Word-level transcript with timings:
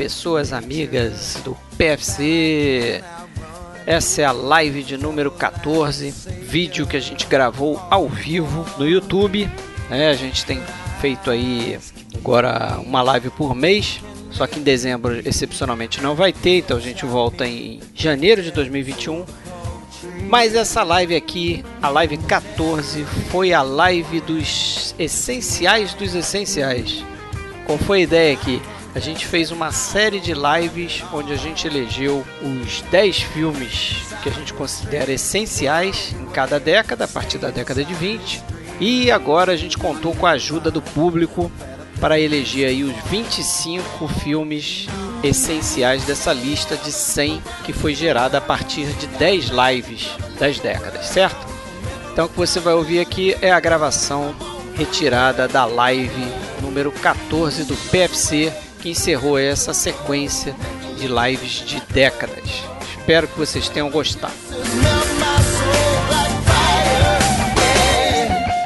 pessoas 0.00 0.54
amigas 0.54 1.38
do 1.44 1.54
PFC. 1.76 3.04
Essa 3.84 4.22
é 4.22 4.24
a 4.24 4.32
live 4.32 4.82
de 4.82 4.96
número 4.96 5.30
14, 5.30 6.10
vídeo 6.40 6.86
que 6.86 6.96
a 6.96 7.00
gente 7.00 7.26
gravou 7.26 7.78
ao 7.90 8.08
vivo 8.08 8.64
no 8.78 8.88
YouTube. 8.88 9.46
É, 9.90 10.08
a 10.08 10.14
gente 10.14 10.46
tem 10.46 10.62
feito 11.02 11.30
aí 11.30 11.78
agora 12.14 12.80
uma 12.80 13.02
live 13.02 13.28
por 13.28 13.54
mês, 13.54 14.00
só 14.30 14.46
que 14.46 14.58
em 14.58 14.62
dezembro 14.62 15.20
excepcionalmente 15.28 16.00
não 16.00 16.14
vai 16.14 16.32
ter, 16.32 16.60
então 16.60 16.78
a 16.78 16.80
gente 16.80 17.04
volta 17.04 17.46
em 17.46 17.78
janeiro 17.94 18.42
de 18.42 18.50
2021. 18.52 19.26
Mas 20.30 20.54
essa 20.54 20.82
live 20.82 21.14
aqui, 21.14 21.62
a 21.82 21.90
live 21.90 22.16
14, 22.16 23.04
foi 23.30 23.52
a 23.52 23.60
live 23.60 24.22
dos 24.22 24.94
essenciais 24.98 25.92
dos 25.92 26.14
essenciais. 26.14 27.04
Qual 27.66 27.76
foi 27.76 27.98
a 27.98 28.02
ideia 28.04 28.32
aqui? 28.32 28.62
A 28.92 28.98
gente 28.98 29.24
fez 29.24 29.52
uma 29.52 29.70
série 29.70 30.18
de 30.18 30.34
lives 30.34 31.04
onde 31.12 31.32
a 31.32 31.36
gente 31.36 31.66
elegeu 31.66 32.24
os 32.42 32.82
10 32.90 33.22
filmes 33.22 34.02
que 34.20 34.28
a 34.28 34.32
gente 34.32 34.52
considera 34.52 35.12
essenciais 35.12 36.12
em 36.20 36.26
cada 36.26 36.58
década, 36.58 37.04
a 37.04 37.08
partir 37.08 37.38
da 37.38 37.50
década 37.50 37.84
de 37.84 37.94
20. 37.94 38.42
E 38.80 39.10
agora 39.10 39.52
a 39.52 39.56
gente 39.56 39.78
contou 39.78 40.14
com 40.14 40.26
a 40.26 40.32
ajuda 40.32 40.70
do 40.70 40.82
público 40.82 41.50
para 42.00 42.18
eleger 42.18 42.68
aí 42.68 42.82
os 42.82 42.96
25 43.08 44.08
filmes 44.08 44.88
essenciais 45.22 46.04
dessa 46.04 46.32
lista 46.32 46.76
de 46.76 46.90
100 46.90 47.42
que 47.64 47.72
foi 47.72 47.94
gerada 47.94 48.38
a 48.38 48.40
partir 48.40 48.86
de 48.94 49.06
10 49.06 49.50
lives 49.50 50.10
das 50.38 50.58
décadas, 50.58 51.06
certo? 51.06 51.46
Então 52.12 52.24
o 52.24 52.28
que 52.28 52.36
você 52.36 52.58
vai 52.58 52.74
ouvir 52.74 53.00
aqui 53.00 53.36
é 53.40 53.52
a 53.52 53.60
gravação 53.60 54.34
retirada 54.74 55.46
da 55.46 55.64
live 55.64 56.26
número 56.62 56.90
14 56.90 57.64
do 57.64 57.76
PFC, 57.90 58.52
que 58.80 58.90
encerrou 58.90 59.38
essa 59.38 59.74
sequência 59.74 60.54
de 60.96 61.06
lives 61.06 61.64
de 61.66 61.80
décadas. 61.92 62.44
Espero 62.98 63.28
que 63.28 63.38
vocês 63.38 63.68
tenham 63.68 63.90
gostado. 63.90 64.34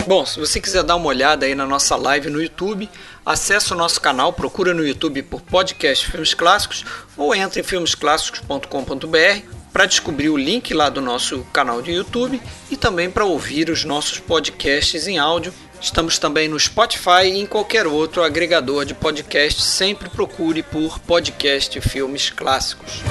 Bom, 0.07 0.27
se 0.27 0.39
você 0.39 0.61
quiser 0.61 0.83
dar 0.83 0.97
uma 0.97 1.07
olhada 1.07 1.47
aí 1.47 1.55
na 1.55 1.65
nossa 1.65 1.97
live 1.97 2.29
no 2.29 2.43
YouTube, 2.43 2.91
acesse 3.25 3.73
o 3.73 3.77
nosso 3.77 3.99
canal, 4.01 4.35
procura 4.35 4.75
no 4.75 4.87
YouTube 4.87 5.23
por 5.23 5.41
podcast 5.41 6.11
Filmes 6.11 6.35
Clássicos 6.35 6.85
ou 7.17 7.35
entre 7.35 7.61
em 7.61 7.65
filmesclássicos.com.br 7.65 9.49
para 9.73 9.87
descobrir 9.87 10.29
o 10.29 10.37
link 10.37 10.75
lá 10.75 10.91
do 10.91 11.01
nosso 11.01 11.43
canal 11.53 11.81
de 11.81 11.93
YouTube 11.93 12.41
e 12.71 12.77
também 12.77 13.11
para 13.11 13.25
ouvir 13.25 13.71
os 13.71 13.85
nossos 13.85 14.21
podcasts 14.21 15.09
em 15.09 15.19
áudio 15.19 15.55
Estamos 15.85 16.19
também 16.19 16.49
no 16.49 16.59
Spotify 16.59 17.27
e 17.27 17.39
em 17.39 17.45
qualquer 17.45 17.87
outro 17.87 18.23
agregador 18.23 18.87
de 18.87 18.95
podcast. 18.95 19.61
Sempre 19.61 20.09
procure 20.09 20.63
por 20.63 20.99
podcast 20.99 21.79
Filmes 21.83 22.31
Clássicos. 22.31 23.03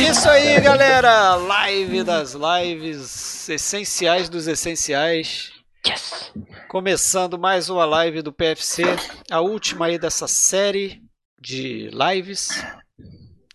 Isso 0.00 0.28
aí, 0.28 0.60
galera! 0.60 1.36
Live 1.36 2.02
das 2.02 2.34
lives, 2.34 3.48
essenciais 3.48 4.28
dos 4.28 4.48
essenciais. 4.48 5.52
Yes. 5.86 6.32
Começando 6.68 7.38
mais 7.38 7.70
uma 7.70 7.84
live 7.84 8.20
do 8.20 8.32
PFC, 8.32 8.82
a 9.30 9.40
última 9.40 9.86
aí 9.86 9.96
dessa 9.96 10.26
série 10.26 11.08
de 11.40 11.90
lives. 11.90 12.50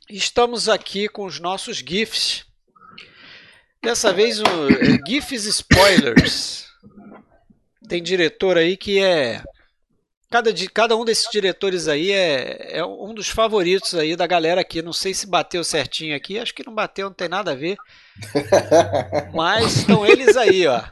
Estamos 0.10 0.68
aqui 0.68 1.08
com 1.08 1.26
os 1.26 1.40
nossos 1.40 1.78
GIFs. 1.78 2.46
Dessa 3.82 4.12
vez, 4.12 4.40
o 4.40 4.46
é, 4.70 4.98
GIFs 5.08 5.46
Spoilers. 5.46 6.66
Tem 7.88 8.02
diretor 8.02 8.58
aí 8.58 8.76
que 8.76 9.00
é. 9.00 9.44
Cada, 10.36 10.54
cada 10.74 10.98
um 10.98 11.06
desses 11.06 11.30
diretores 11.32 11.88
aí 11.88 12.12
é, 12.12 12.80
é 12.80 12.86
um 12.86 13.14
dos 13.14 13.30
favoritos 13.30 13.96
aí 13.96 14.18
da 14.18 14.28
galera 14.28 14.60
aqui. 14.60 14.82
Não 14.82 14.92
sei 14.92 15.14
se 15.14 15.26
bateu 15.26 15.64
certinho 15.64 16.14
aqui, 16.14 16.38
acho 16.38 16.54
que 16.54 16.66
não 16.66 16.76
bateu, 16.76 17.08
não 17.08 17.14
tem 17.14 17.30
nada 17.30 17.52
a 17.52 17.56
ver. 17.56 17.78
Mas 19.34 19.78
estão 19.78 20.06
eles 20.06 20.36
aí, 20.36 20.68
ó. 20.68 20.84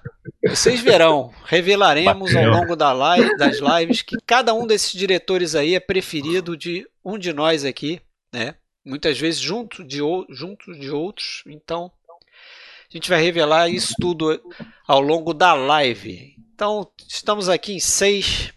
Vocês 0.47 0.79
verão, 0.79 1.33
revelaremos 1.43 2.33
ao 2.33 2.45
longo 2.45 2.73
da 2.73 2.93
live, 2.93 3.35
das 3.35 3.57
lives 3.57 4.01
que 4.01 4.15
cada 4.25 4.53
um 4.53 4.65
desses 4.65 4.93
diretores 4.93 5.55
aí 5.55 5.75
é 5.75 5.79
preferido 5.81 6.55
de 6.55 6.87
um 7.03 7.17
de 7.17 7.33
nós 7.33 7.65
aqui, 7.65 7.99
né? 8.31 8.55
Muitas 8.85 9.19
vezes 9.19 9.41
junto 9.41 9.83
de, 9.83 9.99
junto 10.29 10.73
de 10.73 10.89
outros. 10.89 11.43
Então, 11.47 11.91
a 12.89 12.93
gente 12.93 13.09
vai 13.09 13.21
revelar 13.21 13.67
isso 13.67 13.93
tudo 13.99 14.41
ao 14.87 15.01
longo 15.01 15.33
da 15.33 15.53
live. 15.53 16.33
Então, 16.55 16.89
estamos 17.09 17.49
aqui 17.49 17.73
em 17.73 17.79
seis. 17.81 18.53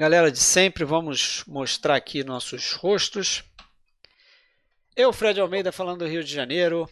Galera 0.00 0.32
de 0.32 0.38
sempre, 0.38 0.82
vamos 0.82 1.44
mostrar 1.46 1.94
aqui 1.94 2.24
nossos 2.24 2.72
rostos. 2.72 3.44
Eu, 4.96 5.12
Fred 5.12 5.38
Almeida, 5.38 5.70
falando 5.70 5.98
do 5.98 6.06
Rio 6.06 6.24
de 6.24 6.32
Janeiro. 6.32 6.88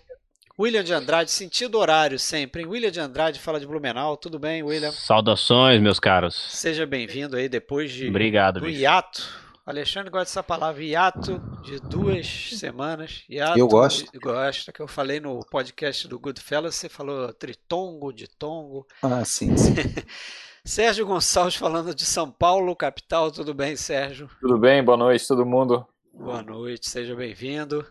William 0.59 0.85
de 0.85 0.93
Andrade, 0.93 1.31
sentido 1.31 1.79
horário 1.79 2.19
sempre. 2.19 2.61
Hein? 2.61 2.69
William 2.69 2.91
de 2.91 3.01
Andrade 3.01 3.41
fala 3.41 3.59
de 3.59 3.67
Blumenau. 3.67 4.15
Tudo 4.15 4.39
bem, 4.39 4.63
William? 4.63 4.93
Saudações, 4.93 5.81
meus 5.81 5.99
caros. 5.99 6.35
Seja 6.51 6.85
bem-vindo 6.85 7.35
aí 7.35 7.49
depois 7.49 7.91
de 7.91 8.09
Obrigado, 8.09 8.61
do 8.61 8.69
hiato. 8.69 9.27
Alexandre 9.65 10.11
gosta 10.11 10.27
dessa 10.27 10.43
palavra, 10.43 10.85
hiato 10.85 11.41
de 11.65 11.81
duas 11.81 12.27
semanas. 12.59 13.25
Hiato, 13.27 13.59
eu 13.59 13.69
gosto. 13.69 14.21
Gosta, 14.21 14.71
que 14.71 14.81
eu 14.81 14.87
falei 14.87 15.19
no 15.19 15.41
podcast 15.47 16.07
do 16.07 16.21
Goodfellas, 16.21 16.75
você 16.75 16.91
falou 16.91 17.33
tritongo, 17.33 18.13
ditongo. 18.13 18.87
Ah, 19.03 19.25
sim, 19.25 19.57
sim. 19.57 19.75
Sérgio 20.69 21.07
Gonçalves 21.07 21.55
falando 21.55 21.95
de 21.95 22.05
São 22.05 22.31
Paulo, 22.31 22.77
capital. 22.77 23.31
Tudo 23.31 23.55
bem, 23.55 23.75
Sérgio? 23.75 24.29
Tudo 24.39 24.59
bem, 24.59 24.85
boa 24.85 24.99
noite 24.99 25.27
todo 25.27 25.47
mundo. 25.47 25.87
Boa 26.13 26.43
noite, 26.43 26.91
seja 26.91 27.17
bem-vindo. 27.17 27.87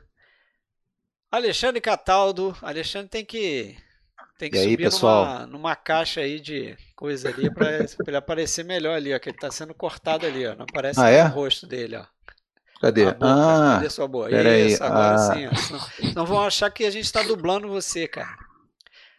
Alexandre 1.31 1.81
Cataldo, 1.81 2.55
Alexandre 2.61 3.09
tem 3.09 3.25
que 3.25 3.75
tem 4.37 4.51
que 4.51 4.57
e 4.57 4.61
subir 4.61 4.85
aí? 4.85 5.01
Numa, 5.01 5.47
numa 5.47 5.75
caixa 5.75 6.21
aí 6.21 6.39
de 6.39 6.77
coisa 6.95 7.29
ali 7.29 7.49
para 7.49 7.79
ele 8.07 8.15
aparecer 8.15 8.63
melhor 8.63 8.95
ali, 8.95 9.11
ó, 9.11 9.17
que 9.17 9.29
ele 9.29 9.37
está 9.37 9.49
sendo 9.49 9.73
cortado 9.73 10.27
ali, 10.27 10.45
ó, 10.45 10.53
não 10.53 10.65
aparece 10.69 10.99
ah, 10.99 11.09
é? 11.09 11.23
o 11.23 11.29
rosto 11.29 11.65
dele, 11.65 11.95
ó. 11.95 12.05
Cadê? 12.79 13.05
Boca, 13.05 13.17
ah, 13.21 13.73
cadê 13.77 13.89
sua 13.89 14.07
boa? 14.07 14.29
Isso, 14.29 14.83
agora 14.83 15.15
ah. 15.15 15.33
sim, 15.33 15.47
ó. 15.47 15.55
Senão, 15.55 15.79
senão 16.11 16.25
vão 16.27 16.43
achar 16.43 16.69
que 16.69 16.85
a 16.85 16.91
gente 16.91 17.05
está 17.05 17.23
dublando 17.23 17.67
você, 17.67 18.07
cara. 18.07 18.37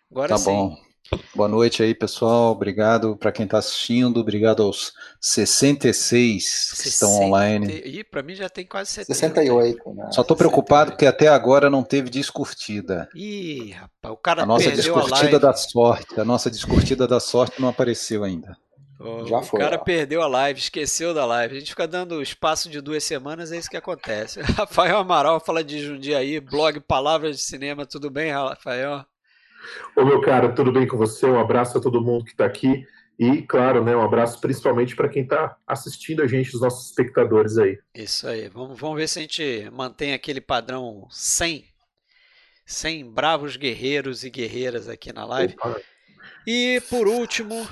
Agora 0.08 0.28
tá 0.28 0.38
sim. 0.38 0.44
bom. 0.44 0.87
Boa 1.34 1.48
noite 1.48 1.82
aí, 1.82 1.94
pessoal. 1.94 2.52
Obrigado 2.52 3.16
para 3.16 3.32
quem 3.32 3.44
está 3.44 3.58
assistindo. 3.58 4.20
Obrigado 4.20 4.62
aos 4.62 4.92
66 5.20 6.80
que 6.82 6.88
estão 6.88 7.10
online. 7.22 7.80
Ih, 7.84 8.04
para 8.04 8.22
mim 8.22 8.34
já 8.34 8.48
tem 8.48 8.66
quase 8.66 8.90
70. 8.90 9.14
68. 9.14 9.94
Né? 9.94 10.08
Só 10.10 10.20
estou 10.20 10.36
preocupado 10.36 10.92
porque 10.92 11.06
até 11.06 11.28
agora 11.28 11.70
não 11.70 11.82
teve 11.82 12.10
discurtida. 12.10 13.08
Ih, 13.14 13.70
rapaz, 13.70 14.12
o 14.12 14.16
cara 14.16 14.42
a 14.42 14.46
nossa 14.46 14.64
perdeu 14.64 14.94
discurtida 14.94 15.36
a 15.36 15.40
da 15.40 15.52
sorte. 15.54 16.20
A 16.20 16.24
nossa 16.24 16.50
discurtida 16.50 17.06
da 17.06 17.20
sorte 17.20 17.60
não 17.60 17.68
apareceu 17.68 18.22
ainda. 18.22 18.56
Oh, 19.00 19.24
Já 19.26 19.40
foi, 19.40 19.60
o 19.60 19.62
cara 19.62 19.76
ó. 19.76 19.84
perdeu 19.84 20.20
a 20.20 20.26
live, 20.26 20.58
esqueceu 20.58 21.14
da 21.14 21.24
live. 21.24 21.56
A 21.56 21.60
gente 21.60 21.70
fica 21.70 21.86
dando 21.86 22.20
espaço 22.20 22.68
de 22.68 22.80
duas 22.80 23.04
semanas, 23.04 23.52
é 23.52 23.56
isso 23.56 23.70
que 23.70 23.76
acontece. 23.76 24.40
Rafael 24.58 24.98
Amaral 24.98 25.40
fala 25.40 25.62
de 25.62 25.78
Jundiaí, 25.78 26.40
blog 26.40 26.80
Palavras 26.80 27.36
de 27.36 27.42
Cinema. 27.42 27.86
Tudo 27.86 28.10
bem, 28.10 28.32
Rafael? 28.32 29.06
Ô, 29.96 30.04
meu 30.04 30.20
caro, 30.20 30.54
tudo 30.54 30.72
bem 30.72 30.86
com 30.86 30.96
você? 30.96 31.26
Um 31.26 31.38
abraço 31.38 31.78
a 31.78 31.80
todo 31.80 32.00
mundo 32.02 32.24
que 32.24 32.30
está 32.32 32.44
aqui. 32.46 32.86
E, 33.18 33.42
claro, 33.42 33.82
né, 33.82 33.96
um 33.96 34.02
abraço 34.02 34.40
principalmente 34.40 34.94
para 34.94 35.08
quem 35.08 35.24
está 35.24 35.56
assistindo 35.66 36.22
a 36.22 36.26
gente, 36.28 36.54
os 36.54 36.60
nossos 36.60 36.88
espectadores 36.90 37.58
aí. 37.58 37.76
Isso 37.94 38.28
aí. 38.28 38.48
Vamos, 38.48 38.78
vamos 38.78 38.96
ver 38.96 39.08
se 39.08 39.18
a 39.18 39.22
gente 39.22 39.68
mantém 39.72 40.12
aquele 40.14 40.40
padrão 40.40 41.06
100. 41.10 41.64
100 42.64 43.10
bravos 43.10 43.56
guerreiros 43.56 44.24
e 44.24 44.30
guerreiras 44.30 44.88
aqui 44.88 45.12
na 45.12 45.24
live. 45.24 45.54
Opa. 45.54 45.80
E, 46.46 46.80
por 46.88 47.08
último, 47.08 47.66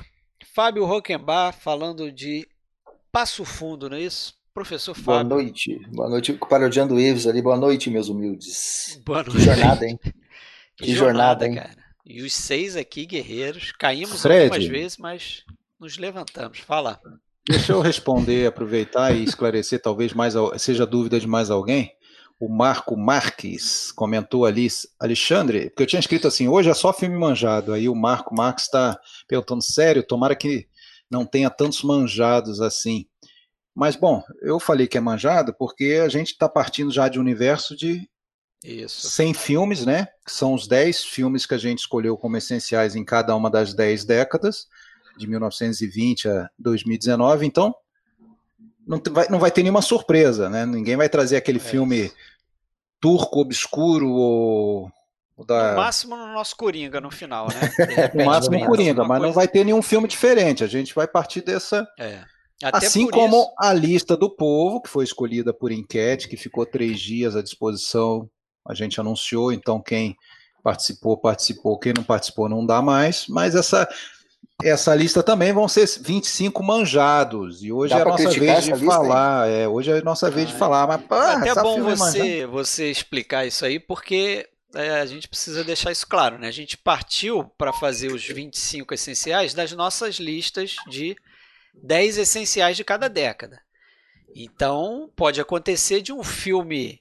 Fábio 0.55 0.85
Rockenbach 0.85 1.59
falando 1.61 2.11
de 2.11 2.47
Passo 3.13 3.45
Fundo, 3.45 3.89
não 3.91 3.97
é 3.97 4.01
isso? 4.03 4.35
Professor 4.53 4.95
Boa 4.99 5.19
Fábio. 5.19 5.29
noite. 5.37 5.79
Boa 5.93 6.09
noite. 6.09 6.33
Parodiando 6.33 6.95
o 6.95 7.01
Ives 7.01 7.27
ali. 7.27 7.43
Boa 7.43 7.57
noite, 7.59 7.91
meus 7.91 8.09
humildes. 8.09 9.01
Boa 9.05 9.23
Que 9.23 9.31
noite. 9.31 9.45
jornada, 9.45 9.87
hein? 9.87 9.99
Que 10.79 10.85
Que 10.85 10.95
jornada, 10.95 11.47
jornada, 11.47 11.47
hein? 11.47 11.55
cara. 11.55 11.86
E 12.09 12.23
os 12.23 12.33
seis 12.35 12.77
aqui, 12.77 13.05
guerreiros, 13.05 13.73
caímos 13.73 14.23
Fred. 14.23 14.45
algumas 14.45 14.67
vezes, 14.67 14.97
mas 14.97 15.45
nos 15.79 15.99
levantamos. 15.99 16.61
Fala. 16.61 17.01
Deixa 17.49 17.73
eu 17.73 17.81
responder, 17.81 18.47
aproveitar 18.47 19.13
e 19.13 19.25
esclarecer, 19.25 19.83
talvez 19.83 20.13
mais 20.13 20.35
seja 20.59 20.87
dúvida 20.87 21.19
de 21.19 21.27
mais 21.27 21.51
alguém. 21.51 21.93
O 22.39 22.49
Marco 22.49 22.97
Marques 22.97 23.91
comentou 23.91 24.45
ali, 24.45 24.69
Alexandre, 25.01 25.71
porque 25.71 25.83
eu 25.83 25.87
tinha 25.87 26.01
escrito 26.01 26.29
assim, 26.29 26.47
hoje 26.47 26.71
é 26.71 26.75
só 26.75 26.93
filme 26.93 27.17
manjado. 27.17 27.73
Aí 27.73 27.89
o 27.89 27.95
Marco 27.95 28.33
Marques 28.35 28.67
está 28.67 28.97
perguntando, 29.27 29.63
sério, 29.63 30.07
tomara 30.07 30.37
que 30.37 30.69
não 31.11 31.27
tenha 31.27 31.51
tantos 31.51 31.83
manjados 31.83 32.61
assim. 32.61 33.07
Mas, 33.75 33.97
bom, 33.97 34.23
eu 34.43 34.61
falei 34.61 34.87
que 34.87 34.97
é 34.97 35.01
manjado 35.01 35.53
porque 35.59 36.01
a 36.05 36.09
gente 36.09 36.29
está 36.29 36.49
partindo 36.49 36.93
já 36.93 37.09
de 37.09 37.19
um 37.19 37.23
universo 37.23 37.77
de 37.77 38.09
Isso. 38.65 39.09
100 39.11 39.35
filmes, 39.35 39.87
né? 39.87 40.09
Que 40.25 40.33
são 40.33 40.55
os 40.55 40.67
10 40.67 41.05
filmes 41.05 41.47
que 41.47 41.55
a 41.55 41.59
gente 41.59 41.81
escolheu 41.81 42.17
como 42.17 42.37
essenciais 42.37 42.97
em 42.97 43.05
cada 43.05 43.35
uma 43.37 43.51
das 43.51 43.75
10 43.75 44.05
décadas, 44.05 44.67
de 45.17 45.27
1920 45.27 46.29
a 46.29 46.51
2019. 46.59 47.47
Então, 47.47 47.75
não 48.87 49.01
vai, 49.11 49.29
não 49.29 49.39
vai 49.39 49.51
ter 49.51 49.63
nenhuma 49.63 49.83
surpresa, 49.83 50.49
né? 50.49 50.65
Ninguém 50.65 50.97
vai 50.97 51.09
trazer 51.09 51.37
aquele 51.37 51.59
é 51.59 51.63
filme 51.63 52.13
turco 53.01 53.41
obscuro 53.41 54.09
ou 54.09 54.91
da... 55.45 55.73
No 55.73 55.77
máximo 55.77 56.17
no 56.17 56.33
nosso 56.33 56.57
Coringa 56.57 57.01
no 57.01 57.11
final, 57.11 57.49
né? 57.49 58.11
no 58.15 58.25
máximo 58.25 58.59
no 58.59 58.67
Coringa, 58.67 59.03
mas 59.03 59.19
coisa... 59.19 59.27
não 59.27 59.33
vai 59.33 59.47
ter 59.47 59.65
nenhum 59.65 59.83
filme 59.83 60.09
diferente. 60.09 60.65
A 60.65 60.67
gente 60.67 60.95
vai 60.95 61.07
partir 61.07 61.43
dessa. 61.43 61.87
É. 61.99 62.25
assim 62.73 63.09
como 63.09 63.43
isso... 63.43 63.55
a 63.59 63.73
lista 63.73 64.17
do 64.17 64.31
povo, 64.31 64.81
que 64.81 64.89
foi 64.89 65.05
escolhida 65.05 65.53
por 65.53 65.71
enquete, 65.71 66.29
que 66.29 66.37
ficou 66.37 66.65
três 66.65 66.99
dias 66.99 67.37
à 67.37 67.43
disposição, 67.43 68.31
a 68.69 68.75
gente 68.75 69.01
anunciou, 69.01 69.53
então 69.53 69.81
quem 69.81 70.17
participou, 70.63 71.17
participou, 71.17 71.79
quem 71.79 71.93
não 71.97 72.03
participou 72.03 72.49
não 72.49 72.65
dá 72.65 72.83
mais, 72.83 73.27
mas 73.29 73.55
essa 73.55 73.89
essa 74.65 74.95
lista 74.95 75.23
também 75.23 75.53
vão 75.53 75.69
ser 75.69 75.87
25 76.01 76.63
manjados. 76.63 77.63
E 77.63 77.71
hoje 77.71 77.93
Dá 77.93 77.99
é 77.99 78.03
a 78.03 78.05
nossa 78.07 78.31
vez 78.31 78.65
de 78.65 78.85
falar. 78.85 79.49
É, 79.49 79.69
hoje 79.69 79.91
é 79.91 79.99
a 79.99 80.03
nossa 80.03 80.31
vez 80.31 80.49
de 80.49 80.55
ah, 80.55 80.59
falar. 80.59 80.87
Mas, 80.87 81.03
pô, 81.03 81.15
é 81.15 81.51
até 81.51 81.63
bom 81.63 81.83
você, 81.83 82.47
você 82.47 82.91
explicar 82.91 83.47
isso 83.47 83.67
aí, 83.67 83.79
porque 83.79 84.49
é, 84.75 85.01
a 85.01 85.07
gente 85.07 85.29
precisa 85.29 85.63
deixar 85.63 85.93
isso 85.93 86.07
claro, 86.07 86.39
né? 86.39 86.49
A 86.49 86.53
gente 86.53 86.77
partiu 86.77 87.45
para 87.59 87.73
fazer 87.73 88.11
os 88.11 88.25
25 88.25 88.95
essenciais 88.95 89.53
das 89.53 89.73
nossas 89.73 90.17
listas 90.17 90.77
de 90.89 91.17
10 91.75 92.19
essenciais 92.19 92.77
de 92.77 92.85
cada 92.85 93.09
década. 93.09 93.61
Então, 94.35 95.11
pode 95.15 95.41
acontecer 95.41 96.01
de 96.01 96.13
um 96.13 96.23
filme 96.23 97.01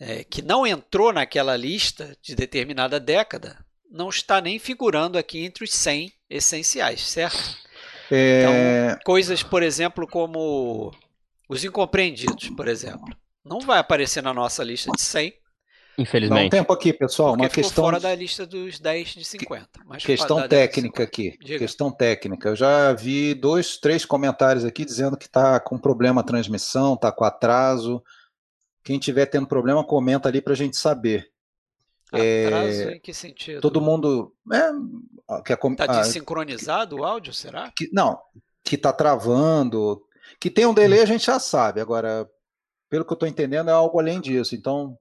é, 0.00 0.24
que 0.24 0.40
não 0.40 0.66
entrou 0.66 1.12
naquela 1.12 1.54
lista 1.56 2.16
de 2.22 2.34
determinada 2.34 2.98
década 2.98 3.58
não 3.90 4.08
estar 4.08 4.40
nem 4.40 4.58
figurando 4.58 5.18
aqui 5.18 5.44
entre 5.44 5.64
os 5.64 5.72
100 5.72 6.12
essenciais, 6.30 7.02
certo? 7.02 7.56
É... 8.10 8.42
Então, 8.92 8.98
coisas, 9.04 9.42
por 9.42 9.62
exemplo, 9.62 10.06
como 10.06 10.92
os 11.48 11.64
incompreendidos, 11.64 12.48
por 12.50 12.66
exemplo, 12.66 13.14
não 13.44 13.60
vai 13.60 13.78
aparecer 13.78 14.22
na 14.22 14.32
nossa 14.32 14.64
lista 14.64 14.90
de 14.92 15.02
100, 15.02 15.34
Infelizmente. 15.98 16.50
Dá 16.50 16.56
um 16.56 16.60
tempo 16.60 16.72
aqui, 16.72 16.94
pessoal. 16.94 17.34
Uma 17.34 17.48
questão. 17.48 17.84
fora 17.84 18.00
da 18.00 18.14
lista 18.14 18.46
dos 18.46 18.78
10 18.78 19.08
de 19.08 19.24
50. 19.24 19.68
Mas 19.84 20.02
questão 20.02 20.48
técnica 20.48 21.02
aqui. 21.02 21.36
Diga. 21.42 21.58
Questão 21.58 21.90
técnica. 21.90 22.48
Eu 22.48 22.56
já 22.56 22.94
vi 22.94 23.34
dois, 23.34 23.76
três 23.76 24.06
comentários 24.06 24.64
aqui 24.64 24.86
dizendo 24.86 25.14
que 25.14 25.26
está 25.26 25.60
com 25.60 25.76
problema 25.76 26.22
a 26.22 26.24
transmissão, 26.24 26.94
está 26.94 27.12
com 27.12 27.22
atraso. 27.24 28.02
Quem 28.82 28.98
tiver 28.98 29.26
tendo 29.26 29.46
problema, 29.46 29.84
comenta 29.84 30.28
ali 30.28 30.40
para 30.40 30.52
a 30.52 30.56
gente 30.56 30.76
saber. 30.76 31.30
Atraso 32.08 32.82
é, 32.82 32.96
em 32.96 33.00
que 33.00 33.14
sentido? 33.14 33.60
Todo 33.60 33.80
mundo. 33.80 34.34
É, 34.52 35.42
que 35.42 35.52
Está 35.52 35.86
desincronizado 35.86 36.96
o 36.96 37.04
áudio, 37.04 37.32
será? 37.32 37.70
Que, 37.76 37.88
não, 37.92 38.18
que 38.64 38.74
está 38.74 38.92
travando. 38.92 40.02
Que 40.40 40.50
tem 40.50 40.66
um 40.66 40.74
delay, 40.74 41.00
a 41.00 41.06
gente 41.06 41.26
já 41.26 41.38
sabe. 41.38 41.80
Agora, 41.80 42.28
pelo 42.88 43.04
que 43.04 43.12
eu 43.12 43.14
estou 43.14 43.28
entendendo, 43.28 43.70
é 43.70 43.72
algo 43.72 44.00
além 44.00 44.20
disso. 44.20 44.54
Então, 44.56 44.98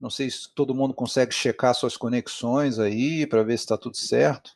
não 0.00 0.10
sei 0.10 0.30
se 0.30 0.52
todo 0.54 0.74
mundo 0.74 0.92
consegue 0.92 1.32
checar 1.32 1.74
suas 1.74 1.96
conexões 1.96 2.78
aí 2.78 3.26
para 3.26 3.42
ver 3.42 3.56
se 3.56 3.64
está 3.64 3.78
tudo 3.78 3.96
certo. 3.96 4.50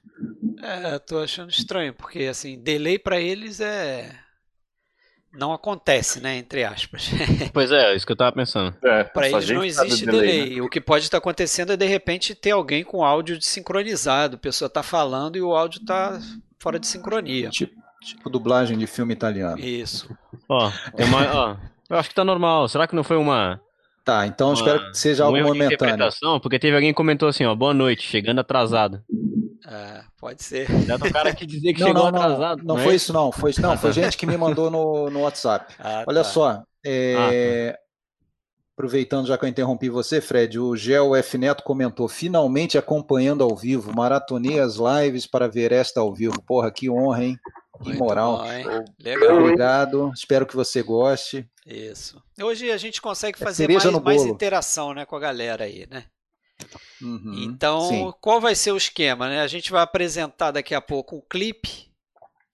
É, 0.62 0.98
tô 0.98 1.18
achando 1.18 1.50
estranho, 1.50 1.94
porque 1.94 2.24
assim, 2.24 2.60
delay 2.60 2.98
para 2.98 3.18
eles 3.18 3.60
é 3.60 4.14
não 5.32 5.52
acontece, 5.52 6.20
né, 6.20 6.36
entre 6.36 6.64
aspas. 6.64 7.10
Pois 7.52 7.70
é, 7.70 7.92
é 7.92 7.96
isso 7.96 8.06
que 8.06 8.12
eu 8.12 8.16
tava 8.16 8.32
pensando. 8.32 8.74
É, 8.82 9.04
para 9.04 9.28
eles 9.28 9.48
não 9.50 9.64
existe 9.64 10.04
delay. 10.04 10.20
delay. 10.20 10.56
Né? 10.56 10.62
O 10.62 10.68
que 10.68 10.80
pode 10.80 11.04
estar 11.04 11.18
acontecendo 11.18 11.72
é 11.72 11.76
de 11.76 11.86
repente 11.86 12.34
ter 12.34 12.50
alguém 12.50 12.84
com 12.84 13.04
áudio 13.04 13.38
desincronizado, 13.38 14.36
a 14.36 14.38
pessoa 14.38 14.68
tá 14.68 14.82
falando 14.82 15.36
e 15.36 15.42
o 15.42 15.54
áudio 15.54 15.84
tá 15.84 16.20
fora 16.58 16.78
de 16.78 16.86
sincronia. 16.86 17.50
Tipo, 17.50 17.74
tipo 18.02 18.30
dublagem 18.30 18.76
de 18.78 18.86
filme 18.86 19.12
italiano. 19.12 19.58
Isso. 19.58 20.08
Ó, 20.48 20.70
uma, 20.94 21.34
ó, 21.34 21.56
eu 21.90 21.96
acho 21.96 22.08
que 22.08 22.14
tá 22.14 22.24
normal. 22.24 22.68
Será 22.68 22.86
que 22.86 22.96
não 22.96 23.04
foi 23.04 23.16
uma 23.16 23.60
Tá, 24.08 24.26
então 24.26 24.48
uma, 24.48 24.54
espero 24.54 24.90
que 24.90 24.96
seja 24.96 25.24
algo 25.24 25.38
momentâneo. 25.38 26.08
Porque 26.40 26.58
teve 26.58 26.74
alguém 26.74 26.92
que 26.92 26.96
comentou 26.96 27.28
assim, 27.28 27.44
ó, 27.44 27.54
boa 27.54 27.74
noite, 27.74 28.08
chegando 28.08 28.38
atrasado. 28.38 29.02
É, 29.66 30.02
pode 30.18 30.42
ser. 30.42 30.66
Já 30.86 30.96
o 30.96 31.12
cara 31.12 31.34
que 31.34 31.46
dizia 31.46 31.74
que 31.74 31.80
não, 31.80 31.88
chegou 31.88 32.12
não, 32.12 32.22
atrasado. 32.22 32.58
Não, 32.64 32.76
não, 32.76 32.82
foi 32.82 32.92
é 32.92 32.96
isso, 32.96 33.12
não. 33.12 33.32
Foi, 33.32 33.52
não, 33.58 33.76
foi 33.76 33.92
gente 33.94 34.16
que 34.16 34.26
me 34.26 34.36
mandou 34.36 34.70
no, 34.70 35.10
no 35.10 35.20
WhatsApp. 35.20 35.74
Ah, 35.80 36.04
Olha 36.06 36.22
tá. 36.22 36.24
só, 36.24 36.62
é, 36.84 37.14
ah, 37.14 37.72
tá. 37.72 37.80
aproveitando 38.74 39.26
já 39.26 39.38
que 39.38 39.44
eu 39.44 39.48
interrompi 39.48 39.88
você, 39.88 40.20
Fred, 40.20 40.58
o 40.58 40.76
Gel 40.76 41.14
F 41.14 41.38
Neto 41.38 41.62
comentou: 41.62 42.08
finalmente 42.08 42.76
acompanhando 42.76 43.44
ao 43.44 43.56
vivo, 43.56 43.94
maratonei 43.94 44.58
as 44.58 44.76
lives 44.76 45.26
para 45.26 45.48
ver 45.48 45.72
esta 45.72 46.00
ao 46.00 46.12
vivo. 46.12 46.42
Porra, 46.42 46.70
que 46.70 46.90
honra, 46.90 47.24
hein? 47.24 47.38
Que 47.82 47.94
moral. 47.94 48.38
Bom, 48.38 48.84
Legal. 48.98 49.38
Obrigado. 49.38 50.12
Espero 50.14 50.46
que 50.46 50.56
você 50.56 50.82
goste. 50.82 51.48
Isso. 51.64 52.20
Hoje 52.42 52.70
a 52.70 52.76
gente 52.76 53.00
consegue 53.00 53.38
é 53.40 53.44
fazer 53.44 53.70
é 53.70 53.74
mais, 53.74 54.02
mais 54.02 54.22
interação 54.24 54.92
né, 54.94 55.04
com 55.04 55.14
a 55.14 55.20
galera 55.20 55.64
aí, 55.64 55.86
né? 55.88 56.04
Uhum, 57.00 57.34
então, 57.44 57.88
sim. 57.88 58.12
qual 58.20 58.40
vai 58.40 58.54
ser 58.54 58.72
o 58.72 58.76
esquema? 58.76 59.28
Né? 59.28 59.40
A 59.40 59.46
gente 59.46 59.70
vai 59.70 59.82
apresentar 59.82 60.50
daqui 60.50 60.74
a 60.74 60.80
pouco 60.80 61.16
um 61.16 61.20
clipe 61.20 61.88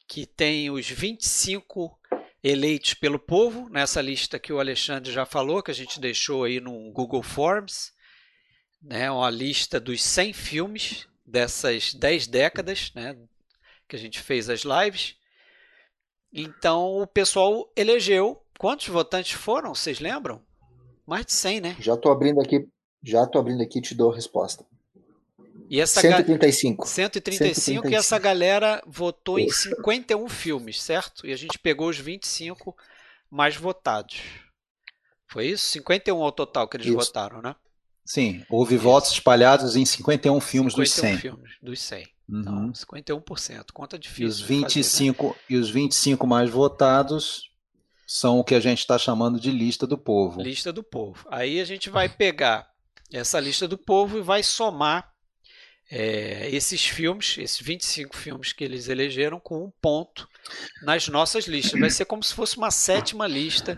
que 0.06 0.26
tem 0.26 0.70
os 0.70 0.88
25 0.88 1.98
eleitos 2.42 2.92
pelo 2.92 3.18
povo, 3.18 3.70
nessa 3.70 4.02
lista 4.02 4.38
que 4.38 4.52
o 4.52 4.60
Alexandre 4.60 5.10
já 5.10 5.24
falou, 5.24 5.62
que 5.62 5.70
a 5.70 5.74
gente 5.74 5.98
deixou 5.98 6.44
aí 6.44 6.60
no 6.60 6.92
Google 6.92 7.22
Forms, 7.22 7.90
né? 8.82 9.10
uma 9.10 9.30
lista 9.30 9.80
dos 9.80 10.02
100 10.02 10.32
filmes 10.34 11.08
dessas 11.24 11.94
10 11.94 12.26
décadas, 12.26 12.92
né? 12.94 13.16
que 13.88 13.96
a 13.96 13.98
gente 13.98 14.20
fez 14.20 14.50
as 14.50 14.60
lives. 14.60 15.16
Então 16.32 17.00
o 17.00 17.06
pessoal 17.06 17.70
elegeu. 17.74 18.40
Quantos 18.58 18.88
votantes 18.88 19.32
foram? 19.32 19.74
Vocês 19.74 19.98
lembram? 19.98 20.44
Mais 21.06 21.26
de 21.26 21.32
100, 21.32 21.60
né? 21.60 21.76
Já 21.80 21.94
estou 21.94 22.12
abrindo 22.12 22.40
aqui, 22.40 22.66
já 23.04 23.26
tô 23.26 23.38
abrindo 23.38 23.62
aqui 23.62 23.78
e 23.78 23.82
te 23.82 23.94
dou 23.94 24.10
a 24.10 24.14
resposta. 24.14 24.64
E 25.68 25.80
essa 25.80 26.00
135. 26.00 26.86
135, 26.86 27.60
135 27.60 27.88
e 27.88 27.94
essa 27.94 28.18
galera 28.18 28.82
votou 28.86 29.38
em 29.38 29.48
51 29.50 30.28
filmes, 30.28 30.82
certo? 30.82 31.26
E 31.26 31.32
a 31.32 31.36
gente 31.36 31.58
pegou 31.58 31.88
os 31.88 31.98
25 31.98 32.76
mais 33.30 33.56
votados. 33.56 34.20
Foi 35.26 35.46
isso? 35.46 35.64
51 35.70 36.22
ao 36.22 36.32
total 36.32 36.68
que 36.68 36.76
eles 36.76 36.86
isso. 36.86 36.96
votaram, 36.96 37.40
né? 37.40 37.56
Sim, 38.04 38.44
houve 38.50 38.74
isso. 38.74 38.84
votos 38.84 39.12
espalhados 39.12 39.74
em 39.74 39.84
51 39.84 40.40
filmes 40.40 40.74
51 40.74 40.82
dos 40.82 40.92
100. 40.92 41.18
filmes 41.18 41.50
dos 41.62 41.80
100. 41.80 42.06
Então, 42.28 42.54
uhum. 42.54 42.72
51%. 42.72 43.72
Conta 43.72 43.98
difícil. 43.98 44.24
E 44.24 44.28
os 44.28 44.40
25, 44.40 45.28
fazer, 45.28 45.34
né? 45.34 45.40
e 45.50 45.56
os 45.56 45.70
25 45.70 46.26
mais 46.26 46.50
votados 46.50 47.50
são 48.06 48.38
o 48.38 48.44
que 48.44 48.54
a 48.54 48.60
gente 48.60 48.80
está 48.80 48.98
chamando 48.98 49.40
de 49.40 49.50
lista 49.50 49.86
do 49.86 49.98
povo. 49.98 50.42
Lista 50.42 50.72
do 50.72 50.82
povo. 50.82 51.26
Aí 51.30 51.60
a 51.60 51.64
gente 51.64 51.90
vai 51.90 52.08
pegar 52.08 52.73
essa 53.18 53.38
lista 53.40 53.68
do 53.68 53.78
povo 53.78 54.18
e 54.18 54.22
vai 54.22 54.42
somar 54.42 55.12
é, 55.90 56.48
esses 56.50 56.84
filmes, 56.84 57.36
esses 57.38 57.60
25 57.60 58.16
filmes 58.16 58.52
que 58.52 58.64
eles 58.64 58.88
elegeram, 58.88 59.38
com 59.38 59.64
um 59.64 59.72
ponto 59.80 60.28
nas 60.82 61.08
nossas 61.08 61.46
listas. 61.46 61.78
Vai 61.78 61.90
ser 61.90 62.04
como 62.04 62.22
se 62.22 62.34
fosse 62.34 62.56
uma 62.56 62.70
sétima 62.70 63.26
lista. 63.26 63.76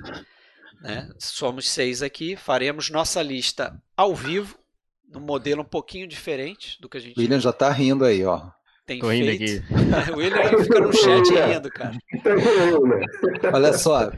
Né? 0.81 1.09
Somos 1.19 1.69
seis 1.69 2.03
aqui, 2.03 2.37
faremos 2.37 2.91
nossa 2.91 3.23
lista 3.23 3.81
ao 3.97 4.15
vivo 4.15 4.59
num 5.09 5.21
modelo 5.21 5.63
um 5.63 5.67
pouquinho 5.67 6.07
diferente 6.07 6.81
do 6.81 6.89
que 6.89 6.99
a 6.99 7.01
gente. 7.01 7.19
William 7.19 7.41
já 7.41 7.53
tá 7.53 7.71
rindo 7.71 8.05
aí, 8.05 8.25
ó. 8.25 8.51
Tem 8.87 9.01
Tô 9.01 9.09
feito. 9.09 9.43
rindo 9.43 9.63
aqui. 9.65 10.13
o 10.13 10.17
William 10.17 10.63
fica 10.63 10.81
no 10.81 10.93
chat 10.93 11.29
rindo, 11.29 11.71
cara. 11.71 11.97
Olha 13.53 13.73
só, 13.73 14.13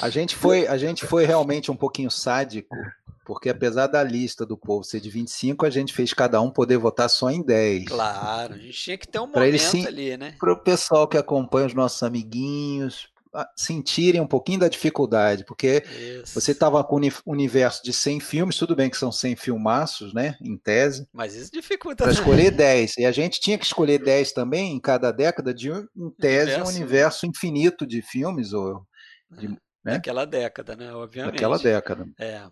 a 0.00 0.08
gente 0.08 0.34
foi, 0.34 0.66
a 0.66 0.76
gente 0.76 1.06
foi 1.06 1.24
realmente 1.24 1.70
um 1.70 1.76
pouquinho 1.76 2.10
sádico, 2.10 2.74
porque 3.24 3.48
apesar 3.48 3.86
da 3.86 4.02
lista 4.02 4.44
do 4.44 4.56
povo 4.56 4.84
ser 4.84 5.00
de 5.00 5.10
25, 5.10 5.64
a 5.64 5.70
gente 5.70 5.92
fez 5.92 6.12
cada 6.12 6.40
um 6.40 6.50
poder 6.50 6.76
votar 6.76 7.08
só 7.08 7.30
em 7.30 7.42
10. 7.42 7.86
Claro, 7.86 8.54
a 8.54 8.58
gente 8.58 8.72
tinha 8.72 8.98
que 8.98 9.08
ter 9.08 9.18
um 9.18 9.28
pra 9.28 9.42
momento 9.42 9.74
eles, 9.74 9.86
ali, 9.86 10.16
né? 10.16 10.34
Para 10.38 10.52
o 10.52 10.56
pessoal 10.56 11.06
que 11.06 11.16
acompanha 11.16 11.66
os 11.66 11.74
nossos 11.74 12.02
amiguinhos, 12.02 13.12
sentirem 13.56 14.20
um 14.20 14.26
pouquinho 14.26 14.60
da 14.60 14.68
dificuldade, 14.68 15.44
porque 15.44 15.82
Isso. 16.22 16.38
você 16.38 16.52
estava 16.52 16.82
com 16.84 17.00
um 17.00 17.10
universo 17.26 17.82
de 17.82 17.92
100 17.92 18.20
filmes, 18.20 18.58
tudo 18.58 18.76
bem 18.76 18.90
que 18.90 18.96
são 18.96 19.10
100 19.10 19.36
filmaços, 19.36 20.12
né, 20.12 20.36
em 20.40 20.56
tese. 20.56 21.08
Mas 21.12 21.34
isso 21.34 21.50
dificulta. 21.50 22.04
Para 22.04 22.12
escolher 22.12 22.50
10. 22.50 22.98
E 22.98 23.06
a 23.06 23.12
gente 23.12 23.40
tinha 23.40 23.56
que 23.56 23.64
escolher 23.64 23.98
10 23.98 24.32
também 24.32 24.72
em 24.72 24.80
cada 24.80 25.10
década, 25.10 25.54
de, 25.54 25.70
em 25.70 26.10
tese, 26.20 26.52
universo. 26.52 26.64
um 26.64 26.76
universo 26.76 27.26
infinito 27.26 27.86
de 27.86 28.02
filmes. 28.02 28.52
Ou, 28.52 28.86
de, 29.30 29.46
é, 29.46 29.48
né? 29.48 29.58
Naquela 29.94 30.26
década, 30.26 30.76
né, 30.76 30.92
obviamente. 30.92 31.32
Naquela 31.32 31.58
década. 31.58 32.06
É, 32.18 32.42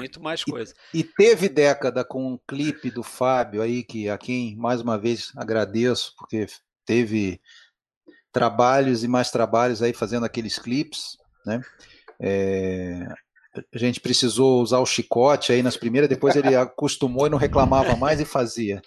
muito 0.00 0.22
mais 0.22 0.42
coisa. 0.42 0.74
E, 0.92 1.00
e, 1.00 1.04
teve 1.04 1.48
década 1.48 2.04
com 2.04 2.32
um 2.34 2.38
clipe 2.46 2.90
do 2.90 3.02
Fábio 3.02 3.62
aí, 3.62 3.82
que 3.82 4.08
a 4.08 4.18
quem 4.18 4.56
mais 4.56 4.80
uma 4.80 4.98
vez 4.98 5.32
agradeço, 5.36 6.14
porque 6.16 6.46
teve 6.84 7.40
trabalhos 8.32 9.04
e 9.04 9.08
mais 9.08 9.30
trabalhos 9.30 9.82
aí 9.82 9.92
fazendo 9.92 10.24
aqueles 10.24 10.58
clipes, 10.58 11.16
né? 11.44 11.60
É, 12.20 13.06
a 13.74 13.78
gente 13.78 14.00
precisou 14.00 14.62
usar 14.62 14.78
o 14.78 14.86
chicote 14.86 15.52
aí 15.52 15.62
nas 15.62 15.76
primeiras, 15.76 16.08
depois 16.08 16.36
ele 16.36 16.54
acostumou 16.54 17.26
e 17.26 17.30
não 17.30 17.38
reclamava 17.38 17.96
mais 17.96 18.20
e 18.20 18.24
fazia. 18.24 18.80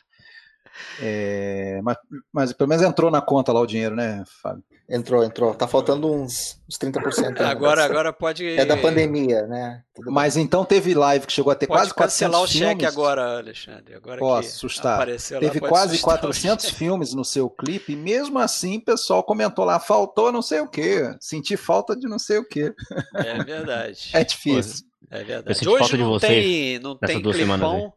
É, 1.01 1.80
mas, 1.84 1.98
mas, 2.32 2.53
pelo 2.53 2.70
menos 2.70 2.84
entrou 2.84 3.12
na 3.12 3.22
conta 3.22 3.51
lá 3.51 3.62
o 3.62 3.68
dinheiro, 3.68 3.96
né, 3.96 4.24
Fábio? 4.42 4.63
Entrou, 4.89 5.24
entrou. 5.24 5.53
Tá 5.56 5.65
faltando 5.65 6.12
uns, 6.12 6.60
uns 6.70 6.77
30%. 6.77 7.39
Agora, 7.39 7.86
agora 7.86 8.12
pode. 8.12 8.46
É 8.46 8.65
da 8.65 8.75
pandemia, 8.75 9.48
né? 9.48 9.82
Tudo 9.96 10.12
mas 10.12 10.36
bem. 10.36 10.44
então 10.44 10.65
teve 10.65 10.94
live 10.94 11.25
que 11.25 11.32
chegou 11.32 11.51
a 11.53 11.56
ter 11.56 11.68
pode 11.68 11.80
quase 11.80 11.94
400 11.94 12.20
cancelar 12.20 12.44
o 12.44 12.48
filmes. 12.48 12.70
cheque 12.70 12.86
agora, 12.86 13.38
Alexandre. 13.38 13.96
Agora 13.96 14.20
Posso 14.20 14.50
assustar. 14.50 15.08
Teve 15.39 15.62
lá, 15.62 15.70
quase 15.70 16.00
400 16.00 16.70
filmes 16.72 17.13
no 17.13 17.24
seu 17.24 17.50
clipe, 17.50 17.94
e 17.94 17.96
mesmo 17.96 18.38
assim 18.39 18.77
o 18.77 18.82
pessoal 18.82 19.24
comentou 19.24 19.63
lá: 19.63 19.80
faltou 19.80 20.34
não 20.34 20.42
sei 20.42 20.60
o 20.60 20.68
quê, 20.68 21.15
senti 21.20 21.56
falta 21.56 21.96
de 21.96 22.08
não 22.08 22.20
sei 22.20 22.39
o 22.39 22.46
quê. 22.46 22.74
É 23.15 23.42
verdade. 23.42 24.10
é 24.13 24.24
difícil. 24.24 24.86
É 25.10 25.24
verdade. 25.24 25.68
Hoje 25.68 25.98
não 25.98 26.20
tem, 26.20 26.80
não 26.80 26.98
tem 26.98 27.22
clipão 27.22 27.94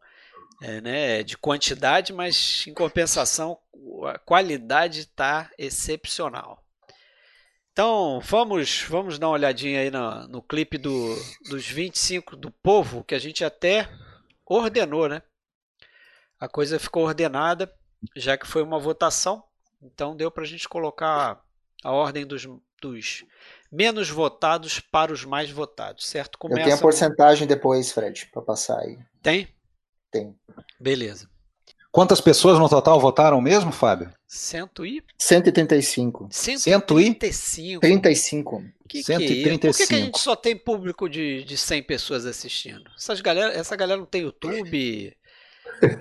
é, 0.61 0.81
né, 0.81 1.23
de 1.23 1.37
quantidade, 1.37 2.13
mas 2.13 2.65
em 2.67 2.73
compensação 2.73 3.57
a 4.05 4.17
qualidade 4.17 5.01
está 5.01 5.49
excepcional. 5.57 6.63
Então 7.71 8.19
vamos, 8.21 8.83
vamos 8.89 9.19
dar 9.19 9.27
uma 9.27 9.33
olhadinha 9.33 9.81
aí 9.81 9.91
no, 9.91 10.27
no 10.27 10.41
clipe 10.41 10.77
do, 10.77 11.15
dos 11.49 11.67
25 11.67 12.35
do 12.35 12.49
povo, 12.49 13.03
que 13.03 13.13
a 13.13 13.19
gente 13.19 13.43
até 13.43 13.87
ordenou, 14.45 15.07
né? 15.07 15.21
A 16.39 16.47
coisa 16.47 16.79
ficou 16.79 17.05
ordenada, 17.05 17.71
já 18.15 18.37
que 18.37 18.47
foi 18.47 18.61
uma 18.61 18.79
votação, 18.79 19.43
então 19.81 20.15
deu 20.15 20.31
para 20.31 20.43
a 20.43 20.47
gente 20.47 20.67
colocar 20.67 21.41
a 21.83 21.91
ordem 21.91 22.25
dos, 22.25 22.47
dos 22.81 23.23
menos 23.71 24.09
votados 24.09 24.79
para 24.79 25.11
os 25.11 25.23
mais 25.23 25.49
votados, 25.49 26.07
certo? 26.07 26.37
Começa 26.37 26.61
Eu 26.61 26.65
tenho 26.65 26.77
a 26.77 26.81
porcentagem 26.81 27.47
com... 27.47 27.53
depois, 27.53 27.91
Fred, 27.91 28.27
para 28.31 28.41
passar 28.41 28.79
aí. 28.79 28.97
Tem? 29.21 29.47
Tem. 30.11 30.35
Beleza. 30.79 31.27
Quantas 31.91 32.21
pessoas 32.21 32.59
no 32.59 32.69
total 32.69 32.99
votaram 32.99 33.41
mesmo, 33.41 33.71
Fábio? 33.71 34.11
Cento 34.27 34.85
e... 34.85 35.03
135. 35.17 36.27
135. 36.29 37.81
35. 37.81 38.63
Que 38.87 39.03
135. 39.03 39.07
Que 39.07 39.67
é 39.67 39.71
Por 39.71 39.77
que, 39.77 39.87
que, 39.87 39.95
a 39.95 40.05
gente 40.05 40.19
só 40.19 40.35
tem 40.35 40.55
público 40.55 41.09
de, 41.09 41.43
de 41.43 41.57
100 41.57 41.83
pessoas 41.83 42.25
assistindo? 42.25 42.83
Essas 42.95 43.19
galera, 43.21 43.51
essa 43.53 43.75
galera 43.75 43.99
não 43.99 44.05
tem 44.05 44.21
YouTube? 44.21 45.17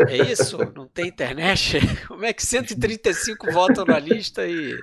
É 0.09 0.33
isso? 0.33 0.59
Não 0.75 0.87
tem 0.87 1.09
internet? 1.09 1.79
Como 2.09 2.25
é 2.25 2.33
que 2.33 2.45
135 2.45 3.53
votam 3.53 3.85
na 3.85 3.99
lista 3.99 4.47
e 4.47 4.75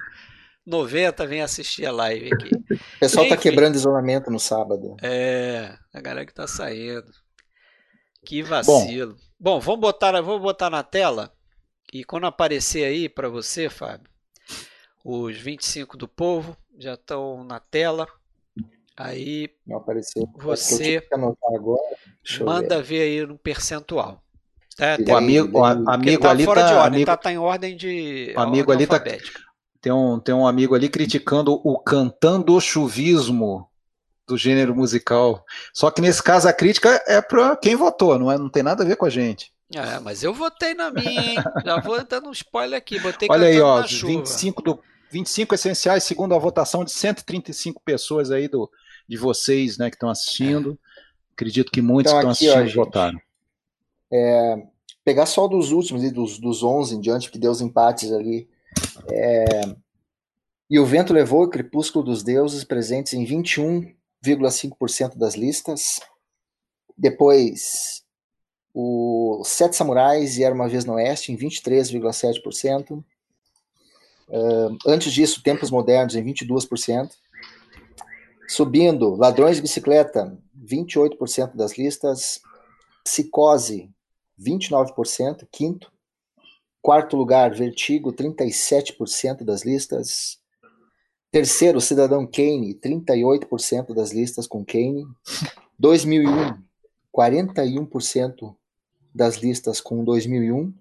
90 0.65 1.25
vem 1.25 1.41
assistir 1.41 1.85
a 1.85 1.91
live 1.91 2.31
aqui? 2.31 2.55
O 2.55 2.99
pessoal 2.99 3.25
Enfim, 3.25 3.35
tá 3.35 3.41
quebrando 3.41 3.75
isolamento 3.75 4.29
no 4.29 4.39
sábado. 4.39 4.95
É, 5.01 5.75
a 5.93 6.01
galera 6.01 6.25
que 6.25 6.33
tá 6.33 6.47
saindo. 6.47 7.11
Que 8.25 8.41
vacilo. 8.41 9.15
Bom, 9.39 9.55
Bom 9.55 9.59
vamos 9.59 9.81
botar, 9.81 10.19
vou 10.21 10.39
botar 10.39 10.69
na 10.69 10.83
tela 10.83 11.33
e 11.93 12.03
quando 12.03 12.25
aparecer 12.25 12.85
aí 12.85 13.07
para 13.07 13.29
você, 13.29 13.69
Fábio, 13.69 14.09
os 15.03 15.37
25 15.37 15.97
do 15.97 16.07
povo 16.07 16.57
já 16.77 16.95
estão 16.95 17.43
na 17.43 17.59
tela. 17.59 18.07
Aí 18.95 19.49
Não 19.65 19.77
apareceu. 19.77 20.27
você 20.35 21.01
manda 22.41 22.81
ver. 22.81 22.83
ver. 22.83 23.01
aí 23.01 23.25
no 23.25 23.37
percentual. 23.37 24.23
O 25.07 25.15
amigo, 25.15 25.59
o 25.59 25.63
amigo 25.63 26.23
tá 26.23 26.31
ali 26.31 26.45
fora 26.45 26.61
tá, 26.61 26.67
de 26.67 26.73
ordem, 26.73 26.87
amigo, 26.87 27.05
tá, 27.05 27.17
tá 27.17 27.31
em 27.31 27.37
ordem 27.37 27.77
de 27.77 28.33
o 28.35 28.39
amigo 28.39 28.71
ali 28.71 28.87
tá 28.87 28.99
tem 29.79 29.91
um, 29.91 30.19
tem 30.19 30.33
um 30.33 30.47
amigo 30.47 30.73
ali 30.73 30.89
criticando 30.89 31.61
o 31.63 31.77
cantando 31.77 32.59
chuvismo 32.59 33.69
do 34.33 34.37
gênero 34.37 34.75
musical. 34.75 35.45
Só 35.71 35.91
que 35.91 36.01
nesse 36.01 36.21
caso 36.21 36.47
a 36.47 36.53
crítica 36.53 37.01
é 37.07 37.21
para 37.21 37.55
quem 37.55 37.75
votou, 37.75 38.17
não, 38.17 38.31
é, 38.31 38.37
não 38.37 38.49
tem 38.49 38.63
nada 38.63 38.83
a 38.83 38.85
ver 38.85 38.95
com 38.95 39.05
a 39.05 39.09
gente. 39.09 39.53
É, 39.73 39.99
mas 39.99 40.23
eu 40.23 40.33
votei 40.33 40.73
na 40.73 40.91
minha, 40.91 41.21
hein? 41.21 41.35
Já 41.65 41.79
vou 41.79 42.03
dando 42.03 42.29
um 42.29 42.31
spoiler 42.31 42.77
aqui. 42.77 42.99
Botei 42.99 43.27
Olha 43.31 43.47
aí, 43.47 43.59
ó, 43.59 43.81
25, 43.81 44.61
do, 44.61 44.79
25 45.11 45.55
essenciais, 45.55 46.03
segundo 46.03 46.35
a 46.35 46.39
votação 46.39 46.83
de 46.83 46.91
135 46.91 47.81
pessoas 47.83 48.29
aí 48.29 48.47
do, 48.47 48.69
de 49.07 49.17
vocês 49.17 49.77
né, 49.77 49.89
que 49.89 49.95
estão 49.95 50.09
assistindo. 50.09 50.77
Acredito 51.33 51.71
que 51.71 51.81
muitos 51.81 52.11
então, 52.11 52.27
que 52.27 52.33
estão 52.33 52.51
assistindo 52.51 52.79
ó, 52.79 52.85
votaram. 52.85 53.19
É, 54.11 54.63
pegar 55.03 55.25
só 55.25 55.47
dos 55.47 55.71
últimos, 55.71 56.11
dos, 56.11 56.39
dos 56.39 56.61
11 56.61 56.95
em 56.95 56.99
diante, 56.99 57.31
que 57.31 57.39
deu 57.39 57.51
os 57.51 57.61
empates 57.61 58.11
ali. 58.11 58.47
É, 59.11 59.45
e 60.69 60.79
o 60.79 60.85
vento 60.85 61.13
levou 61.13 61.43
o 61.43 61.49
crepúsculo 61.49 62.05
dos 62.05 62.21
deuses 62.21 62.63
presentes 62.63 63.13
em 63.13 63.25
21 63.25 63.91
0,5% 64.23 65.17
das 65.17 65.35
listas. 65.35 65.99
Depois, 66.97 68.03
o 68.73 69.43
Sete 69.45 69.75
Samurais 69.75 70.37
e 70.37 70.43
Era 70.43 70.55
Uma 70.55 70.69
Vez 70.69 70.85
no 70.85 70.93
Oeste, 70.93 71.31
em 71.31 71.37
23,7%. 71.37 73.03
Uh, 74.29 74.77
antes 74.87 75.11
disso, 75.11 75.43
Tempos 75.43 75.69
Modernos, 75.69 76.15
em 76.15 76.23
22%. 76.23 77.11
Subindo, 78.47 79.15
Ladrões 79.15 79.57
de 79.57 79.61
Bicicleta, 79.63 80.37
28% 80.57 81.55
das 81.55 81.77
listas. 81.77 82.41
Psicose, 83.03 83.89
29%, 84.39 85.47
quinto. 85.51 85.91
Quarto 86.81 87.15
lugar, 87.15 87.53
Vertigo, 87.53 88.11
37% 88.11 89.43
das 89.43 89.63
listas. 89.63 90.39
Terceiro, 91.33 91.81
Cidadão 91.81 92.27
Kane, 92.27 92.75
38% 92.75 93.95
das 93.95 94.11
listas 94.11 94.45
com 94.45 94.63
Kane. 94.63 95.03
2001, 95.79 96.61
41% 97.11 98.55
das 99.11 99.37
listas 99.37 99.81
com 99.81 100.03
2001. 100.03 100.71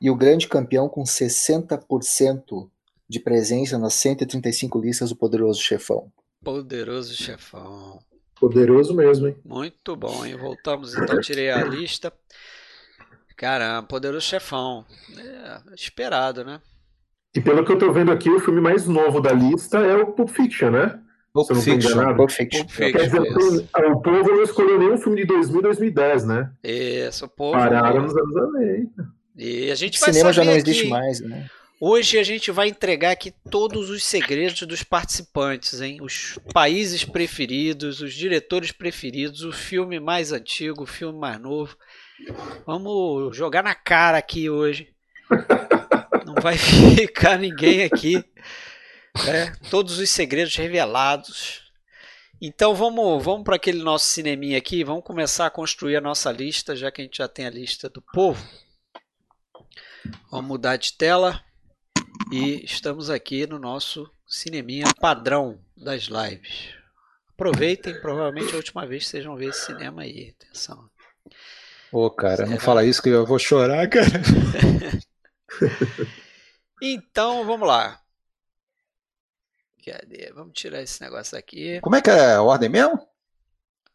E 0.00 0.10
o 0.10 0.16
grande 0.16 0.48
campeão 0.48 0.88
com 0.88 1.04
60% 1.04 2.68
de 3.08 3.20
presença 3.20 3.78
nas 3.78 3.94
135 3.94 4.80
listas 4.80 5.10
do 5.10 5.16
Poderoso 5.16 5.62
Chefão. 5.62 6.12
Poderoso 6.42 7.14
Chefão. 7.14 8.00
Poderoso 8.34 8.92
mesmo, 8.92 9.28
hein? 9.28 9.36
Muito 9.44 9.94
bom, 9.94 10.26
hein? 10.26 10.36
Voltamos 10.36 10.92
então, 10.92 11.20
tirei 11.20 11.52
a 11.52 11.62
lista. 11.62 12.12
Caramba, 13.36 13.86
Poderoso 13.86 14.26
Chefão. 14.26 14.84
É, 15.16 15.74
esperado, 15.76 16.44
né? 16.44 16.60
E 17.34 17.40
pelo 17.40 17.64
que 17.64 17.72
eu 17.72 17.78
tô 17.78 17.92
vendo 17.92 18.10
aqui, 18.10 18.28
o 18.28 18.40
filme 18.40 18.60
mais 18.60 18.86
novo 18.86 19.20
da 19.20 19.32
lista 19.32 19.78
é 19.78 19.96
o 19.96 20.12
Pulp 20.12 20.30
Fiction, 20.30 20.70
né? 20.70 20.98
Pulp 21.32 21.46
Fiction. 21.54 22.16
Pulp 22.16 22.30
Fiction. 22.30 22.64
Pulp 22.64 22.70
Fiction. 22.70 22.92
Quer 22.92 23.04
dizer, 23.04 23.20
o 23.20 24.00
povo 24.00 24.32
não 24.32 24.42
escolheu 24.42 24.78
nenhum 24.78 24.98
filme 24.98 25.20
de 25.20 25.26
2000 25.26 25.62
2010, 25.62 26.26
né? 26.26 26.50
Isso, 26.64 27.26
o 27.26 27.28
povo. 27.28 27.52
Pararam 27.52 28.02
nos 28.02 28.16
anos 28.16 28.34
90. 28.34 28.90
E 29.36 29.70
a 29.70 29.74
gente 29.76 29.96
o 29.98 30.00
vai 30.00 30.12
cinema 30.12 30.32
já 30.32 30.44
não 30.44 30.52
aqui, 30.52 30.60
existe 30.60 30.88
mais, 30.88 31.20
né? 31.20 31.46
Hoje 31.80 32.18
a 32.18 32.22
gente 32.22 32.50
vai 32.50 32.68
entregar 32.68 33.12
aqui 33.12 33.32
todos 33.48 33.88
os 33.88 34.04
segredos 34.04 34.60
dos 34.62 34.82
participantes, 34.82 35.80
hein? 35.80 35.98
Os 36.02 36.38
países 36.52 37.04
preferidos, 37.04 38.02
os 38.02 38.12
diretores 38.12 38.70
preferidos, 38.70 39.44
o 39.44 39.52
filme 39.52 39.98
mais 39.98 40.30
antigo, 40.30 40.82
o 40.82 40.86
filme 40.86 41.18
mais 41.18 41.40
novo. 41.40 41.74
Vamos 42.66 43.34
jogar 43.34 43.62
na 43.62 43.74
cara 43.74 44.18
aqui 44.18 44.50
hoje. 44.50 44.88
Não 46.34 46.42
vai 46.42 46.56
ficar 46.96 47.38
ninguém 47.38 47.82
aqui. 47.82 48.24
Né? 49.26 49.52
Todos 49.70 49.98
os 49.98 50.08
segredos 50.10 50.54
revelados. 50.54 51.70
Então 52.40 52.74
vamos, 52.74 53.22
vamos 53.22 53.44
para 53.44 53.56
aquele 53.56 53.82
nosso 53.82 54.06
cineminha 54.06 54.56
aqui. 54.56 54.84
Vamos 54.84 55.04
começar 55.04 55.46
a 55.46 55.50
construir 55.50 55.96
a 55.96 56.00
nossa 56.00 56.30
lista, 56.30 56.76
já 56.76 56.90
que 56.90 57.02
a 57.02 57.04
gente 57.04 57.18
já 57.18 57.28
tem 57.28 57.46
a 57.46 57.50
lista 57.50 57.88
do 57.88 58.00
povo. 58.00 58.42
Vamos 60.30 60.46
mudar 60.46 60.76
de 60.76 60.92
tela. 60.92 61.42
E 62.32 62.64
estamos 62.64 63.10
aqui 63.10 63.46
no 63.46 63.58
nosso 63.58 64.08
cineminha 64.26 64.86
padrão 65.00 65.58
das 65.76 66.04
lives. 66.04 66.74
Aproveitem, 67.30 68.00
provavelmente 68.00 68.50
é 68.50 68.54
a 68.54 68.56
última 68.56 68.86
vez 68.86 69.04
que 69.04 69.10
vocês 69.10 69.24
vão 69.24 69.34
ver 69.34 69.48
esse 69.48 69.66
cinema 69.66 70.02
aí. 70.02 70.34
Atenção. 70.38 70.88
Ô, 71.90 72.08
cara, 72.10 72.36
Será? 72.36 72.48
não 72.48 72.58
fala 72.58 72.84
isso 72.84 73.02
que 73.02 73.08
eu 73.08 73.26
vou 73.26 73.38
chorar, 73.38 73.88
cara. 73.88 74.06
então, 76.82 77.44
vamos 77.44 77.66
lá. 77.66 78.00
Cadê? 79.84 80.32
Vamos 80.32 80.52
tirar 80.52 80.82
esse 80.82 81.00
negócio 81.02 81.36
aqui. 81.36 81.80
Como 81.80 81.96
é 81.96 82.02
que 82.02 82.10
é 82.10 82.34
a 82.34 82.42
ordem 82.42 82.68
mesmo? 82.68 82.98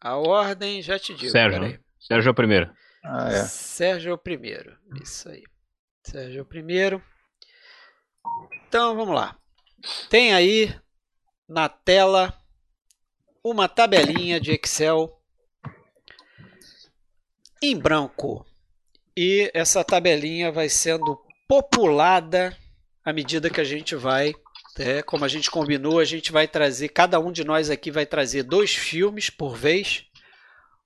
A 0.00 0.16
ordem, 0.16 0.82
já 0.82 0.98
te 0.98 1.14
digo. 1.14 1.30
Sérgio. 1.30 1.60
Peraí. 1.60 1.80
Sérgio 1.98 2.28
é 2.28 2.32
o 2.32 2.34
primeiro. 2.34 2.74
Ah, 3.04 3.28
é. 3.30 3.44
Sérgio 3.44 4.10
é 4.10 4.14
o 4.14 4.18
primeiro. 4.18 4.76
Isso 5.00 5.28
aí. 5.28 5.42
Sérgio 6.02 6.40
é 6.40 6.42
o 6.42 6.46
primeiro. 6.46 7.02
Então, 8.66 8.96
vamos 8.96 9.14
lá. 9.14 9.38
Tem 10.10 10.34
aí 10.34 10.74
na 11.48 11.68
tela 11.68 12.34
uma 13.42 13.68
tabelinha 13.68 14.40
de 14.40 14.52
Excel 14.52 15.16
em 17.62 17.78
branco. 17.78 18.44
E 19.16 19.50
essa 19.54 19.84
tabelinha 19.84 20.52
vai 20.52 20.68
sendo 20.68 21.25
populada 21.48 22.56
à 23.04 23.12
medida 23.12 23.48
que 23.48 23.60
a 23.60 23.64
gente 23.64 23.94
vai, 23.94 24.34
é, 24.78 25.00
como 25.02 25.24
a 25.24 25.28
gente 25.28 25.50
combinou, 25.50 26.00
a 26.00 26.04
gente 26.04 26.32
vai 26.32 26.48
trazer, 26.48 26.88
cada 26.88 27.20
um 27.20 27.30
de 27.30 27.44
nós 27.44 27.70
aqui 27.70 27.90
vai 27.90 28.04
trazer 28.04 28.42
dois 28.42 28.74
filmes 28.74 29.30
por 29.30 29.56
vez, 29.56 30.04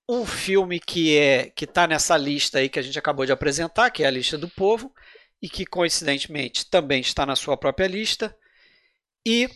um 0.08 0.26
filme 0.26 0.78
que 0.78 1.16
é 1.16 1.50
que 1.50 1.64
está 1.64 1.86
nessa 1.86 2.16
lista 2.16 2.58
aí 2.58 2.68
que 2.68 2.78
a 2.78 2.82
gente 2.82 2.98
acabou 2.98 3.24
de 3.24 3.32
apresentar, 3.32 3.90
que 3.90 4.02
é 4.02 4.06
a 4.06 4.10
lista 4.10 4.36
do 4.36 4.48
povo, 4.48 4.92
e 5.40 5.48
que 5.48 5.64
coincidentemente 5.64 6.66
também 6.66 7.00
está 7.00 7.24
na 7.24 7.36
sua 7.36 7.56
própria 7.56 7.86
lista, 7.86 8.36
e 9.24 9.48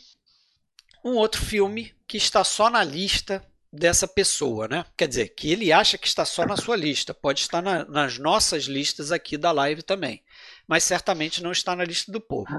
um 1.04 1.16
outro 1.16 1.44
filme 1.44 1.94
que 2.06 2.16
está 2.16 2.42
só 2.42 2.70
na 2.70 2.82
lista 2.82 3.44
dessa 3.70 4.06
pessoa, 4.06 4.68
né? 4.68 4.86
Quer 4.96 5.08
dizer, 5.08 5.28
que 5.34 5.50
ele 5.50 5.72
acha 5.72 5.98
que 5.98 6.06
está 6.06 6.24
só 6.24 6.46
na 6.46 6.56
sua 6.56 6.76
lista, 6.76 7.12
pode 7.12 7.40
estar 7.40 7.60
na, 7.60 7.84
nas 7.84 8.18
nossas 8.18 8.64
listas 8.64 9.10
aqui 9.10 9.36
da 9.36 9.50
live 9.50 9.82
também, 9.82 10.22
mas 10.66 10.84
certamente 10.84 11.42
não 11.42 11.52
está 11.52 11.74
na 11.74 11.84
lista 11.84 12.10
do 12.10 12.20
povo. 12.20 12.52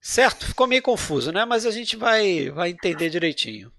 Certo? 0.00 0.46
Ficou 0.46 0.66
meio 0.66 0.82
confuso, 0.82 1.30
né? 1.32 1.44
Mas 1.44 1.66
a 1.66 1.70
gente 1.70 1.96
vai, 1.96 2.50
vai 2.50 2.70
entender 2.70 3.10
direitinho. 3.10 3.70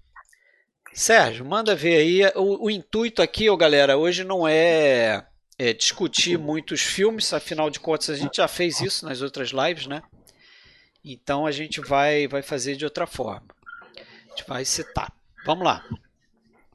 Sérgio, 0.92 1.44
manda 1.44 1.74
ver 1.74 1.96
aí. 1.96 2.32
O, 2.36 2.66
o 2.66 2.70
intuito 2.70 3.22
aqui, 3.22 3.48
ó, 3.48 3.56
galera, 3.56 3.96
hoje 3.96 4.24
não 4.24 4.46
é, 4.46 5.26
é, 5.58 5.72
discutir 5.72 6.38
muitos 6.38 6.82
filmes, 6.82 7.32
afinal 7.32 7.70
de 7.70 7.80
contas 7.80 8.10
a 8.10 8.16
gente 8.16 8.36
já 8.36 8.46
fez 8.46 8.80
isso 8.80 9.06
nas 9.06 9.22
outras 9.22 9.50
lives, 9.50 9.86
né? 9.86 10.02
Então 11.04 11.46
a 11.46 11.50
gente 11.50 11.80
vai, 11.80 12.28
vai 12.28 12.42
fazer 12.42 12.76
de 12.76 12.84
outra 12.84 13.06
forma. 13.06 13.46
A 13.96 14.28
gente 14.30 14.44
vai 14.46 14.64
citar. 14.64 15.12
Vamos 15.44 15.64
lá. 15.64 15.84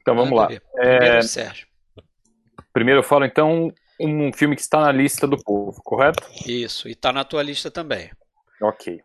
Então 0.02 0.14
vamos 0.14 0.36
lá. 0.36 0.46
Primeiro, 0.46 0.64
é... 0.78 1.22
Sérgio. 1.22 1.66
Primeiro 2.72 3.00
eu 3.00 3.04
falo 3.04 3.24
então 3.24 3.72
um 4.00 4.32
filme 4.32 4.54
que 4.54 4.62
está 4.62 4.80
na 4.80 4.92
lista 4.92 5.26
do 5.26 5.36
povo, 5.36 5.80
correto? 5.82 6.22
Isso, 6.46 6.88
e 6.88 6.92
está 6.92 7.12
na 7.12 7.24
tua 7.24 7.42
lista 7.42 7.70
também. 7.70 8.10
Ok. 8.60 9.00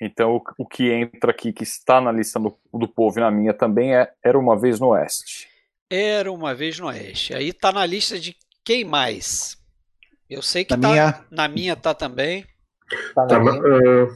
Então, 0.00 0.36
o, 0.36 0.42
o, 0.58 0.66
que 0.66 0.90
entra 0.90 1.30
aqui, 1.30 1.52
que 1.52 1.62
está 1.62 2.00
na 2.00 2.10
lista 2.10 2.40
do, 2.40 2.58
do 2.74 2.88
povo 2.88 3.18
e 3.18 3.22
na 3.22 3.30
minha 3.30 3.54
também, 3.54 3.94
é 3.94 4.12
Era 4.24 4.38
Uma 4.38 4.58
Vez 4.58 4.80
no 4.80 4.88
Oeste. 4.88 5.48
Era 5.88 6.32
Uma 6.32 6.54
Vez 6.54 6.78
no 6.78 6.86
Oeste. 6.86 7.34
Aí 7.34 7.50
está 7.50 7.70
na 7.70 7.86
lista 7.86 8.18
de 8.18 8.36
quem 8.64 8.84
mais? 8.84 9.56
Eu 10.28 10.42
sei 10.42 10.64
que 10.64 10.74
na 10.76 10.80
tá, 10.80 10.88
minha... 10.88 11.24
na 11.30 11.48
minha 11.48 11.76
tá 11.76 11.94
também. 11.94 12.44
Tá, 13.14 13.26
tá 13.26 13.38
na, 13.38 13.52
uh, 13.52 14.06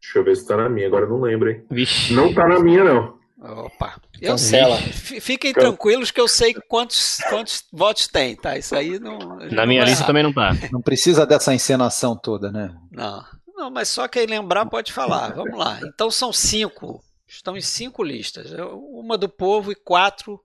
deixa 0.00 0.18
eu 0.18 0.24
ver 0.24 0.36
se 0.36 0.46
tá 0.46 0.56
na 0.56 0.68
minha, 0.68 0.86
agora 0.86 1.04
eu 1.04 1.10
não 1.10 1.20
lembro, 1.20 1.50
hein? 1.50 1.64
Vixe. 1.70 2.14
Não 2.14 2.32
tá 2.32 2.48
na 2.48 2.58
minha, 2.58 2.82
não. 2.82 3.17
Opa, 3.40 4.00
eu 4.20 4.32
Cancela. 4.32 4.76
sei. 4.78 5.20
Fiquem 5.20 5.52
tranquilos 5.52 6.10
que 6.10 6.20
eu 6.20 6.26
sei 6.26 6.52
quantos, 6.54 7.18
quantos 7.28 7.64
votos 7.72 8.08
tem, 8.08 8.34
tá? 8.34 8.58
Isso 8.58 8.74
aí 8.74 8.98
não. 8.98 9.36
Na 9.52 9.64
minha 9.64 9.84
lista 9.84 10.04
também 10.04 10.24
não 10.24 10.32
tá. 10.32 10.50
Não 10.72 10.82
precisa 10.82 11.24
dessa 11.24 11.54
encenação 11.54 12.16
toda, 12.16 12.50
né? 12.50 12.74
Não. 12.90 13.24
Não, 13.54 13.70
mas 13.70 13.88
só 13.88 14.08
quem 14.08 14.26
lembrar 14.26 14.66
pode 14.66 14.92
falar. 14.92 15.34
Vamos 15.34 15.56
lá. 15.56 15.78
Então 15.84 16.10
são 16.10 16.32
cinco. 16.32 17.02
Estão 17.26 17.56
em 17.56 17.60
cinco 17.60 18.02
listas. 18.02 18.52
Uma 18.92 19.16
do 19.16 19.28
povo 19.28 19.70
e 19.70 19.74
quatro 19.76 20.40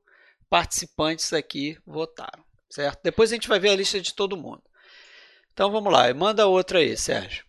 participantes 0.49 1.33
aqui 1.33 1.77
votaram. 1.85 2.43
Certo? 2.69 2.99
Depois 3.03 3.31
a 3.31 3.35
gente 3.35 3.47
vai 3.47 3.59
ver 3.59 3.69
a 3.69 3.75
lista 3.75 3.99
de 4.01 4.13
todo 4.13 4.37
mundo. 4.37 4.61
Então 5.51 5.71
vamos 5.71 5.91
lá. 5.91 6.11
Manda 6.13 6.47
outra 6.47 6.79
aí, 6.79 6.95
Sérgio. 6.97 7.43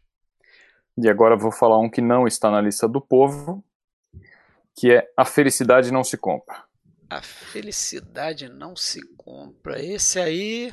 E 0.97 1.09
agora 1.09 1.35
eu 1.35 1.39
vou 1.39 1.51
falar 1.51 1.79
um 1.79 1.91
que 1.91 2.01
não 2.01 2.27
está 2.27 2.51
na 2.51 2.61
lista 2.61 2.87
do 2.87 3.01
povo, 3.01 3.65
que 4.75 4.93
é 4.93 5.12
A 5.16 5.25
Felicidade 5.25 5.93
Não 5.93 6.02
Se 6.02 6.16
Compra. 6.16 6.64
A 7.09 7.23
Felicidade 7.23 8.49
Não 8.49 8.75
Se 8.75 9.00
Compra. 9.16 9.83
Esse 9.83 10.19
aí. 10.19 10.73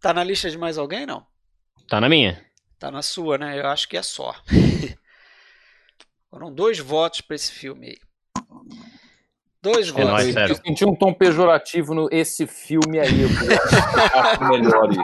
Tá 0.00 0.12
na 0.12 0.22
lista 0.22 0.50
de 0.50 0.58
mais 0.58 0.76
alguém, 0.76 1.06
não? 1.06 1.26
Tá 1.88 2.00
na 2.00 2.08
minha. 2.08 2.44
Tá 2.78 2.90
na 2.90 3.02
sua, 3.02 3.38
né? 3.38 3.58
Eu 3.58 3.66
acho 3.68 3.88
que 3.88 3.96
é 3.96 4.02
só. 4.02 4.34
Foram 6.28 6.52
dois 6.52 6.78
votos 6.78 7.20
para 7.20 7.36
esse 7.36 7.52
filme 7.52 7.88
aí. 7.88 7.98
Dois 9.62 9.88
é 9.88 9.92
votos. 9.92 10.34
Nóis, 10.34 10.50
eu 10.50 10.56
senti 10.56 10.84
um 10.84 10.94
tom 10.94 11.14
pejorativo 11.14 11.94
no 11.94 12.08
esse 12.10 12.48
filme 12.48 12.98
aí. 12.98 13.22
Eu 13.22 13.28
acho 14.20 14.44
melhor 14.48 14.90
isso. 14.90 15.02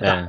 É. 0.00 0.28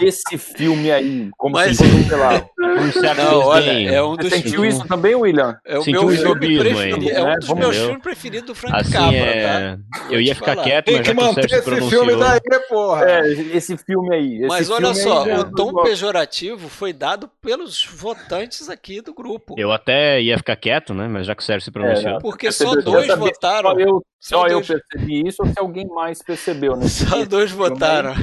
Esse 0.00 0.38
filme 0.38 0.90
aí, 0.92 1.28
como 1.36 1.54
Mas... 1.54 1.76
se 1.76 1.84
fosse, 1.84 2.08
sei 2.08 2.16
lá. 2.16 2.48
Um 2.58 3.16
não, 3.16 3.40
olha, 3.40 3.90
é 3.90 4.02
um 4.02 4.16
dos 4.16 4.28
Você 4.28 4.36
sentiu 4.36 4.64
isso 4.64 4.86
também, 4.86 5.14
William? 5.14 5.58
É 5.64 5.78
o 5.78 5.82
Sentiu 5.82 6.06
meu 6.06 6.16
filme 6.16 6.58
preferido. 6.58 7.10
É 7.10 7.22
um 7.22 7.34
dos 7.34 7.48
meus 7.54 7.76
filmes 7.76 8.02
preferidos 8.02 8.46
do 8.46 8.54
Frank 8.54 8.76
assim, 8.76 8.92
Capra, 8.92 9.16
é... 9.16 9.76
tá? 9.76 9.78
Eu 10.10 10.20
ia 10.20 10.34
ficar 10.34 10.56
quieto, 10.56 10.84
Tem 10.86 10.98
mas 10.98 11.08
que 11.08 11.14
manter 11.14 11.44
esse 11.46 11.62
pronunciou... 11.62 12.04
filme 12.04 12.22
daí, 12.22 12.40
porra. 12.68 13.10
É, 13.10 13.32
esse 13.32 13.76
filme 13.76 14.14
aí. 14.14 14.36
Esse 14.36 14.46
mas 14.46 14.66
filme 14.68 14.84
olha 14.84 14.94
só, 14.94 15.24
aí, 15.24 15.38
o 15.38 15.50
tom 15.50 15.82
pejorativo 15.82 16.68
foi 16.68 16.92
dado 16.92 17.28
pelos 17.42 17.84
votantes 17.84 18.68
aqui 18.68 19.00
do 19.00 19.12
grupo. 19.12 19.54
Eu 19.58 19.72
até 19.72 20.20
ia 20.20 20.36
ficar 20.36 20.56
quieto, 20.56 20.94
né? 20.94 21.08
Mas 21.08 21.26
já 21.26 21.34
que 21.34 21.42
o 21.42 21.44
Sérgio 21.44 21.64
se 21.64 21.70
pronunciou. 21.70 22.20
Porque 22.38 22.52
só 22.52 22.72
dois 22.76 23.08
votaram. 23.08 23.70
Só 23.72 23.78
eu, 23.78 24.02
só 24.20 24.46
eu 24.46 24.62
percebi 24.62 25.26
isso 25.26 25.42
ou 25.42 25.48
se 25.48 25.58
alguém 25.58 25.88
mais 25.88 26.22
percebeu, 26.22 26.76
né? 26.76 26.86
Só 26.86 27.24
dois 27.24 27.50
votaram. 27.50 28.14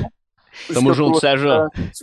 Tamo 0.73 0.93
junto, 0.93 1.19
Sérgio. 1.19 1.49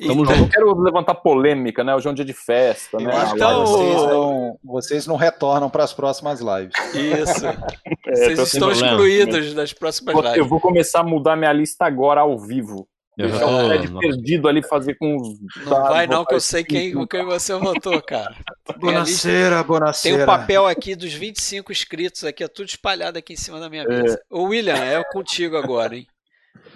Tamo 0.06 0.26
junto. 0.26 0.40
Não 0.40 0.48
quero 0.48 0.78
levantar 0.78 1.14
polêmica, 1.14 1.82
né? 1.82 1.94
Hoje 1.96 2.06
é 2.06 2.10
um 2.10 2.14
dia 2.14 2.24
de 2.24 2.34
festa, 2.34 2.98
né? 2.98 3.10
Então, 3.34 3.64
vocês, 3.64 4.02
não, 4.02 4.58
vocês 4.62 5.06
não 5.06 5.16
retornam 5.16 5.70
para 5.70 5.84
as 5.84 5.94
próximas 5.94 6.40
lives. 6.40 6.74
Isso. 6.94 7.46
é, 8.06 8.14
vocês 8.14 8.52
estão 8.52 8.70
excluídos 8.70 9.54
das 9.54 9.72
próximas 9.72 10.14
lives. 10.14 10.36
Eu 10.36 10.46
vou 10.46 10.60
começar 10.60 11.00
a 11.00 11.04
mudar 11.04 11.34
minha 11.34 11.52
lista 11.52 11.86
agora 11.86 12.20
ao 12.20 12.38
vivo. 12.38 12.86
Eu 13.16 13.28
já 13.28 13.40
tô 13.40 13.98
perdido 13.98 14.48
ali 14.48 14.62
fazer 14.62 14.94
com 14.94 15.16
os. 15.16 15.38
Não 15.64 15.82
vai 15.82 16.06
não, 16.06 16.24
que 16.24 16.34
eu 16.34 16.40
sei 16.40 16.64
quem, 16.64 17.06
quem 17.06 17.24
você 17.24 17.54
votou, 17.54 18.00
cara. 18.02 18.34
Bonaceira, 18.78 19.62
bonaceira. 19.62 20.16
Tem 20.16 20.24
um 20.24 20.26
papel 20.26 20.66
aqui 20.66 20.94
dos 20.94 21.12
25 21.12 21.70
inscritos 21.70 22.24
aqui, 22.24 22.42
é 22.42 22.48
tudo 22.48 22.68
espalhado 22.68 23.18
aqui 23.18 23.34
em 23.34 23.36
cima 23.36 23.60
da 23.60 23.68
minha 23.68 23.84
mesa. 23.84 24.16
É. 24.16 24.34
Ô, 24.34 24.44
William, 24.44 24.76
é 24.76 25.02
contigo 25.04 25.56
agora, 25.56 25.94
hein? 25.94 26.06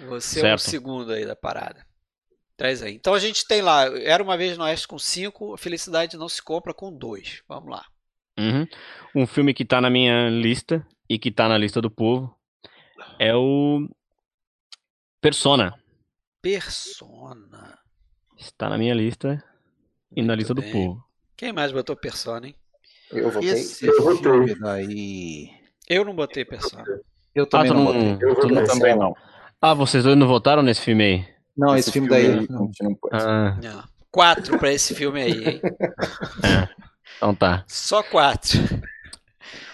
Você 0.07 0.41
certo. 0.41 0.51
é 0.51 0.55
o 0.55 0.59
segundo 0.59 1.11
aí 1.11 1.25
da 1.25 1.35
parada. 1.35 1.85
Traz 2.55 2.83
aí. 2.83 2.93
Então 2.93 3.13
a 3.13 3.19
gente 3.19 3.47
tem 3.47 3.61
lá, 3.61 3.85
era 3.99 4.21
uma 4.21 4.37
vez 4.37 4.57
no 4.57 4.63
Oeste 4.63 4.87
com 4.87 4.99
5, 4.99 5.55
a 5.55 5.57
felicidade 5.57 6.17
não 6.17 6.29
se 6.29 6.41
compra 6.41 6.73
com 6.73 6.91
2. 6.91 7.43
Vamos 7.47 7.69
lá. 7.69 7.83
Uhum. 8.37 8.67
Um 9.15 9.25
filme 9.25 9.53
que 9.53 9.65
tá 9.65 9.81
na 9.81 9.89
minha 9.89 10.29
lista 10.29 10.85
e 11.09 11.17
que 11.17 11.31
tá 11.31 11.49
na 11.49 11.57
lista 11.57 11.81
do 11.81 11.89
povo 11.89 12.35
é 13.19 13.35
o 13.35 13.87
Persona. 15.19 15.73
Persona. 16.47 17.77
Está 18.37 18.69
na 18.69 18.77
minha 18.77 18.93
lista 18.93 19.43
e 20.09 20.21
Muito 20.21 20.27
na 20.27 20.35
lista 20.35 20.53
bem. 20.53 20.63
do 20.63 20.71
povo. 20.71 21.03
Quem 21.35 21.51
mais 21.51 21.73
botou 21.73 21.93
Persona, 21.93 22.47
hein? 22.47 22.55
Eu 23.11 23.29
votei. 23.29 23.49
Esse 23.49 23.85
eu 23.85 24.17
filme 24.17 24.55
daí. 24.55 25.49
Eu 25.89 26.05
não 26.05 26.15
botei 26.15 26.45
Persona. 26.45 26.85
Eu 27.35 27.45
também 27.45 27.71
ah, 27.71 27.73
não, 27.73 27.83
não 27.83 27.93
botei. 27.93 28.29
Eu 28.29 28.49
não 28.49 28.65
também 28.65 28.95
não. 28.95 29.13
Ah, 29.61 29.73
vocês 29.73 30.05
dois 30.05 30.17
não 30.17 30.25
votaram 30.25 30.63
nesse 30.63 30.79
filme 30.79 31.03
aí? 31.03 31.27
Não, 31.57 31.75
esse, 31.75 31.89
esse 31.89 31.91
filme, 31.91 32.07
filme, 32.07 32.35
daí. 32.37 32.47
Não, 32.49 32.71
não 32.81 32.95
pode. 32.95 33.15
Ah. 33.15 33.59
Não. 33.61 33.83
Quatro 34.09 34.57
pra 34.57 34.71
esse 34.71 34.95
filme 34.95 35.21
aí, 35.21 35.49
hein? 35.49 35.61
É. 36.43 36.69
Então 37.17 37.35
tá. 37.35 37.65
Só 37.67 38.01
quatro. 38.03 38.57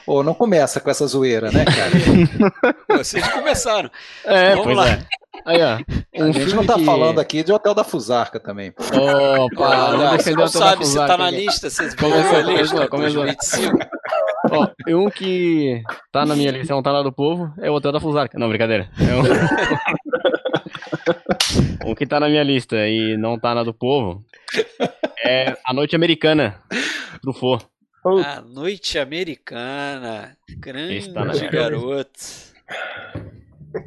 Ô, 0.08 0.16
oh, 0.16 0.24
não 0.24 0.34
começa 0.34 0.80
com 0.80 0.90
essa 0.90 1.06
zoeira, 1.06 1.52
né, 1.52 1.66
cara? 1.66 2.98
Vocês 2.98 3.28
começaram. 3.32 3.92
É, 4.26 4.56
Vamos 4.56 4.76
lá. 4.76 4.90
É. 4.90 5.08
Aí, 5.46 5.62
ó. 5.62 5.80
Um 6.16 6.26
a 6.26 6.32
gente 6.32 6.54
não 6.54 6.64
tá 6.64 6.76
que... 6.76 6.86
falando 6.86 7.20
aqui 7.20 7.44
de 7.44 7.52
Hotel 7.52 7.74
da 7.74 7.84
Fusarca 7.84 8.40
também. 8.40 8.72
Opa, 8.78 10.14
ah, 10.14 10.16
você 10.16 10.32
não 10.32 10.48
sabe 10.48 10.86
se 10.86 10.96
tá 10.96 11.18
na 11.18 11.32
lista, 11.32 11.72
vocês 11.72 11.96
vão 11.96 12.12
ver 12.12 12.36
a 12.36 12.42
lista, 12.42 12.88
começou. 12.88 13.24
25. 13.24 13.76
Ó, 14.52 14.68
um 14.90 15.10
que 15.10 15.82
tá 16.12 16.24
na 16.24 16.36
minha 16.36 16.52
lista, 16.52 16.72
não 16.72 16.84
tá 16.84 16.92
lá 16.92 17.02
do 17.02 17.12
povo, 17.12 17.52
é 17.60 17.72
o 17.72 17.74
Hotel 17.74 17.92
da 17.92 18.00
Fusarca. 18.00 18.38
Não, 18.38 18.48
brincadeira. 18.48 18.92
É 19.00 19.16
um... 21.88 21.90
um 21.90 21.96
que 21.96 22.06
tá 22.06 22.20
na 22.20 22.30
minha 22.30 22.44
lista 22.44 22.76
e 22.88 23.18
não 23.18 23.40
tá 23.40 23.56
na 23.56 23.64
do 23.64 23.74
povo 23.74 24.24
é 25.24 25.56
A 25.66 25.74
Noite 25.74 25.96
Americana, 25.96 26.62
Truffaut. 27.22 27.66
A 28.06 28.42
Noite 28.42 29.00
Americana, 29.00 30.38
grande 30.58 31.48
garoto. 31.50 32.54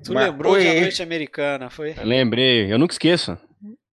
Tu 0.04 0.12
Mas, 0.12 0.26
lembrou 0.26 0.54
oi. 0.54 0.62
de 0.62 0.68
A 0.68 0.80
Noite 0.80 1.02
Americana, 1.02 1.70
foi? 1.70 1.94
Eu 1.96 2.04
lembrei, 2.04 2.72
eu 2.72 2.78
nunca 2.78 2.94
esqueço. 2.94 3.38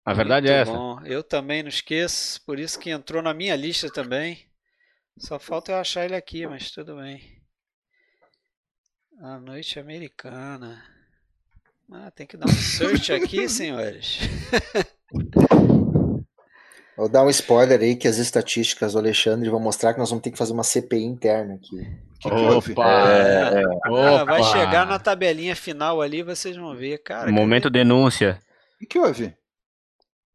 A 0.05 0.13
verdade 0.13 0.47
Muito 0.47 0.57
é 0.57 0.61
essa. 0.63 0.73
Bom. 0.73 1.01
Eu 1.05 1.23
também 1.23 1.63
não 1.63 1.69
esqueço, 1.69 2.41
por 2.45 2.59
isso 2.59 2.79
que 2.79 2.91
entrou 2.91 3.23
na 3.23 3.33
minha 3.33 3.55
lista 3.55 3.91
também. 3.91 4.47
Só 5.19 5.39
falta 5.39 5.73
eu 5.73 5.77
achar 5.77 6.05
ele 6.05 6.17
aqui, 6.17 6.47
mas 6.47 6.71
tudo 6.71 6.97
bem. 6.97 7.23
A 9.21 9.39
Noite 9.39 9.79
Americana. 9.79 10.83
Ah, 11.91 12.11
tem 12.11 12.27
que 12.27 12.37
dar 12.37 12.47
um 12.49 12.53
search 12.53 13.13
aqui, 13.13 13.47
senhores. 13.51 14.19
Vou 16.97 17.09
dar 17.09 17.25
um 17.25 17.31
spoiler 17.31 17.81
aí 17.81 17.97
que 17.97 18.07
as 18.07 18.19
estatísticas 18.19 18.93
do 18.93 18.99
Alexandre 18.99 19.49
vão 19.49 19.59
mostrar 19.61 19.95
que 19.95 19.99
nós 19.99 20.11
vamos 20.11 20.23
ter 20.23 20.31
que 20.31 20.39
fazer 20.39 20.53
uma 20.53 20.63
CPI 20.63 21.05
interna 21.05 21.55
aqui. 21.55 21.87
Que 22.21 22.29
Opa! 22.29 23.11
É, 23.11 23.63
é. 23.63 24.19
Ah, 24.21 24.25
vai 24.25 24.43
chegar 24.45 24.87
na 24.87 24.99
tabelinha 24.99 25.57
final 25.57 26.03
ali, 26.03 26.23
vocês 26.23 26.57
vão 26.57 26.77
ver, 26.77 26.99
cara. 26.99 27.31
Momento 27.33 27.65
que... 27.65 27.71
denúncia. 27.71 28.39
O 28.81 28.87
que 28.87 28.99
houve? 28.99 29.35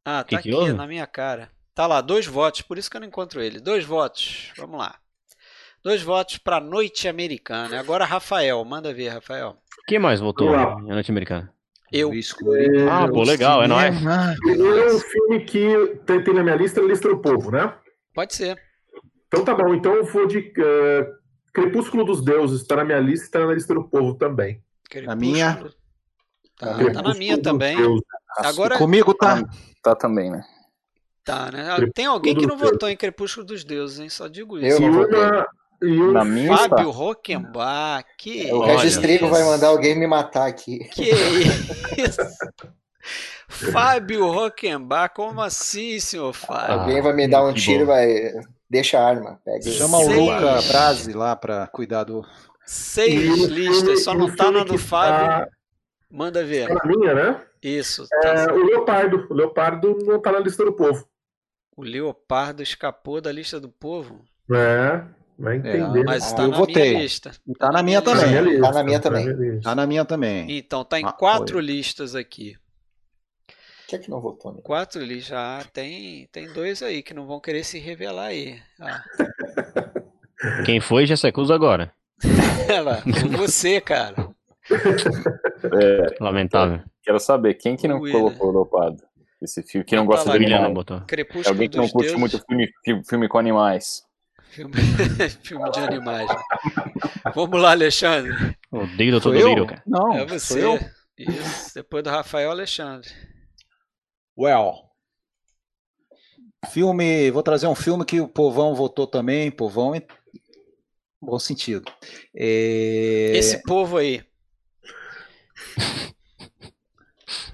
Ah, 0.03 0.23
tá 0.23 0.29
que 0.29 0.35
aqui 0.35 0.53
houve? 0.53 0.73
na 0.73 0.87
minha 0.87 1.05
cara. 1.05 1.49
Tá 1.75 1.85
lá, 1.85 2.01
dois 2.01 2.25
votos, 2.25 2.61
por 2.61 2.77
isso 2.77 2.89
que 2.89 2.97
eu 2.97 3.01
não 3.01 3.07
encontro 3.07 3.39
ele. 3.39 3.59
Dois 3.59 3.85
votos, 3.85 4.51
vamos 4.57 4.79
lá. 4.79 4.95
Dois 5.83 6.01
votos 6.01 6.37
para 6.37 6.59
Noite 6.59 7.07
Americana. 7.07 7.79
Agora, 7.79 8.03
Rafael, 8.03 8.63
manda 8.65 8.93
ver, 8.93 9.09
Rafael. 9.09 9.55
Quem 9.87 9.99
mais 9.99 10.19
votou 10.19 10.53
em 10.53 10.87
noite 10.87 11.11
americana? 11.11 11.53
Eu. 11.91 12.11
É, 12.11 12.89
ah, 12.89 13.07
pô, 13.07 13.23
legal, 13.23 13.63
é 13.63 13.67
nóis. 13.67 13.95
É 14.05 14.93
um 14.93 14.99
filme 14.99 15.45
que 15.45 15.99
tem, 16.05 16.23
tem 16.23 16.33
na 16.33 16.43
minha 16.43 16.55
lista, 16.55 16.81
lista 16.81 17.07
do 17.07 17.19
povo, 17.19 17.51
né? 17.51 17.73
Pode 18.13 18.35
ser. 18.35 18.61
Então 19.27 19.43
tá 19.43 19.53
bom, 19.53 19.73
então 19.73 19.93
eu 19.93 20.05
vou 20.05 20.25
de 20.25 20.39
uh, 20.39 21.17
Crepúsculo 21.53 22.03
dos 22.05 22.21
Deuses, 22.23 22.61
está 22.61 22.77
na 22.77 22.85
minha 22.85 22.99
lista 22.99 23.25
e 23.25 23.27
está 23.27 23.45
na 23.45 23.53
lista 23.53 23.73
do 23.73 23.87
povo 23.87 24.15
também. 24.15 24.61
Na 25.03 25.15
minha? 25.15 25.63
Tá, 26.57 26.77
tá 26.93 27.01
na 27.01 27.13
minha 27.13 27.41
também. 27.41 27.77
Agora... 28.37 28.77
Comigo 28.77 29.13
tá. 29.13 29.43
Tá 29.81 29.95
também, 29.95 30.31
né? 30.31 30.43
Tá, 31.23 31.51
né? 31.51 31.69
Crepúsculo 31.69 31.93
Tem 31.93 32.05
alguém 32.05 32.35
que 32.35 32.47
não 32.47 32.57
votou 32.57 32.89
em 32.89 32.95
Crepúsculo 32.95 33.45
dos 33.45 33.63
Deuses, 33.63 33.99
hein? 33.99 34.09
Só 34.09 34.27
digo 34.27 34.57
isso. 34.57 34.81
Eu 34.81 34.91
não 34.91 35.45
votei. 35.79 35.99
Eu, 35.99 36.11
Na 36.11 36.25
minha 36.25 36.57
Fábio 36.57 36.89
Rockenbach. 36.89 38.05
Que 38.17 38.51
o 38.51 38.61
Regis 38.63 38.97
Trigo 38.97 39.27
vai 39.27 39.43
mandar 39.43 39.67
alguém 39.67 39.97
me 39.97 40.07
matar 40.07 40.47
aqui. 40.47 40.79
Que 40.89 41.11
isso? 41.11 42.21
Fábio 43.71 44.29
Rockenbach, 44.29 45.13
como 45.15 45.41
assim, 45.41 45.99
senhor 45.99 46.33
Fábio? 46.33 46.81
Alguém 46.81 47.01
vai 47.01 47.13
me 47.13 47.27
dar 47.27 47.43
um 47.45 47.53
tiro, 47.53 47.85
vai. 47.85 48.33
Deixa 48.69 48.99
a 48.99 49.07
arma. 49.07 49.39
Pega 49.45 49.71
Chama 49.71 49.97
o 49.99 50.07
Luca 50.07 50.61
Brasi 50.67 51.13
lá 51.13 51.35
pra 51.35 51.65
cuidar 51.67 52.03
do. 52.03 52.25
Seis 52.65 53.45
listas, 53.45 54.03
só 54.03 54.13
não 54.13 54.35
tá 54.35 54.51
na 54.51 54.63
do 54.65 54.77
Fábio. 54.77 55.47
Manda 56.11 56.43
ver. 56.43 56.67
Tá 56.67 56.73
na 56.75 56.85
minha, 56.85 57.13
né? 57.13 57.41
Isso. 57.63 58.05
É, 58.23 58.45
Tá... 58.45 58.53
o 58.53 58.57
Leopardo. 58.57 59.27
O 59.29 59.33
Leopardo 59.33 59.97
não 60.05 60.19
tá 60.21 60.31
na 60.33 60.39
lista 60.39 60.65
do 60.65 60.73
povo. 60.73 61.07
O 61.75 61.83
Leopardo 61.83 62.61
escapou 62.61 63.21
da 63.21 63.31
lista 63.31 63.59
do 63.59 63.69
povo. 63.69 64.21
É, 64.53 65.01
vai 65.37 65.57
entender. 65.57 66.03
Mas 66.03 66.31
Ah, 66.31 66.35
tá 66.35 66.43
eu 66.43 66.49
na 66.49 66.57
votei. 66.57 66.89
minha 66.91 67.01
lista. 67.03 67.31
Tá 67.59 67.71
na 67.71 67.83
minha 67.83 68.01
Tá 68.01 68.11
também. 68.15 68.41
lista, 68.41 68.61
Tá 68.61 68.71
na 68.73 68.83
minha 68.83 68.99
tá 68.99 69.09
também. 69.09 69.25
lista. 69.27 69.61
Tá 69.69 69.75
na 69.75 69.87
minha 69.87 70.05
também. 70.05 70.57
Então, 70.57 70.83
tá 70.83 70.99
em 70.99 71.05
Ah, 71.05 71.11
quatro 71.11 71.53
foi. 71.55 71.61
listas 71.61 72.15
aqui. 72.15 72.55
Quem 73.87 73.99
é 73.99 74.01
que 74.01 74.09
não 74.09 74.19
votou? 74.19 74.51
Né? 74.53 74.59
Quatro 74.63 75.01
listas. 75.01 75.37
Ah, 75.37 75.63
tem, 75.71 76.27
tem 76.31 76.51
dois 76.51 76.81
aí 76.83 77.01
que 77.01 77.13
não 77.13 77.25
vão 77.25 77.39
querer 77.39 77.63
se 77.63 77.79
revelar 77.79 78.25
aí. 78.27 78.59
Ah. 78.81 79.03
Quem 80.65 80.79
foi 80.79 81.05
já 81.05 81.15
se 81.15 81.25
acusa 81.27 81.55
agora. 81.55 81.91
Ela, 82.69 83.01
você, 83.37 83.79
cara. 83.81 84.29
É, 85.63 86.23
Lamentável. 86.23 86.81
quero 87.01 87.19
saber, 87.19 87.53
quem 87.55 87.75
que 87.75 87.87
não 87.87 87.97
O 87.99 88.11
colocou 88.11 88.49
o 88.49 88.51
Leopardo? 88.51 89.01
Esse 89.41 89.63
filme, 89.63 89.85
quem 89.85 89.97
não 89.97 90.03
Não 90.05 90.11
tá 90.11 90.17
gosta 90.17 90.29
lá, 90.31 90.37
de 90.37 90.43
William 90.43 90.57
não 90.59 90.65
animais? 90.65 90.85
botou. 90.85 91.01
Crepúsculo 91.07 91.47
Alguém 91.55 91.69
que 91.69 91.77
não 91.77 91.87
curte 91.89 92.07
Deuses. 92.07 92.19
muito 92.19 92.39
filme, 92.45 92.69
fi- 92.83 93.01
filme 93.07 93.27
com 93.27 93.37
animais. 93.37 94.03
Filme, 94.49 94.73
filme 95.43 95.71
de 95.71 95.79
animais. 95.79 96.29
Vamos 97.35 97.61
lá, 97.61 97.71
Alexandre. 97.71 98.57
Odeio 98.71 99.11
Doutor? 99.11 99.33
Dolittle, 99.33 99.67
cara. 99.67 99.83
Não, 99.85 100.13
É 100.13 100.25
você. 100.25 100.63
eu. 100.63 100.79
Isso. 101.17 101.73
Depois 101.75 102.03
do 102.03 102.09
Rafael 102.09 102.51
Alexandre. 102.51 103.09
Well. 104.37 104.87
Filme, 106.69 107.31
vou 107.31 107.43
trazer 107.43 107.67
um 107.67 107.75
filme 107.75 108.05
que 108.05 108.19
o 108.19 108.27
povão 108.27 108.75
votou 108.75 109.07
também, 109.07 109.49
povão 109.49 109.95
em 109.95 110.05
bom 111.21 111.39
sentido. 111.39 111.91
É... 112.35 113.33
Esse 113.35 113.61
povo 113.63 113.97
aí. 113.97 114.23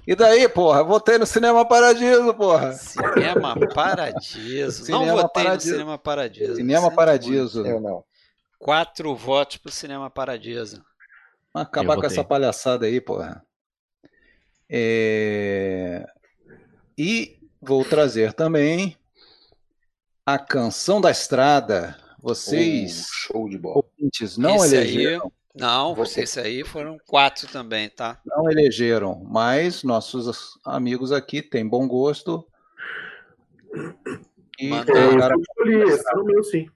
E 0.06 0.14
daí, 0.14 0.48
porra? 0.48 0.84
Votei 0.84 1.18
no 1.18 1.26
Cinema 1.26 1.66
Paradiso, 1.66 2.32
porra. 2.34 2.72
Cinema 2.74 3.54
Paradiso. 3.74 4.90
Não 4.90 5.00
Cinema 5.00 5.22
votei 5.22 5.44
Paradiso. 5.44 5.68
no 5.70 5.72
Cinema 5.72 5.98
Paradiso. 5.98 6.54
Cinema 6.56 6.90
Paradiso. 6.90 7.58
muito. 7.62 7.74
Eu 7.74 7.80
não. 7.80 8.04
Quatro 8.58 9.14
votos 9.14 9.56
pro 9.56 9.72
Cinema 9.72 10.08
Paradiso. 10.08 10.82
Acabar 11.52 11.94
Eu 11.94 12.00
com 12.00 12.06
essa 12.06 12.24
palhaçada 12.24 12.86
aí, 12.86 13.00
porra. 13.00 13.44
É... 14.70 16.06
E 16.96 17.38
vou 17.60 17.84
trazer 17.84 18.32
também 18.32 18.96
a 20.24 20.38
Canção 20.38 21.00
da 21.00 21.10
Estrada. 21.10 21.96
Vocês, 22.18 23.02
Oh, 23.06 23.12
show 23.12 23.48
de 23.48 23.58
bola. 23.58 23.84
ouvintes, 23.84 24.38
não 24.38 24.56
Esse 24.56 24.76
elegeram, 24.76 25.24
aí, 25.26 25.30
não, 25.54 25.94
Você. 25.94 26.22
esse 26.22 26.40
aí 26.40 26.64
foram 26.64 26.98
quatro 27.06 27.46
também, 27.48 27.88
tá? 27.88 28.20
não 28.26 28.50
elegeram, 28.50 29.22
mas 29.24 29.82
nossos 29.84 30.58
amigos 30.64 31.12
aqui 31.12 31.40
têm 31.42 31.66
bom 31.68 31.86
gosto. 31.86 32.46
E 34.58 34.68
Manda. 34.68 34.92
É, 34.92 35.04
eu 35.04 35.08
colocaram- 35.10 35.40
escolhi, 35.40 36.02
tá 36.02 36.16
no 36.16 36.24
meu 36.24 36.42
sim. 36.44 36.66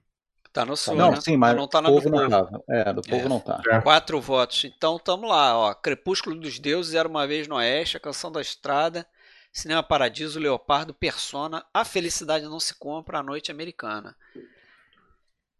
Tá 0.51 0.65
no 0.65 0.75
seu, 0.75 0.95
Não, 0.95 1.11
né? 1.11 1.21
sim, 1.21 1.37
mas 1.37 1.55
não 1.55 1.67
tá 1.67 1.79
na 1.81 1.89
do 1.89 1.95
povo 1.95 2.09
não 2.09 2.17
povo. 2.17 2.29
tava. 2.29 2.63
É, 2.69 2.93
do 2.93 3.01
povo 3.03 3.25
É. 3.25 3.29
não 3.29 3.39
tá. 3.39 3.61
Quatro 3.83 4.19
votos. 4.19 4.65
Então 4.65 4.97
tamo 4.97 5.27
lá, 5.27 5.55
ó. 5.57 5.73
Crepúsculo 5.75 6.35
dos 6.35 6.57
Deuses, 6.57 6.95
Era 6.95 7.07
Uma 7.07 7.27
Vez 7.27 7.47
no 7.47 7.55
Oeste, 7.55 7.97
A 7.97 7.99
Canção 7.99 8.31
da 8.31 8.41
Estrada, 8.41 9.05
Cinema 9.53 9.83
Paradiso, 9.83 10.39
Leopardo, 10.39 10.93
Persona, 10.93 11.63
A 11.71 11.85
Felicidade 11.85 12.45
Não 12.45 12.59
Se 12.59 12.73
Compra, 12.77 13.19
A 13.19 13.23
Noite 13.23 13.51
Americana. 13.51 14.15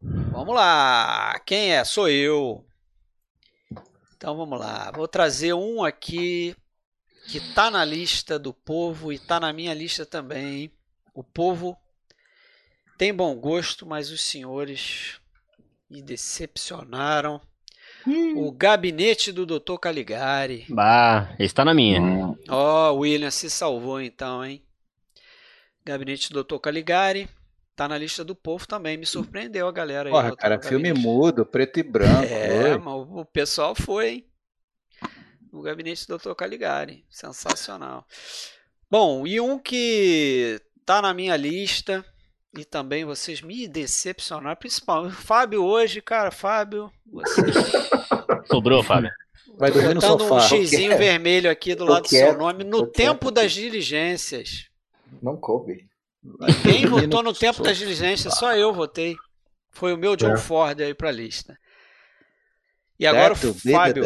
Vamos 0.02 0.56
lá. 0.56 1.40
Quem 1.46 1.74
é? 1.76 1.84
Sou 1.84 2.10
eu. 2.10 2.66
Então 4.20 4.36
vamos 4.36 4.60
lá. 4.60 4.92
Vou 4.94 5.08
trazer 5.08 5.54
um 5.54 5.82
aqui 5.82 6.54
que 7.30 7.40
tá 7.54 7.72
na 7.72 7.86
lista 7.86 8.38
do 8.38 8.54
povo 8.54 9.14
e 9.14 9.18
tá 9.18 9.40
na 9.40 9.54
minha 9.54 9.74
lista 9.74 10.06
também. 10.06 10.70
O 11.14 11.24
povo 11.24 11.78
tem 12.98 13.14
bom 13.14 13.34
gosto, 13.34 13.86
mas 13.86 14.12
os 14.12 14.20
senhores 14.20 15.22
me 15.90 16.02
decepcionaram. 16.02 17.40
O 18.36 18.52
gabinete 18.52 19.32
do 19.32 19.46
Dr. 19.46 19.78
Caligari. 19.80 20.66
Bah, 20.68 21.34
esse 21.40 21.56
tá 21.56 21.64
na 21.64 21.74
minha. 21.74 22.02
Hum, 22.02 22.38
Ó, 22.50 22.92
o 22.92 22.98
William 22.98 23.32
se 23.32 23.50
salvou 23.50 24.02
então, 24.02 24.44
hein? 24.44 24.62
Gabinete 25.86 26.34
do 26.34 26.44
Dr. 26.44 26.58
Caligari. 26.58 27.30
Tá 27.80 27.88
na 27.88 27.98
lista 27.98 28.26
do 28.26 28.36
povo 28.36 28.68
também. 28.68 28.98
Me 28.98 29.06
surpreendeu 29.06 29.66
a 29.66 29.72
galera 29.72 30.10
aí. 30.10 30.12
Porra, 30.12 30.36
cara, 30.36 30.58
no 30.58 30.64
filme 30.64 30.90
gabinete. 30.90 31.08
mudo, 31.08 31.46
preto 31.46 31.80
e 31.80 31.84
branco. 31.84 32.26
É, 32.26 32.78
mas 32.78 33.08
o 33.10 33.24
pessoal 33.24 33.74
foi, 33.74 34.10
hein? 34.10 34.26
No 35.50 35.62
gabinete 35.62 36.06
do 36.06 36.18
Dr. 36.18 36.34
Caligari. 36.34 37.06
Sensacional. 37.10 38.06
Bom, 38.92 39.26
e 39.26 39.40
um 39.40 39.58
que 39.58 40.60
tá 40.86 41.02
na 41.02 41.14
minha 41.14 41.38
lista 41.38 42.04
e 42.54 42.66
também 42.66 43.06
vocês 43.06 43.42
me 43.42 43.66
decepcionaram, 43.66 44.58
principalmente 44.58 45.14
o 45.14 45.22
Fábio 45.22 45.64
hoje, 45.64 46.02
cara, 46.02 46.32
Fábio, 46.32 46.92
você 47.10 47.42
Sobrou, 48.52 48.84
Fábio. 48.84 49.10
Vai 49.58 49.72
dormir 49.72 49.94
no 49.96 50.02
botando 50.02 50.22
um 50.24 50.28
sofá. 50.28 50.50
xizinho 50.50 50.98
vermelho 50.98 51.50
aqui 51.50 51.76
do 51.76 51.86
lado 51.86 52.04
do 52.04 52.10
seu 52.10 52.38
nome 52.38 52.66
no 52.66 52.86
tempo 52.86 53.32
das 53.32 53.54
diligências. 53.54 54.68
Não 55.22 55.38
coube. 55.38 55.89
Quem 56.64 56.82
dormir 56.82 57.02
votou 57.08 57.24
no 57.24 57.34
tempo 57.34 57.64
das 57.64 57.78
diligências? 57.78 58.36
Só 58.36 58.56
eu 58.56 58.74
votei. 58.74 59.16
Foi 59.72 59.94
o 59.94 59.98
meu 59.98 60.16
John 60.16 60.34
É. 60.34 60.38
Ford 60.38 60.82
aí 60.82 60.94
pra 60.94 61.12
lista. 61.12 61.58
E 63.00 63.08
agora 63.08 63.34
That 63.36 63.48
o 63.48 63.54
Fábio. 63.54 64.04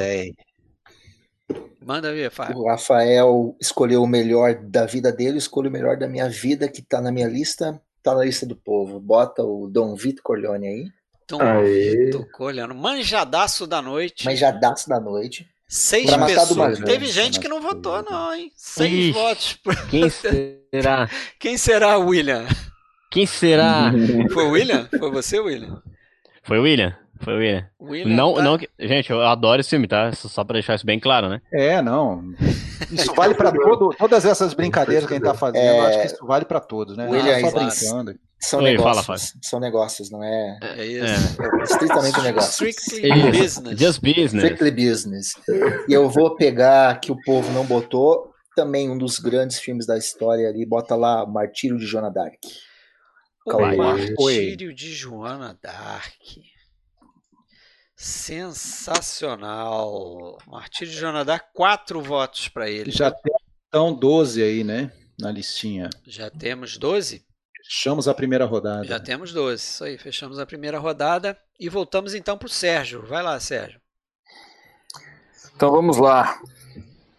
Manda 1.82 2.13
ver, 2.13 2.32
Fábio. 2.32 2.58
O 2.58 2.67
Rafael 2.67 3.56
escolheu 3.60 4.04
o 4.04 4.08
melhor 4.08 4.56
da 4.56 4.86
vida 4.86 5.12
dele, 5.12 5.32
eu 5.32 5.38
escolho 5.38 5.69
o 5.69 5.73
melhor 5.73 5.97
da 5.97 6.08
minha 6.08 6.30
vida, 6.30 6.69
que 6.69 6.82
tá 6.82 7.02
na 7.02 7.12
minha 7.12 7.28
lista, 7.28 7.82
tá 8.02 8.13
na 8.15 8.23
lista 8.23 8.45
do 8.45 8.56
povo. 8.56 8.99
Bota 8.99 9.43
o 9.43 9.67
Dom 9.67 9.95
Vito 9.95 10.21
Corleone 10.23 10.67
aí, 10.67 10.91
Aê. 11.39 12.06
Vitor 12.06 12.30
Colhano. 12.32 12.76
Manjadaço 12.76 13.65
da 13.65 13.82
noite. 13.82 14.26
mas 14.26 14.39
já 14.39 14.52
daço 14.52 14.88
da 14.88 14.99
noite. 14.99 15.49
Seis 15.76 16.14
Pra 16.14 16.26
pessoas. 16.28 16.78
Teve 16.82 17.08
gente 17.08 17.40
que 17.40 17.48
não 17.48 17.60
votou, 17.60 18.04
não, 18.04 18.32
hein? 18.32 18.52
Seis 18.56 18.94
Ixi. 18.94 19.12
votos. 19.12 19.60
Quem 19.90 20.06
será? 20.72 21.10
Quem 21.40 21.58
será, 21.58 21.98
William? 21.98 22.46
Quem 23.10 23.26
será? 23.26 23.92
Foi 24.32 24.44
o 24.46 24.52
William? 24.52 24.88
Foi 25.00 25.10
você, 25.10 25.40
William? 25.40 25.82
Foi 26.44 26.60
o 26.60 26.62
William? 26.62 26.96
Foi 27.22 27.34
o 27.34 27.38
William. 27.38 27.66
William 27.82 28.16
Não, 28.16 28.34
tá- 28.36 28.42
não, 28.44 28.60
gente, 28.80 29.10
eu 29.10 29.26
adoro 29.26 29.62
esse 29.62 29.72
filme, 29.72 29.88
tá? 29.88 30.12
Só 30.14 30.44
pra 30.44 30.54
deixar 30.54 30.76
isso 30.76 30.86
bem 30.86 31.00
claro, 31.00 31.28
né? 31.28 31.42
É, 31.52 31.82
não. 31.82 32.24
Isso 32.92 33.12
vale 33.16 33.34
para 33.34 33.52
todas 33.98 34.26
essas 34.26 34.54
brincadeiras 34.54 35.08
que 35.08 35.14
a 35.14 35.18
gente 35.18 35.26
tá 35.26 35.34
fazendo. 35.34 35.64
Eu 35.66 35.82
acho 35.88 36.02
que 36.02 36.06
isso 36.06 36.24
vale 36.24 36.46
para 36.46 36.60
todos, 36.60 36.96
né? 36.96 37.10
William, 37.10 37.34
é 37.34 37.40
só 37.40 37.50
brincando. 37.52 38.16
São 38.43 38.62
Oi, 38.62 38.75
fala, 38.77 39.01
negócios. 39.01 39.34
são 39.41 39.60
negócios, 39.60 40.12
não 40.12 40.21
é, 40.21 40.60
É 40.62 40.86
isso. 40.86 41.41
é 41.41 41.63
estritamente 41.63 42.19
um 42.19 42.23
negócio. 42.23 42.67
Strictly 42.67 43.32
business. 43.32 43.79
Just 43.79 44.01
business. 44.01 44.34
Strictly 44.34 44.71
business. 44.71 45.34
E 45.88 45.93
eu 45.93 46.10
vou 46.10 46.36
pegar 46.36 46.99
que 46.99 47.10
o 47.10 47.15
povo 47.23 47.49
não 47.53 47.65
botou, 47.65 48.34
também 48.53 48.89
um 48.89 48.97
dos 48.97 49.17
grandes 49.17 49.60
filmes 49.60 49.86
da 49.86 49.97
história 49.97 50.49
ali, 50.49 50.65
bota 50.65 50.93
lá 50.95 51.25
Martírio 51.25 51.77
de 51.77 51.86
Joana 51.86 52.12
Dark. 52.12 52.34
O. 53.45 53.75
Martírio 53.77 54.73
de 54.73 54.93
Joana 54.93 55.58
Dark. 55.62 56.12
Sensacional. 57.95 60.38
Martírio 60.47 60.93
de 60.93 60.99
Joana 60.99 61.23
Dark, 61.23 61.45
quatro 61.53 62.01
votos 62.01 62.49
para 62.49 62.69
ele. 62.69 62.91
Já 62.91 63.10
tem 63.10 63.34
então 63.69 63.93
12 63.93 64.43
aí, 64.43 64.63
né? 64.63 64.91
Na 65.19 65.32
listinha. 65.32 65.89
Já 66.06 66.29
temos 66.29 66.77
12? 66.77 67.23
Fechamos 67.74 68.08
a 68.08 68.14
primeira 68.14 68.46
rodada. 68.46 68.86
Já 68.86 69.00
temos 69.00 69.34
12. 69.34 69.64
Isso 69.64 69.84
aí, 69.84 69.98
fechamos 69.98 70.38
a 70.38 70.46
primeira 70.46 70.78
rodada 70.78 71.36
e 71.60 71.68
voltamos 71.70 72.14
então 72.14 72.38
para 72.38 72.46
o 72.46 72.50
Sérgio. 72.50 73.04
Vai 73.04 73.24
lá, 73.24 73.40
Sérgio. 73.40 73.82
Então 75.56 75.72
vamos 75.72 75.98
lá. 75.98 76.40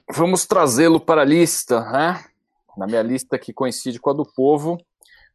Vamos 0.09 0.47
trazê-lo 0.47 1.01
para 1.01 1.23
a 1.23 1.25
lista, 1.25 1.81
né? 1.91 2.25
Na 2.77 2.87
minha 2.87 3.03
lista 3.03 3.37
que 3.37 3.53
coincide 3.53 3.99
com 3.99 4.11
a 4.11 4.13
do 4.13 4.25
povo, 4.25 4.81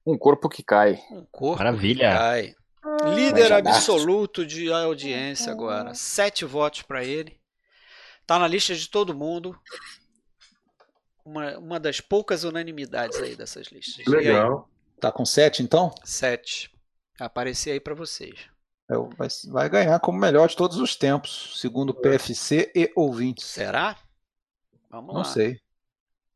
um 0.06 0.18
corpo 0.18 0.48
que 0.48 0.64
cai. 0.64 1.04
Um 1.12 1.26
corpo 1.30 1.58
Maravilha. 1.58 2.12
que 2.12 2.18
cai. 2.18 2.56
Líder 3.14 3.52
absoluto 3.52 4.46
de 4.46 4.72
audiência 4.72 5.52
agora. 5.52 5.94
Sete 5.96 6.46
votos 6.46 6.84
para 6.84 7.04
ele. 7.04 7.38
Tá 8.26 8.40
na 8.40 8.48
lista 8.48 8.74
de 8.74 8.90
todo 8.90 9.14
mundo. 9.14 9.54
Uma, 11.26 11.58
uma 11.58 11.80
das 11.80 12.00
poucas 12.00 12.46
unanimidades 12.46 13.20
aí 13.20 13.36
dessas 13.36 13.68
listas. 13.68 14.08
E 14.08 14.16
aí? 14.16 14.16
Legal. 14.16 14.70
Tá 15.00 15.12
com 15.12 15.26
sete, 15.26 15.64
então? 15.64 15.94
Sete. 16.04 16.70
Aparecer 17.20 17.72
aí 17.72 17.80
para 17.80 17.94
vocês. 17.94 18.36
É, 18.90 18.96
vai, 19.16 19.28
vai 19.48 19.70
ganhar 19.70 20.00
como 20.00 20.18
melhor 20.20 20.48
de 20.48 20.56
todos 20.56 20.78
os 20.78 20.96
tempos, 20.96 21.54
segundo 21.60 21.94
PFC 21.94 22.72
e 22.76 22.92
ouvintes. 22.96 23.46
Será? 23.46 23.96
Vamos 24.90 25.14
Não 25.14 25.22
lá. 25.22 25.26
sei. 25.26 25.60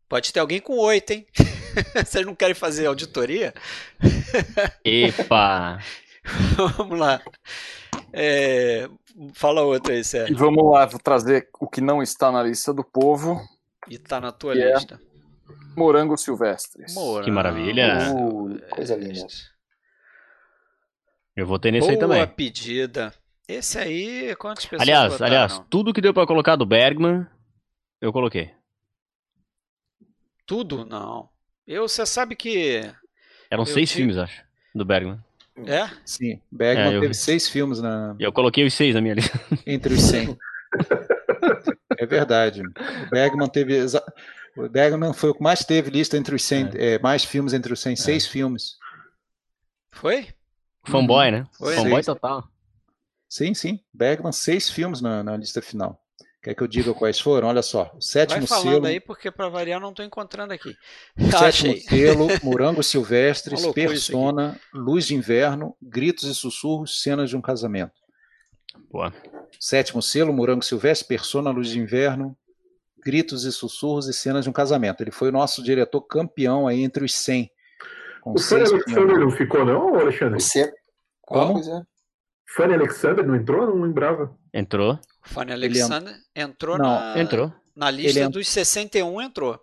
Pode 0.08 0.32
ter 0.32 0.40
alguém 0.40 0.60
com 0.62 0.78
oito, 0.78 1.12
hein? 1.12 1.26
Vocês 2.06 2.26
não 2.26 2.36
querem 2.36 2.54
fazer 2.54 2.86
auditoria? 2.86 3.54
Epa! 4.84 5.80
Vamos 6.78 7.00
lá. 7.00 7.22
É, 8.12 8.88
Fala 9.34 9.62
outro 9.62 9.92
aí, 9.92 10.00
E 10.00 10.04
Sérgio. 10.04 10.38
vamos 10.38 10.72
lá, 10.72 10.86
vou 10.86 11.00
trazer 11.00 11.50
o 11.60 11.68
que 11.68 11.82
não 11.82 12.02
está 12.02 12.32
na 12.32 12.42
lista 12.44 12.74
do 12.74 12.84
povo: 12.84 13.40
E 13.90 13.98
tá 13.98 14.20
na 14.22 14.32
tua 14.32 14.54
Que 14.54 14.62
é? 14.62 14.74
Lista. 15.74 15.80
Morango 15.80 16.18
Silvestres. 16.18 16.94
Morango 16.96 17.26
Que 17.26 17.32
maravilha. 17.32 17.98
Uh, 18.14 18.60
coisa 18.70 18.96
linda. 18.96 19.26
Eu 21.36 21.46
votei 21.48 21.72
nesse 21.72 21.88
Boa 21.88 21.94
aí 21.94 22.00
também. 22.00 22.28
pedida. 22.28 23.14
Esse 23.48 23.78
aí, 23.78 24.36
quantas 24.38 24.66
pessoas 24.66 24.82
Aliás, 24.84 25.12
votaram? 25.14 25.26
aliás, 25.36 25.62
tudo 25.70 25.94
que 25.94 26.00
deu 26.02 26.14
pra 26.14 26.26
colocar 26.28 26.56
do 26.56 26.66
Bergman, 26.66 27.26
eu 28.00 28.14
coloquei. 28.14 28.52
Tudo? 30.46 30.86
Não. 30.86 31.30
Eu, 31.68 31.88
você 31.88 32.06
sabe 32.06 32.36
que... 32.36 32.82
Eram 33.50 33.66
seis 33.66 33.90
tive- 33.90 34.02
filmes, 34.02 34.18
acho, 34.18 34.44
do 34.74 34.86
Bergman. 34.86 35.20
É? 35.66 35.88
Sim, 36.06 36.42
Bergman 36.52 36.94
É, 36.94 36.96
eu 36.98 37.02
teve 37.02 37.14
seis 37.14 37.48
filmes 37.48 37.80
na, 37.80 38.16
eu 38.20 38.32
coloquei 38.34 38.66
os 38.66 38.74
seis 38.74 38.96
na 38.96 39.02
minha 39.02 39.14
lista. 39.14 39.40
entre 39.68 39.94
os 39.94 40.02
100. 40.02 40.36
é 42.00 42.06
verdade. 42.08 42.62
O 42.62 43.10
Bergman 43.12 43.48
teve. 43.48 43.76
exa- 43.76 44.04
O 44.56 44.70
Bergman 44.70 45.14
foi 45.14 45.30
o 45.32 45.34
que 45.34 45.42
mais 45.42 45.64
teve 45.64 45.90
lista 45.90 46.16
entre 46.18 46.36
os 46.36 46.44
100, 46.44 46.70
é, 46.76 47.00
mais 47.00 47.24
filmes 47.24 47.54
entre 47.54 47.74
os 47.74 47.80
100, 47.80 47.96
seis 47.96 48.28
filmes. 48.28 48.78
Foi? 49.92 50.28
Fanboy, 50.86 51.32
né? 51.32 51.48
Foi, 51.58 51.76
Fanboy 51.76 51.94
seis. 51.96 52.06
total. 52.06 52.48
Sim, 53.28 53.54
sim. 53.54 53.80
Bergman, 53.94 54.32
seis 54.32 54.70
filmes 54.70 55.02
na, 55.02 55.24
na 55.24 55.36
lista 55.36 55.62
final. 55.62 56.00
Quer 56.42 56.54
que 56.54 56.62
eu 56.62 56.68
diga 56.68 56.94
quais 56.94 57.20
foram? 57.20 57.48
Olha 57.48 57.62
só. 57.62 57.84
O 57.84 57.92
Vai 57.94 58.02
sétimo 58.02 58.46
falando 58.46 58.74
selo. 58.74 58.86
aí, 58.86 59.00
porque 59.00 59.32
pra 59.32 59.48
variar 59.48 59.80
não 59.80 59.94
tô 59.94 60.04
encontrando 60.04 60.54
aqui. 60.54 60.76
O 61.18 61.24
sétimo 61.32 61.72
Achei. 61.74 61.80
selo, 61.80 62.28
Morango 62.44 62.84
Silvestres, 62.84 63.66
Persona, 63.68 64.60
Luz 64.74 65.08
de 65.08 65.16
Inverno, 65.16 65.76
Gritos 65.82 66.26
e 66.26 66.36
Sussurros, 66.36 67.02
Cenas 67.02 67.30
de 67.30 67.38
um 67.38 67.42
Casamento. 67.42 67.94
Boa. 68.92 69.14
Sétimo 69.58 70.02
selo, 70.02 70.34
Morango 70.34 70.64
Silvestre, 70.64 71.08
Persona, 71.08 71.50
Luz 71.50 71.70
de 71.70 71.80
Inverno, 71.80 72.38
Gritos 73.04 73.44
e 73.46 73.52
Sussurros 73.52 74.08
e 74.08 74.14
Cenas 74.14 74.44
de 74.44 74.50
um 74.50 74.54
Casamento. 74.54 75.02
Ele 75.02 75.12
foi 75.12 75.30
o 75.30 75.32
nosso 75.32 75.62
diretor 75.64 76.02
campeão 76.02 76.68
aí 76.68 76.82
entre 76.82 77.04
os 77.06 77.14
100. 77.16 77.50
Com 78.22 78.32
O 78.34 78.40
Fanny 78.40 78.64
Alexander 78.64 79.20
não 79.20 79.32
ficou, 79.32 79.66
não, 79.66 79.96
Alexandre? 79.96 80.40
Você. 80.42 80.72
Como? 81.22 81.54
Pois 81.54 81.68
é. 81.68 81.82
Fanny 82.56 82.74
Alexander 82.76 83.26
não 83.26 83.36
entrou? 83.36 83.66
Não 83.68 83.82
lembrava. 83.82 84.36
Entrou? 84.54 85.00
Fanny 85.24 85.52
Ele 85.52 85.66
Alexander 85.66 86.16
entrou 86.36 86.78
Não, 86.78 86.86
na, 86.86 87.20
Entrou. 87.20 87.54
na 87.76 87.90
lista 87.90 88.20
Ele 88.20 88.30
dos 88.30 88.48
61, 88.48 89.22
entrou. 89.22 89.60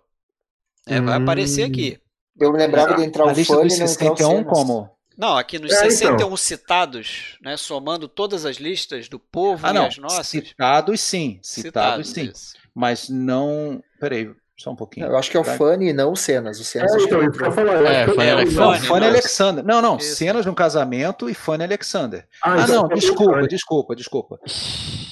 É, 0.87 0.99
vai 0.99 1.17
Hum. 1.19 1.23
aparecer 1.23 1.63
aqui. 1.63 1.99
Eu 2.39 2.51
me 2.51 2.57
lembrava 2.57 2.95
de 2.95 3.03
entrar 3.03 3.23
A 3.23 3.27
o 3.27 3.31
lista 3.31 3.53
Fanny 3.53 3.67
dos 3.67 3.77
e 3.77 3.79
não 3.79 3.85
entrar 3.85 4.05
o 4.11 4.15
61 4.17 4.29
Cenas. 4.37 4.53
como? 4.53 4.89
Não, 5.17 5.37
aqui 5.37 5.59
nos 5.59 5.71
É, 5.71 5.75
então. 5.75 5.89
61 5.91 6.37
citados, 6.37 7.37
né, 7.41 7.55
somando 7.57 8.07
todas 8.07 8.45
as 8.45 8.55
listas 8.57 9.07
do 9.07 9.19
povo 9.19 9.65
Ah, 9.67 9.69
e 9.69 9.73
não. 9.73 9.85
as 9.85 9.97
nossas. 9.97 10.27
Citados 10.27 10.99
sim. 11.01 11.39
Citados, 11.43 12.09
sim. 12.09 12.23
isso. 12.31 12.53
Mas 12.73 13.09
não. 13.09 13.83
Peraí, 13.99 14.31
só 14.57 14.71
um 14.71 14.75
pouquinho. 14.75 15.07
Eu 15.07 15.17
acho 15.17 15.29
que 15.31 15.37
é 15.37 15.39
o 15.39 15.43
Vai. 15.43 15.57
Fanny 15.57 15.89
e 15.89 15.93
não 15.93 16.11
o 16.11 16.15
Cenas. 16.15 16.59
O 16.59 16.63
Cenas 16.63 16.91
É, 16.91 16.95
acho 16.95 17.07
que 17.07 17.13
então, 17.15 17.31
que 17.31 17.43
eu 17.43 17.51
falar. 17.51 17.73
eu 17.73 17.87
É, 17.87 18.05
Fanny. 18.07 18.45
Não, 18.45 18.51
Fanny, 18.51 18.87
Fanny 18.87 18.99
não. 19.01 19.07
Alexander. 19.07 19.63
Não, 19.65 19.81
não. 19.81 19.97
Isso. 19.97 20.15
Cenas 20.15 20.43
de 20.43 20.49
um 20.49 20.53
casamento 20.53 21.29
e 21.29 21.33
Fanny 21.33 21.63
Alexander. 21.63 22.27
Ah, 22.43 22.53
Ah, 22.53 22.61
então 22.61 22.75
não, 22.83 22.89
tá 22.89 22.95
desculpa, 22.95 23.39
bom, 23.39 23.47
desculpa, 23.47 23.95
desculpa. 23.95 24.39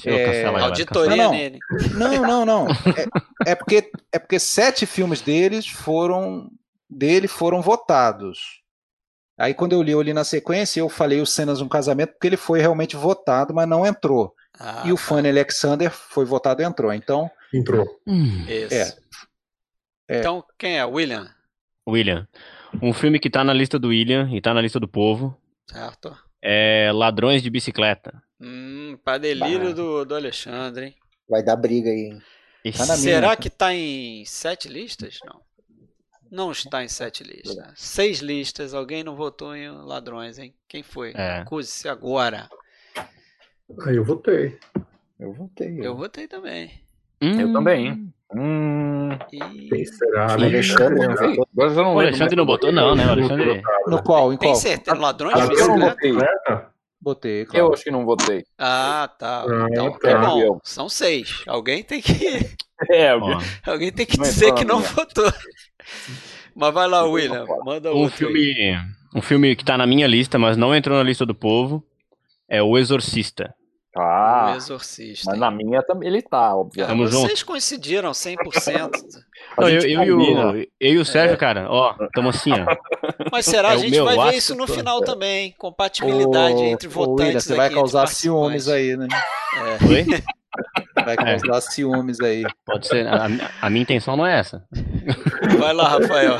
Eu 0.05 0.15
É, 0.15 0.45
Auditoria 0.45 1.15
Não, 1.17 1.23
não. 1.25 1.31
nele. 1.31 1.59
Não, 1.95 2.21
não, 2.21 2.45
não. 2.45 2.67
É, 3.45 3.51
é 3.51 3.55
porque, 3.55 3.91
é 4.11 4.19
porque 4.19 4.39
sete 4.39 4.85
filmes 4.85 5.21
deles 5.21 5.67
foram 5.67 6.49
dele 6.89 7.27
foram 7.27 7.61
votados. 7.61 8.39
Aí 9.37 9.53
quando 9.53 9.73
eu 9.73 9.81
li, 9.81 9.91
eu 9.91 10.01
li 10.01 10.13
na 10.13 10.23
sequência, 10.23 10.79
eu 10.79 10.89
falei 10.89 11.21
os 11.21 11.33
cenas 11.33 11.59
de 11.59 11.63
um 11.63 11.69
casamento 11.69 12.11
porque 12.13 12.27
ele 12.27 12.37
foi 12.37 12.59
realmente 12.59 12.95
votado, 12.95 13.53
mas 13.53 13.67
não 13.67 13.85
entrou. 13.85 14.33
Ah, 14.59 14.83
e 14.85 14.91
o 14.91 14.95
tá. 14.95 15.01
Fanny 15.01 15.29
Alexander 15.29 15.89
foi 15.91 16.25
votado 16.25 16.61
e 16.61 16.65
entrou. 16.65 16.91
Então, 16.93 17.29
Entrou. 17.53 17.85
Hum. 18.07 18.45
Isso. 18.47 18.73
É. 18.73 18.97
É. 20.07 20.19
Então, 20.19 20.43
quem 20.57 20.77
é? 20.79 20.85
William? 20.85 21.29
William. 21.87 22.27
Um 22.81 22.93
filme 22.93 23.19
que 23.19 23.29
tá 23.29 23.43
na 23.43 23.53
lista 23.53 23.77
do 23.79 23.89
William 23.89 24.29
e 24.31 24.41
tá 24.41 24.53
na 24.53 24.61
lista 24.61 24.79
do 24.79 24.87
povo 24.87 25.35
Certo. 25.67 26.15
é 26.41 26.91
Ladrões 26.93 27.41
de 27.41 27.49
Bicicleta. 27.49 28.21
Hum, 28.39 28.97
pra 29.03 29.17
delírio 29.17 29.73
do, 29.73 30.05
do 30.05 30.15
Alexandre, 30.15 30.85
hein? 30.87 30.95
Vai 31.27 31.43
dar 31.43 31.55
briga 31.55 31.89
aí. 31.89 32.11
hein? 32.65 32.71
Tá 32.71 32.85
na 32.85 32.97
minha. 32.97 33.15
Será 33.15 33.35
que 33.35 33.49
tá 33.49 33.73
em 33.73 34.23
sete 34.25 34.67
listas? 34.67 35.19
Não. 35.25 35.41
Não 36.31 36.51
está 36.51 36.83
em 36.83 36.87
sete 36.87 37.23
listas. 37.23 37.57
Seis 37.75 38.19
listas. 38.19 38.73
Alguém 38.75 39.03
não 39.03 39.15
votou 39.15 39.55
em 39.55 39.69
ladrões, 39.69 40.37
hein? 40.37 40.53
Quem 40.67 40.83
foi? 40.83 41.11
É. 41.15 41.39
Acuse-se 41.39 41.89
agora. 41.89 42.47
Aí 43.85 43.95
eu 43.95 44.03
votei. 44.03 44.57
Eu 45.19 45.33
votei. 45.33 45.79
Eu 45.85 45.95
votei 45.97 46.27
também. 46.27 46.71
Eu 47.21 47.47
Hum. 47.47 47.53
também. 47.53 48.09
Hum. 48.35 49.09
E 49.33 49.69
Quem 49.69 49.85
será? 49.85 50.35
O 50.35 50.37
né? 50.37 50.45
Alexandre 50.47 51.07
não 51.07 51.15
votou. 51.15 51.47
Agora 51.53 51.69
eu 51.71 51.75
não 51.83 51.95
O. 51.95 51.99
Alexandre 51.99 52.35
não 52.35 52.45
botou, 52.45 52.71
não, 52.71 52.95
né? 52.95 53.05
O 53.07 53.09
Alexandre. 53.11 53.61
no 53.87 54.03
qual? 54.03 54.31
Em 54.33 54.37
tem 54.37 54.49
qual? 54.49 54.55
certeza? 54.55 54.97
Ladrões 54.97 55.33
de 55.35 55.41
Ah, 55.41 55.45
eu 55.65 55.77
não? 55.77 56.69
Botei, 57.01 57.41
Eu 57.43 57.45
claro. 57.45 57.73
acho 57.73 57.83
que 57.85 57.91
não 57.91 58.05
votei. 58.05 58.43
Ah, 58.57 59.09
tá. 59.17 59.45
Ah, 59.47 59.67
Então, 59.71 59.91
tá. 59.93 59.99
tá 59.99 60.19
bom. 60.19 60.39
Eu. 60.41 60.61
São 60.63 60.89
seis. 60.89 61.43
Alguém 61.47 61.81
tem 61.81 62.01
que, 62.01 62.11
É, 62.91 63.15
Ó, 63.15 63.39
alguém 63.65 63.91
tem 63.91 64.05
que 64.05 64.17
Não 64.17 64.23
dizer 64.25 64.53
que 64.53 64.63
não 64.65 64.79
minha. 64.79 64.89
votou. 64.91 65.31
Mas 66.55 66.73
vai 66.73 66.87
lá, 66.87 67.03
William. 67.05 67.45
Manda 67.65 67.91
um 67.93 67.97
outro. 67.99 68.27
aí. 68.27 68.33
filme, 68.33 68.77
um 69.15 69.21
filme 69.21 69.55
que 69.55 69.63
tá 69.65 69.77
na 69.77 69.87
minha 69.87 70.05
lista, 70.07 70.37
mas 70.37 70.55
não 70.57 70.75
entrou 70.75 70.97
na 70.97 71.03
lista 71.03 71.25
do 71.25 71.33
povo, 71.33 71.83
é 72.49 72.61
O 72.61 72.77
Exorcista. 72.77 73.53
O 73.95 74.01
Ah, 74.53 74.57
Exorcista. 74.57 75.31
mas 75.31 75.39
na 75.39 75.51
minha 75.51 75.81
também 75.83 76.09
ele 76.09 76.21
tá, 76.21 76.55
obviamente. 76.55 77.09
Tamo 77.09 77.09
vocês 77.09 77.43
coincidiram 77.43 78.11
100%. 78.11 78.91
A 79.57 79.61
Não, 79.61 79.69
eu, 79.69 79.81
eu, 79.81 80.21
e 80.21 80.69
eu 80.79 80.93
e 80.93 80.97
o 80.97 81.05
Sérgio, 81.05 81.37
cara, 81.37 81.67
ó, 81.69 81.95
tamo 82.13 82.29
assim, 82.29 82.51
ó. 82.51 82.65
Mas 83.31 83.45
será? 83.45 83.71
É 83.71 83.73
a 83.73 83.77
gente 83.77 83.91
meu, 83.91 84.05
vai 84.05 84.31
ver 84.31 84.37
isso 84.37 84.53
no 84.53 84.67
final 84.67 85.01
também. 85.01 85.53
Compatibilidade 85.57 86.57
Ô, 86.57 86.65
entre 86.65 86.87
ô, 86.87 86.91
votantes 86.91 87.25
William, 87.25 87.39
você 87.39 87.55
vai 87.55 87.69
causar 87.69 88.07
ciúmes 88.07 88.67
aí, 88.67 88.95
né? 88.95 89.07
Oi? 89.87 90.05
Vai 91.05 91.15
causar 91.15 91.61
ciúmes 91.61 92.19
aí. 92.19 92.43
Pode 92.65 92.87
ser. 92.87 93.07
A, 93.07 93.27
a 93.61 93.69
minha 93.69 93.83
intenção 93.83 94.17
não 94.17 94.25
é 94.25 94.39
essa. 94.39 94.65
Vai 95.57 95.73
lá, 95.73 95.87
Rafael. 95.87 96.37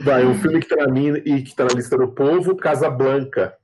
Vai, 0.00 0.24
um 0.24 0.34
filme 0.34 0.60
que 0.60 0.68
tá 0.68 0.76
na 0.76 0.88
minha 0.88 1.18
e 1.18 1.42
que 1.42 1.54
tá 1.54 1.64
na 1.64 1.74
lista 1.74 1.96
do 1.98 2.08
povo. 2.08 2.56
Casa 2.56 2.88
Blanca, 2.88 3.54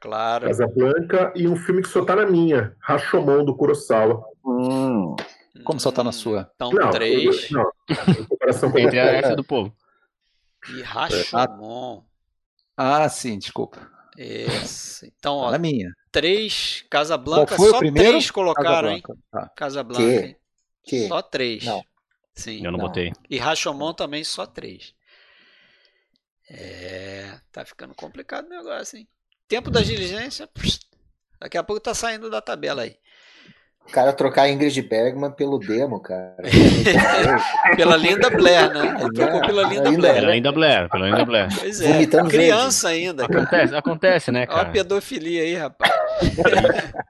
claro. 0.00 0.46
Casablanca 0.46 1.32
e 1.34 1.46
um 1.48 1.56
filme 1.56 1.82
que 1.82 1.88
só 1.88 2.04
tá 2.04 2.16
na 2.16 2.26
minha, 2.26 2.74
Rashomon 2.80 3.44
do 3.44 3.54
Kurosawa. 3.56 4.24
Hum. 4.44 5.14
Como 5.64 5.80
só 5.80 5.90
tá 5.90 6.04
na 6.04 6.12
sua? 6.12 6.50
Então, 6.54 6.70
Não, 6.70 6.90
três. 6.90 7.50
não. 7.50 7.70
Em 7.88 8.24
comparação 8.24 8.70
com 8.70 8.78
Entre 8.78 8.98
a 9.00 9.04
essa 9.04 9.34
do 9.36 9.44
povo. 9.44 9.74
E 10.76 10.82
Rashomon. 10.82 12.02
Ah, 12.76 13.08
sim, 13.08 13.38
desculpa. 13.38 13.90
Esse. 14.18 15.12
Então, 15.18 15.40
Tá 15.40 15.46
ó, 15.46 15.50
na 15.50 15.58
minha. 15.58 15.90
três. 16.12 16.84
Casa 16.90 17.16
Blanca, 17.16 17.48
Qual 17.54 17.58
foi 17.58 17.68
o 17.68 17.72
só 17.72 17.78
primeiro? 17.78 18.10
três 18.10 18.30
colocaram, 18.30 18.90
hein? 18.90 19.00
Casablanca. 19.02 19.22
Tá. 19.30 19.48
Casa 19.56 19.82
Blanca, 19.82 20.02
Que? 20.02 20.26
hein? 20.26 20.36
Que? 20.84 21.08
Só 21.08 21.22
três. 21.22 21.64
Não. 21.64 21.82
Sim. 22.34 22.64
Eu 22.64 22.70
não, 22.70 22.78
Não. 22.78 22.86
botei. 22.86 23.12
E 23.30 23.38
Rashomon 23.38 23.92
também 23.94 24.22
só 24.24 24.44
três. 24.46 24.94
É, 26.50 27.34
tá 27.50 27.64
ficando 27.64 27.94
complicado 27.94 28.46
o 28.46 28.50
negócio, 28.50 28.98
hein? 28.98 29.08
Tempo 29.48 29.70
da 29.70 29.80
diligência, 29.80 30.48
daqui 31.40 31.56
a 31.56 31.62
pouco 31.62 31.80
tá 31.80 31.94
saindo 31.94 32.30
da 32.30 32.40
tabela 32.40 32.82
aí. 32.82 32.96
O 33.88 33.92
cara 33.92 34.12
trocar 34.12 34.42
a 34.42 34.50
Ingrid 34.50 34.82
Bergman 34.82 35.30
pelo 35.30 35.60
demo, 35.60 36.00
cara. 36.00 36.36
Pela 37.76 37.96
Linda 37.96 38.28
Blair, 38.30 38.74
né? 38.74 38.96
Ele 39.00 39.12
trocou 39.12 39.40
pela 39.42 39.62
Linda 39.62 39.88
Ainda 39.88 39.98
Blair. 40.00 40.14
Pela 40.16 40.34
Linda 40.34 40.52
Blair, 40.52 40.90
pela 40.90 41.06
Linda 41.08 41.24
Blair. 41.24 41.48
Pois 41.56 41.80
é, 41.80 41.92
Vomitando 41.92 42.28
criança 42.28 42.88
ainda, 42.88 43.28
cara. 43.28 43.42
Acontece, 43.42 43.74
acontece, 43.76 44.32
né, 44.32 44.40
Olha 44.40 44.50
a 44.50 44.54
cara? 44.56 44.70
pedofilia 44.72 45.42
aí, 45.42 45.54
rapaz. 45.54 45.92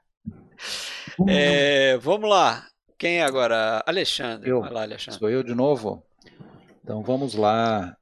É, 1.27 1.97
vamos 1.97 2.29
lá. 2.29 2.67
Quem 2.95 3.19
é 3.19 3.23
agora? 3.23 3.83
Alexandre. 3.87 4.49
Eu. 4.49 4.61
Vai 4.61 4.71
lá, 4.71 4.81
Alexandre. 4.83 5.19
Sou 5.19 5.29
eu 5.29 5.41
de 5.41 5.55
novo? 5.55 6.03
Então 6.83 7.01
vamos 7.01 7.33
lá. 7.33 7.97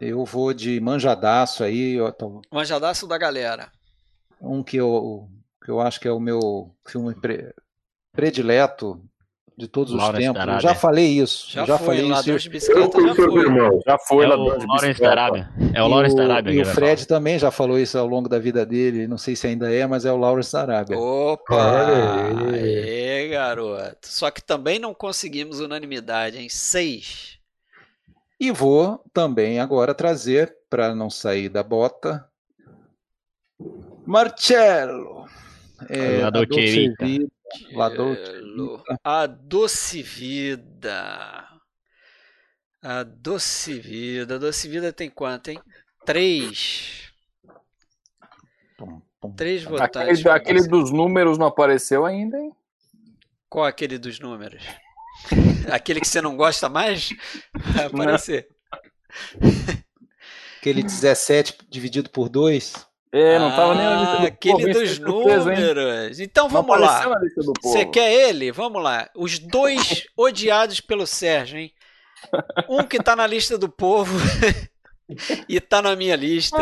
Eu 0.00 0.24
vou 0.24 0.52
de 0.52 0.80
manjadaço 0.80 1.64
aí. 1.64 1.96
Manjadaço 2.52 3.06
da 3.06 3.16
galera. 3.18 3.70
Um 4.40 4.62
que 4.62 4.76
eu, 4.76 5.28
que 5.64 5.70
eu 5.70 5.80
acho 5.80 5.98
que 6.00 6.08
é 6.08 6.12
o 6.12 6.20
meu 6.20 6.74
filme 6.86 7.14
pre, 7.14 7.54
predileto 8.12 9.00
de 9.56 9.68
todos 9.68 9.92
os 9.94 10.08
tempos. 10.10 10.42
Eu 10.44 10.60
já 10.60 10.74
falei 10.74 11.06
isso. 11.06 11.46
Já, 11.50 11.64
já 11.64 11.78
foi, 11.78 11.98
falei 11.98 12.10
Ladrão 12.10 12.36
isso. 12.36 12.42
de 12.42 12.50
bicicleta 12.50 13.00
já 13.00 13.14
foi. 13.14 13.82
Já 13.86 13.98
foi 13.98 14.24
É 14.24 14.28
Ladrão 14.28 14.46
o 14.46 14.58
de 14.58 14.66
Lawrence 14.66 14.86
Bicicleta. 14.88 15.02
da 15.02 15.10
Arábia. 15.10 15.48
É 15.72 15.82
o 15.82 15.88
Lawrence 15.88 16.16
da 16.16 16.24
Arábia. 16.24 16.52
E 16.52 16.60
o 16.60 16.64
vai 16.64 16.74
Fred 16.74 17.06
também 17.06 17.38
já 17.38 17.50
falou 17.50 17.78
isso 17.78 17.96
ao 17.96 18.06
longo 18.06 18.28
da 18.28 18.38
vida 18.38 18.66
dele. 18.66 19.06
Não 19.06 19.16
sei 19.16 19.36
se 19.36 19.46
ainda 19.46 19.72
é, 19.72 19.86
mas 19.86 20.04
é 20.04 20.12
o 20.12 20.16
Lawrence 20.16 20.52
da 20.52 20.60
Arábia. 20.62 20.98
Opa! 20.98 21.86
Aê, 22.52 23.28
garoto. 23.28 24.08
Só 24.08 24.30
que 24.30 24.42
também 24.42 24.78
não 24.78 24.92
conseguimos 24.92 25.60
unanimidade, 25.60 26.36
em 26.38 26.48
Seis. 26.48 27.38
E 28.38 28.50
vou 28.50 29.04
também 29.12 29.60
agora 29.60 29.94
trazer, 29.94 30.56
para 30.68 30.94
não 30.94 31.08
sair 31.08 31.48
da 31.48 31.62
bota, 31.62 32.28
Marcello. 34.06 35.26
É, 35.88 36.22
La 36.22 36.30
Dolce 36.30 36.94
Vita. 37.00 37.90
Dolce. 37.90 38.92
A 39.02 39.26
Doce 39.26 40.02
Vida. 40.02 41.48
A 42.82 43.02
Doce 43.02 43.78
Vida. 43.78 44.34
A 44.34 44.38
Doce 44.38 44.68
Vida 44.68 44.92
tem 44.92 45.08
quanto, 45.08 45.50
hein? 45.50 45.60
Três. 46.04 47.12
Pum, 48.76 49.00
pum. 49.20 49.32
Três 49.32 49.64
votantes. 49.64 50.20
Aquele, 50.20 50.28
aquele 50.28 50.68
dos 50.68 50.90
números 50.90 51.38
não 51.38 51.46
apareceu 51.46 52.04
ainda, 52.04 52.38
hein? 52.38 52.52
Qual 53.48 53.64
aquele 53.64 53.98
dos 53.98 54.18
números? 54.20 54.62
aquele 55.70 56.00
que 56.00 56.08
você 56.08 56.20
não 56.20 56.36
gosta 56.36 56.68
mais? 56.68 57.10
Vai 57.74 57.86
aparecer. 57.86 58.48
Aquele 60.60 60.82
17 60.82 61.58
dividido 61.68 62.10
por 62.10 62.28
2. 62.28 62.74
É, 63.12 63.38
não 63.38 63.50
tava 63.54 63.74
nem 63.76 63.84
na 63.84 63.96
Ah, 63.96 64.00
lista 64.00 64.16
do 64.18 64.26
aquele 64.26 64.52
povo, 64.52 64.80
dos 64.80 64.90
hein? 64.98 65.04
números. 65.04 66.18
Então 66.20 66.48
vamos 66.48 66.80
lá. 66.80 67.12
Você 67.62 67.84
quer 67.86 68.12
ele? 68.12 68.50
Vamos 68.50 68.82
lá. 68.82 69.08
Os 69.14 69.38
dois 69.38 70.04
odiados 70.18 70.80
pelo 70.80 71.06
Sérgio, 71.06 71.58
hein? 71.58 71.72
Um 72.68 72.82
que 72.82 73.00
tá 73.00 73.14
na 73.14 73.26
lista 73.26 73.56
do 73.56 73.68
povo 73.68 74.18
e 75.48 75.60
tá 75.60 75.80
na 75.80 75.94
minha 75.94 76.16
lista. 76.16 76.56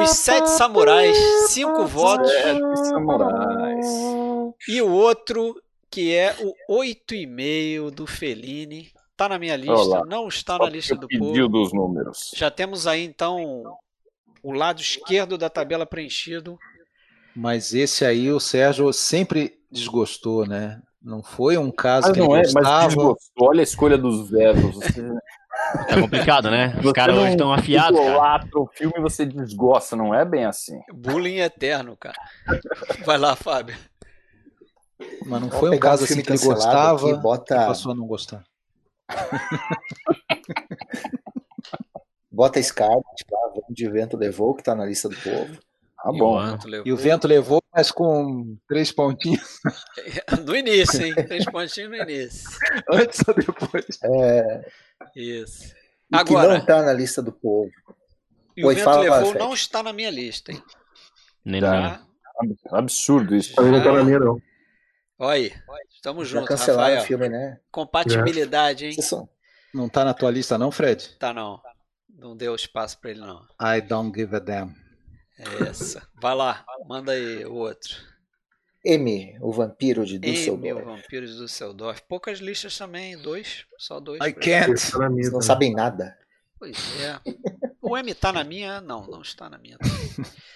Os 0.00 0.10
Sete 0.10 0.48
Samurais, 0.48 1.18
cinco 1.48 1.84
votos. 1.86 2.30
Sete 2.30 2.76
samurais. 2.88 3.86
E 4.68 4.80
o 4.80 4.88
outro 4.90 5.54
que 5.90 6.14
é 6.14 6.36
o 6.40 6.76
oito 6.76 7.14
e 7.14 7.26
meio 7.26 7.90
do 7.90 8.06
Fellini. 8.06 8.90
Tá 9.16 9.28
na 9.28 9.38
minha 9.38 9.56
lista, 9.56 9.72
Olá. 9.74 10.02
não 10.06 10.28
está 10.28 10.56
Só 10.56 10.64
na 10.64 10.70
lista 10.70 10.94
do 10.96 11.06
povo. 11.08 11.48
dos 11.48 11.72
números. 11.74 12.30
Já 12.34 12.50
temos 12.50 12.86
aí 12.86 13.04
então 13.04 13.64
o 14.42 14.52
lado 14.52 14.80
esquerdo 14.80 15.36
da 15.36 15.50
tabela 15.50 15.84
preenchido. 15.84 16.58
Mas 17.36 17.74
esse 17.74 18.04
aí 18.04 18.32
o 18.32 18.40
Sérgio 18.40 18.90
sempre 18.92 19.58
desgostou, 19.70 20.46
né? 20.46 20.80
Não 21.02 21.22
foi 21.22 21.56
um 21.58 21.70
caso 21.70 22.08
Mas 22.08 22.14
que 22.14 22.20
ele 22.20 22.28
não 22.28 22.36
é, 22.36 22.42
mas 22.42 22.52
gostava. 22.54 22.86
desgostou. 22.86 23.48
Olha 23.48 23.60
a 23.60 23.62
escolha 23.62 23.98
dos 23.98 24.30
verbos. 24.30 24.74
Você, 24.76 25.02
É 25.88 26.00
complicado, 26.00 26.50
né? 26.50 26.74
Os 26.78 26.82
você 26.84 26.92
caras 26.92 27.16
hoje 27.16 27.30
estão 27.32 27.52
afiados, 27.52 27.98
cara. 27.98 28.10
idolatra 28.12 28.58
o 28.58 28.66
filme 28.68 29.00
você 29.00 29.26
desgosta, 29.26 29.96
não 29.96 30.14
é 30.14 30.24
bem 30.24 30.44
assim. 30.46 30.80
Bullying 30.92 31.38
eterno, 31.40 31.96
cara. 31.96 32.16
Vai 33.04 33.18
lá, 33.18 33.36
Fábio. 33.36 33.76
Mas 35.26 35.40
não 35.40 35.50
foi 35.50 35.70
um 35.70 35.78
caso 35.78 36.06
filme 36.06 36.22
assim 36.22 36.26
que 36.26 36.32
ele 36.44 36.54
gostava 36.54 37.10
aqui, 37.10 37.20
bota- 37.20 37.54
e 37.54 37.66
passou 37.66 37.92
a 37.92 37.94
não 37.94 38.06
gostar. 38.06 38.44
Bota 42.32 42.62
Scarlet 42.62 43.02
lá, 43.30 43.40
Vamos 43.48 43.64
de 43.74 43.88
Vento 43.90 44.16
Levou, 44.16 44.54
que 44.54 44.62
tá 44.62 44.74
na 44.74 44.86
lista 44.86 45.08
do 45.08 45.16
povo. 45.16 45.58
Tá 46.02 46.10
E 46.14 46.18
bom. 46.18 46.36
o 46.38 46.66
levou. 46.66 46.86
E 46.86 46.92
o 46.92 46.96
vento 46.96 47.28
levou, 47.28 47.60
mas 47.74 47.90
com 47.90 48.56
três 48.66 48.90
pontinhos 48.90 49.60
No 50.46 50.56
início, 50.56 51.04
hein? 51.04 51.14
Três 51.14 51.44
pontinhos 51.44 51.90
no 51.90 51.96
início. 51.96 52.48
antes 52.90 53.20
ou 53.28 53.34
depois. 53.34 53.84
É, 54.04 54.70
Isso. 55.14 55.74
e 56.10 56.16
Agora, 56.16 56.52
que 56.54 56.58
não 56.60 56.64
tá 56.66 56.82
na 56.82 56.92
lista 56.94 57.20
do 57.20 57.32
povo. 57.32 57.70
e 58.56 58.64
o 58.64 58.68
Oi, 58.68 58.74
Vento 58.76 58.84
fala, 58.84 59.00
Levou 59.02 59.34
não 59.34 59.52
está 59.52 59.82
na 59.82 59.92
minha 59.92 60.10
lista, 60.10 60.52
hein? 60.52 60.62
Nem 61.44 61.60
Tá. 61.60 62.00
Absurdo 62.70 63.34
isso. 63.36 63.54
Também 63.54 63.72
não 63.72 63.82
tá 63.82 63.92
na 63.92 64.02
minha, 64.04 64.18
não. 64.18 64.40
Olha 65.20 65.34
aí. 65.34 65.52
Estamos 65.90 66.26
juntos, 66.26 66.48
cancelaram 66.48 66.94
Rafael. 66.94 67.02
o 67.02 67.06
filme, 67.06 67.28
né? 67.28 67.60
Compatibilidade, 67.70 68.86
hein? 68.86 68.96
Não 69.74 69.86
tá 69.86 70.02
na 70.02 70.14
tua 70.14 70.30
lista 70.30 70.56
não, 70.56 70.72
Fred? 70.72 71.10
Tá 71.18 71.34
não. 71.34 71.60
Não 72.08 72.34
deu 72.34 72.54
espaço 72.54 72.98
pra 72.98 73.10
ele, 73.10 73.20
não. 73.20 73.44
I 73.60 73.82
don't 73.82 74.18
give 74.18 74.34
a 74.34 74.38
damn. 74.38 74.74
É 75.38 75.68
essa. 75.68 76.08
Vai 76.20 76.34
lá, 76.34 76.64
manda 76.86 77.12
aí 77.12 77.44
o 77.44 77.52
outro. 77.54 77.96
M, 78.82 79.36
o 79.42 79.52
vampiro 79.52 80.06
de 80.06 80.16
Emil, 80.16 80.32
Düsseldorf. 80.32 80.84
Vampiros 80.84 81.36
do 81.36 81.44
Düsseldorf. 81.44 82.02
Poucas 82.08 82.38
listas 82.38 82.78
também, 82.78 83.16
dois. 83.20 83.66
Só 83.78 84.00
dois. 84.00 84.20
I 84.26 84.32
can't. 84.32 84.72
Esse 84.72 84.92
tá 84.92 85.08
não 85.08 85.42
sabem 85.42 85.74
nada. 85.74 86.16
Pois 86.58 86.78
é. 86.98 87.20
O 87.82 87.96
M 87.96 88.14
tá 88.14 88.32
na 88.32 88.42
minha? 88.42 88.80
Não, 88.80 89.06
não 89.06 89.20
está 89.20 89.50
na 89.50 89.58
minha. 89.58 89.76
também. 89.76 90.30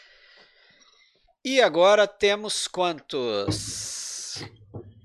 E 1.47 1.61
agora 1.61 2.07
temos 2.07 2.67
quantos? 2.67 4.04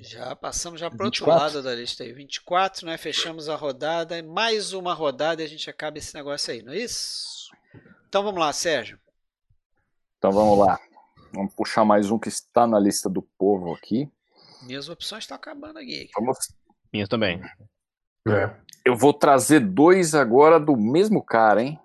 Já 0.10 0.36
passamos 0.36 0.80
já 0.80 0.90
para 0.90 1.06
outro 1.06 1.24
24. 1.24 1.44
lado 1.44 1.64
da 1.64 1.76
lista 1.76 2.04
aí. 2.04 2.12
24, 2.12 2.84
né? 2.88 2.98
Fechamos 2.98 3.48
a 3.48 3.56
rodada. 3.56 4.24
Mais 4.24 4.74
uma 4.74 4.92
rodada 4.92 5.44
e 5.44 5.46
a 5.46 5.48
gente 5.48 5.70
acaba 5.70 6.00
esse 6.00 6.16
negócio 6.16 6.52
aí, 6.52 6.64
não 6.64 6.74
é 6.74 6.80
isso? 6.80 7.52
Então 8.08 8.24
vamos 8.24 8.40
lá, 8.40 8.52
Sérgio. 8.52 9.00
Então 10.18 10.32
vamos 10.32 10.58
lá. 10.58 10.80
Vamos 11.32 11.54
puxar 11.54 11.86
mais 11.86 12.10
um 12.10 12.18
que 12.18 12.28
está 12.28 12.66
na 12.66 12.80
lista 12.80 13.08
do 13.08 13.22
povo 13.22 13.72
aqui. 13.72 14.12
Minhas 14.64 14.90
opções 14.90 15.26
estão 15.26 15.38
acabando 15.38 15.78
aqui. 15.78 16.10
Vamos... 16.16 16.40
Minhas 16.92 17.08
também. 17.08 17.40
É. 18.28 18.50
Eu 18.84 18.98
vou 18.98 19.14
trazer 19.14 19.60
dois 19.60 20.16
agora 20.16 20.60
do 20.60 20.76
mesmo 20.76 21.22
cara, 21.22 21.62
hein? 21.62 21.80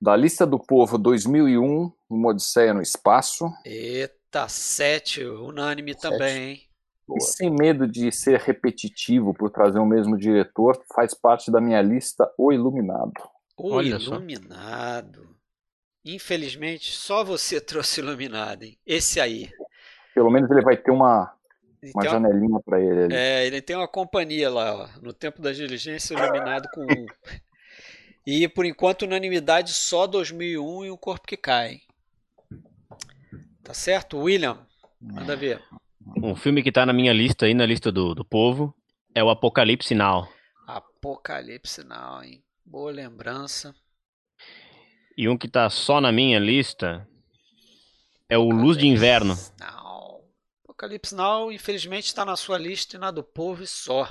Da 0.00 0.14
lista 0.14 0.46
do 0.46 0.56
povo 0.56 0.96
2001, 0.96 1.92
Uma 2.08 2.28
Odisseia 2.28 2.72
no 2.72 2.80
Espaço. 2.80 3.52
Eita, 3.64 4.48
7, 4.48 5.24
unânime 5.24 5.96
também, 5.96 6.42
hein? 6.50 6.69
E 7.16 7.20
sem 7.20 7.50
medo 7.50 7.86
de 7.86 8.10
ser 8.12 8.38
repetitivo 8.38 9.34
por 9.34 9.50
trazer 9.50 9.78
o 9.78 9.86
mesmo 9.86 10.16
diretor, 10.16 10.80
faz 10.94 11.14
parte 11.14 11.50
da 11.50 11.60
minha 11.60 11.80
lista 11.82 12.30
O 12.36 12.52
Iluminado. 12.52 13.12
O 13.56 13.72
Olha 13.72 13.98
só. 13.98 14.14
Iluminado. 14.14 15.36
Infelizmente, 16.04 16.92
só 16.92 17.24
você 17.24 17.60
trouxe 17.60 18.00
Iluminado, 18.00 18.64
hein? 18.64 18.78
Esse 18.86 19.20
aí. 19.20 19.50
Pelo 20.14 20.30
menos 20.30 20.50
ele 20.50 20.62
vai 20.62 20.76
ter 20.76 20.90
uma, 20.90 21.32
Ele 21.82 21.92
uma 21.94 22.04
janelinha 22.04 22.60
para 22.64 22.80
ele 22.80 23.04
ali. 23.04 23.14
É, 23.14 23.46
ele 23.46 23.62
tem 23.62 23.76
uma 23.76 23.88
companhia 23.88 24.50
lá, 24.50 24.74
ó, 24.74 24.88
no 25.00 25.12
tempo 25.12 25.40
da 25.40 25.52
diligência, 25.52 26.14
iluminado 26.14 26.68
com 26.74 26.82
um. 26.82 27.06
E 28.26 28.46
por 28.48 28.64
enquanto, 28.66 29.02
unanimidade 29.02 29.72
só 29.72 30.06
2001 30.06 30.84
e 30.84 30.90
o 30.90 30.98
corpo 30.98 31.26
que 31.26 31.36
cai. 31.36 31.72
hein? 31.72 31.82
Tá 33.62 33.72
certo? 33.72 34.18
William, 34.18 34.66
manda 35.00 35.36
ver. 35.36 35.62
Um 36.16 36.34
filme 36.34 36.62
que 36.62 36.72
tá 36.72 36.86
na 36.86 36.92
minha 36.92 37.12
lista 37.12 37.46
aí, 37.46 37.54
na 37.54 37.66
lista 37.66 37.92
do, 37.92 38.14
do 38.14 38.24
povo, 38.24 38.74
é 39.14 39.22
o 39.22 39.30
Apocalipse 39.30 39.94
Now. 39.94 40.28
Apocalipse 40.66 41.84
Now, 41.84 42.22
hein? 42.22 42.42
Boa 42.64 42.90
lembrança. 42.90 43.74
E 45.16 45.28
um 45.28 45.36
que 45.36 45.48
tá 45.48 45.68
só 45.68 46.00
na 46.00 46.10
minha 46.10 46.38
lista 46.38 47.06
é 48.28 48.38
o 48.38 48.50
Luz 48.50 48.78
de 48.78 48.86
Inverno. 48.86 49.34
Now. 49.58 50.24
Apocalipse 50.64 51.14
Now, 51.14 51.52
infelizmente, 51.52 52.06
está 52.06 52.24
na 52.24 52.36
sua 52.36 52.56
lista 52.56 52.96
e 52.96 52.98
na 52.98 53.10
do 53.10 53.22
povo 53.22 53.62
e 53.62 53.66
só. 53.66 54.08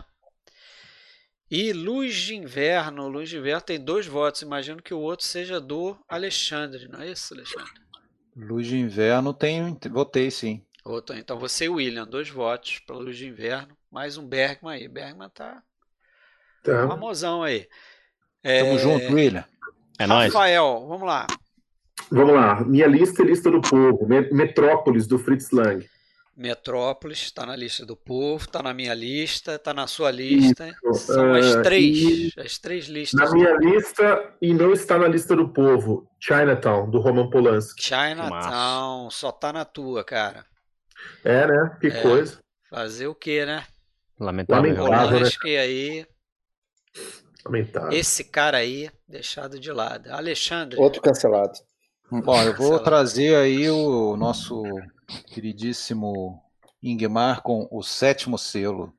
E 1.50 1.74
Luz 1.74 2.16
de 2.16 2.36
Inverno. 2.36 3.08
Luz 3.08 3.30
de 3.30 3.38
Inverno 3.38 3.62
tem 3.62 3.84
dois 3.84 4.06
votos. 4.06 4.44
Imagino 4.44 4.84
que 4.84 4.94
o 4.94 5.00
outro 5.00 5.26
seja 5.26 5.60
do 5.60 5.98
Alexandre, 6.08 6.88
não 6.88 7.02
é 7.02 7.12
isso, 7.12 7.34
Alexandre? 7.34 7.90
Luz 8.36 8.68
de 8.68 8.78
inverno 8.78 9.34
tem, 9.34 9.78
votei 9.92 10.32
sim. 10.32 10.64
Outro, 10.86 11.16
então 11.18 11.38
você 11.38 11.66
e 11.66 11.70
o 11.70 11.74
William, 11.76 12.06
dois 12.08 12.30
votos 12.30 12.80
para 12.80 12.96
Luz 12.96 13.18
de 13.18 13.28
Inverno. 13.28 13.76
Mais 13.92 14.18
um 14.18 14.26
Bergman 14.28 14.74
aí. 14.76 14.88
Bergman 14.88 15.30
tá 15.30 15.62
Tá. 16.64 16.88
famosão 16.88 17.44
aí. 17.44 17.68
É, 18.44 18.64
Tamo 18.64 18.80
junto, 18.80 19.14
William. 19.14 19.44
É 19.98 20.08
nóis. 20.08 20.34
Rafael, 20.34 20.86
vamos 20.88 21.08
lá. 21.08 21.28
Vamos 22.10 22.34
lá. 22.34 22.62
Minha 22.64 22.88
lista 22.88 23.22
é 23.22 23.26
lista 23.26 23.52
do 23.52 23.62
povo. 23.62 24.08
Me- 24.08 24.30
Metrópolis, 24.32 25.06
do 25.06 25.20
Fritz 25.20 25.52
Lang. 25.52 25.86
Metrópolis 26.36 27.20
está 27.24 27.46
na 27.46 27.54
lista 27.56 27.86
do 27.86 27.98
povo, 27.98 28.46
está 28.46 28.64
na 28.64 28.74
minha 28.74 28.94
lista, 28.94 29.56
está 29.56 29.74
na 29.74 29.88
sua 29.88 30.10
lista. 30.10 30.70
Isso. 30.86 31.14
São 31.14 31.34
as 31.34 31.56
Ah, 31.58 31.62
três, 31.62 32.32
as 32.38 32.58
três 32.58 32.86
listas. 32.88 33.20
Na 33.20 33.30
minha 33.36 33.54
lista, 33.58 34.34
e 34.42 34.54
não 34.54 34.72
está 34.72 34.98
na 34.98 35.08
lista 35.10 35.36
do 35.36 35.50
povo, 35.50 36.10
Chinatown, 36.18 36.90
do 36.90 37.00
Roman 37.00 37.30
Polanski. 37.30 37.84
Chinatown, 37.84 39.10
só 39.12 39.34
tá 39.34 39.52
na 39.52 39.66
tua, 39.66 40.02
cara. 40.06 40.46
É, 41.24 41.48
né? 41.48 41.78
Que 41.80 41.88
É. 41.88 42.02
coisa. 42.02 42.40
Fazer 42.70 43.08
o 43.08 43.16
quê, 43.16 43.46
né? 43.46 43.66
Lamentável. 44.20 44.76
Lamentável, 44.76 45.20
né? 45.20 45.28
Acho 45.28 45.40
que 45.40 45.58
aí. 45.58 46.06
Lamentável. 47.46 47.92
Esse 47.92 48.24
cara 48.24 48.58
aí, 48.58 48.92
deixado 49.08 49.60
de 49.60 49.72
lado. 49.72 50.12
Alexandre. 50.12 50.80
Outro 50.80 51.02
cancelado. 51.02 51.54
Bom, 52.12 52.42
eu 52.44 52.56
vou 52.56 52.80
trazer 52.80 53.36
aí 53.36 53.70
o 53.70 54.18
nosso 54.18 54.64
queridíssimo 55.28 56.44
Ingmar 56.82 57.42
com 57.42 57.68
o 57.70 57.84
sétimo 57.84 58.38
selo. 58.38 58.94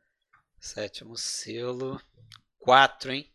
Sétimo 0.58 1.16
selo. 1.16 2.00
Quatro, 2.58 3.10
hein? 3.10 3.26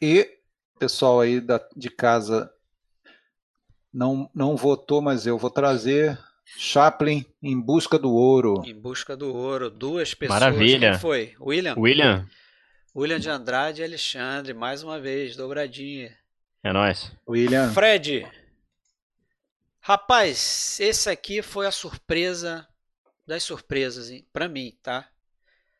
E 0.00 0.38
pessoal 0.78 1.20
aí 1.20 1.40
da, 1.40 1.60
de 1.76 1.90
casa 1.90 2.52
não, 3.92 4.30
não 4.34 4.56
votou, 4.56 5.02
mas 5.02 5.26
eu 5.26 5.36
vou 5.36 5.50
trazer 5.50 6.18
Chaplin 6.56 7.24
em 7.42 7.58
busca 7.60 7.98
do 7.98 8.12
ouro. 8.12 8.62
Em 8.64 8.74
busca 8.74 9.16
do 9.16 9.34
ouro. 9.34 9.70
Duas 9.70 10.14
pessoas. 10.14 10.40
Maravilha. 10.40 10.90
Quem 10.92 10.98
foi? 11.00 11.34
William? 11.40 11.74
William, 11.76 12.26
William 12.94 13.18
de 13.18 13.28
Andrade 13.30 13.80
e 13.80 13.84
Alexandre. 13.84 14.52
Mais 14.54 14.82
uma 14.82 15.00
vez, 15.00 15.34
dobradinha. 15.36 16.16
é 16.62 16.72
nóis. 16.72 17.10
William, 17.28 17.72
Fred. 17.72 18.26
Rapaz, 19.80 20.78
esse 20.80 21.10
aqui 21.10 21.42
foi 21.42 21.66
a 21.66 21.72
surpresa 21.72 22.66
das 23.26 23.42
surpresas 23.42 24.10
hein, 24.10 24.24
pra 24.32 24.48
mim, 24.48 24.72
tá? 24.82 25.08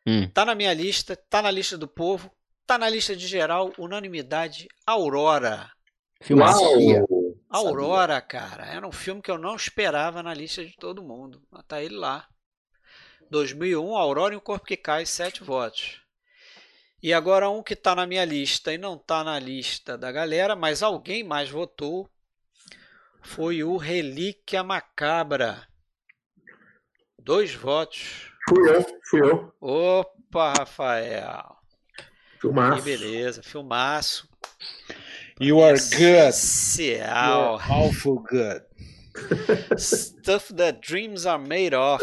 Hum. 0.07 0.29
Tá 0.29 0.45
na 0.45 0.55
minha 0.55 0.75
lista, 0.75 1.15
tá 1.15 1.41
na 1.41 1.51
lista 1.51 1.79
do 1.79 1.87
povo, 1.87 2.29
tá 2.67 2.77
na 2.77 2.89
lista 2.89 3.15
de 3.15 3.27
geral, 3.29 3.73
unanimidade, 3.79 4.67
Aurora. 4.85 5.71
Filmaço. 6.21 6.61
Sabia. 7.53 7.69
Aurora, 7.69 8.21
cara, 8.21 8.67
era 8.67 8.87
um 8.87 8.93
filme 8.93 9.23
que 9.23 9.31
eu 9.31 9.39
não 9.39 9.57
esperava 9.57 10.23
na 10.23 10.35
lista 10.35 10.65
de 10.65 10.77
todo 10.77 11.03
mundo. 11.03 11.43
Mas 11.51 11.65
tá 11.67 11.83
ele 11.83 11.97
lá. 11.97 12.29
2001, 13.31 13.97
Aurora 13.97 14.35
e 14.35 14.37
o 14.37 14.41
Corpo 14.41 14.67
que 14.67 14.77
Cai, 14.77 15.07
sete 15.07 15.43
votos. 15.43 16.03
E 17.03 17.13
agora 17.13 17.51
um 17.51 17.63
que 17.63 17.75
tá 17.75 17.95
na 17.95 18.07
minha 18.07 18.25
lista 18.25 18.73
e 18.73 18.79
não 18.79 18.97
tá 18.97 19.25
na 19.25 19.39
lista 19.39 19.99
da 19.99 20.13
galera, 20.13 20.55
mas 20.55 20.83
alguém 20.83 21.25
mais 21.25 21.51
votou, 21.51 22.09
foi 23.23 23.65
o 23.65 23.77
Relíquia 23.77 24.63
Macabra. 24.63 25.67
Dois 27.19 27.55
votos. 27.55 28.33
Fui 28.49 28.69
eu, 28.69 28.85
fui 29.05 29.21
eu. 29.21 29.53
Opa, 29.61 30.53
Rafael. 30.59 31.57
Que 32.41 32.41
Filmaço. 32.41 32.83
beleza, 32.83 33.43
filmaço. 33.43 34.29
You 35.41 35.61
are 35.63 35.75
good. 35.75 36.29
Essencial. 36.29 37.59
You're 37.59 37.73
awful 37.73 38.19
good. 38.19 38.63
Stuff 39.79 40.53
that 40.57 40.81
dreams 40.81 41.27
are 41.27 41.39
made 41.43 41.75
of. 41.75 42.03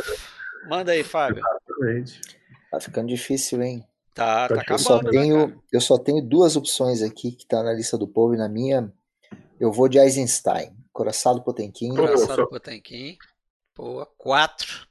Manda 0.67 0.91
aí, 0.91 1.03
Fábio. 1.03 1.43
Exatamente. 1.81 2.21
Tá 2.71 2.79
ficando 2.79 3.07
difícil, 3.07 3.61
hein? 3.63 3.83
Tá, 4.13 4.47
tá 4.47 4.55
Eu 4.55 4.61
Eu 4.69 4.77
só, 4.79 4.95
acabando, 4.97 5.11
né, 5.13 5.27
cara? 5.27 5.47
tenho, 5.47 5.63
eu 5.71 5.81
só 5.81 5.97
tenho 5.97 6.21
duas 6.21 6.55
opções 6.55 7.01
aqui 7.01 7.31
que 7.31 7.45
tá 7.47 7.63
na 7.63 7.73
lista 7.73 7.97
do 7.97 8.07
povo 8.07 8.35
e 8.35 8.37
na 8.37 8.47
minha. 8.49 8.91
Eu 9.59 9.71
vou 9.71 9.87
de 9.89 9.97
Eisenstein. 9.97 10.75
Coraçado 10.93 11.41
Potemkin. 11.41 11.95
Só- 12.17 12.45
Potemkin. 12.45 13.17
Boa. 13.75 14.05
Quatro. 14.17 14.87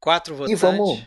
Quatro 0.00 0.34
E 0.34 0.54
votantes. 0.54 0.60
vamos, 0.60 1.06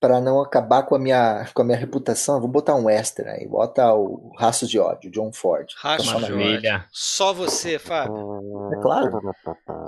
para 0.00 0.20
não 0.20 0.40
acabar 0.40 0.82
com 0.82 0.94
a 0.94 0.98
minha, 0.98 1.46
com 1.54 1.62
a 1.62 1.64
minha 1.64 1.78
reputação, 1.78 2.36
vamos 2.36 2.52
botar 2.52 2.74
um 2.74 2.88
extra 2.88 3.32
aí. 3.32 3.46
Bota 3.48 3.92
o 3.94 4.32
Raços 4.38 4.68
de 4.68 4.78
Ódio, 4.78 5.10
John 5.10 5.32
Ford. 5.32 5.72
Rastro 5.76 6.12
Tá 6.12 6.20
só 6.20 6.26
de. 6.26 6.32
Maravilha. 6.32 6.86
Só 6.92 7.32
você, 7.32 7.78
Fábio. 7.78 8.70
É 8.72 8.80
claro, 8.82 9.20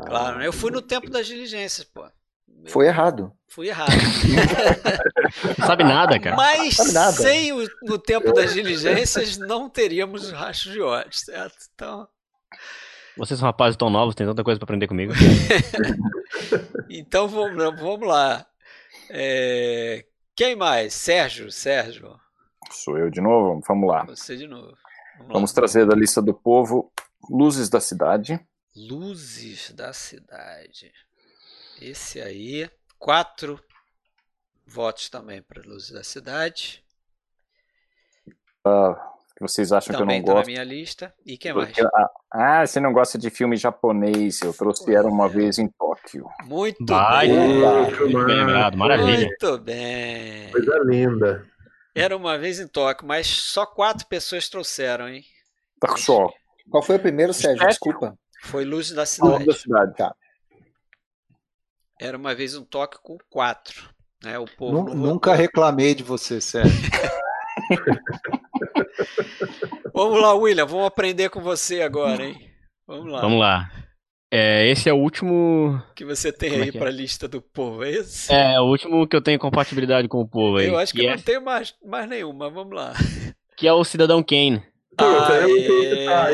Claro, 0.07 0.39
né? 0.39 0.47
Eu 0.47 0.53
fui 0.53 0.71
no 0.71 0.81
tempo 0.83 1.11
das 1.11 1.27
diligências, 1.27 1.87
pô. 1.87 2.05
foi 2.67 2.87
errado. 2.87 3.33
Fui 3.51 3.69
errado. 3.69 3.91
Sabe 5.67 5.85
nada, 5.85 6.19
cara. 6.19 6.37
Mas 6.37 6.77
Sabe 6.77 6.93
nada. 6.93 7.13
sem 7.13 7.53
o 7.53 7.67
no 7.83 7.99
tempo 7.99 8.33
das 8.33 8.53
diligências 8.53 9.39
não 9.39 9.69
teríamos 9.71 10.31
rastro 10.33 10.73
de 10.73 10.81
ódio, 10.81 11.15
certo? 11.19 11.57
Então, 11.75 12.09
Vocês 13.17 13.39
são 13.41 13.47
rapazes 13.47 13.77
tão 13.77 13.89
novos, 13.91 14.15
tem 14.15 14.27
tanta 14.27 14.45
coisa 14.45 14.59
pra 14.59 14.65
aprender 14.65 14.87
comigo. 14.87 15.13
então 16.91 17.29
vamos, 17.29 17.57
vamos 17.81 18.07
lá. 18.07 18.45
É, 19.11 20.05
Quem 20.35 20.55
mais? 20.57 20.95
Sérgio, 20.95 21.51
Sérgio, 21.51 22.19
Sou 22.71 22.99
eu 22.99 23.11
de 23.11 23.21
novo? 23.21 23.61
Vamos 23.67 23.89
lá. 23.89 24.05
você 24.05 24.37
de 24.37 24.47
novo. 24.47 24.77
Vamos, 25.19 25.33
Vamos 25.33 25.51
lá. 25.51 25.55
trazer 25.55 25.87
da 25.87 25.97
lista 25.97 26.21
do 26.21 26.35
povo 26.35 26.93
Luzes 27.31 27.69
da 27.69 27.81
Cidade. 27.81 28.39
Luzes 28.77 29.73
da 29.73 29.93
cidade. 29.93 30.93
Esse 31.81 32.21
aí, 32.21 32.71
quatro 32.99 33.59
votos 34.67 35.09
também 35.09 35.43
para 35.43 35.63
Luzes 35.63 35.91
da 35.91 36.05
cidade. 36.05 36.85
Que 39.39 39.43
vocês 39.43 39.71
acham 39.71 39.97
Também 39.97 40.21
que 40.21 40.29
eu 40.29 40.35
não 40.35 40.35
na 40.35 40.41
gosto. 40.41 40.51
minha 40.51 40.65
lista. 40.65 41.15
E 41.25 41.39
quem 41.39 41.53
mais? 41.53 41.73
Ah, 41.79 42.11
ah, 42.33 42.67
você 42.67 42.81
não 42.81 42.93
gosta 42.93 43.17
de 43.17 43.31
filme 43.31 43.57
japonês. 43.57 44.43
Eu 44.43 44.53
trouxe 44.53 44.93
Era 44.93 45.07
Uma 45.07 45.29
Vez 45.29 45.61
em 45.61 45.69
Tóquio. 45.69 46.27
Muito 46.45 46.85
Vai. 46.85 47.29
bem. 47.29 47.61
Muito 47.61 48.27
bem 48.27 48.37
lembrado, 48.37 48.77
maravilha. 48.77 49.29
Muito 49.29 49.59
bem. 49.59 50.51
Coisa 50.51 50.81
linda. 50.85 51.47
Era 51.95 52.17
uma 52.17 52.37
vez 52.37 52.59
em 52.59 52.67
Tóquio, 52.67 53.07
mas 53.07 53.29
só 53.29 53.65
quatro 53.65 54.09
pessoas 54.09 54.49
trouxeram, 54.49 55.09
hein? 55.09 55.23
Tá 55.79 55.97
só. 55.97 56.29
Qual 56.69 56.83
foi 56.83 56.97
o 56.97 57.01
primeiro, 57.01 57.33
Sérgio? 57.33 57.65
Desculpa. 57.65 58.19
Foi 58.43 58.65
Luzes 58.65 58.91
da 58.91 59.03
Luzes 59.03 59.47
da 59.47 59.53
Cidade. 59.53 59.93
Cidade. 59.93 60.15
Era 62.01 62.17
uma 62.19 62.35
vez 62.35 62.55
em 62.55 62.65
Tóquio 62.65 62.99
com 63.05 63.17
quatro. 63.31 63.89
Né? 64.21 64.37
O 64.37 64.47
povo 64.47 64.93
Nunca 64.97 65.33
reclamei 65.33 65.95
de 65.95 66.03
você, 66.03 66.41
Sérgio. 66.41 66.73
Vamos 69.95 70.21
lá, 70.21 70.35
William, 70.35 70.67
vamos 70.67 70.87
aprender 70.87 71.29
com 71.29 71.41
você 71.41 71.83
agora, 71.83 72.25
hein? 72.25 72.37
Vamos 72.87 73.13
lá. 73.13 73.21
Vamos 73.21 73.41
lá. 73.41 73.71
É, 74.31 74.71
esse 74.71 74.89
é 74.89 74.93
o 74.93 74.97
último. 74.97 75.83
Que 75.97 76.05
você 76.05 76.31
tem 76.31 76.51
Como 76.51 76.63
é 76.63 76.67
aí 76.67 76.71
que 76.71 76.77
é? 76.77 76.81
para 76.81 76.91
a 76.91 76.93
lista 76.93 77.27
do 77.27 77.41
povo, 77.41 77.83
é 77.83 77.93
isso? 77.93 78.33
É, 78.33 78.61
o 78.61 78.65
último 78.65 79.07
que 79.07 79.17
eu 79.17 79.23
tenho 79.23 79.39
compatibilidade 79.39 80.07
com 80.07 80.21
o 80.21 80.29
povo 80.29 80.59
aí. 80.59 80.67
Eu 80.67 80.79
acho 80.79 80.93
que, 80.93 81.07
é, 81.07 81.17
não 81.17 81.23
tem 81.23 81.41
mais, 81.41 81.75
mais 81.85 82.09
nenhum, 82.09 82.33
mas 82.33 82.53
vamos 82.53 82.75
lá. 82.75 82.93
que 83.57 83.67
é 83.67 83.73
o 83.73 83.85
Cidadão 83.85 84.23
Kane. 84.23 84.63
Eu 85.01 85.13
não 85.13 85.27
tenho 85.27 85.57
que 85.57 86.05
tá 86.05 86.31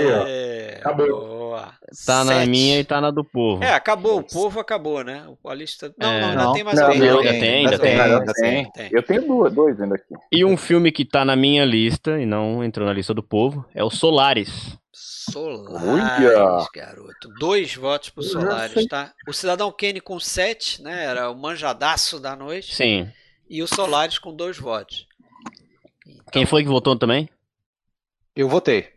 Boa. 1.54 1.72
Tá 2.04 2.24
na 2.24 2.34
Sete. 2.34 2.50
minha 2.50 2.80
e 2.80 2.84
tá 2.84 3.00
na 3.00 3.10
do 3.10 3.22
povo. 3.24 3.62
É, 3.62 3.72
acabou, 3.72 4.18
o 4.18 4.22
povo 4.24 4.58
acabou, 4.58 5.04
né? 5.04 5.24
A 5.46 5.54
lista. 5.54 5.94
Não, 5.96 6.08
É. 6.08 6.20
não, 6.20 6.28
ainda 6.30 6.42
Não, 6.44 6.52
tem 6.52 6.64
mais 6.64 6.78
não, 6.80 6.86
não, 6.88 7.18
ainda 7.18 7.30
tem, 7.32 7.54
ainda 7.66 7.78
tem. 7.78 8.00
Ainda 8.00 8.32
tem. 8.34 8.70
Tem. 8.72 8.88
Eu 8.92 9.02
tenho 9.02 9.22
duas, 9.26 9.52
dois 9.54 9.80
ainda 9.80 9.94
aqui. 9.94 10.14
E 10.32 10.44
um 10.44 10.56
filme 10.56 10.90
que 10.90 11.04
tá 11.04 11.24
na 11.24 11.36
minha 11.36 11.64
lista 11.64 12.18
e 12.20 12.26
não 12.26 12.64
entrou 12.64 12.86
na 12.86 12.92
lista 12.92 13.14
do 13.14 13.22
povo 13.22 13.64
é 13.74 13.84
o 13.84 13.90
Solaris. 13.90 14.76
Solares, 14.92 15.82
Olha! 15.88 16.66
garoto. 16.74 17.28
Dois 17.38 17.74
votos 17.74 18.10
pro 18.10 18.22
Solares, 18.22 18.86
tá? 18.86 19.12
O 19.28 19.32
Cidadão 19.32 19.72
Kane 19.72 20.00
com 20.00 20.18
sete, 20.20 20.82
né? 20.82 21.04
Era 21.04 21.30
o 21.30 21.36
manjadaço 21.36 22.18
da 22.20 22.34
noite. 22.36 22.74
Sim. 22.74 23.08
E 23.48 23.62
o 23.62 23.66
Solares 23.66 24.18
com 24.18 24.34
dois 24.34 24.58
votos. 24.58 25.06
Então, 26.06 26.24
Quem 26.32 26.46
foi 26.46 26.62
que 26.62 26.68
votou 26.68 26.96
também? 26.96 27.28
Eu 28.36 28.48
votei. 28.48 28.93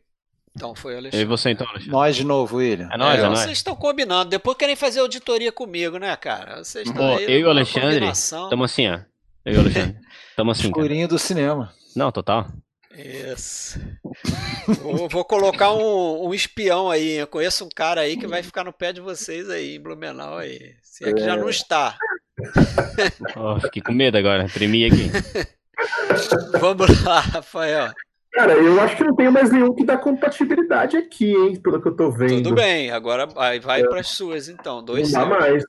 Então 0.58 0.74
foi 0.74 0.94
o 0.94 0.96
Eu 0.96 0.98
e 0.98 1.02
Alexandre. 1.02 1.26
você 1.26 1.50
então, 1.52 1.68
Alexandre. 1.68 1.92
Nós 1.92 2.16
de 2.16 2.24
novo, 2.24 2.58
William. 2.58 2.90
É 2.92 2.98
nóis, 2.98 3.20
É, 3.20 3.26
é 3.26 3.30
vocês 3.30 3.58
estão 3.60 3.76
combinando. 3.76 4.32
Depois 4.32 4.58
querem 4.58 4.76
fazer 4.76 5.00
auditoria 5.02 5.52
comigo, 5.52 6.00
né, 6.00 6.16
cara? 6.16 6.64
Vocês 6.64 6.88
estão 6.88 7.16
aí 7.16 7.26
eu 7.26 7.40
e 7.40 7.44
o 7.44 7.50
Alexandre. 7.50 8.12
Tamo 8.50 8.64
assim, 8.64 8.90
ó. 8.90 9.00
Eu 9.46 9.54
e 9.54 9.58
o 9.58 9.60
Alexandre. 9.60 9.98
Tamo 10.36 10.52
assim. 10.52 10.68
Escurinho 10.68 11.08
do 11.08 11.20
cinema. 11.20 11.72
Não, 11.96 12.12
total. 12.12 12.48
Isso. 12.98 13.80
vou, 14.82 15.08
vou 15.08 15.24
colocar 15.24 15.72
um, 15.72 16.28
um 16.28 16.34
espião 16.34 16.90
aí. 16.90 17.18
Eu 17.18 17.28
conheço 17.28 17.64
um 17.64 17.70
cara 17.70 18.02
aí 18.02 18.18
que 18.18 18.26
vai 18.26 18.42
ficar 18.42 18.64
no 18.64 18.74
pé 18.74 18.92
de 18.92 19.00
vocês 19.00 19.48
aí, 19.52 19.76
em 19.76 19.80
Blumenau 19.80 20.40
aí. 20.40 20.76
Se 20.82 21.08
é 21.08 21.14
que 21.14 21.24
já 21.24 21.38
não 21.38 21.50
está. 21.50 21.96
Ó, 23.36 23.60
fiquei 23.60 23.84
com 23.84 23.94
medo 23.94 24.18
agora. 24.18 24.50
Tremi 24.50 24.86
aqui. 24.86 25.12
Vamos 26.60 27.04
lá, 27.04 27.20
Rafael. 27.20 27.94
Cara, 28.34 28.54
eu 28.54 28.80
acho 28.82 28.96
que 28.98 29.04
não 29.04 29.16
tem 29.16 29.32
mais 29.32 29.52
nenhum 29.52 29.74
que 29.74 29.84
dá 29.86 29.98
compatibilidade 29.98 30.96
aqui, 30.98 31.32
hein? 31.34 31.56
Pelo 31.60 31.82
que 31.82 31.88
eu 31.88 31.96
tô 31.96 32.12
vendo. 32.12 32.44
Tudo 32.44 32.56
bem, 32.56 32.92
agora 32.92 33.26
vai, 33.26 33.60
vai 33.60 33.84
para 33.84 34.00
as 34.02 34.08
suas 34.10 34.48
então. 34.50 34.84
Dois 34.84 35.12
Não 35.12 35.22
dá 35.22 35.28
seus. 35.28 35.40
mais. 35.40 35.64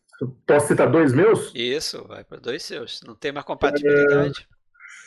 Posso 0.47 0.67
citar 0.67 0.91
dois 0.91 1.13
meus? 1.13 1.53
Isso, 1.55 2.05
vai 2.07 2.25
para 2.25 2.39
dois 2.41 2.63
seus. 2.63 3.01
Não 3.07 3.15
tem 3.15 3.33
mais 3.33 3.47
compatibilidade. 3.47 4.47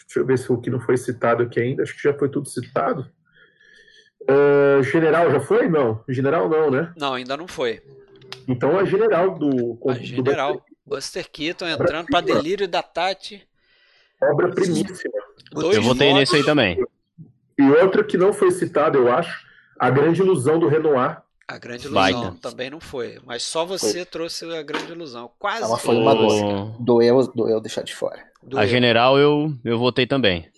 Deixa 0.08 0.20
eu 0.20 0.26
ver 0.26 0.38
se 0.40 0.52
o 0.52 0.58
que 0.60 0.70
não 0.70 0.80
foi 0.80 0.98
citado 0.98 1.44
aqui 1.44 1.60
ainda. 1.60 1.84
Acho 1.84 1.94
que 1.96 2.02
já 2.02 2.14
foi 2.14 2.30
tudo 2.30 2.48
citado. 2.50 3.06
Ah, 4.28 4.82
general 4.84 5.30
já 5.32 5.40
foi? 5.40 5.68
Não. 5.68 6.04
General 6.08 6.50
não, 6.50 6.72
né? 6.72 6.94
Não, 6.98 7.14
ainda 7.14 7.36
não 7.38 7.48
foi. 7.48 7.82
Então 8.48 8.78
a 8.80 8.86
general 8.86 9.38
do. 9.38 9.78
A 9.90 9.94
do 9.94 10.04
general. 10.04 10.66
Buster 10.86 11.30
Keaton 11.30 11.68
entrando 11.68 12.08
para 12.08 12.22
delírio 12.26 12.68
da 12.68 12.82
Tati. 12.82 13.48
Obra 14.22 14.50
primíssima. 14.50 15.14
Dois 15.52 15.76
Eu 15.78 15.84
votei 15.84 16.08
votos. 16.10 16.20
nesse 16.20 16.36
aí 16.38 16.44
também. 16.44 16.78
E 17.62 17.72
outra 17.84 18.04
que 18.04 18.18
não 18.18 18.34
foi 18.34 18.50
citada, 18.52 18.98
eu 18.98 19.12
acho, 19.12 19.46
A 19.80 19.90
Grande 19.90 20.22
Ilusão 20.22 20.58
do 20.58 20.68
Renoir. 20.68 21.22
A 21.48 21.58
Grande 21.58 21.86
Ilusão 21.86 22.36
também 22.38 22.70
não 22.70 22.80
foi. 22.80 23.20
Mas 23.26 23.44
só 23.44 23.66
você 23.66 23.94
foi. 23.94 24.06
trouxe 24.06 24.46
a 24.46 24.64
Grande 24.64 24.92
Ilusão. 24.92 25.30
Quase. 25.38 25.64
Ela 25.64 25.78
foi 25.78 25.96
uma 25.96 26.16
doce. 26.16 26.42
Doeu, 26.80 27.28
doeu 27.28 27.62
deixar 27.62 27.84
de 27.84 27.94
fora. 27.94 28.26
Doeu. 28.42 28.62
A 28.62 28.66
General 28.66 29.20
eu, 29.20 29.54
eu 29.64 29.78
votei 29.78 30.08
também. 30.08 30.50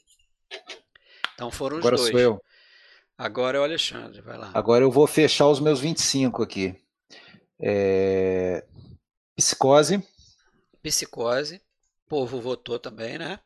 Então 1.33 1.51
foram 1.51 1.77
os 1.77 1.81
Agora 1.81 1.97
dois. 1.97 2.11
Sou 2.11 2.19
eu. 2.19 2.41
Agora 3.17 3.57
é 3.57 3.61
o 3.61 3.63
Alexandre, 3.63 4.21
vai 4.21 4.37
lá. 4.37 4.51
Agora 4.53 4.83
eu 4.83 4.91
vou 4.91 5.07
fechar 5.07 5.47
os 5.47 5.59
meus 5.59 5.79
25 5.79 6.43
aqui. 6.43 6.75
É... 7.59 8.65
Psicose. 9.35 10.03
Psicose. 10.81 11.55
O 12.05 12.09
povo 12.09 12.39
votou 12.39 12.77
também, 12.77 13.17
né? 13.17 13.39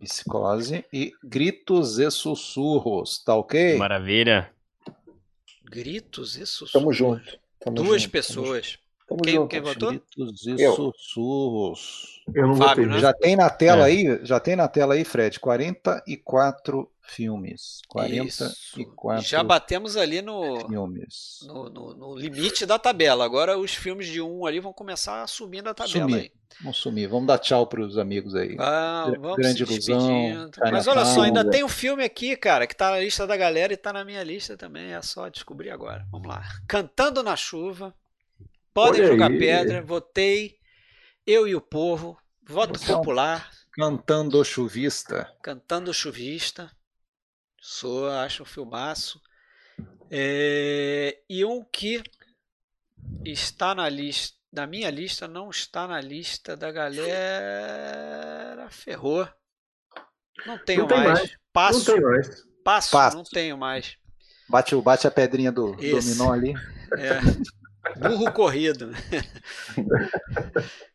Psicose 0.00 0.84
e 0.92 1.12
gritos 1.22 1.98
e 1.98 2.10
sussurros, 2.10 3.18
tá 3.18 3.34
ok? 3.34 3.76
Maravilha. 3.76 4.50
Gritos 5.64 6.36
e 6.36 6.46
sussurros. 6.46 6.72
Tamo 6.72 6.92
junto. 6.92 7.38
Tamo 7.60 7.76
Duas 7.76 8.02
junto, 8.02 8.12
pessoas. 8.12 8.78
Tamo 9.08 9.22
quem, 9.22 9.34
junto. 9.34 9.48
quem 9.48 9.60
votou? 9.62 9.88
Gritos 9.88 10.46
e 10.46 10.62
eu. 10.62 10.74
sussurros. 10.74 12.22
Eu 12.34 12.46
não 12.46 12.56
Fábio, 12.56 12.84
votei. 12.84 12.96
Né? 12.96 13.00
Já 13.00 13.12
tem 13.14 13.36
na 13.36 13.48
tela 13.48 13.88
é. 13.88 13.92
aí, 13.92 14.20
já 14.22 14.38
tem 14.38 14.54
na 14.54 14.68
tela 14.68 14.92
aí, 14.92 15.02
Fred, 15.02 15.40
44 15.40 16.90
filmes. 17.00 17.80
44 17.88 19.26
Já 19.26 19.42
batemos 19.42 19.96
ali 19.96 20.20
no, 20.20 20.60
filmes. 20.68 21.38
No, 21.46 21.70
no, 21.70 21.94
no, 21.94 22.16
limite 22.18 22.66
da 22.66 22.78
tabela. 22.78 23.24
Agora 23.24 23.58
os 23.58 23.74
filmes 23.74 24.06
de 24.08 24.20
um 24.20 24.44
ali 24.44 24.60
vão 24.60 24.74
começar 24.74 25.22
a 25.22 25.26
subir 25.26 25.62
na 25.62 25.72
tabela. 25.72 26.00
Sumir. 26.06 26.20
Aí. 26.20 26.32
Vamos 26.60 26.76
sumir. 26.76 27.08
Vamos 27.08 27.26
dar 27.26 27.38
tchau 27.38 27.66
para 27.66 27.80
os 27.80 27.96
amigos 27.96 28.34
aí. 28.34 28.56
Ah, 28.58 29.10
vamos 29.18 29.36
Grande 29.36 29.62
ilusão. 29.62 30.50
Mas 30.70 30.86
olha 30.86 31.06
só, 31.06 31.22
ainda 31.22 31.48
tem 31.48 31.64
um 31.64 31.68
filme 31.68 32.04
aqui, 32.04 32.36
cara, 32.36 32.66
que 32.66 32.76
tá 32.76 32.90
na 32.90 33.00
lista 33.00 33.26
da 33.26 33.38
galera 33.38 33.72
e 33.72 33.76
tá 33.76 33.90
na 33.90 34.04
minha 34.04 34.22
lista 34.22 34.54
também. 34.54 34.92
É 34.92 35.00
só 35.00 35.30
descobrir 35.30 35.70
agora. 35.70 36.06
Vamos 36.12 36.28
lá. 36.28 36.42
Cantando 36.66 37.22
na 37.22 37.36
chuva. 37.36 37.94
Podem 38.78 39.00
olha 39.00 39.10
jogar 39.10 39.30
aí. 39.32 39.38
pedra. 39.38 39.82
Votei. 39.82 40.56
Eu 41.26 41.48
e 41.48 41.56
o 41.56 41.60
povo. 41.60 42.16
Voto 42.46 42.78
Você 42.78 42.92
popular. 42.92 43.50
Cantando 43.72 44.44
chuvista. 44.44 45.34
Cantando 45.42 45.92
chuvista. 45.92 46.70
Sou, 47.60 48.08
acho 48.08 48.44
um 48.44 48.46
filmaço. 48.46 49.20
É, 50.08 51.20
e 51.28 51.44
um 51.44 51.64
que 51.64 52.00
está 53.24 53.74
na 53.74 53.88
lista, 53.88 54.38
na 54.52 54.64
minha 54.64 54.90
lista, 54.90 55.26
não 55.26 55.50
está 55.50 55.88
na 55.88 56.00
lista 56.00 56.56
da 56.56 56.70
galera. 56.70 57.08
Ferrou. 58.70 59.28
Não 60.46 60.56
tenho 60.64 60.86
não 60.86 60.96
mais. 60.96 61.18
mais. 61.18 61.36
Passo. 61.52 61.96
Não 61.96 62.10
mais. 62.10 62.46
Passo, 62.62 62.90
Passo, 62.92 63.16
não 63.16 63.24
tenho 63.24 63.58
mais. 63.58 63.96
Bate, 64.48 64.76
bate 64.76 65.04
a 65.06 65.10
pedrinha 65.10 65.50
do 65.50 65.74
Esse. 65.80 65.90
dominó 65.90 66.32
ali. 66.32 66.54
É. 66.96 67.18
Burro 67.96 68.32
corrido. 68.32 68.90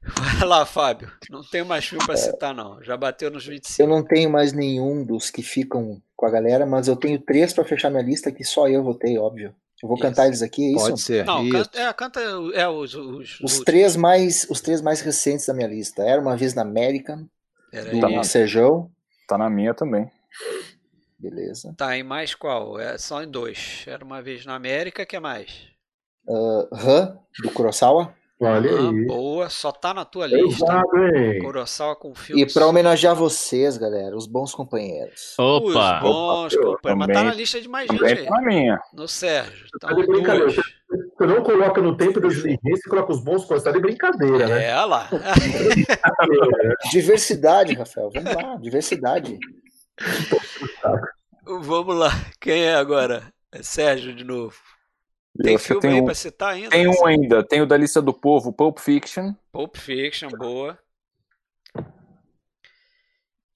Vai 0.02 0.48
lá, 0.48 0.66
Fábio. 0.66 1.12
Não 1.30 1.42
tenho 1.44 1.66
mais 1.66 1.86
filme 1.86 2.06
para 2.06 2.18
citar, 2.18 2.54
não. 2.54 2.82
Já 2.84 2.96
bateu 2.98 3.32
nos 3.32 3.46
25. 3.46 3.82
Eu 3.82 3.88
não 3.88 4.04
tenho 4.04 4.30
mais 4.30 4.54
nenhum 4.54 5.04
dos 5.04 5.30
que 5.30 5.42
ficam 5.42 6.02
com 6.16 6.26
a 6.26 6.30
galera, 6.30 6.66
mas 6.66 6.88
eu 6.88 6.96
tenho 6.96 7.20
três 7.20 7.54
para 7.54 7.64
fechar 7.64 7.90
minha 7.90 8.04
lista 8.04 8.32
que 8.32 8.44
só 8.44 8.68
eu 8.68 8.84
votei, 8.84 9.18
óbvio. 9.18 9.56
Eu 9.82 9.90
vou 9.90 9.98
isso. 9.98 10.08
cantar 10.08 10.28
eles 10.28 10.42
aqui, 10.42 10.66
é 10.66 10.76
isso? 10.76 10.86
Pode 10.86 11.02
ser. 11.02 11.26
Não, 11.26 11.50
canta, 11.50 11.80
é, 11.80 11.94
canta 11.94 12.20
é, 12.54 12.68
os, 12.70 12.96
os, 12.96 13.40
os, 13.42 13.60
três 13.60 13.98
mais 13.98 14.48
os 14.50 14.62
três 14.62 14.82
mais 14.82 15.02
recentes 15.02 15.46
da 15.46 15.54
minha 15.54 15.68
lista. 15.68 16.04
Era 16.04 16.22
uma 16.22 16.38
vez 16.38 16.54
na 16.54 16.62
América, 16.62 17.18
do 17.92 18.00
tá 18.00 18.24
Sejão. 18.24 18.90
Tá 19.28 19.38
na 19.38 19.50
minha 19.50 19.74
também. 19.74 20.10
Beleza. 21.20 21.74
Tá 21.78 21.98
em 21.98 22.04
mais 22.04 22.34
qual? 22.36 22.80
É 22.80 22.98
só 22.98 23.24
em 23.24 23.30
dois. 23.30 23.84
Era 23.86 24.04
uma 24.04 24.22
vez 24.22 24.46
na 24.46 24.56
América, 24.56 25.06
que 25.06 25.16
é 25.16 25.20
mais? 25.20 25.73
Uh, 26.28 26.68
Han, 26.74 27.18
do 27.42 27.52
Kurosawa. 27.52 28.14
Olha 28.40 28.72
ah, 28.72 28.90
aí. 28.90 29.06
Boa, 29.06 29.50
só 29.50 29.72
tá 29.72 29.94
na 29.94 30.04
tua 30.04 30.28
lista. 30.28 30.66
Exato, 30.66 30.90
Kurosawa 31.42 31.96
com 31.96 32.14
filme. 32.14 32.42
E 32.42 32.52
para 32.52 32.68
homenagear 32.68 33.16
vocês, 33.16 33.78
galera, 33.78 34.16
os 34.16 34.28
bons 34.28 34.54
companheiros. 34.54 35.36
Opa! 35.38 35.98
Os 35.98 36.02
bons 36.02 36.54
Opa, 36.56 36.66
companheiros. 36.66 37.08
Mas 37.08 37.08
tá 37.08 37.24
na 37.24 37.34
lista 37.34 37.62
de 37.62 37.70
mais 37.70 37.88
gente 37.88 38.04
aí. 38.04 38.26
Tá 38.26 38.42
minha. 38.42 38.80
No 38.94 39.08
Sérgio. 39.08 39.66
Tá, 39.80 39.90
tá 39.90 39.94
de 39.94 40.06
brincadeira. 40.06 40.52
Você 40.52 41.26
não 41.26 41.42
coloca 41.42 41.82
no 41.82 41.96
tempo 41.96 42.20
da 42.20 42.28
diligência 42.28 42.84
e 42.86 42.90
coloca 42.90 43.14
os 43.14 43.24
bons 43.24 43.44
companheiros. 43.44 43.64
Tá 43.64 43.72
de 43.72 43.80
brincadeira, 43.80 44.48
né? 44.48 44.66
É, 44.66 44.76
lá. 44.76 45.10
diversidade, 46.92 47.74
Rafael. 47.76 48.10
Vamos 48.14 48.36
lá, 48.36 48.56
diversidade. 48.58 49.40
Vamos 51.46 51.96
lá. 51.96 52.10
Quem 52.42 52.64
é 52.64 52.76
agora? 52.76 53.24
É 53.52 53.64
Sérgio 53.64 54.14
de 54.14 54.24
novo. 54.24 54.56
Tem 55.42 55.58
filme 55.58 55.82
tem 55.82 55.92
aí 55.94 56.02
um, 56.02 56.06
pra 56.06 56.14
citar 56.14 56.54
ainda? 56.54 56.70
Tem 56.70 56.88
um 56.88 57.06
ainda, 57.06 57.44
tem 57.44 57.62
o 57.62 57.66
da 57.66 57.76
lista 57.76 58.02
do 58.02 58.14
povo, 58.14 58.54
Pulp 58.54 58.78
Fiction. 58.78 59.34
Pulp 59.52 59.76
Fiction, 59.78 60.30
boa. 60.30 60.78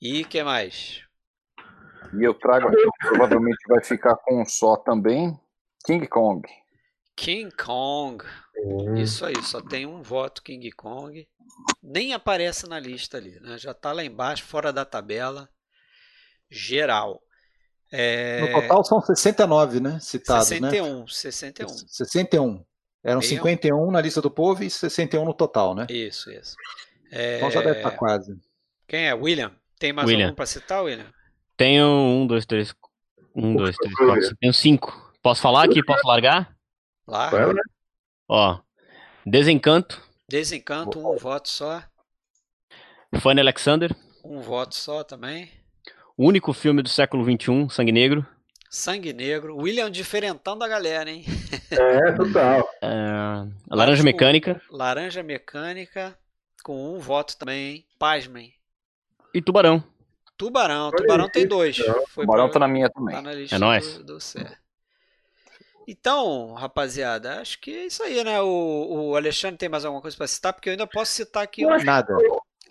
E 0.01 0.23
que 0.25 0.43
mais? 0.43 1.03
E 2.13 2.23
eu 2.23 2.33
trago 2.33 2.67
aqui, 2.67 2.83
provavelmente 2.99 3.57
vai 3.67 3.83
ficar 3.83 4.15
com 4.15 4.41
um 4.41 4.45
só 4.45 4.75
também, 4.75 5.39
King 5.85 6.07
Kong. 6.07 6.47
King 7.15 7.55
Kong. 7.55 8.23
Isso 8.99 9.25
aí, 9.25 9.35
só 9.43 9.61
tem 9.61 9.85
um 9.85 10.01
voto 10.01 10.41
King 10.41 10.71
Kong. 10.71 11.27
Nem 11.81 12.13
aparece 12.13 12.67
na 12.67 12.79
lista 12.79 13.17
ali, 13.17 13.39
né? 13.39 13.57
Já 13.57 13.73
tá 13.73 13.91
lá 13.91 14.03
embaixo, 14.03 14.43
fora 14.43 14.73
da 14.73 14.85
tabela. 14.85 15.49
Geral. 16.49 17.21
É... 17.91 18.41
No 18.41 18.61
total 18.61 18.83
são 18.83 19.01
69, 19.01 19.79
né? 19.79 19.99
Citados, 20.01 20.47
61, 20.47 20.99
né? 20.99 21.05
61. 21.07 21.67
61. 21.67 22.65
Eram 23.03 23.19
Bem 23.19 23.29
51 23.29 23.91
na 23.91 24.01
lista 24.01 24.21
do 24.21 24.29
povo 24.29 24.63
e 24.63 24.69
61 24.69 25.23
no 25.23 25.33
total, 25.33 25.73
né? 25.73 25.87
Isso, 25.89 26.29
isso. 26.31 26.55
É... 27.11 27.37
Então 27.37 27.49
já 27.49 27.61
deve 27.61 27.77
estar 27.77 27.91
quase. 27.91 28.37
Quem 28.87 29.07
é? 29.07 29.13
William? 29.13 29.51
Tem 29.79 29.93
mais 29.93 30.07
William. 30.07 30.25
algum 30.25 30.35
para 30.35 30.45
citar, 30.45 30.83
William? 30.83 31.07
Tenho 31.55 31.85
um, 31.85 32.27
dois, 32.27 32.45
três. 32.45 32.75
Um, 33.35 33.55
dois, 33.55 33.75
três, 33.77 33.95
quatro. 33.95 34.35
Tenho 34.37 34.53
cinco. 34.53 35.13
Posso 35.21 35.41
falar 35.41 35.65
aqui? 35.65 35.83
Posso 35.83 36.05
largar? 36.07 36.55
Larga. 37.07 37.53
Ó. 38.27 38.59
Desencanto. 39.25 40.01
Desencanto, 40.29 40.99
um 40.99 41.17
voto 41.17 41.49
só. 41.49 41.83
Fanny 43.19 43.39
Alexander. 43.39 43.95
Um 44.23 44.41
voto 44.41 44.75
só 44.75 45.03
também. 45.03 45.49
O 46.17 46.25
único 46.25 46.51
filme 46.51 46.81
do 46.81 46.89
século 46.89 47.23
XXI, 47.23 47.69
Sangue 47.69 47.91
Negro. 47.91 48.25
Sangue 48.71 49.13
Negro. 49.13 49.55
William 49.55 49.91
diferentão 49.91 50.57
da 50.57 50.67
galera, 50.67 51.11
hein? 51.11 51.23
É, 51.69 52.11
total. 52.13 52.67
É, 52.81 53.47
Laranja 53.69 54.01
Mecânica. 54.01 54.59
Laranja 54.71 55.21
Mecânica, 55.21 56.17
com 56.63 56.95
um 56.95 56.99
voto 56.99 57.37
também, 57.37 57.75
hein? 57.75 57.85
Pasmem. 57.99 58.51
E 59.31 59.41
Tubarão. 59.43 59.83
Tubarão. 60.35 60.89
Tubarão 60.89 61.29
tem 61.29 61.47
dois. 61.47 61.77
Foi 62.09 62.25
Tubarão 62.25 62.45
pra... 62.45 62.53
tá 62.53 62.59
na 62.59 62.67
minha 62.67 62.89
também. 62.89 63.15
Tá 63.15 63.21
na 63.21 63.33
lista 63.33 63.55
é 63.55 63.59
nóis. 63.59 63.99
Do, 63.99 64.17
do 64.17 64.19
Então, 65.87 66.53
rapaziada, 66.53 67.41
acho 67.41 67.59
que 67.59 67.71
é 67.71 67.85
isso 67.85 68.01
aí, 68.01 68.23
né? 68.23 68.41
O, 68.41 69.09
o 69.09 69.15
Alexandre 69.15 69.57
tem 69.57 69.69
mais 69.69 69.85
alguma 69.85 70.01
coisa 70.01 70.17
para 70.17 70.27
citar? 70.27 70.53
Porque 70.53 70.69
eu 70.69 70.71
ainda 70.71 70.87
posso 70.87 71.11
citar 71.11 71.43
aqui. 71.43 71.63
Um... 71.63 71.83
Nada. 71.83 72.15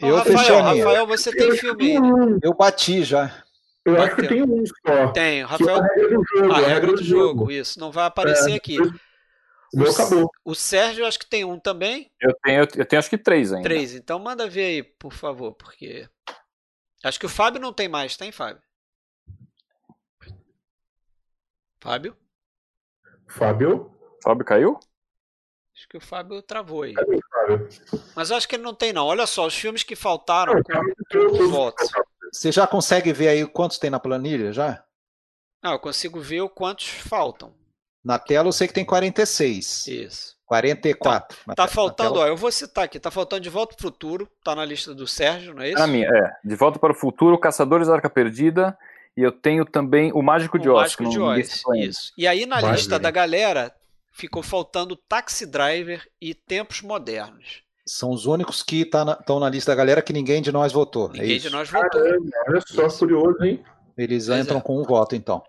Eu 0.01 0.17
Rafael, 0.17 0.39
fechei 0.39 0.55
a 0.55 0.73
minha. 0.73 0.85
Rafael, 0.85 1.07
você 1.07 1.31
tem 1.35 1.57
filme 1.57 1.97
aí. 1.97 2.39
Eu 2.43 2.55
bati 2.55 3.05
já. 3.05 3.45
Eu 3.85 4.03
acho 4.03 4.17
que 4.17 4.27
tem 4.27 4.43
um 4.43 4.65
só. 4.67 5.13
Tem, 5.13 5.43
Rafael. 5.45 5.79
É 5.79 5.81
a 5.81 5.95
regra 5.95 6.09
do 6.19 6.25
jogo. 6.25 6.53
A 6.53 6.59
regra 6.59 6.93
do 6.93 7.05
jogo, 7.05 7.51
isso. 7.51 7.79
Não 7.79 7.93
vai 7.93 8.07
aparecer 8.07 8.53
é, 8.53 8.57
aqui. 8.57 8.79
O 8.81 9.79
meu 9.79 9.91
acabou. 9.91 10.31
O 10.45 10.55
Sérgio 10.55 11.07
acho 11.07 11.19
que 11.19 11.29
tem 11.29 11.45
um 11.45 11.59
também. 11.59 12.11
Eu 12.21 12.35
tenho, 12.43 12.61
eu 12.61 12.85
tenho 12.85 12.99
acho 12.99 13.11
que 13.11 13.19
três 13.19 13.53
ainda. 13.53 13.69
Três, 13.69 13.95
então 13.95 14.19
manda 14.19 14.49
ver 14.49 14.65
aí, 14.65 14.83
por 14.83 15.13
favor, 15.13 15.53
porque. 15.55 16.09
Acho 17.05 17.21
que 17.21 17.27
o 17.27 17.31
Fábio 17.31 17.61
não 17.61 17.73
tem 17.73 17.89
mais, 17.89 18.17
tem, 18.17 18.33
Fábio? 18.33 18.61
Fábio? 21.81 22.17
Fábio? 23.29 23.93
Fábio 24.23 24.45
caiu? 24.45 24.81
Acho 25.77 25.87
que 25.91 25.97
o 25.99 26.01
Fábio 26.01 26.41
travou 26.41 26.85
aí. 26.85 26.95
Mas 28.15 28.31
acho 28.33 28.49
que 28.49 28.57
ele 28.57 28.63
não 28.63 28.75
tem, 28.75 28.95
não. 28.95 29.05
Olha 29.05 29.27
só, 29.27 29.47
os 29.47 29.55
filmes 29.55 29.83
que 29.83 29.95
faltaram 29.95 30.55
com 31.13 31.49
votos. 31.51 31.91
Você 32.33 32.51
já 32.51 32.67
consegue 32.67 33.13
ver 33.13 33.29
aí 33.29 33.47
quantos 33.47 33.77
tem 33.77 33.91
na 33.91 34.01
planilha 34.01 34.55
já? 34.55 34.83
Não, 35.63 35.73
eu 35.73 35.79
consigo 35.79 36.19
ver 36.19 36.41
o 36.41 36.49
quantos 36.49 36.89
faltam. 36.89 37.53
Na 38.03 38.19
tela 38.19 38.49
eu 38.49 38.53
sei 38.53 38.67
que 38.67 38.73
tem 38.73 38.87
46. 38.87 39.87
Isso. 39.87 40.37
44. 40.47 41.37
Tá, 41.45 41.55
tá 41.55 41.69
faltando, 41.69 42.21
ó, 42.21 42.27
eu 42.27 42.37
vou 42.37 42.51
citar 42.51 42.85
aqui, 42.85 42.99
tá 43.01 43.11
faltando 43.11 43.43
De 43.43 43.51
Volta 43.51 43.75
para 43.75 43.81
o 43.81 43.91
Futuro, 43.91 44.29
tá 44.45 44.55
na 44.55 44.65
lista 44.65 44.95
do 44.95 45.07
Sérgio, 45.07 45.53
não 45.53 45.63
é 45.63 45.71
isso? 45.71 45.79
Na 45.79 45.89
minha, 45.89 46.09
é. 46.09 46.33
De 46.43 46.55
Volta 46.55 46.79
para 46.79 46.93
o 46.93 46.97
Futuro, 46.97 47.37
Caçadores 47.37 47.89
da 47.89 47.95
Arca 47.95 48.09
Perdida, 48.09 48.79
e 49.17 49.23
eu 49.23 49.33
tenho 49.33 49.65
também 49.65 50.13
O 50.15 50.23
Mágico 50.23 50.57
de 50.59 50.69
Oz. 50.71 50.77
O 50.77 51.03
Mágico 51.03 51.09
de 51.09 51.21
Oz, 51.21 51.65
isso. 51.75 52.13
E 52.17 52.29
aí 52.29 52.47
na 52.47 52.61
Vai 52.61 52.73
lista 52.73 52.97
ver. 52.97 53.03
da 53.03 53.11
galera 53.11 53.75
ficou 54.17 54.43
faltando 54.43 54.97
Taxi 54.97 55.45
Driver 55.45 56.09
e 56.19 56.35
Tempos 56.35 56.81
Modernos. 56.81 57.63
São 57.87 58.11
os 58.11 58.25
únicos 58.25 58.63
que 58.63 58.81
estão 58.81 59.05
tá 59.15 59.35
na, 59.35 59.41
na, 59.41 59.49
lista 59.51 59.71
da 59.71 59.77
galera 59.77 60.03
que 60.03 60.13
ninguém 60.13 60.41
de 60.41 60.51
nós 60.51 60.73
votou. 60.73 61.11
É 61.11 61.19
ninguém 61.19 61.37
é 61.37 61.39
de 61.39 61.51
nós 61.51 61.71
votou. 61.71 62.03
Caramba, 62.03 62.31
olha 62.49 62.61
só, 62.67 62.89
curioso, 62.89 63.45
hein? 63.45 63.63
Eles 63.97 64.27
pois 64.27 64.41
entram 64.41 64.59
é. 64.59 64.63
com 64.63 64.81
um 64.81 64.83
voto, 64.83 65.15
então. 65.15 65.45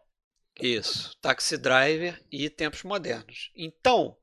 Isso, 0.59 1.15
Taxi 1.21 1.57
Driver 1.57 2.21
e 2.31 2.49
Tempos 2.49 2.83
Modernos. 2.83 3.51
Então, 3.55 4.17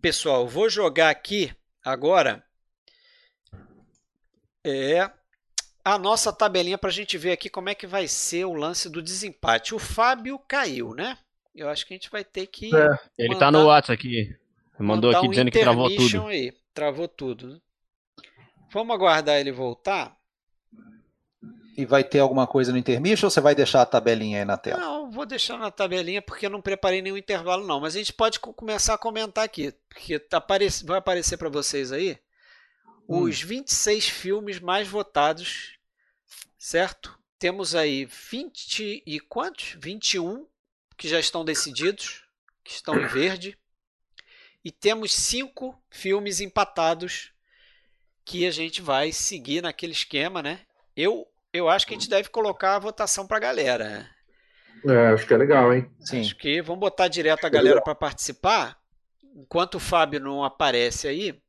pessoal, 0.00 0.46
vou 0.46 0.68
jogar 0.68 1.08
aqui 1.08 1.50
agora 1.82 2.44
é 4.64 5.10
a 5.84 5.98
nossa 5.98 6.32
tabelinha 6.32 6.76
para 6.76 6.90
a 6.90 6.92
gente 6.92 7.16
ver 7.16 7.32
aqui 7.32 7.48
como 7.48 7.70
é 7.70 7.74
que 7.74 7.86
vai 7.86 8.06
ser 8.06 8.44
o 8.44 8.52
lance 8.52 8.90
do 8.90 9.00
desempate. 9.00 9.74
O 9.74 9.78
Fábio 9.78 10.38
caiu, 10.38 10.92
né? 10.92 11.16
Eu 11.58 11.68
acho 11.68 11.84
que 11.84 11.92
a 11.92 11.96
gente 11.96 12.08
vai 12.08 12.22
ter 12.22 12.46
que. 12.46 12.74
É. 12.74 12.98
Ele 13.18 13.34
tá 13.34 13.50
no 13.50 13.66
WhatsApp 13.66 13.92
aqui. 13.92 14.36
Mandou 14.78 15.10
aqui 15.10 15.26
um 15.26 15.30
dizendo 15.30 15.50
que 15.50 15.58
travou 15.58 15.94
tudo. 15.94 16.26
Aí. 16.28 16.52
Travou 16.72 17.08
tudo. 17.08 17.60
Vamos 18.70 18.94
aguardar 18.94 19.40
ele 19.40 19.50
voltar. 19.50 20.16
E 21.76 21.84
vai 21.84 22.04
ter 22.04 22.20
alguma 22.20 22.46
coisa 22.46 22.70
no 22.70 22.78
intermission 22.78 23.26
ou 23.26 23.30
você 23.30 23.40
vai 23.40 23.56
deixar 23.56 23.82
a 23.82 23.86
tabelinha 23.86 24.38
aí 24.38 24.44
na 24.44 24.56
tela? 24.56 24.78
Não, 24.78 25.10
vou 25.10 25.26
deixar 25.26 25.58
na 25.58 25.70
tabelinha 25.70 26.22
porque 26.22 26.46
eu 26.46 26.50
não 26.50 26.62
preparei 26.62 27.02
nenhum 27.02 27.16
intervalo 27.16 27.66
não. 27.66 27.80
Mas 27.80 27.96
a 27.96 27.98
gente 27.98 28.12
pode 28.12 28.38
começar 28.38 28.94
a 28.94 28.98
comentar 28.98 29.44
aqui. 29.44 29.74
Porque 29.88 30.16
tá 30.18 30.44
vai 30.84 30.98
aparecer 30.98 31.36
para 31.36 31.48
vocês 31.48 31.90
aí 31.90 32.16
hum. 33.08 33.22
os 33.22 33.42
26 33.42 34.08
filmes 34.08 34.60
mais 34.60 34.86
votados, 34.86 35.76
certo? 36.56 37.18
Temos 37.36 37.74
aí 37.74 38.04
20 38.04 39.02
e 39.04 39.18
quantos? 39.18 39.76
21 39.76 40.46
que 40.98 41.08
já 41.08 41.20
estão 41.20 41.44
decididos, 41.44 42.24
que 42.64 42.72
estão 42.72 43.00
em 43.00 43.06
verde. 43.06 43.56
E 44.64 44.72
temos 44.72 45.14
cinco 45.14 45.80
filmes 45.88 46.40
empatados 46.40 47.32
que 48.24 48.44
a 48.46 48.50
gente 48.50 48.82
vai 48.82 49.12
seguir 49.12 49.62
naquele 49.62 49.92
esquema, 49.92 50.42
né? 50.42 50.60
Eu, 50.94 51.26
eu 51.52 51.68
acho 51.68 51.86
que 51.86 51.94
a 51.94 51.96
gente 51.96 52.10
deve 52.10 52.28
colocar 52.28 52.74
a 52.74 52.80
votação 52.80 53.26
para 53.26 53.36
a 53.36 53.40
galera. 53.40 54.10
É, 54.84 55.06
acho 55.08 55.26
que 55.26 55.32
é 55.32 55.36
legal, 55.36 55.72
hein? 55.72 55.88
Sim. 56.00 56.20
Acho 56.20 56.36
que 56.36 56.60
vamos 56.60 56.80
botar 56.80 57.06
direto 57.08 57.44
a 57.44 57.48
galera 57.48 57.80
para 57.80 57.94
participar. 57.94 58.76
Enquanto 59.36 59.76
o 59.76 59.80
Fábio 59.80 60.18
não 60.18 60.42
aparece 60.42 61.06
aí, 61.06 61.40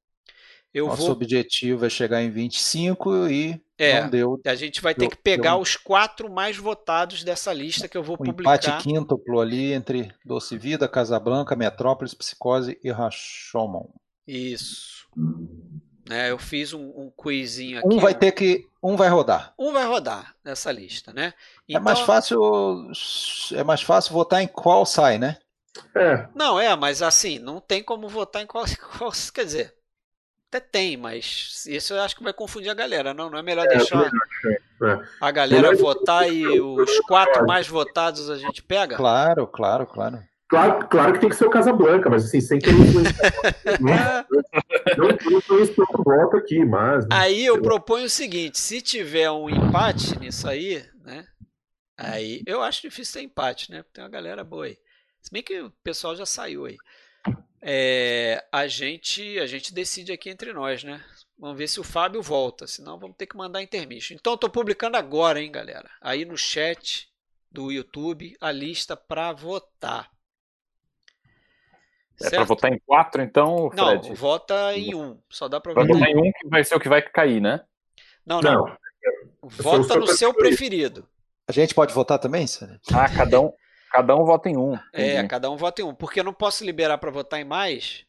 eu 0.72 0.88
Nosso 0.88 1.02
vou... 1.02 1.12
objetivo 1.12 1.86
é 1.86 1.89
chegar 1.89 2.22
em 2.22 2.30
25 2.30 3.28
e 3.28 3.60
é, 3.80 4.02
não 4.02 4.10
deu. 4.10 4.42
A 4.46 4.56
gente 4.56 4.82
vai 4.82 4.94
ter 4.94 5.08
que 5.08 5.16
pegar 5.16 5.52
deu... 5.52 5.62
os 5.62 5.78
quatro 5.78 6.30
mais 6.30 6.58
votados 6.58 7.24
dessa 7.24 7.54
lista 7.54 7.88
que 7.88 7.98
eu 7.98 8.04
vou 8.04 8.16
um 8.20 8.26
publicar. 8.26 8.58
empate 8.58 8.84
quíntuplo 8.84 9.40
ali 9.40 9.72
entre 9.72 10.14
Doce 10.26 10.58
Vida, 10.58 10.88
Casablanca, 10.88 11.56
Metrópolis, 11.56 12.14
Psicose 12.14 12.78
e 12.84 12.92
Rashomon. 12.92 13.88
Isso. 14.28 15.08
É, 16.10 16.32
eu 16.32 16.38
fiz 16.38 16.74
um, 16.74 16.90
um 16.90 17.12
quizinho 17.12 17.80
aqui. 17.80 17.88
Um 17.88 18.00
vai 18.00 18.14
ter 18.14 18.32
que. 18.32 18.68
Um 18.82 18.96
vai 18.96 19.08
rodar. 19.10 19.54
Um 19.58 19.72
vai 19.72 19.86
rodar 19.86 20.36
nessa 20.44 20.72
lista, 20.72 21.14
né? 21.14 21.34
Então... 21.68 21.82
É 21.82 21.84
mais 21.84 22.00
fácil. 22.00 22.92
É 23.54 23.64
mais 23.64 23.82
fácil 23.82 24.14
votar 24.14 24.42
em 24.42 24.48
qual 24.48 24.86
sai, 24.86 25.18
né? 25.18 25.38
É. 25.96 26.28
Não, 26.36 26.60
é, 26.60 26.76
mas 26.76 27.02
assim, 27.02 27.40
não 27.40 27.62
tem 27.62 27.84
como 27.84 28.10
votar 28.10 28.42
em 28.42 28.48
qual. 28.48 28.66
qual 28.98 29.12
quer 29.34 29.46
dizer, 29.46 29.76
até 30.50 30.60
tem, 30.60 30.97
mas 30.97 31.64
isso 31.68 31.93
eu 31.93 32.02
acho 32.02 32.16
que 32.16 32.24
vai 32.24 32.34
confundir 32.34 32.72
a 32.72 32.74
galera. 32.74 33.14
Não, 33.14 33.30
não 33.30 33.38
é 33.38 33.43
melhor 33.43 33.68
é, 33.68 33.78
deixar 33.78 34.12
é. 34.82 35.00
a 35.22 35.32
galera 35.32 35.76
votar 35.76 36.28
e 36.28 36.60
os 36.60 37.00
quatro 37.02 37.45
mais 37.45 37.68
votados 37.68 38.30
a 38.32 38.38
gente 38.38 38.64
pega? 38.64 38.97
Claro, 38.97 39.45
claro, 39.45 39.86
claro. 39.86 40.24
Claro, 40.47 40.88
claro 40.88 41.14
que 41.14 41.20
tem 41.20 41.30
que 41.30 41.36
ser 41.36 41.45
o 41.45 41.52
Casablanca, 41.52 42.10
mas 42.10 42.26
assim, 42.26 42.41
sem 42.41 42.58
querer 42.58 42.80
influenciar. 42.80 44.26
não 44.97 45.38
influenciar 45.38 45.86
o 45.88 46.04
voto 46.04 46.38
aqui, 46.38 46.66
mas. 46.66 47.04
Né? 47.04 47.10
Aí 47.12 47.45
eu 47.45 47.62
proponho 47.62 48.06
o 48.06 48.10
seguinte: 48.10 48.60
se 48.60 48.82
tiver 48.82 49.30
um 49.30 49.47
empate 49.47 50.18
nisso 50.18 50.50
aí, 50.50 50.84
né? 51.06 51.28
Aí 51.95 52.41
eu 52.47 52.64
acho 52.64 52.82
difícil 52.82 53.22
ter 53.22 53.26
empate, 53.26 53.72
né? 53.72 53.84
Porque 53.84 53.93
tem 53.93 54.04
uma 54.04 54.10
galera 54.10 54.43
boa 54.43 54.66
aí. 54.66 54.78
Se 55.22 55.32
bem 55.32 55.43
que 55.43 55.62
o 55.62 55.70
pessoal 55.84 56.16
já 56.16 56.26
saiu 56.26 56.66
aí 56.66 56.78
é, 57.62 58.43
a 58.51 58.68
gente 58.68 59.38
a 59.39 59.45
gente 59.45 59.74
decide 59.74 60.12
aqui 60.12 60.30
entre 60.30 60.53
nós, 60.53 60.84
né? 60.84 61.03
Vamos 61.38 61.57
ver 61.57 61.68
se 61.68 61.80
o 61.80 61.84
Fábio 61.84 62.22
volta, 62.22 62.68
senão 62.68 62.99
vamos 62.99 63.16
ter 63.16 63.26
que 63.26 63.38
mandar 63.38 63.62
intermission. 63.62 64.16
Então 64.16 64.34
estou 64.34 64.49
publicando 64.49 64.97
agora, 64.97 65.41
hein, 65.41 65.51
galera? 65.51 65.89
Aí 66.01 66.26
no 66.26 66.38
chat 66.38 67.10
do 67.51 67.72
YouTube 67.72 68.36
a 68.39 68.51
lista 68.51 68.95
para 68.95 69.32
votar. 69.34 70.10
É 72.22 72.30
para 72.30 72.43
votar 72.43 72.74
em 72.74 72.80
quatro, 72.80 73.22
então, 73.22 73.72
Fred? 73.72 74.10
Não, 74.10 74.16
vota 74.16 74.76
em 74.76 74.93
um. 74.93 75.18
Só 75.30 75.47
dá 75.47 75.62
para 75.62 75.74
votar. 75.74 75.88
votar 75.88 76.10
em 76.10 76.18
um 76.18 76.32
que 76.32 76.49
vai 76.49 76.64
ser 76.66 76.76
o 76.76 76.80
que 76.80 76.89
vai 76.89 77.01
cair, 77.01 77.39
né? 77.39 77.62
Não, 78.26 78.41
não. 78.41 78.66
não. 78.66 78.78
Vota 79.41 79.95
no 79.95 80.07
seu 80.07 80.34
preferido. 80.34 81.07
A 81.47 81.53
gente 81.53 81.74
pode 81.74 81.93
votar 81.93 82.20
também, 82.20 82.45
Sérgio? 82.45 82.80
Ah, 82.93 83.10
cada 83.10 83.39
um. 83.39 83.53
Cada 83.92 84.16
um 84.16 84.24
vota 84.24 84.50
em 84.50 84.58
um. 84.58 84.76
É, 84.94 85.02
entendi. 85.02 85.18
É, 85.18 85.28
cada 85.28 85.50
um 85.50 85.58
vota 85.58 85.82
em 85.82 85.86
um. 85.86 85.96
Porque 85.96 86.20
eu 86.20 86.24
não 86.24 86.34
posso 86.34 86.64
liberar 86.64 86.98
para 86.98 87.12
votar 87.12 87.40
em 87.40 87.44
mais 87.44 88.06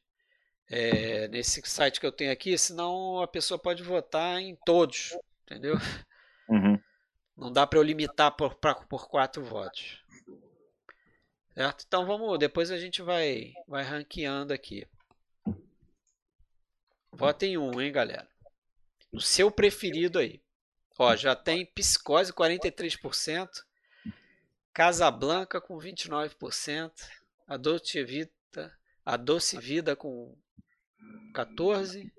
é, 0.68 1.26
nesse 1.28 1.61
site 1.64 1.99
que 1.99 2.07
eu 2.07 2.12
tenho 2.12 2.31
aqui, 2.31 2.57
senão 2.57 3.20
a 3.20 3.26
pessoa 3.26 3.59
pode 3.59 3.83
votar 3.83 4.41
em 4.41 4.57
todos. 4.64 5.16
Entendeu? 5.45 5.76
Uhum. 6.49 6.78
Não 7.37 7.53
dá 7.53 7.66
para 7.66 7.78
eu 7.78 7.83
limitar 7.83 8.31
por, 8.37 8.55
pra, 8.55 8.74
por 8.74 9.09
quatro 9.09 9.43
votos. 9.43 10.05
Certo? 11.55 11.85
Então 11.87 12.07
vamos. 12.07 12.39
Depois 12.39 12.70
a 12.70 12.78
gente 12.78 13.03
vai, 13.03 13.53
vai 13.66 13.83
ranqueando 13.83 14.53
aqui. 14.53 14.87
Vota 17.12 17.47
em 17.47 17.57
um, 17.57 17.81
hein, 17.81 17.91
galera? 17.91 18.28
O 19.12 19.20
seu 19.20 19.51
preferido 19.51 20.18
aí. 20.18 20.41
Ó, 20.99 21.16
já 21.16 21.35
tem 21.35 21.64
Psicose 21.64 22.33
43%. 22.33 23.49
Casablanca 24.73 25.61
com 25.61 25.79
29%, 25.79 26.93
a 27.47 27.57
Dolce 27.57 28.05
Vita, 28.05 28.79
a 29.05 29.16
Doce 29.16 29.59
Vida 29.59 29.97
com 29.97 30.37
14%, 31.35 32.11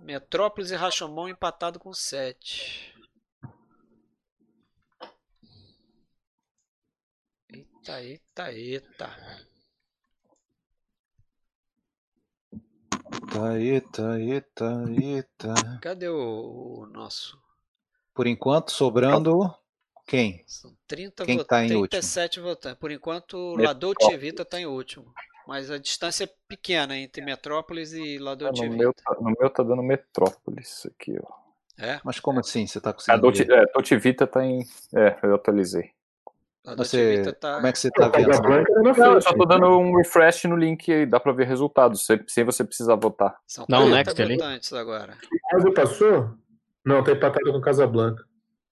Metrópolis 0.00 0.70
e 0.70 0.76
Rashomon 0.76 1.28
empatado 1.28 1.78
com 1.78 1.90
7%. 1.90 2.94
Eita, 7.50 8.02
eita, 8.02 8.52
eita. 8.52 9.10
Eita, 13.34 14.18
eita, 14.18 14.20
eita, 14.20 14.84
eita. 14.90 15.54
Cadê 15.80 16.08
o, 16.08 16.80
o 16.80 16.86
nosso? 16.86 17.40
Por 18.12 18.26
enquanto, 18.26 18.72
sobrando. 18.72 19.54
Quem? 20.06 20.42
São 20.46 20.74
30 20.86 21.24
Quem 21.24 21.38
tá 21.44 21.66
37 21.66 22.40
votantes. 22.40 22.78
Por 22.78 22.90
enquanto, 22.90 23.36
o 23.36 23.56
Ladolce 23.56 24.16
Vita 24.16 24.42
está 24.42 24.60
em 24.60 24.66
último. 24.66 25.12
Mas 25.46 25.70
a 25.70 25.78
distância 25.78 26.24
é 26.24 26.28
pequena 26.48 26.96
entre 26.96 27.22
Metrópolis 27.22 27.92
e 27.92 28.18
Ladolce 28.18 28.62
é, 28.62 28.66
no 28.66 28.72
Vita. 28.72 28.82
Meu 28.82 28.92
tá, 28.92 29.16
no 29.20 29.34
meu 29.38 29.50
tá 29.50 29.62
dando 29.62 29.82
Metrópolis 29.82 30.86
aqui, 30.86 31.18
ó. 31.22 31.44
É? 31.76 32.00
Mas 32.04 32.20
como 32.20 32.40
assim? 32.40 32.66
Você 32.66 32.80
tá 32.80 32.92
conseguindo? 32.92 33.18
A 33.18 33.20
Dolce, 33.20 33.42
é, 33.50 33.64
Dolce 33.72 33.96
Vita 33.96 34.26
tá 34.26 34.44
em. 34.44 34.60
É, 34.94 35.18
eu 35.22 35.34
atualizei. 35.34 35.90
Você, 36.76 37.30
tá... 37.34 37.56
Como 37.56 37.66
é 37.66 37.72
que 37.72 37.78
você 37.78 37.90
tá 37.90 38.08
vendo? 38.08 38.28
Não, 38.96 39.14
eu 39.14 39.20
só 39.20 39.34
tô 39.34 39.44
dando 39.44 39.66
um 39.78 39.96
refresh 39.96 40.44
no 40.44 40.56
link 40.56 40.88
e 40.88 41.04
dá 41.04 41.20
pra 41.20 41.32
ver 41.32 41.46
resultados, 41.46 42.06
sem 42.26 42.42
você 42.42 42.64
precisar 42.64 42.94
votar. 42.94 43.36
São 43.46 43.66
não, 43.68 43.86
next 43.90 44.20
ali. 44.22 44.38
agora. 44.72 45.14
Quase 45.50 45.74
passou? 45.74 46.30
Não, 46.82 47.04
tá 47.04 47.12
empatado 47.12 47.52
com 47.52 47.60
Casablanca. 47.60 48.24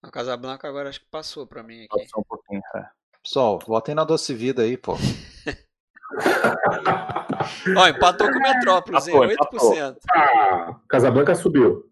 A 0.03 0.11
Casablanca 0.11 0.67
agora 0.67 0.89
acho 0.89 0.99
que 0.99 1.07
passou 1.09 1.47
pra 1.47 1.63
mim 1.63 1.85
aqui. 1.85 1.87
Passou 1.87 2.19
um 2.19 2.23
pouquinho, 2.27 2.61
é. 2.75 2.85
Pessoal, 3.23 3.57
votem 3.65 3.95
na 3.95 4.03
Doce 4.03 4.33
Vida 4.33 4.63
aí, 4.63 4.75
pô. 4.75 4.95
Ó, 7.77 7.87
empatou 7.87 8.29
com 8.29 8.37
o 8.37 8.41
Metrópolis, 8.41 9.07
hein? 9.07 9.15
8%. 9.15 9.95
Ah, 10.13 10.75
Casablanca 10.89 11.33
subiu. 11.33 11.89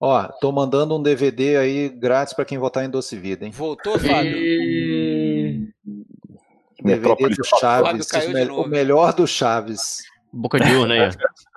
Ó, 0.00 0.22
tô 0.40 0.50
mandando 0.50 0.96
um 0.96 1.02
DVD 1.02 1.58
aí 1.58 1.90
grátis 1.90 2.32
para 2.32 2.46
quem 2.46 2.56
votar 2.56 2.82
em 2.82 2.90
Doce 2.90 3.16
Vida, 3.16 3.44
hein? 3.44 3.50
Voltou, 3.50 3.98
Fábio? 3.98 4.36
E... 4.36 5.68
DVD 6.82 7.28
do 7.28 7.44
Chaves, 7.44 8.08
o 8.50 8.66
melhor 8.66 9.12
do 9.12 9.26
Chaves. 9.26 9.98
Boca 10.32 10.58
de 10.58 10.74
urna 10.74 10.94
aí. 10.94 11.10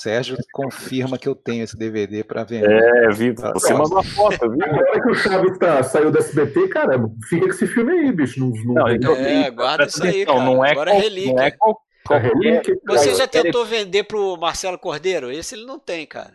Sérgio 0.00 0.36
confirma 0.52 1.18
que 1.18 1.28
eu 1.28 1.34
tenho 1.34 1.62
esse 1.62 1.76
DVD 1.76 2.24
para 2.24 2.44
vender. 2.44 2.70
É, 2.70 3.10
Vitor, 3.10 3.52
você 3.52 3.72
mandou 3.72 3.98
uma 3.98 4.04
foto, 4.04 4.50
viu? 4.50 4.58
Agora 4.64 5.02
que 5.02 5.10
o 5.10 5.14
Chaves 5.14 5.58
tá, 5.58 5.82
saiu 5.82 6.10
do 6.10 6.18
SBT, 6.18 6.68
cara, 6.68 6.98
fica 7.28 7.46
com 7.46 7.52
esse 7.52 7.66
filme 7.66 7.92
aí, 7.92 8.12
bicho. 8.12 8.40
Não, 8.40 8.50
não, 8.50 8.74
não 8.74 8.88
então, 8.90 9.14
é, 9.14 9.50
guarda 9.50 9.84
isso 9.84 10.02
aí, 10.02 10.24
cara. 10.24 10.42
Não 10.42 10.64
é 10.64 10.72
Agora 10.72 10.92
é 10.92 10.98
relíquia. 10.98 11.32
Não 11.34 11.42
é 11.42 11.50
qual, 11.50 11.80
qual, 12.06 12.20
relíquia. 12.20 12.78
Você 12.86 13.14
já 13.14 13.26
tentou 13.26 13.64
vender 13.64 14.04
pro 14.04 14.36
Marcelo 14.36 14.78
Cordeiro? 14.78 15.30
Esse 15.30 15.54
ele 15.54 15.66
não 15.66 15.78
tem, 15.78 16.06
cara. 16.06 16.34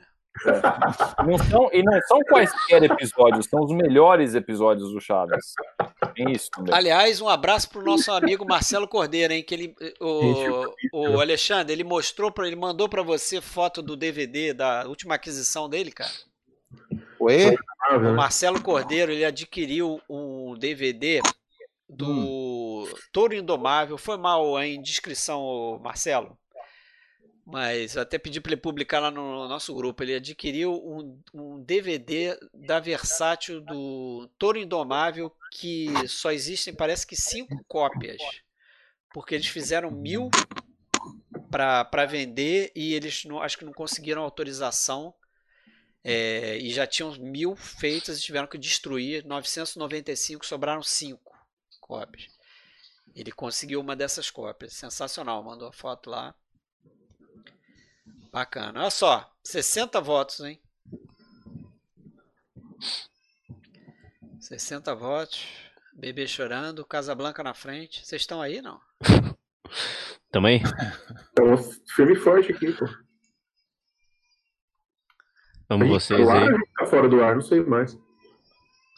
Não 1.25 1.37
são, 1.37 1.69
e 1.71 1.81
não 1.81 1.99
são 2.07 2.19
quaisquer 2.21 2.83
episódios, 2.83 3.45
são 3.45 3.63
os 3.63 3.71
melhores 3.71 4.35
episódios 4.35 4.91
do 4.91 4.99
Chaves. 4.99 5.53
Tem 6.13 6.31
isso 6.31 6.49
também. 6.51 6.73
Aliás, 6.73 7.21
um 7.21 7.29
abraço 7.29 7.69
pro 7.69 7.83
nosso 7.83 8.11
amigo 8.11 8.45
Marcelo 8.45 8.87
Cordeiro, 8.87 9.33
hein? 9.33 9.43
Que 9.43 9.55
ele, 9.55 9.75
o, 9.99 10.65
o 10.93 11.21
Alexandre, 11.21 11.73
ele 11.73 11.83
mostrou 11.83 12.31
para 12.31 12.47
ele 12.47 12.55
mandou 12.55 12.89
para 12.89 13.01
você 13.01 13.39
foto 13.39 13.81
do 13.81 13.95
DVD 13.95 14.53
da 14.53 14.85
última 14.87 15.15
aquisição 15.15 15.69
dele, 15.69 15.91
cara. 15.91 16.11
Oi? 17.19 17.55
O 17.91 18.15
Marcelo 18.15 18.61
Cordeiro, 18.61 19.11
ele 19.11 19.23
adquiriu 19.23 20.01
um 20.09 20.55
DVD 20.57 21.21
do 21.87 22.09
hum. 22.09 22.93
Touro 23.11 23.35
Indomável. 23.35 23.97
Foi 23.97 24.17
mal 24.17 24.57
a 24.57 24.67
indiscrição, 24.67 25.79
Marcelo. 25.81 26.37
Mas 27.45 27.95
até 27.95 28.17
pedi 28.17 28.41
para 28.41 28.53
ele 28.53 28.61
publicar 28.61 28.99
lá 28.99 29.11
no 29.11 29.47
nosso 29.47 29.73
grupo. 29.75 30.01
Ele 30.01 30.15
adquiriu 30.15 30.73
um, 30.73 31.21
um 31.31 31.61
DVD 31.61 32.35
da 32.51 32.79
Versátil 32.79 33.61
do 33.61 34.27
Touro 34.39 34.57
Indomável 34.57 35.31
que 35.51 35.87
só 36.07 36.31
existem, 36.31 36.73
parece 36.73 37.05
que 37.05 37.15
cinco 37.15 37.63
cópias. 37.67 38.19
Porque 39.13 39.35
eles 39.35 39.45
fizeram 39.45 39.91
mil 39.91 40.31
para 41.51 42.05
vender 42.07 42.71
e 42.75 42.95
eles 42.95 43.23
não, 43.25 43.39
acho 43.39 43.59
que 43.59 43.65
não 43.65 43.73
conseguiram 43.73 44.23
autorização. 44.23 45.13
É, 46.03 46.57
e 46.57 46.71
já 46.71 46.85
tinham 46.85 47.15
mil 47.15 47.55
feitas 47.55 48.17
e 48.17 48.21
tiveram 48.21 48.47
que 48.47 48.57
destruir. 48.57 49.23
995 49.23 50.45
sobraram 50.45 50.81
cinco 50.81 51.37
cópias. 51.79 52.27
Ele 53.15 53.31
conseguiu 53.31 53.79
uma 53.79 53.95
dessas 53.95 54.31
cópias. 54.31 54.73
Sensacional. 54.73 55.43
Mandou 55.43 55.67
a 55.67 55.73
foto 55.73 56.09
lá. 56.09 56.35
Bacana. 58.35 58.81
Olha 58.81 58.89
só, 58.89 59.33
60 59.45 60.01
votos, 60.01 60.41
hein? 60.41 60.59
60 64.41 64.93
votos. 64.93 65.47
Bebê 65.93 66.27
chorando, 66.27 66.85
Casablanca 66.85 67.41
na 67.41 67.53
frente. 67.53 68.05
Vocês 68.05 68.23
estão 68.23 68.41
aí, 68.41 68.61
não? 68.61 68.81
Também? 70.29 70.61
É 71.39 71.41
um 71.41 71.55
filme 71.95 72.17
forte 72.17 72.51
aqui, 72.51 72.73
pô. 72.73 72.85
Vamos 75.69 75.87
vocês 75.87 76.27
tá 76.27 76.33
aí. 76.33 76.49
Tá 76.77 76.85
fora 76.87 77.07
do 77.07 77.23
ar, 77.23 77.35
não 77.35 77.41
sei 77.41 77.61
mais. 77.61 77.97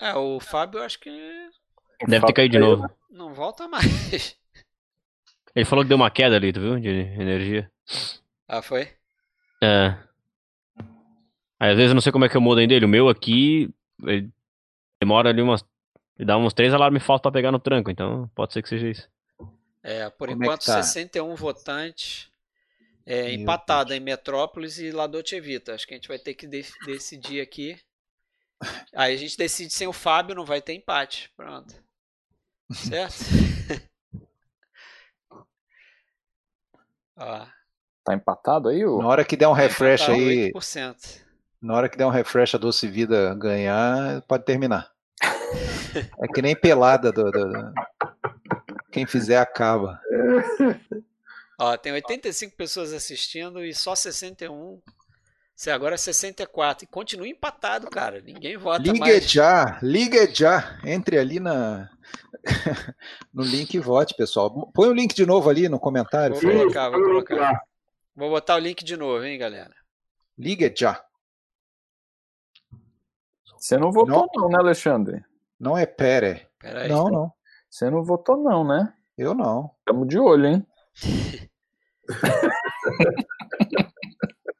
É, 0.01 0.15
o 0.15 0.39
Fábio 0.39 0.81
acho 0.81 0.99
que. 0.99 1.11
Deve 2.07 2.25
ter 2.25 2.33
caído 2.33 2.53
de 2.53 2.59
novo. 2.59 2.89
Não 3.07 3.35
volta 3.35 3.67
mais. 3.67 4.35
Ele 5.55 5.65
falou 5.65 5.85
que 5.85 5.89
deu 5.89 5.97
uma 5.97 6.09
queda 6.09 6.35
ali, 6.35 6.51
tu 6.51 6.59
viu? 6.59 6.79
De 6.79 6.89
energia. 6.89 7.71
Ah, 8.47 8.63
foi? 8.63 8.96
É. 9.61 9.97
Aí, 11.59 11.71
às 11.71 11.77
vezes 11.77 11.89
eu 11.89 11.95
não 11.95 12.01
sei 12.01 12.11
como 12.11 12.25
é 12.25 12.29
que 12.29 12.37
eu 12.37 12.41
mudo 12.41 12.59
ainda 12.59 12.73
ele. 12.73 12.85
O 12.85 12.89
meu 12.89 13.09
aqui 13.09 13.73
ele 14.03 14.29
demora 14.99 15.29
ali 15.29 15.41
umas. 15.41 15.65
Ele 16.17 16.25
dá 16.25 16.37
uns 16.37 16.53
três 16.53 16.73
alarmes 16.73 17.03
falta 17.03 17.23
pra 17.23 17.31
pegar 17.31 17.51
no 17.51 17.59
tranco, 17.59 17.91
então 17.91 18.29
pode 18.35 18.53
ser 18.53 18.61
que 18.61 18.69
seja 18.69 18.87
isso. 18.87 19.09
É, 19.83 20.09
por 20.09 20.29
como 20.29 20.43
enquanto, 20.43 20.63
é 20.63 20.65
tá? 20.65 20.83
61 20.83 21.35
votantes. 21.35 22.29
É, 23.05 23.31
empatado 23.31 23.93
em 23.93 24.01
Metrópolis 24.01 24.79
e 24.79 24.91
Ladote 24.91 25.33
Evita. 25.33 25.73
Acho 25.73 25.87
que 25.87 25.93
a 25.93 25.97
gente 25.97 26.09
vai 26.09 26.19
ter 26.19 26.33
que 26.33 26.45
de 26.45 26.65
decidir 26.85 27.39
aqui. 27.39 27.79
Aí 28.93 29.13
a 29.13 29.17
gente 29.17 29.37
decide 29.37 29.71
sem 29.71 29.87
o 29.87 29.93
Fábio, 29.93 30.35
não 30.35 30.43
vai 30.43 30.61
ter 30.61 30.73
empate. 30.73 31.31
Pronto. 31.37 31.73
Certo? 32.73 33.15
Ó. 37.15 37.47
Tá 38.07 38.13
empatado 38.13 38.69
aí? 38.69 38.85
Ou... 38.85 38.99
Na 38.99 39.07
hora 39.09 39.25
que 39.25 39.35
der 39.35 39.49
um 39.49 39.53
tá 39.53 39.59
refresh 39.59 40.07
aí. 40.07 40.53
8%. 40.53 41.21
Na 41.61 41.73
hora 41.73 41.89
que 41.89 41.97
der 41.97 42.05
um 42.05 42.09
refresh 42.09 42.55
a 42.55 42.57
Doce 42.57 42.87
Vida 42.87 43.35
ganhar, 43.35 44.21
pode 44.21 44.45
terminar. 44.45 44.89
é 46.17 46.27
que 46.33 46.41
nem 46.41 46.55
pelada 46.55 47.11
do, 47.11 47.29
do... 47.29 47.73
Quem 48.93 49.05
fizer 49.05 49.39
acaba. 49.39 49.99
Ó, 51.59 51.75
tem 51.75 51.91
85 51.91 52.55
pessoas 52.55 52.93
assistindo 52.93 53.61
e 53.61 53.73
só 53.73 53.93
61. 53.93 54.79
Você 55.53 55.69
agora 55.69 55.95
é 55.95 55.97
64. 55.97 56.85
E 56.85 56.87
continua 56.87 57.27
empatado, 57.27 57.89
cara. 57.89 58.21
Ninguém 58.21 58.55
vota 58.55 58.83
liga 58.83 58.99
mais. 58.99 59.15
Liga 59.15 59.27
já, 59.27 59.79
liga 59.81 60.33
já. 60.33 60.79
Entre 60.85 61.19
ali 61.19 61.41
na 61.41 61.89
no 63.33 63.43
link 63.43 63.73
e 63.73 63.79
vote, 63.79 64.15
pessoal. 64.15 64.71
Põe 64.73 64.87
o 64.87 64.93
link 64.93 65.13
de 65.13 65.25
novo 65.25 65.49
ali 65.49 65.67
no 65.67 65.77
comentário. 65.77 66.39
Vou 66.39 66.51
colocar, 66.53 66.89
vou 66.89 67.01
colocar. 67.01 67.66
Vou 68.17 68.29
botar 68.31 68.55
o 68.55 68.59
link 68.59 68.83
de 68.83 68.97
novo, 68.97 69.23
hein, 69.23 69.37
galera? 69.37 69.75
Liga 70.35 70.73
já. 70.75 71.05
Você 73.59 73.77
não 73.77 73.91
votou 73.91 74.27
não, 74.33 74.41
não 74.41 74.49
né, 74.49 74.57
Alexandre? 74.57 75.23
Não 75.59 75.77
é 75.77 75.85
Pere. 75.85 76.49
Pera 76.57 76.87
não, 76.87 77.11
não. 77.11 77.31
Você 77.69 77.91
não 77.91 78.03
votou 78.03 78.35
não, 78.35 78.67
né? 78.67 78.91
Eu 79.15 79.35
não. 79.35 79.71
Estamos 79.77 80.07
de 80.07 80.17
olho, 80.17 80.47
hein? 80.47 80.67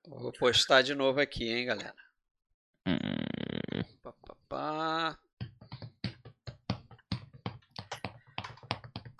Vou 0.07 0.31
postar 0.33 0.83
de 0.83 0.93
novo 0.93 1.19
aqui, 1.19 1.49
hein, 1.49 1.65
galera. 1.65 1.95
Hum. 2.85 2.95
Pá, 4.03 4.13
pá, 4.23 4.35
pá. 4.47 5.17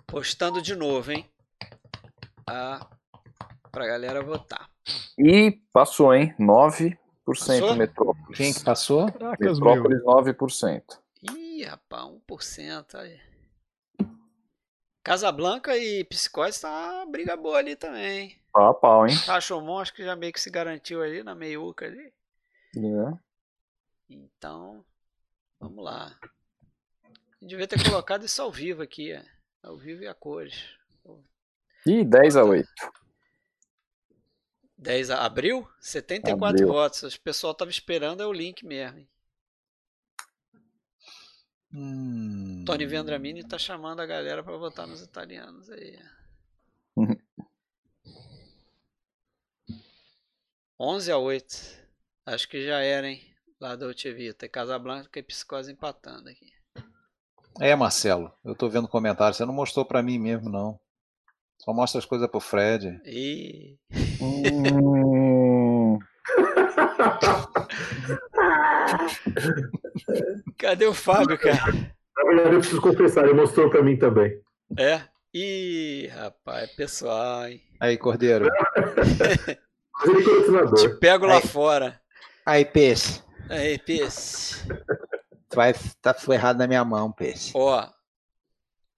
Postando 0.05 0.61
de 0.61 0.75
novo, 0.75 1.11
hein? 1.11 1.27
Ah, 2.47 2.87
pra 3.71 3.87
galera 3.87 4.21
votar. 4.21 4.69
E 5.17 5.59
passou, 5.71 6.13
hein? 6.13 6.33
9% 6.39 6.97
passou? 7.25 7.75
Metrópolis. 7.75 8.37
Quem 8.37 8.53
que 8.53 8.63
passou? 8.63 9.11
Caracas, 9.11 9.59
Metrópolis, 9.59 10.03
meu. 10.03 10.15
9%. 10.15 10.83
Ih, 11.35 11.63
rapaz, 11.63 12.05
1% 12.29 12.95
aí. 12.95 13.19
Casablanca 15.03 15.77
e 15.77 16.03
Psicose 16.03 16.61
tá 16.61 16.95
uma 16.95 17.05
briga 17.05 17.37
boa 17.37 17.57
ali 17.57 17.75
também. 17.77 18.37
Pau 18.51 18.67
a 18.67 18.73
pau, 18.73 19.07
hein? 19.07 19.15
Rashomon 19.25 19.79
acho 19.79 19.93
que 19.93 20.03
já 20.03 20.15
meio 20.17 20.33
que 20.33 20.41
se 20.41 20.49
garantiu 20.49 21.01
ali 21.01 21.23
na 21.23 21.33
meiuca 21.33 21.85
ali. 21.85 22.13
É. 22.75 23.17
Então, 24.09 24.83
vamos 25.59 25.83
lá. 25.83 26.13
Devia 27.41 27.67
ter 27.67 27.81
colocado 27.81 28.25
isso 28.25 28.41
ao 28.41 28.51
vivo 28.51 28.81
aqui, 28.81 29.13
é. 29.13 29.23
ao 29.63 29.77
vivo 29.77 30.03
e 30.03 30.07
a 30.07 30.13
cores. 30.13 30.77
Ih, 31.85 32.03
10 32.03 32.35
a 32.35 32.43
8. 32.43 32.67
10 34.77 35.09
a 35.09 35.25
abril? 35.25 35.67
74 35.79 36.45
abril. 36.45 36.67
votos. 36.67 37.15
O 37.15 37.21
pessoal 37.21 37.53
tava 37.53 37.71
esperando 37.71 38.21
é 38.21 38.25
o 38.25 38.33
link 38.33 38.65
mesmo. 38.65 39.07
Hum... 41.73 42.63
Tony 42.65 42.85
Vendramini 42.85 43.43
tá 43.43 43.57
chamando 43.57 43.99
a 44.01 44.05
galera 44.05 44.43
para 44.43 44.55
votar 44.57 44.87
nos 44.87 45.01
italianos 45.01 45.69
aí. 45.69 45.99
11 50.79 51.11
a 51.11 51.17
8. 51.17 51.87
Acho 52.25 52.47
que 52.47 52.63
já 52.65 52.79
era, 52.79 53.07
hein? 53.09 53.21
Lá 53.59 53.75
da 53.75 53.87
Vita. 53.87 54.47
Casablanca 54.47 55.19
e 55.19 55.23
Psicose 55.23 55.71
empatando 55.71 56.29
aqui. 56.29 56.53
É, 57.59 57.75
Marcelo. 57.75 58.31
Eu 58.45 58.55
tô 58.55 58.69
vendo 58.69 58.87
comentário. 58.87 59.33
Você 59.33 59.43
não 59.43 59.53
mostrou 59.53 59.83
para 59.83 60.03
mim 60.03 60.19
mesmo, 60.19 60.49
não. 60.49 60.79
Só 61.57 61.73
mostra 61.73 61.97
as 61.97 62.05
coisas 62.05 62.29
pro 62.29 62.39
Fred. 62.39 63.01
E... 63.03 63.79
Hum. 64.21 65.99
Cadê 70.57 70.85
o 70.85 70.93
Fábio, 70.93 71.37
cara? 71.37 71.73
Na 72.15 72.23
verdade, 72.23 72.55
eu 72.55 72.59
preciso 72.59 72.81
confessar, 72.81 73.25
ele 73.25 73.33
mostrou 73.33 73.69
pra 73.69 73.83
mim 73.83 73.97
também. 73.97 74.41
É? 74.77 75.01
Ih, 75.33 76.07
rapaz, 76.07 76.63
é 76.63 76.67
pessoal, 76.75 77.47
hein? 77.47 77.61
Aí, 77.79 77.97
Cordeiro. 77.97 78.49
Te 80.75 80.89
pego 80.99 81.25
lá 81.25 81.41
fora. 81.41 81.99
Aí, 82.45 82.65
peixe. 82.65 83.21
Aí, 83.49 83.77
peixe. 83.77 84.55
Tu 85.49 85.55
vai 85.55 85.71
estar 85.71 86.13
tá 86.13 86.19
ferrado 86.19 86.59
na 86.59 86.67
minha 86.67 86.83
mão, 86.83 87.11
peixe. 87.11 87.51
Ó, 87.55 87.87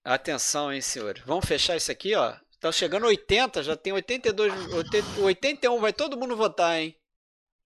atenção, 0.04 0.72
hein, 0.72 0.80
senhores. 0.80 1.22
Vamos 1.24 1.44
fechar 1.44 1.76
isso 1.76 1.92
aqui, 1.92 2.14
ó. 2.14 2.34
Tá 2.60 2.70
chegando 2.70 3.06
80, 3.06 3.62
já 3.62 3.74
tem 3.74 3.92
82, 3.92 4.72
80, 4.74 5.20
81, 5.22 5.80
vai 5.80 5.92
todo 5.94 6.18
mundo 6.18 6.36
votar, 6.36 6.78
hein? 6.78 6.94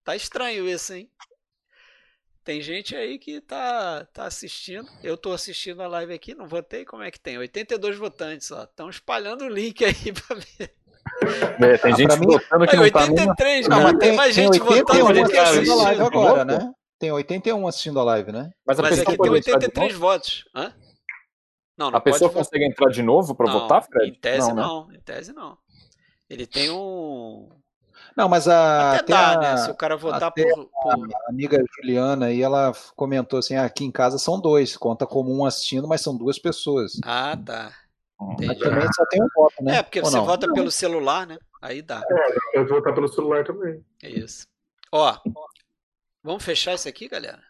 Tá 0.05 0.15
estranho 0.15 0.69
isso, 0.69 0.93
hein? 0.93 1.09
Tem 2.45 2.61
gente 2.61 2.95
aí 2.95 3.17
que 3.17 3.41
tá, 3.41 4.05
tá 4.13 4.25
assistindo. 4.25 4.87
Eu 5.03 5.17
tô 5.17 5.33
assistindo 5.33 5.81
a 5.81 5.87
live 5.87 6.13
aqui, 6.13 6.35
não 6.35 6.47
votei. 6.47 6.85
Como 6.85 7.01
é 7.01 7.09
que 7.09 7.19
tem? 7.19 7.37
82 7.37 7.97
votantes, 7.97 8.51
ó. 8.51 8.63
Estão 8.63 8.89
espalhando 8.89 9.45
o 9.45 9.49
link 9.49 9.83
aí 9.83 9.93
pra 10.13 10.35
ver. 10.35 10.71
É, 11.59 11.77
tem 11.77 11.91
ah, 11.91 11.95
gente 11.95 12.19
mim, 12.19 12.27
votando 12.27 12.67
que 12.67 12.75
não 12.75 12.83
83, 12.83 13.67
tá 13.67 13.75
não, 13.75 13.83
mas 13.83 13.97
tem 13.97 14.15
mais 14.15 14.35
gente 14.35 14.51
tem 14.51 14.59
votando 14.59 15.13
do 15.13 15.29
que 15.29 15.37
assistindo. 15.37 15.75
live 15.77 16.01
agora, 16.01 16.45
né? 16.45 16.71
Tem 16.99 17.11
81 17.11 17.67
assistindo 17.67 17.99
a 17.99 18.03
live, 18.03 18.31
né? 18.31 18.49
Mas, 18.65 18.79
mas 18.79 18.99
aqui 18.99 19.17
tem 19.17 19.29
83 19.29 19.95
votos. 19.95 20.45
Hã? 20.55 20.73
Não, 21.77 21.91
não 21.91 21.97
a 21.97 22.01
pessoa 22.01 22.31
consegue 22.31 22.65
entrar 22.65 22.89
de 22.89 23.01
novo 23.01 23.35
para 23.35 23.51
votar, 23.51 23.83
Fred? 23.83 24.11
Em 24.11 24.13
tese 24.13 24.47
não, 24.49 24.55
né? 24.55 24.61
não, 24.61 24.93
em 24.93 24.99
tese 24.99 25.33
não. 25.33 25.57
Ele 26.29 26.47
tem 26.47 26.69
um. 26.69 27.49
Não, 28.15 28.29
mas 28.29 28.47
a. 28.47 28.93
Até 28.93 29.13
dá, 29.13 29.33
a, 29.33 29.37
né? 29.37 29.57
Se 29.57 29.69
o 29.69 29.75
cara 29.75 29.97
votar 29.97 30.31
por, 30.31 30.69
por. 30.81 31.07
A 31.25 31.29
amiga 31.29 31.61
Juliana 31.75 32.27
aí, 32.27 32.41
ela 32.41 32.71
comentou 32.95 33.39
assim: 33.39 33.55
ah, 33.55 33.65
aqui 33.65 33.83
em 33.83 33.91
casa 33.91 34.17
são 34.17 34.39
dois, 34.39 34.77
conta 34.77 35.05
como 35.05 35.35
um 35.35 35.45
assistindo, 35.45 35.87
mas 35.87 36.01
são 36.01 36.15
duas 36.15 36.39
pessoas. 36.39 36.93
Ah, 37.03 37.37
tá. 37.37 37.73
Entendi. 38.21 38.57
também 38.59 38.87
só 38.93 39.05
tem 39.07 39.21
um 39.21 39.27
voto, 39.35 39.61
né? 39.61 39.77
É, 39.77 39.83
porque 39.83 39.99
Ou 39.99 40.05
você 40.05 40.15
não? 40.15 40.25
vota 40.25 40.47
não. 40.47 40.53
pelo 40.53 40.71
celular, 40.71 41.27
né? 41.27 41.37
Aí 41.61 41.81
dá. 41.81 42.01
É, 42.09 42.59
eu 42.59 42.65
vou 42.65 42.77
votar 42.77 42.93
pelo 42.93 43.09
celular 43.09 43.43
também. 43.43 43.83
É 44.01 44.09
isso. 44.09 44.47
Ó, 44.91 45.17
vamos 46.23 46.43
fechar 46.43 46.75
isso 46.75 46.87
aqui, 46.87 47.09
galera? 47.09 47.43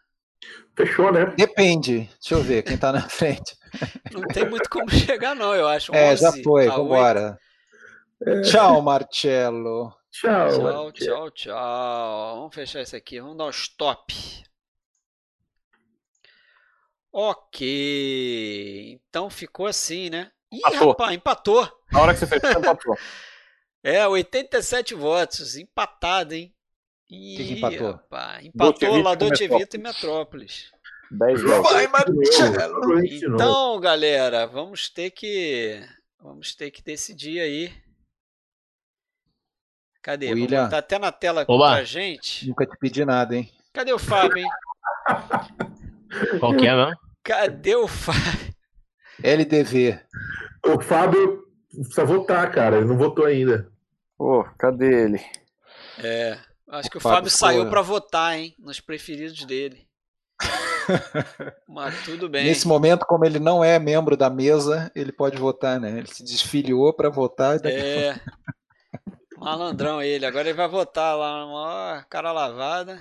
Fechou, 0.76 1.12
né? 1.12 1.34
Depende. 1.38 2.10
Deixa 2.20 2.36
eu 2.36 2.42
ver 2.42 2.64
quem 2.64 2.78
tá 2.78 2.92
na 2.92 3.02
frente. 3.08 3.56
Não 4.12 4.22
tem 4.22 4.50
muito 4.50 4.70
como 4.70 4.90
chegar, 4.92 5.36
não, 5.36 5.54
eu 5.54 5.68
acho. 5.68 5.94
É, 5.94 6.16
já 6.16 6.32
foi, 6.44 6.68
vambora. 6.68 7.38
É. 8.26 8.42
Tchau, 8.42 8.82
Marcelo. 8.82 9.94
Tchau. 10.12 10.50
Tchau, 10.50 10.92
tchau, 10.92 11.32
tchau. 11.32 12.36
Vamos 12.38 12.56
fechar 12.56 12.82
isso 12.82 12.96
aqui. 12.96 13.20
Vamos 13.20 13.38
dar 13.38 13.46
um 13.46 13.50
stop. 13.50 14.14
Ok. 17.12 19.00
Então 19.10 19.30
ficou 19.30 19.68
assim, 19.68 20.10
né? 20.10 20.32
Ih, 20.52 20.58
empatou. 20.58 20.90
rapaz, 20.90 21.16
empatou. 21.16 21.82
Na 21.92 22.02
hora 22.02 22.14
que 22.14 22.20
você 22.20 22.28
fechou, 22.28 22.60
empatou. 22.60 22.98
é, 23.84 24.08
87 24.08 24.94
votos. 24.94 25.58
Empatado, 25.58 26.34
hein? 26.34 26.54
Ih, 27.10 27.38
que, 27.38 27.48
que 27.48 27.54
empatou? 27.54 27.92
Rapaz, 27.92 28.46
empatou 28.46 29.16
Dolce 29.16 29.48
Vita 29.48 29.76
e 29.76 29.80
Metrópolis. 29.80 30.75
10 31.12 31.42
Vai, 31.44 31.88
Marcelo. 31.88 33.06
Então, 33.06 33.80
galera, 33.80 34.46
vamos 34.48 34.90
ter 34.90 35.12
que 35.12 35.82
vamos 36.20 36.56
ter 36.56 36.72
que 36.72 36.84
decidir 36.84 37.40
aí. 37.40 37.72
Cadê? 40.02 40.34
William. 40.34 40.48
Vou 40.48 40.66
botar 40.66 40.78
até 40.78 41.00
na 41.00 41.12
tela 41.12 41.46
Olá. 41.48 41.76
pra 41.76 41.84
gente. 41.84 42.48
Nunca 42.48 42.66
te 42.66 42.78
pedi 42.78 43.04
nada, 43.04 43.36
hein? 43.36 43.52
Cadê 43.74 43.92
o 43.92 44.00
Fábio, 44.00 44.38
hein? 44.38 44.50
Qual 46.40 46.56
que 46.56 46.68
é, 46.68 46.76
não? 46.76 46.92
Cadê 47.24 47.76
o 47.76 47.88
Fábio? 47.88 48.56
LDV. 49.24 50.00
O 50.66 50.80
Fábio 50.82 51.44
precisa 51.74 52.06
votar, 52.06 52.52
cara. 52.52 52.78
Ele 52.78 52.86
não 52.86 52.98
votou 52.98 53.26
ainda. 53.26 53.72
Pô, 54.18 54.44
cadê 54.58 55.06
ele? 55.06 55.26
É. 55.98 56.38
Acho 56.68 56.90
que 56.90 56.98
o, 56.98 57.00
o 57.00 57.02
Fábio, 57.02 57.16
Fábio 57.18 57.32
saiu 57.32 57.70
para 57.70 57.82
votar, 57.82 58.38
hein? 58.38 58.56
Nos 58.60 58.80
preferidos 58.80 59.44
dele. 59.46 59.88
Mas 61.68 62.04
tudo 62.04 62.30
bem. 62.30 62.46
Nesse 62.46 62.68
momento, 62.68 63.06
como 63.06 63.26
ele 63.26 63.40
não 63.40 63.64
é 63.64 63.80
membro 63.80 64.16
da 64.16 64.30
mesa, 64.30 64.92
ele 64.96 65.12
pode 65.12 65.38
votar, 65.38 65.80
né? 65.80 65.98
Ele 65.98 66.08
se 66.08 66.24
desfiliou 66.24 66.94
para 66.94 67.10
votar. 67.10 67.60
Daqui... 67.60 67.76
É. 67.76 68.20
Malandrão 69.38 70.02
ele. 70.02 70.26
Agora 70.26 70.48
ele 70.48 70.58
vai 70.58 70.68
votar 70.68 71.16
lá, 71.18 71.46
uma 71.46 72.06
cara 72.10 72.32
lavada. 72.32 73.00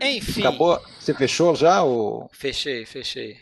Enfim. 0.00 0.40
Acabou. 0.40 0.80
Você 0.98 1.14
fechou 1.14 1.54
já? 1.54 1.82
Ou... 1.82 2.28
Fechei, 2.32 2.84
fechei. 2.84 3.38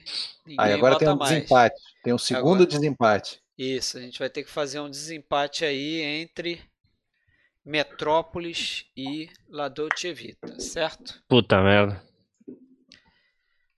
Ninguém 0.46 0.64
Aí 0.64 0.72
agora 0.72 0.98
tem 0.98 1.08
um 1.08 1.16
mais. 1.16 1.32
desempate. 1.32 1.80
Tem 2.02 2.12
um 2.12 2.18
segundo 2.18 2.62
agora... 2.62 2.66
desempate. 2.66 3.40
Isso, 3.56 3.98
a 3.98 4.00
gente 4.00 4.18
vai 4.18 4.28
ter 4.28 4.42
que 4.42 4.50
fazer 4.50 4.80
um 4.80 4.90
desempate 4.90 5.64
aí 5.64 6.02
entre 6.02 6.60
Metrópolis 7.64 8.84
e 8.96 9.30
La 9.48 9.68
Dolce 9.68 10.12
Vita, 10.12 10.60
certo? 10.60 11.22
Puta 11.28 11.62
merda. 11.62 12.02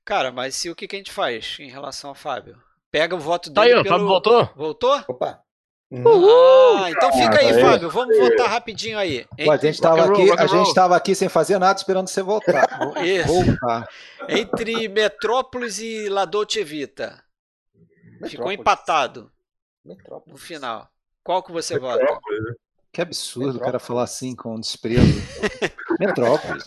Cara, 0.06 0.30
mas 0.30 0.54
se 0.54 0.70
o 0.70 0.76
que, 0.76 0.86
que 0.86 0.94
a 0.94 0.98
gente 1.00 1.10
faz 1.10 1.56
em 1.58 1.68
relação 1.68 2.10
ao 2.10 2.14
Fábio? 2.14 2.56
Pega 2.92 3.16
o 3.16 3.18
voto 3.18 3.50
dele. 3.50 3.54
Tá 3.54 3.62
aí, 3.62 3.72
o 3.72 3.82
pelo... 3.82 3.88
Fábio 3.88 4.06
voltou? 4.06 4.50
Voltou? 4.54 5.04
Opa. 5.08 5.42
Uhul. 5.90 6.76
Ah, 6.78 6.90
então 6.92 7.12
fica 7.12 7.40
aí, 7.40 7.60
Fábio. 7.60 7.90
Vamos 7.90 8.16
votar 8.16 8.48
rapidinho 8.48 8.96
aí. 8.98 9.26
Pô, 9.44 9.50
a 9.50 9.56
gente 9.56 9.74
estava 9.74 10.04
aqui, 10.04 10.30
a 10.30 10.46
gente 10.46 10.68
estava 10.68 10.96
aqui 10.96 11.12
sem 11.12 11.28
fazer 11.28 11.58
nada, 11.58 11.76
esperando 11.76 12.06
você 12.06 12.22
voltar. 12.22 12.68
Isso. 13.04 13.26
Voltar. 13.26 13.88
Entre 14.28 14.88
Metrópolis 14.88 15.80
e 15.80 16.08
La 16.08 16.24
Dolce 16.24 16.62
Vita. 16.62 17.20
Metrópolis. 17.74 18.30
Ficou 18.30 18.52
empatado. 18.52 19.32
Metrópolis. 19.84 20.32
No 20.32 20.38
final. 20.38 20.88
Qual 21.24 21.42
que 21.42 21.50
você 21.50 21.74
Metrópolis. 21.74 22.08
vota? 22.08 22.56
Que 22.96 23.02
absurdo 23.02 23.58
o 23.58 23.60
cara 23.60 23.78
falar 23.78 24.04
assim 24.04 24.34
com 24.34 24.58
desprezo. 24.58 25.02
Metrópolis. 26.00 26.66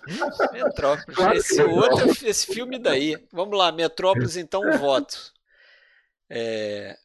Metrópolis. 0.53 1.17
Esse 1.33 1.63
outro, 1.63 2.07
esse 2.23 2.53
filme 2.53 2.77
daí. 2.77 3.17
Vamos 3.33 3.57
lá, 3.57 3.71
Metrópolis, 3.71 4.37
então 4.37 4.61
um 4.61 4.77
voto. 4.77 5.33
É... 6.29 6.95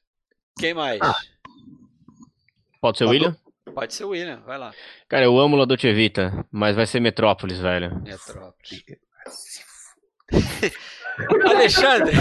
Quem 0.58 0.74
mais? 0.74 1.00
Ah. 1.00 1.18
Pode 2.82 2.98
ser 2.98 3.04
o 3.04 3.08
William? 3.08 3.34
Pode 3.74 3.94
ser 3.94 4.04
o 4.04 4.10
William, 4.10 4.42
vai 4.44 4.58
lá. 4.58 4.74
Cara, 5.08 5.24
eu 5.24 5.38
amo 5.38 5.56
La 5.56 5.64
Dolce 5.64 5.90
Vita, 5.94 6.46
mas 6.52 6.76
vai 6.76 6.86
ser 6.86 7.00
Metrópolis, 7.00 7.58
velho. 7.58 7.98
Metrópolis. 8.02 8.84
Alexandre! 11.48 12.14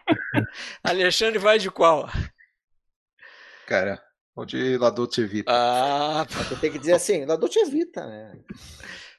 Alexandre 0.82 1.38
vai 1.38 1.58
de 1.58 1.70
qual? 1.70 2.08
Cara, 3.66 4.02
ou 4.38 4.44
de 4.44 4.78
La 4.78 4.90
Dolce 4.90 5.26
Vita. 5.26 5.50
Ah, 5.52 6.24
você 6.30 6.54
tem 6.56 6.70
que 6.70 6.78
dizer 6.78 6.92
assim, 6.92 7.24
La 7.24 7.34
Dolce 7.34 7.64
Vita, 7.64 8.06
né? 8.06 8.38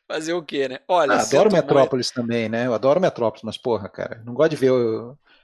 Fazer 0.07 0.33
o 0.33 0.41
quê, 0.41 0.69
né? 0.69 0.79
Olha, 0.87 1.15
ah, 1.15 1.21
adoro 1.21 1.51
Metrópolis 1.51 2.07
muito... 2.07 2.15
também, 2.15 2.47
né? 2.47 2.65
Eu 2.65 2.73
adoro 2.73 3.01
Metrópolis, 3.01 3.43
mas 3.43 3.57
porra, 3.57 3.89
cara, 3.89 4.23
não 4.25 4.33
gosto 4.33 4.51
de 4.51 4.55
ver 4.55 4.71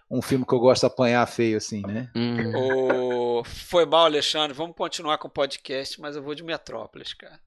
um 0.09 0.21
filme 0.21 0.45
que 0.45 0.53
eu 0.53 0.59
gosto 0.59 0.81
de 0.81 0.87
apanhar 0.87 1.27
feio 1.27 1.57
assim, 1.57 1.81
né? 1.81 2.09
Hum. 2.15 2.55
O... 2.55 3.43
Foi 3.43 3.85
mal, 3.85 4.05
Alexandre. 4.05 4.55
Vamos 4.55 4.75
continuar 4.75 5.17
com 5.17 5.27
o 5.27 5.31
podcast, 5.31 5.99
mas 5.99 6.15
eu 6.15 6.23
vou 6.23 6.33
de 6.33 6.43
Metrópolis, 6.43 7.13
cara. 7.13 7.39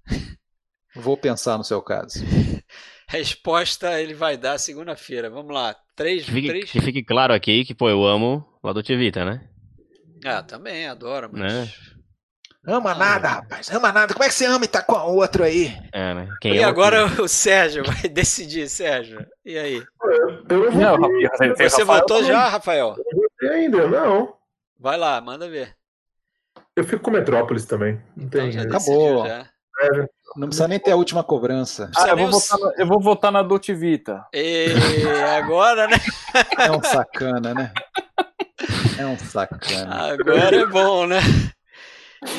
Vou 0.94 1.16
pensar 1.16 1.56
no 1.56 1.64
seu 1.64 1.80
caso. 1.80 2.22
Resposta 3.08 4.00
ele 4.00 4.12
vai 4.12 4.36
dar 4.36 4.58
segunda-feira. 4.58 5.30
Vamos 5.30 5.52
lá. 5.52 5.74
Três, 5.96 6.24
que 6.24 6.30
fique, 6.30 6.48
três... 6.48 6.70
que 6.70 6.80
fique 6.80 7.02
claro 7.02 7.32
aqui 7.32 7.64
que, 7.64 7.74
pô, 7.74 7.88
eu 7.88 8.04
amo 8.04 8.44
La 8.62 8.72
Dolce 8.72 8.94
Vita, 8.96 9.24
né? 9.24 9.48
Ah, 10.24 10.42
também 10.42 10.86
adoro, 10.86 11.30
mas... 11.32 11.52
Né? 11.52 11.72
Ama 12.66 12.94
nada, 12.94 13.28
rapaz. 13.28 13.70
Ama 13.72 13.92
nada. 13.92 14.12
Como 14.12 14.24
é 14.24 14.28
que 14.28 14.34
você 14.34 14.44
ama 14.44 14.64
e 14.64 14.68
tá 14.68 14.82
com 14.82 14.94
a 14.94 15.04
outro 15.04 15.44
aí? 15.44 15.72
É, 15.92 16.14
né? 16.14 16.28
Quem 16.40 16.56
e 16.56 16.62
agora 16.62 17.06
o 17.22 17.28
Sérgio 17.28 17.84
vai 17.84 18.02
decidir, 18.10 18.68
Sérgio. 18.68 19.26
E 19.44 19.56
aí? 19.56 19.82
Eu 20.48 20.72
não, 20.72 20.98
não 20.98 21.10
Você 21.56 21.84
votou 21.84 22.22
já, 22.24 22.48
Rafael? 22.48 22.96
Não 22.96 23.22
votei 23.22 23.48
ainda, 23.48 23.88
não. 23.88 24.34
Vai 24.78 24.96
lá, 24.98 25.20
manda 25.20 25.48
ver. 25.48 25.74
Eu 26.76 26.84
fico 26.84 27.02
com 27.02 27.10
Metrópolis 27.10 27.64
também. 27.64 28.00
Não 28.16 28.26
então 28.26 28.40
tem. 28.42 28.52
Já 28.52 28.62
Acabou. 28.62 29.26
Já. 29.26 29.46
É. 29.80 30.08
Não 30.36 30.48
precisa 30.48 30.68
nem 30.68 30.78
ter 30.78 30.92
a 30.92 30.96
última 30.96 31.24
cobrança. 31.24 31.90
Ah, 31.96 32.08
eu 32.08 32.16
vou, 32.16 32.30
votar 32.30 32.58
na, 32.58 32.72
eu 32.76 32.86
vou 32.86 33.00
votar 33.00 33.32
na 33.32 33.42
Dolce 33.42 33.72
Vita. 33.72 34.24
E 34.32 34.68
agora, 35.36 35.86
né? 35.88 35.96
É 36.58 36.70
um 36.70 36.82
sacana, 36.82 37.54
né? 37.54 37.72
É 38.98 39.06
um 39.06 39.18
sacana. 39.18 40.12
Agora 40.12 40.54
é 40.54 40.66
bom, 40.66 41.06
né? 41.06 41.20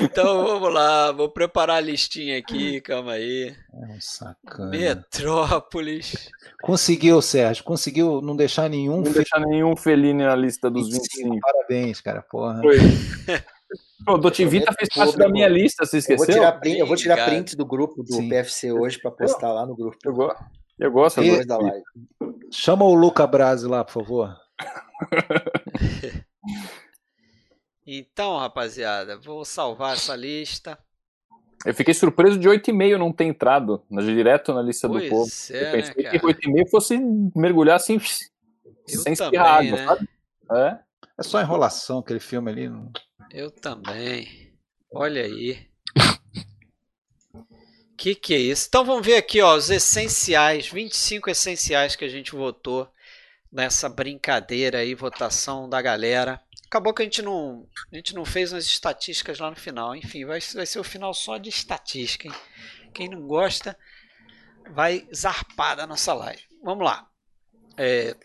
Então 0.02 0.44
vamos 0.44 0.74
lá, 0.74 1.12
vou 1.12 1.30
preparar 1.30 1.78
a 1.78 1.82
listinha 1.82 2.38
aqui, 2.38 2.82
calma 2.82 3.14
aí. 3.14 3.56
É 3.74 3.94
um 3.94 4.02
sacana. 4.02 4.72
Metrópolis. 4.72 6.30
Conseguiu, 6.62 7.22
Sérgio, 7.22 7.64
conseguiu 7.64 8.22
não 8.22 8.36
deixar 8.36 8.70
nenhum. 8.70 9.02
Não 9.02 9.12
deixar 9.12 9.40
nenhum 9.40 9.76
Feline 9.76 10.24
na 10.24 10.36
lista 10.36 10.70
dos 10.70 10.90
25. 10.90 11.30
25. 11.30 11.40
Parabéns, 11.40 12.02
cara, 12.02 12.22
porra. 12.22 12.62
Foi. 12.62 12.78
O 14.08 14.18
Dotivita 14.18 14.74
fez 14.74 14.90
parte 14.90 15.18
da 15.18 15.30
minha 15.30 15.48
lista, 15.48 15.86
você 15.86 15.98
esqueceu? 15.98 16.26
Eu 16.26 16.26
vou 16.26 16.36
tirar, 16.36 16.52
print, 16.60 16.80
eu 16.80 16.88
vou 16.88 16.96
tirar 16.96 17.26
print 17.26 17.56
do 17.56 17.66
grupo 17.66 18.02
do 18.02 18.14
Sim. 18.14 18.30
PFC 18.30 18.72
hoje 18.72 18.98
para 19.00 19.12
postar 19.12 19.52
lá 19.54 19.66
no 19.66 19.76
grupo. 19.76 19.98
Eu, 20.04 20.14
go 20.14 20.34
eu 20.80 20.92
gosto 20.92 21.22
e, 21.22 21.46
da 21.46 21.58
live. 21.58 21.84
Chama 22.52 22.86
o 22.86 22.96
Luca 22.96 23.28
Brasi 23.28 23.68
lá, 23.68 23.84
por 23.84 23.94
favor. 23.94 24.36
Então, 27.92 28.38
rapaziada, 28.38 29.18
vou 29.18 29.44
salvar 29.44 29.96
essa 29.96 30.16
lista. 30.16 30.78
Eu 31.66 31.74
fiquei 31.74 31.92
surpreso 31.92 32.38
de 32.38 32.48
8,5 32.48 32.98
não 33.00 33.12
ter 33.12 33.24
entrado 33.24 33.84
direto 33.90 34.54
na 34.54 34.62
lista 34.62 34.88
pois 34.88 35.04
do 35.04 35.10
povo. 35.10 35.32
É, 35.50 35.68
eu 35.68 35.72
pensei 35.72 36.04
né, 36.04 36.12
que 36.12 36.20
8,5 36.20 36.70
fosse 36.70 37.00
mergulhar 37.36 37.78
assim, 37.78 37.96
eu 38.88 39.00
sem 39.00 39.16
também, 39.16 39.40
água, 39.40 39.76
né? 39.76 39.86
sabe? 39.88 40.10
É. 40.52 40.80
é 41.18 41.24
só 41.24 41.42
enrolação 41.42 41.98
aquele 41.98 42.20
filme 42.20 42.52
ali. 42.52 42.70
Não... 42.70 42.92
Eu 43.32 43.50
também. 43.50 44.54
Olha 44.94 45.24
aí. 45.24 45.68
que 47.98 48.14
que 48.14 48.36
é 48.36 48.38
isso? 48.38 48.68
Então 48.70 48.86
vamos 48.86 49.04
ver 49.04 49.16
aqui, 49.16 49.42
ó, 49.42 49.56
os 49.56 49.72
essenciais, 49.72 50.68
25 50.70 51.28
essenciais 51.32 51.96
que 51.96 52.06
a 52.06 52.10
gente 52.10 52.36
votou 52.36 52.88
nessa 53.52 53.90
brincadeira 53.90 54.78
aí, 54.78 54.94
votação 54.94 55.68
da 55.68 55.82
galera. 55.82 56.40
Acabou 56.70 56.94
que 56.94 57.02
a 57.02 57.06
gente 57.06 57.24
não, 57.24 57.68
a 57.92 57.96
gente 57.96 58.14
não 58.14 58.24
fez 58.24 58.54
umas 58.54 58.64
estatísticas 58.64 59.40
lá 59.40 59.50
no 59.50 59.56
final. 59.56 59.96
Enfim, 59.96 60.24
vai, 60.24 60.40
vai 60.54 60.68
ser 60.68 60.80
o 60.80 60.84
final 60.84 61.16
só 61.16 61.40
de 61.40 61.50
estatística. 61.50 62.28
Hein? 62.28 62.34
Quem 62.94 63.10
não 63.10 63.26
gosta 63.26 63.76
vai 64.70 65.08
zarpar 65.12 65.76
da 65.76 65.88
nossa 65.88 66.14
live. 66.14 66.44
Vamos 66.64 66.86
lá. 66.86 67.10
É, 67.76 68.16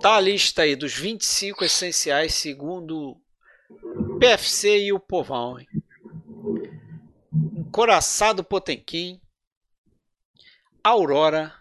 tá 0.00 0.16
a 0.16 0.20
lista 0.20 0.62
aí 0.62 0.74
dos 0.74 0.92
25 0.92 1.64
essenciais 1.64 2.34
segundo 2.34 3.16
PFC 4.18 4.86
e 4.86 4.92
o 4.92 4.98
Povão. 4.98 5.60
Hein? 5.60 5.68
Encoraçado 7.56 8.42
Potemkin, 8.42 9.20
Aurora, 10.82 11.54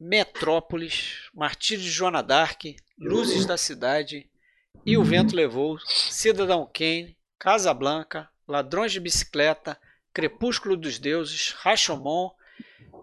Metrópolis, 0.00 1.28
Martírio 1.34 1.84
de 1.84 1.90
Joana 1.90 2.22
Dark, 2.22 2.62
Luzes 2.98 3.44
da 3.44 3.58
Cidade, 3.58 4.31
e 4.84 4.96
o 4.96 5.04
Vento 5.04 5.36
Levou, 5.36 5.78
Cidadão 5.80 6.68
Kane, 6.72 7.16
Casablanca, 7.38 8.28
Ladrões 8.46 8.92
de 8.92 9.00
Bicicleta, 9.00 9.78
Crepúsculo 10.12 10.76
dos 10.76 10.98
Deuses, 10.98 11.54
Rashomon, 11.58 12.30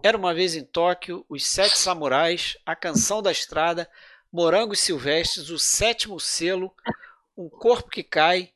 Era 0.02 0.16
uma 0.16 0.32
vez 0.32 0.54
em 0.54 0.64
Tóquio, 0.64 1.24
Os 1.28 1.46
Sete 1.46 1.76
Samurais, 1.78 2.56
A 2.64 2.76
Canção 2.76 3.22
da 3.22 3.32
Estrada, 3.32 3.88
Morangos 4.32 4.80
Silvestres, 4.80 5.50
O 5.50 5.58
Sétimo 5.58 6.20
Selo, 6.20 6.72
Um 7.36 7.48
Corpo 7.48 7.90
que 7.90 8.02
Cai, 8.02 8.50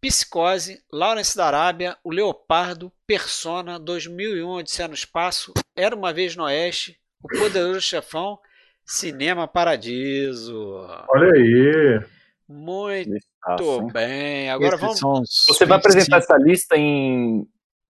Psicose, 0.00 0.82
Lawrence 0.90 1.36
da 1.36 1.46
Arábia, 1.46 1.96
O 2.02 2.10
Leopardo, 2.10 2.92
Persona, 3.06 3.78
2001 3.78 4.48
Odisseia 4.48 4.88
no 4.88 4.94
Espaço, 4.94 5.52
Era 5.76 5.94
uma 5.94 6.12
vez 6.12 6.34
no 6.36 6.44
Oeste, 6.44 6.98
O 7.22 7.28
Poderoso 7.28 7.80
Chefão, 7.80 8.38
Cinema 8.84 9.46
Paradiso. 9.46 10.86
Olha 11.08 11.32
aí. 11.34 12.21
Muito 12.48 13.86
bem. 13.92 14.50
Agora 14.50 14.76
vamos. 14.76 15.00
Você 15.48 15.64
vai 15.64 15.78
apresentar 15.78 16.18
essa 16.18 16.36
lista 16.36 16.76
em 16.76 17.46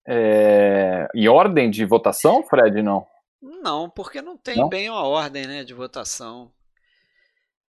é, 0.07 1.07
em 1.15 1.27
ordem 1.27 1.69
de 1.69 1.85
votação, 1.85 2.43
Fred? 2.43 2.81
Não. 2.81 3.07
Não, 3.41 3.89
porque 3.89 4.21
não 4.21 4.37
tem 4.37 4.57
não? 4.57 4.69
bem 4.69 4.89
uma 4.89 5.03
ordem, 5.05 5.45
né, 5.45 5.63
de 5.63 5.73
votação. 5.73 6.51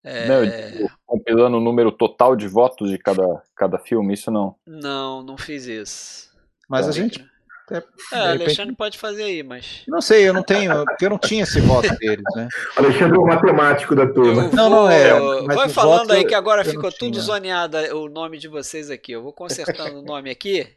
É... 0.03 0.27
Não, 0.27 0.89
compilando 1.05 1.57
o 1.57 1.61
número 1.61 1.91
total 1.91 2.35
de 2.35 2.47
votos 2.47 2.91
de 2.91 2.97
cada, 2.99 3.41
cada 3.55 3.79
filme, 3.79 4.13
isso 4.13 4.29
não? 4.29 4.55
Não, 4.65 5.23
não 5.23 5.35
fiz 5.35 5.65
isso. 5.65 6.31
Mas 6.69 6.87
a 6.87 6.91
gente. 6.91 7.25
É, 7.71 7.83
é 8.13 8.17
Alexandre 8.31 8.75
pode 8.75 8.97
fazer 8.97 9.23
aí, 9.23 9.41
mas. 9.41 9.81
Não 9.87 10.01
sei, 10.01 10.27
eu 10.27 10.33
não 10.33 10.43
tenho, 10.43 10.85
porque 10.85 11.05
eu 11.05 11.09
não 11.09 11.17
tinha 11.17 11.43
esse 11.43 11.59
voto 11.61 11.89
deles, 11.97 12.23
né? 12.35 12.47
Alexandre 12.75 13.17
é 13.17 13.19
o 13.19 13.25
matemático 13.25 13.95
da 13.95 14.07
turma. 14.07 14.43
Vou, 14.43 14.55
não, 14.55 14.69
não 14.69 14.89
é. 14.89 15.11
Vai 15.43 15.69
falando 15.69 16.11
aí 16.11 16.25
que 16.25 16.35
agora 16.35 16.63
ficou 16.63 16.91
tudo 16.91 17.19
zoneado 17.19 17.77
o 17.95 18.07
nome 18.07 18.37
de 18.37 18.47
vocês 18.47 18.91
aqui. 18.91 19.13
Eu 19.13 19.23
vou 19.23 19.33
consertando 19.33 19.99
o 19.99 20.03
nome 20.03 20.29
aqui. 20.29 20.67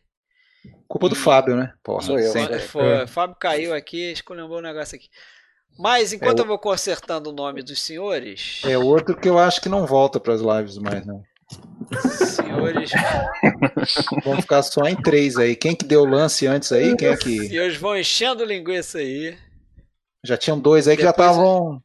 Culpa 0.87 1.09
do 1.09 1.15
Fábio, 1.15 1.57
né? 1.57 1.73
Porra, 1.83 2.03
Sou 2.03 2.19
eu. 2.19 2.33
Sempre. 2.33 2.59
Foi, 2.61 3.03
é. 3.03 3.07
Fábio 3.07 3.37
caiu 3.39 3.75
aqui, 3.75 4.13
escolheu 4.13 4.47
um 4.47 4.61
negócio 4.61 4.97
aqui. 4.97 5.09
Mas 5.79 6.13
enquanto 6.13 6.41
é, 6.41 6.43
eu 6.43 6.47
vou 6.47 6.59
consertando 6.59 7.31
o 7.31 7.33
nome 7.33 7.63
dos 7.63 7.81
senhores. 7.81 8.63
É 8.65 8.77
outro 8.77 9.17
que 9.17 9.29
eu 9.29 9.39
acho 9.39 9.61
que 9.61 9.69
não 9.69 9.87
volta 9.87 10.19
para 10.19 10.35
as 10.35 10.41
lives 10.41 10.77
mais, 10.79 11.07
não. 11.07 11.23
Senhores. 12.03 12.91
Vamos 14.25 14.41
ficar 14.41 14.63
só 14.63 14.83
em 14.83 14.97
três 14.97 15.37
aí. 15.37 15.57
Quem 15.57 15.75
que 15.75 15.85
deu 15.85 16.03
o 16.03 16.09
lance 16.09 16.47
antes 16.47 16.71
aí? 16.73 16.97
Quem 16.97 17.09
é 17.09 17.17
que. 17.17 17.49
Senhores 17.49 17.77
vão 17.77 17.97
enchendo 17.97 18.45
linguiça 18.45 18.99
aí. 18.99 19.39
Já 20.25 20.37
tinham 20.37 20.59
dois 20.59 20.89
aí 20.89 20.97
que 20.97 21.03
Depois 21.03 21.27
já 21.27 21.31
estavam. 21.33 21.83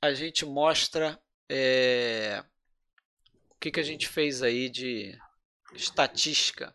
A 0.00 0.12
gente 0.12 0.44
mostra 0.44 1.18
é... 1.50 2.42
o 3.50 3.54
que, 3.60 3.70
que 3.70 3.80
a 3.80 3.84
gente 3.84 4.06
fez 4.06 4.42
aí 4.42 4.68
de 4.68 5.18
estatística 5.74 6.74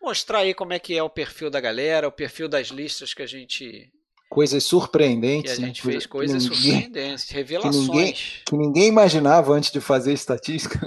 mostrar 0.00 0.38
aí 0.38 0.54
como 0.54 0.72
é 0.72 0.78
que 0.78 0.96
é 0.96 1.02
o 1.02 1.10
perfil 1.10 1.50
da 1.50 1.60
galera, 1.60 2.08
o 2.08 2.12
perfil 2.12 2.48
das 2.48 2.68
listas 2.68 3.12
que 3.12 3.22
a 3.22 3.26
gente 3.26 3.92
coisas 4.30 4.62
surpreendentes. 4.64 5.52
Que 5.52 5.58
a 5.58 5.60
né? 5.60 5.66
gente 5.66 5.86
né? 5.86 5.92
fez 5.92 6.06
coisas 6.06 6.44
ninguém, 6.44 6.56
surpreendentes, 6.80 7.30
revelações. 7.30 7.82
Que 7.82 7.90
ninguém, 7.90 8.14
que 8.46 8.56
ninguém, 8.56 8.88
imaginava 8.88 9.52
antes 9.52 9.70
de 9.70 9.80
fazer 9.80 10.14
estatística. 10.14 10.78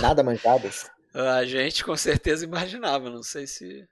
Nada 0.00 0.24
manjadas. 0.24 0.90
A 1.14 1.44
gente 1.44 1.84
com 1.84 1.94
certeza 1.94 2.42
imaginava, 2.42 3.10
não 3.10 3.22
sei 3.22 3.46
se 3.46 3.86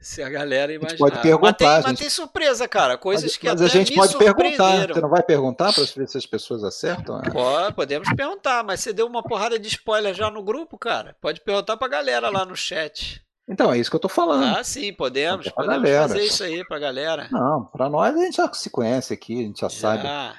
se 0.00 0.22
a 0.22 0.28
galera 0.28 0.72
imaginar. 0.72 0.98
pode 0.98 1.22
perguntar. 1.22 1.64
Mas 1.64 1.82
tem, 1.82 1.92
mas 1.92 1.98
tem 1.98 2.10
surpresa, 2.10 2.68
cara. 2.68 2.98
Coisas 2.98 3.24
mas, 3.24 3.36
que 3.38 3.46
mas 3.46 3.62
até 3.62 3.64
a 3.64 3.68
gente 3.68 3.94
pode 3.94 4.16
perguntar. 4.18 4.86
Você 4.88 5.00
não 5.00 5.08
vai 5.08 5.22
perguntar 5.22 5.72
para 5.72 5.82
ver 5.82 6.08
se 6.08 6.18
as 6.18 6.26
pessoas 6.26 6.62
acertam? 6.62 7.20
Pode, 7.32 7.74
podemos 7.74 8.08
perguntar, 8.14 8.62
mas 8.62 8.80
você 8.80 8.92
deu 8.92 9.06
uma 9.06 9.22
porrada 9.22 9.58
de 9.58 9.66
spoiler 9.66 10.14
já 10.14 10.30
no 10.30 10.42
grupo, 10.42 10.78
cara. 10.78 11.16
Pode 11.20 11.40
perguntar 11.40 11.76
para 11.78 11.86
a 11.86 11.90
galera 11.90 12.28
lá 12.28 12.44
no 12.44 12.54
chat. 12.54 13.23
Então, 13.48 13.72
é 13.72 13.78
isso 13.78 13.90
que 13.90 13.96
eu 13.96 14.00
tô 14.00 14.08
falando. 14.08 14.56
Ah, 14.56 14.64
sim, 14.64 14.92
podemos. 14.92 15.48
Podemos 15.50 15.82
galera. 15.82 16.08
fazer 16.08 16.24
isso 16.24 16.42
aí 16.42 16.66
pra 16.66 16.78
galera. 16.78 17.28
Não, 17.30 17.66
pra 17.66 17.88
nós 17.88 18.16
a 18.16 18.18
gente 18.18 18.36
já 18.36 18.52
se 18.52 18.70
conhece 18.70 19.12
aqui, 19.12 19.40
a 19.40 19.42
gente 19.42 19.60
já, 19.60 19.68
já. 19.68 19.78
sabe. 19.78 20.38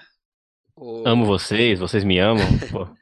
O... 0.75 1.07
Amo 1.07 1.25
vocês, 1.25 1.79
vocês 1.79 2.03
me 2.03 2.19
amam. 2.19 2.43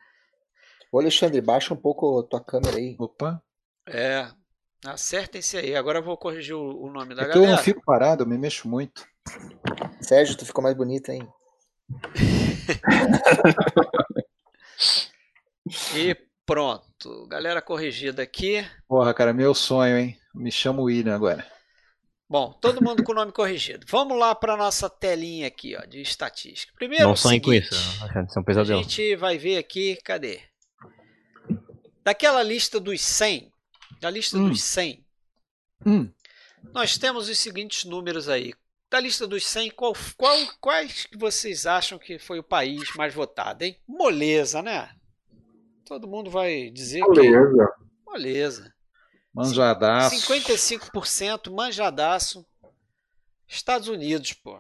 Ô 0.92 1.00
Alexandre, 1.00 1.42
baixa 1.42 1.74
um 1.74 1.78
pouco 1.78 2.20
a 2.20 2.24
tua 2.24 2.44
câmera 2.44 2.78
aí. 2.78 2.96
Opa. 3.00 3.42
É, 3.88 4.28
Acertem-se 4.86 5.58
aí. 5.58 5.76
Agora 5.76 6.00
eu 6.00 6.04
vou 6.04 6.18
corrigir 6.18 6.56
o, 6.56 6.90
nome 6.90 7.16
da 7.16 7.24
é 7.24 7.28
galera. 7.28 7.46
Eu 7.46 7.56
não 7.56 7.58
fico 7.58 7.82
parado, 7.86 8.24
eu 8.24 8.28
me 8.28 8.38
mexo 8.38 8.68
muito. 8.68 9.08
Sérgio, 10.02 10.38
tu 10.38 10.46
ficou 10.46 10.62
mais 10.62 10.76
bonito, 10.76 11.10
hein? 11.10 11.26
e 15.96 16.18
pronto. 16.46 17.28
Galera 17.28 17.62
corrigida 17.62 18.24
aqui. 18.24 18.66
Porra, 18.88 19.14
cara, 19.14 19.34
meu 19.34 19.54
sonho, 19.54 19.98
hein? 19.98 20.18
Me 20.34 20.52
chamo 20.52 20.84
William 20.84 21.16
agora. 21.16 21.46
Bom, 22.30 22.52
todo 22.54 22.84
mundo 22.84 23.04
com 23.04 23.12
o 23.12 23.16
nome 23.16 23.32
corrigido. 23.32 23.86
Vamos 23.88 24.18
lá 24.18 24.34
para 24.34 24.58
nossa 24.58 24.90
telinha 24.90 25.48
aqui, 25.48 25.76
ó, 25.76 25.86
de 25.86 26.02
estatística. 26.02 26.74
Primeiro, 26.76 27.08
não 27.08 27.16
sonhe 27.16 27.40
com 27.40 27.54
isso, 27.54 27.76
é 28.16 28.40
um 28.40 28.44
pesadelo. 28.44 28.80
A 28.80 28.84
gente 28.84 29.16
vai 29.18 29.38
ver 29.38 29.58
aqui, 29.58 30.00
cadê? 30.04 30.42
Daquela 32.04 32.42
lista 32.42 32.80
dos 32.80 33.02
100, 33.02 33.52
da 34.02 34.10
lista 34.10 34.38
hum. 34.38 34.50
dos 34.50 34.64
100, 34.64 35.06
hum. 35.86 36.12
nós 36.74 36.98
temos 36.98 37.30
os 37.30 37.38
seguintes 37.38 37.86
números 37.86 38.28
aí. 38.28 38.54
Da 38.90 39.00
lista 39.00 39.28
dos 39.28 39.46
100, 39.46 39.72
qual, 39.72 39.94
qual, 40.18 40.38
quais 40.60 41.08
vocês 41.16 41.68
acham 41.68 42.00
que 42.00 42.18
foi 42.18 42.40
o 42.40 42.44
país 42.44 42.96
mais 42.96 43.14
votado, 43.14 43.64
hein? 43.64 43.78
Moleza, 43.88 44.62
né? 44.62 44.90
Todo 45.86 46.08
mundo 46.08 46.30
vai 46.30 46.70
dizer 46.70 47.02
Moleza. 47.02 47.74
que... 47.78 48.10
Moleza. 48.10 48.74
Manjadaço. 49.34 50.16
55% 50.16 51.52
manjadaço. 51.52 52.46
Estados 53.48 53.88
Unidos, 53.88 54.34
pô. 54.34 54.60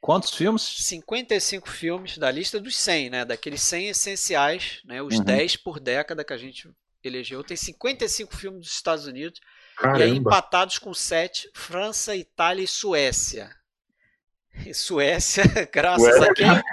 Quantos 0.00 0.34
filmes? 0.34 0.62
55 0.62 1.68
filmes 1.68 2.18
da 2.18 2.30
lista 2.30 2.60
dos 2.60 2.76
100, 2.76 3.10
né? 3.10 3.24
Daqueles 3.24 3.62
100 3.62 3.88
essenciais, 3.88 4.80
né? 4.84 5.00
Os 5.00 5.14
uhum. 5.14 5.24
10 5.24 5.56
por 5.56 5.80
década 5.80 6.24
que 6.24 6.32
a 6.32 6.36
gente 6.36 6.70
elegeu. 7.02 7.42
Tem 7.42 7.56
55 7.56 8.36
filmes 8.36 8.60
dos 8.60 8.74
Estados 8.74 9.06
Unidos. 9.06 9.40
Caramba. 9.76 10.00
E 10.00 10.02
aí 10.02 10.10
empatados 10.10 10.78
com 10.78 10.92
7, 10.92 11.50
França, 11.54 12.14
Itália 12.14 12.62
e 12.62 12.68
Suécia. 12.68 13.50
Suécia, 14.74 15.44
graças 15.72 16.16
Suécia. 16.16 16.30
a 16.30 16.34
quem? 16.34 16.48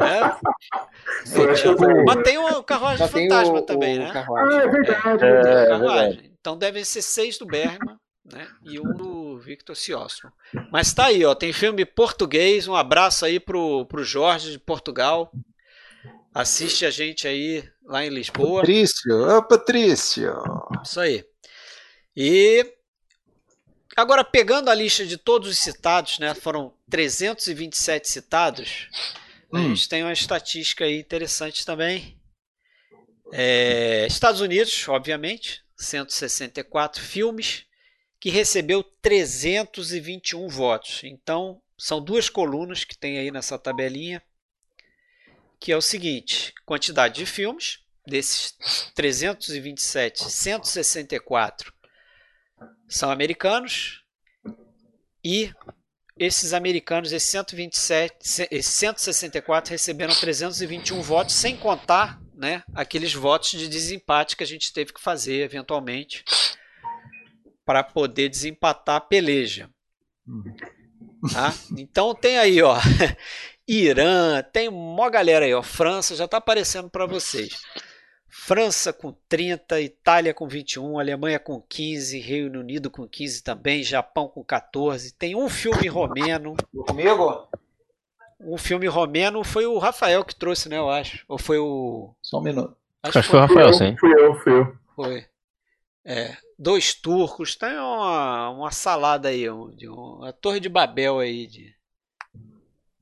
É. 0.00 1.26
Suécia 1.26 1.74
Mas 2.06 2.22
tem 2.22 2.38
o 2.38 2.62
Carruagem 2.62 3.08
Fantasma 3.08 3.58
o, 3.58 3.62
também, 3.62 3.98
o 3.98 4.02
né? 4.02 4.12
Carruagem. 4.12 4.58
Ah, 4.58 4.62
é 4.62 4.68
verdade. 4.68 5.24
É, 5.24 5.64
é, 5.64 5.66
Carruagem. 5.66 6.32
Então 6.40 6.56
devem 6.56 6.84
ser 6.84 7.02
seis 7.02 7.36
do 7.36 7.46
Bergman 7.46 7.98
né? 8.24 8.48
e 8.64 8.80
um 8.80 8.94
do 8.94 9.38
Victor 9.38 9.76
Siostro. 9.76 10.32
Mas 10.70 10.92
tá 10.94 11.06
aí, 11.06 11.24
ó, 11.24 11.34
tem 11.34 11.52
filme 11.52 11.84
português. 11.84 12.66
Um 12.66 12.74
abraço 12.74 13.24
aí 13.24 13.38
pro, 13.38 13.84
pro 13.86 14.04
Jorge 14.04 14.52
de 14.52 14.58
Portugal. 14.58 15.30
Assiste 16.32 16.86
a 16.86 16.90
gente 16.90 17.26
aí 17.26 17.64
lá 17.84 18.04
em 18.04 18.08
Lisboa. 18.08 18.60
Patrício, 18.60 19.36
ô 19.36 19.42
Patrício. 19.42 20.32
Isso 20.82 21.00
aí. 21.00 21.24
E 22.16 22.64
agora 23.96 24.24
pegando 24.24 24.68
a 24.70 24.74
lista 24.74 25.04
de 25.06 25.16
todos 25.16 25.48
os 25.48 25.58
citados, 25.58 26.18
né? 26.18 26.34
Foram 26.34 26.72
327 26.88 28.08
citados. 28.08 28.88
Hum. 29.52 29.58
A 29.58 29.62
gente 29.62 29.88
tem 29.88 30.02
uma 30.02 30.12
estatística 30.12 30.84
aí 30.84 30.98
interessante 30.98 31.64
também. 31.64 32.18
É, 33.32 34.06
Estados 34.06 34.40
Unidos, 34.40 34.88
obviamente, 34.88 35.62
164 35.76 37.02
filmes, 37.02 37.64
que 38.18 38.30
recebeu 38.30 38.82
321 38.82 40.48
votos. 40.48 41.00
Então, 41.04 41.60
são 41.78 42.02
duas 42.02 42.28
colunas 42.28 42.84
que 42.84 42.96
tem 42.96 43.18
aí 43.18 43.30
nessa 43.30 43.58
tabelinha 43.58 44.22
que 45.60 45.70
é 45.70 45.76
o 45.76 45.82
seguinte: 45.82 46.54
quantidade 46.64 47.16
de 47.16 47.26
filmes, 47.26 47.80
desses 48.06 48.56
327, 48.94 50.30
164 50.30 51.72
são 52.90 53.10
americanos 53.10 54.02
e 55.24 55.50
esses 56.18 56.52
americanos, 56.52 57.12
esses 57.12 57.30
127, 57.30 58.48
esses 58.50 58.74
164 58.74 59.70
receberam 59.70 60.14
321 60.14 61.00
votos, 61.00 61.34
sem 61.34 61.56
contar 61.56 62.20
né, 62.34 62.62
aqueles 62.74 63.14
votos 63.14 63.50
de 63.52 63.68
desempate 63.68 64.36
que 64.36 64.44
a 64.44 64.46
gente 64.46 64.72
teve 64.72 64.92
que 64.92 65.00
fazer 65.00 65.42
eventualmente 65.42 66.22
para 67.64 67.82
poder 67.82 68.28
desempatar 68.28 68.96
a 68.96 69.00
peleja. 69.00 69.70
Tá? 71.32 71.54
Então 71.78 72.14
tem 72.14 72.38
aí, 72.38 72.60
ó, 72.60 72.76
Irã, 73.66 74.42
tem 74.42 74.68
uma 74.68 75.08
galera 75.08 75.44
aí, 75.44 75.54
ó. 75.54 75.62
França 75.62 76.16
já 76.16 76.24
está 76.24 76.38
aparecendo 76.38 76.90
para 76.90 77.06
vocês. 77.06 77.56
França 78.30 78.92
com 78.92 79.12
30, 79.28 79.80
Itália 79.80 80.32
com 80.32 80.46
21, 80.46 80.98
Alemanha 80.98 81.38
com 81.38 81.60
15, 81.60 82.18
Reino 82.20 82.60
Unido 82.60 82.88
com 82.88 83.06
15 83.06 83.42
também, 83.42 83.82
Japão 83.82 84.28
com 84.28 84.44
14. 84.44 85.12
Tem 85.14 85.34
um 85.34 85.48
filme 85.48 85.88
romeno. 85.88 86.54
Comigo? 86.86 87.48
Um 88.38 88.56
filme 88.56 88.86
romeno 88.86 89.42
foi 89.42 89.66
o 89.66 89.78
Rafael 89.78 90.24
que 90.24 90.34
trouxe, 90.34 90.68
né? 90.68 90.78
Eu 90.78 90.88
acho. 90.88 91.24
Ou 91.28 91.38
foi 91.38 91.58
o. 91.58 92.14
Só 92.22 92.38
um 92.38 92.42
minuto. 92.42 92.76
Acho, 93.02 93.18
acho 93.18 93.28
que 93.28 93.30
foi 93.32 93.40
o 93.40 93.46
Rafael, 93.46 93.74
sim. 93.74 93.96
Fui 93.98 94.12
eu, 94.12 94.34
fui 94.36 94.52
eu. 94.52 94.76
Foi. 94.94 95.26
É. 96.04 96.36
dois 96.58 96.94
turcos, 96.94 97.56
tem 97.56 97.76
uma, 97.76 98.50
uma 98.50 98.70
salada 98.70 99.28
aí, 99.28 99.44
de 99.76 99.88
uma 99.88 100.32
torre 100.32 100.58
de 100.58 100.68
Babel 100.68 101.18
aí 101.18 101.46
de 101.46 101.74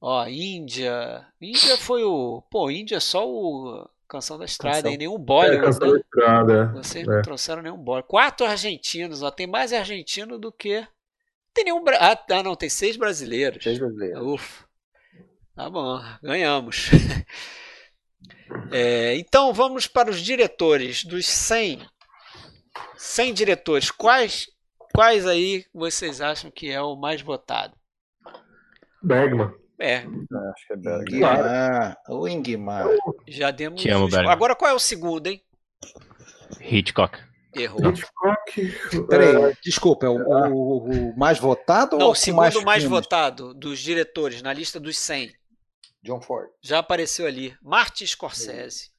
Ó, 0.00 0.26
Índia. 0.26 1.26
Índia 1.40 1.76
foi 1.76 2.04
o. 2.04 2.42
Pô, 2.50 2.70
Índia 2.70 2.96
é 2.96 3.00
só 3.00 3.28
o 3.28 3.88
Canção 4.08 4.38
da 4.38 4.46
Estrada, 4.46 4.76
Canção. 4.76 4.92
e 4.92 4.96
nenhum 4.96 5.18
Bollywood. 5.18 5.60
É, 5.60 5.64
Canção 5.64 5.86
né? 5.86 5.92
da 5.92 5.98
Estrada. 5.98 6.66
Vocês 6.72 7.06
é. 7.06 7.10
não 7.10 7.22
trouxeram 7.22 7.62
nenhum 7.62 7.76
Bollywood. 7.76 8.08
Quatro 8.08 8.46
argentinos, 8.46 9.22
ó. 9.22 9.30
Tem 9.30 9.46
mais 9.46 9.72
argentino 9.72 10.38
do 10.38 10.50
que. 10.50 10.80
Não 10.80 10.88
tem 11.52 11.64
nenhum. 11.64 11.84
Ah, 12.00 12.18
ah, 12.30 12.42
não, 12.42 12.56
tem 12.56 12.70
seis 12.70 12.96
brasileiros. 12.96 13.62
Seis 13.62 13.78
brasileiros. 13.78 14.22
Ufa. 14.22 14.66
Tá 15.54 15.68
bom, 15.68 16.00
ganhamos. 16.22 16.88
é, 18.72 19.16
então 19.16 19.52
vamos 19.52 19.86
para 19.86 20.08
os 20.08 20.20
diretores 20.20 21.04
dos 21.04 21.26
100. 21.26 21.86
100 22.96 23.34
diretores. 23.34 23.90
Quais, 23.90 24.48
quais 24.94 25.26
aí 25.26 25.66
vocês 25.74 26.20
acham 26.20 26.50
que 26.50 26.70
é 26.70 26.80
o 26.80 26.96
mais 26.96 27.20
votado? 27.20 27.76
Bergman. 29.02 29.52
É. 29.80 29.98
Acho 29.98 30.66
que 30.66 30.72
é 30.72 30.76
Bergman. 30.76 31.24
Ah, 31.24 31.96
o 32.08 32.26
Ingmar. 32.26 32.86
Já 33.26 33.50
demos. 33.50 33.80
Te 33.80 33.88
amo, 33.90 34.08
Agora 34.28 34.56
qual 34.56 34.70
é 34.70 34.74
o 34.74 34.78
segundo, 34.78 35.26
hein? 35.28 35.40
Hitchcock. 36.60 37.18
Errou. 37.54 37.90
Hitchcock. 37.90 39.06
Peraí, 39.08 39.50
é... 39.50 39.56
desculpa, 39.62 40.06
é 40.06 40.08
o, 40.08 40.16
o, 40.16 40.90
o, 40.90 41.18
mais 41.18 41.38
votado 41.38 41.96
Não, 41.96 42.06
ou 42.06 42.12
o 42.12 42.14
segundo 42.14 42.40
mais, 42.40 42.64
mais 42.64 42.84
votado 42.84 43.54
dos 43.54 43.78
diretores 43.78 44.42
na 44.42 44.52
lista 44.52 44.80
dos 44.80 44.98
100? 44.98 45.32
John 46.02 46.20
Ford. 46.20 46.48
Já 46.62 46.78
apareceu 46.78 47.26
ali. 47.26 47.54
Martin 47.62 48.06
Scorsese. 48.06 48.90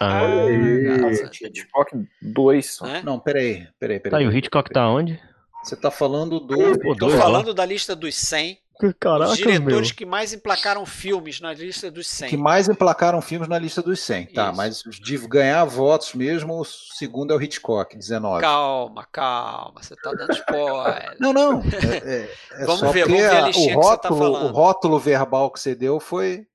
Ah, 0.00 0.22
Hitchcock 1.42 1.92
2. 2.22 2.78
É? 2.82 3.02
Não, 3.02 3.18
peraí, 3.18 3.66
peraí, 3.78 4.00
peraí. 4.00 4.10
Tá, 4.10 4.22
e 4.22 4.26
o 4.26 4.36
Hitchcock 4.36 4.70
tá 4.70 4.88
onde? 4.88 5.20
Você 5.62 5.76
tá 5.76 5.90
falando 5.90 6.38
do. 6.38 6.96
Tô 6.96 7.10
falando 7.10 7.52
da 7.52 7.64
lista 7.64 7.96
dos 7.96 8.14
100 8.14 8.58
Caraca, 9.00 9.32
os 9.32 9.38
diretores 9.38 9.88
meu. 9.88 9.96
que 9.96 10.04
mais 10.04 10.34
emplacaram 10.34 10.84
filmes 10.84 11.40
na 11.40 11.52
lista 11.54 11.90
dos 11.90 12.06
100. 12.06 12.28
Que 12.28 12.36
mais 12.36 12.68
emplacaram 12.68 13.22
filmes 13.22 13.48
na 13.48 13.58
lista 13.58 13.80
dos 13.80 14.00
100, 14.00 14.26
tá? 14.26 14.48
Isso. 14.48 14.56
Mas 14.56 14.82
de 15.00 15.18
ganhar 15.26 15.64
votos 15.64 16.12
mesmo, 16.12 16.60
o 16.60 16.64
segundo 16.64 17.32
é 17.32 17.36
o 17.36 17.40
Hitchcock, 17.40 17.96
19. 17.96 18.42
Calma, 18.42 19.06
calma, 19.10 19.82
você 19.82 19.96
tá 19.96 20.12
dando 20.12 20.32
spoiler. 20.32 21.16
Não, 21.18 21.32
não. 21.32 21.62
É, 21.62 21.96
é, 21.96 22.36
é 22.52 22.64
vamos 22.66 22.92
ver, 22.92 23.06
vamos 23.06 23.20
ver 23.20 23.30
a 23.30 23.40
listinha 23.46 23.78
o 23.78 23.80
rótulo, 23.80 23.98
que 23.98 24.02
você 24.02 24.08
tá 24.08 24.08
falando. 24.08 24.50
O 24.50 24.52
rótulo 24.52 24.98
verbal 24.98 25.50
que 25.50 25.60
você 25.60 25.74
deu 25.74 25.98
foi, 25.98 26.46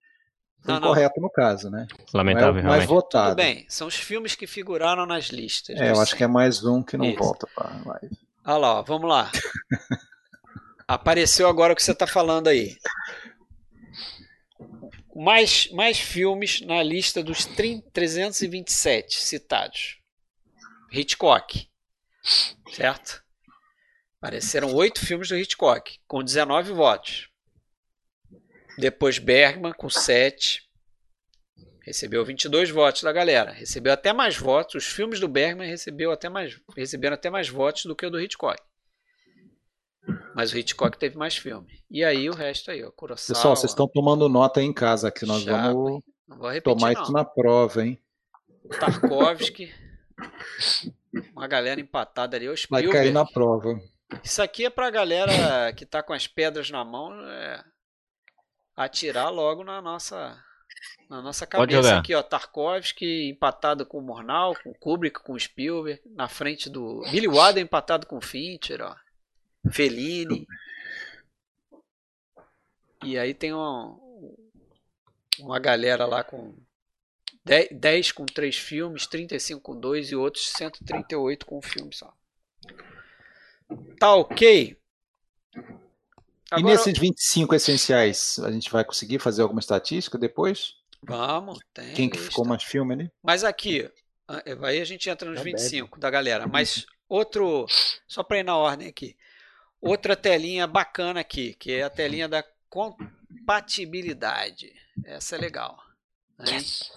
foi 0.62 0.74
não, 0.74 0.78
incorreto 0.78 1.20
não. 1.20 1.24
no 1.24 1.34
caso, 1.34 1.72
né? 1.72 1.88
Lamentável, 2.14 2.62
é 2.62 2.64
mais 2.64 2.86
votado. 2.86 3.30
Tudo 3.30 3.38
bem, 3.38 3.66
são 3.68 3.88
os 3.88 3.96
filmes 3.96 4.36
que 4.36 4.46
figuraram 4.46 5.08
nas 5.08 5.26
listas. 5.26 5.80
É, 5.80 5.90
eu 5.90 6.00
acho 6.00 6.16
que 6.16 6.24
é 6.24 6.28
mais 6.28 6.64
um 6.64 6.84
que 6.84 6.98
não 6.98 7.06
Isso. 7.06 7.18
volta 7.18 7.48
para 7.56 7.72
live. 7.84 8.18
Olha 8.46 8.58
lá, 8.58 8.80
ó, 8.80 8.84
vamos 8.84 9.10
lá. 9.10 9.32
Apareceu 10.94 11.48
agora 11.48 11.72
o 11.72 11.76
que 11.76 11.82
você 11.82 11.94
está 11.94 12.06
falando 12.06 12.50
aí. 12.50 12.76
Mais, 15.16 15.70
mais 15.72 15.98
filmes 15.98 16.60
na 16.60 16.84
lista 16.84 17.24
dos 17.24 17.46
327 17.46 19.22
citados. 19.22 20.02
Hitchcock. 20.92 21.70
Certo? 22.74 23.24
Apareceram 24.18 24.74
oito 24.74 25.00
filmes 25.00 25.30
do 25.30 25.38
Hitchcock, 25.38 25.98
com 26.06 26.22
19 26.22 26.74
votos. 26.74 27.30
Depois 28.78 29.18
Bergman, 29.18 29.72
com 29.72 29.90
7. 29.90 30.62
Recebeu 31.84 32.26
22 32.26 32.70
votos 32.70 33.02
da 33.02 33.14
galera. 33.14 33.54
Recebeu 33.54 33.94
até 33.94 34.12
mais 34.12 34.36
votos. 34.36 34.84
Os 34.84 34.92
filmes 34.92 35.22
do 35.22 35.30
Bergman 35.30 35.70
recebeu 35.70 36.12
até 36.12 36.28
mais, 36.28 36.60
receberam 36.76 37.14
até 37.14 37.30
mais 37.30 37.48
votos 37.48 37.86
do 37.86 37.96
que 37.96 38.06
o 38.06 38.10
do 38.10 38.20
Hitchcock. 38.20 38.62
Mas 40.36 40.54
o 40.54 40.58
Hitchcock 40.58 40.98
teve 40.98 41.18
mais 41.18 41.36
filme. 41.36 41.68
E 41.90 42.04
aí 42.04 42.30
o 42.30 42.34
resto 42.34 42.72
aí, 42.72 42.84
ó. 42.84 42.92
Kurosawa. 42.92 43.36
Pessoal, 43.36 43.56
vocês 43.56 43.72
estão 43.72 43.88
tomando 43.88 44.30
nota 44.30 44.60
aí 44.60 44.66
em 44.66 44.74
casa 44.74 45.12
que 45.12 45.26
nós 45.26 45.44
vamos 45.44 46.02
repetir, 46.30 46.62
tomar 46.62 46.94
não. 46.94 47.02
isso 47.04 47.12
na 47.12 47.26
prova, 47.26 47.84
hein? 47.84 48.02
Tarkovsky. 48.80 49.74
uma 51.36 51.48
galera 51.48 51.82
empatada 51.82 52.38
ali. 52.38 52.48
O 52.48 52.56
Vai 52.70 52.88
cair 52.88 53.12
na 53.12 53.26
prova. 53.26 53.80
Isso 54.24 54.42
aqui 54.42 54.66
é 54.66 54.70
pra 54.70 54.90
galera 54.90 55.72
que 55.74 55.86
tá 55.86 56.04
com 56.04 56.14
as 56.14 56.28
pedras 56.28 56.70
na 56.70 56.84
mão 56.84 57.14
é, 57.30 57.64
atirar 58.76 59.32
logo 59.32 59.64
na 59.64 59.82
nossa 59.82 60.38
na 61.10 61.22
nossa 61.22 61.46
cabeça 61.46 61.98
aqui, 61.98 62.16
ó, 62.16 62.24
Tarkovsky 62.24 63.30
empatado 63.30 63.86
com 63.86 63.98
o 63.98 64.02
Murnau, 64.02 64.56
com 64.64 64.70
o 64.72 64.74
Kubrick, 64.74 65.22
com 65.22 65.34
o 65.34 65.40
Spielberg, 65.40 66.02
na 66.06 66.30
frente 66.30 66.70
do 66.70 67.02
Billy 67.12 67.28
Wilder 67.28 67.62
empatado 67.62 68.08
com 68.08 68.18
o 68.18 68.22
Fincher, 68.22 68.82
ó. 68.82 68.96
Fellini. 69.70 70.48
E 73.04 73.18
aí 73.18 73.34
tem 73.34 73.54
uma, 73.54 73.98
uma 75.40 75.60
galera 75.60 76.06
lá 76.06 76.24
com 76.24 76.56
10, 77.44 77.70
10 77.72 78.12
com 78.12 78.26
3 78.26 78.56
filmes, 78.56 79.08
35 79.08 79.62
com 79.62 79.80
2 79.80 80.12
e 80.12 80.16
outros 80.16 80.50
138 80.50 81.46
com 81.46 81.58
um 81.58 81.62
filme 81.62 81.94
só. 81.94 82.14
Tá 84.00 84.16
ok. 84.16 84.78
Agora, 86.52 86.60
e 86.60 86.64
nesses 86.64 87.00
25 87.00 87.56
essenciais, 87.56 88.40
a 88.40 88.52
gente 88.52 88.70
vai 88.70 88.84
conseguir 88.84 89.20
fazer 89.20 89.42
alguma 89.42 89.62
estatística 89.62 90.18
depois? 90.18 90.76
Vamos, 91.02 91.60
tem. 91.74 91.94
Quem 91.94 92.10
que 92.10 92.18
ficou 92.18 92.46
mais 92.46 92.64
filme 92.64 92.94
ali? 92.94 93.12
Mas 93.24 93.44
aqui, 93.44 93.90
aí 94.28 94.82
a 94.82 94.86
gente 94.86 95.10
entra 95.10 95.30
nos 95.30 95.40
é 95.40 95.44
25 95.44 95.92
bad. 95.92 96.02
da 96.02 96.10
galera. 96.10 96.48
Mas 96.48 96.86
outro, 97.08 97.66
só 98.08 98.22
para 98.22 98.40
ir 98.40 98.44
na 98.44 98.56
ordem 98.56 98.88
aqui. 98.88 99.16
Outra 99.82 100.16
telinha 100.16 100.68
bacana 100.68 101.22
aqui, 101.22 101.56
que 101.56 101.72
é 101.74 101.82
a 101.84 101.90
telinha 101.90 102.28
da 102.28 102.44
compatibilidade. 102.70 104.72
Essa 105.04 105.36
é 105.36 105.40
legal. 105.40 105.84
Yes. 106.48 106.92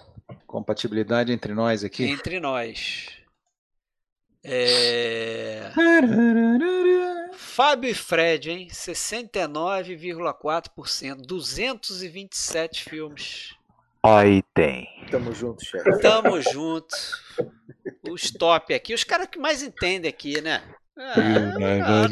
Compatibilidade 0.45 1.31
entre 1.31 1.51
nós 1.53 1.83
aqui? 1.83 2.05
Entre 2.05 2.39
nós. 2.39 3.07
É... 4.43 5.71
Fábio 7.33 7.89
e 7.89 7.95
Fred, 7.95 8.51
hein? 8.51 8.67
69,4%. 8.67 11.25
227 11.25 12.83
filmes. 12.83 13.55
Aí 14.03 14.43
tem. 14.53 14.87
Tamo 15.09 15.33
junto, 15.33 15.65
chefe. 15.65 15.99
Tamo 15.99 16.39
junto. 16.39 16.95
Os 18.07 18.29
top 18.29 18.71
aqui. 18.73 18.93
Os 18.93 19.03
caras 19.03 19.27
que 19.27 19.39
mais 19.39 19.63
entendem 19.63 20.07
aqui, 20.07 20.39
né? 20.41 20.63
É, 20.97 22.07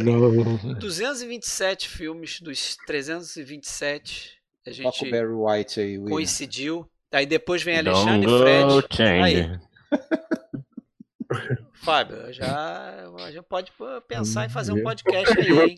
227 0.76 1.88
filmes 1.88 2.41
dos 2.41 2.76
327. 2.85 4.38
A 4.65 4.72
gente 4.72 5.10
Barry 5.10 5.27
White 5.27 5.80
aí, 5.80 5.97
coincidiu. 5.99 6.89
Aí 7.11 7.26
depois 7.26 7.64
vem 7.64 7.77
Alexandre 7.77 8.27
Fred. 8.27 9.03
Aí. 9.22 9.60
Fábio, 11.73 12.31
já, 12.31 13.10
já 13.31 13.43
pode 13.43 13.72
pensar 14.07 14.45
em 14.45 14.49
fazer 14.49 14.72
um 14.72 14.81
podcast 14.84 15.38
aí, 15.39 15.51
hein? 15.51 15.77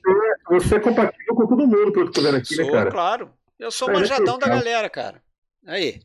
Você, 0.49 0.76
é 0.76 0.80
compatível 0.80 1.36
com 1.36 1.48
todo 1.48 1.68
mundo, 1.68 1.91
pelo 1.91 1.94
que 1.94 1.99
eu 1.99 2.11
tô 2.11 2.22
vendo 2.22 2.38
aqui, 2.38 2.56
né, 2.56 2.64
sou, 2.64 2.73
né, 2.73 2.80
cara? 2.80 2.91
claro. 2.91 3.34
Eu 3.57 3.72
sou 3.72 3.90
é, 3.90 3.94
manjadão 3.94 4.38
da 4.38 4.48
galera, 4.48 4.90
cara. 4.90 5.22
Aí. 5.65 6.02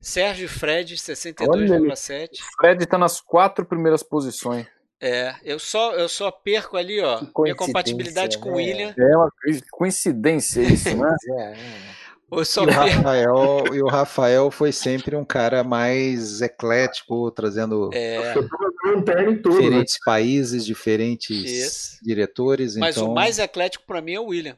Sérgio 0.00 0.48
Fred, 0.48 0.96
62,7. 0.96 2.30
Fred 2.58 2.86
tá 2.86 2.98
nas 2.98 3.20
quatro 3.20 3.64
primeiras 3.64 4.02
posições. 4.02 4.66
É, 5.04 5.34
eu 5.42 5.58
só, 5.58 5.94
eu 5.94 6.08
só 6.08 6.30
perco 6.30 6.76
ali, 6.76 7.00
ó, 7.00 7.20
minha 7.40 7.56
compatibilidade 7.56 8.38
com 8.38 8.50
o 8.50 8.52
né? 8.52 8.58
William. 8.58 8.94
É 8.96 9.16
uma 9.16 9.32
coincidência 9.72 10.60
isso, 10.60 10.96
né? 10.96 11.16
é, 11.38 11.56
Eu 12.30 12.44
só 12.44 12.62
e, 12.62 12.66
o 12.68 12.70
Rafael, 12.70 13.64
e 13.74 13.82
o 13.82 13.88
Rafael 13.88 14.50
foi 14.52 14.70
sempre 14.70 15.16
um 15.16 15.24
cara 15.24 15.64
mais 15.64 16.40
eclético, 16.40 17.32
trazendo 17.32 17.90
é. 17.92 18.32
diferentes 19.44 19.98
países, 20.04 20.64
diferentes 20.64 21.50
isso. 21.50 21.98
diretores. 22.00 22.76
Mas 22.76 22.96
então... 22.96 23.10
o 23.10 23.14
mais 23.14 23.40
eclético 23.40 23.84
para 23.84 24.00
mim 24.00 24.14
é 24.14 24.20
o 24.20 24.26
William. 24.26 24.56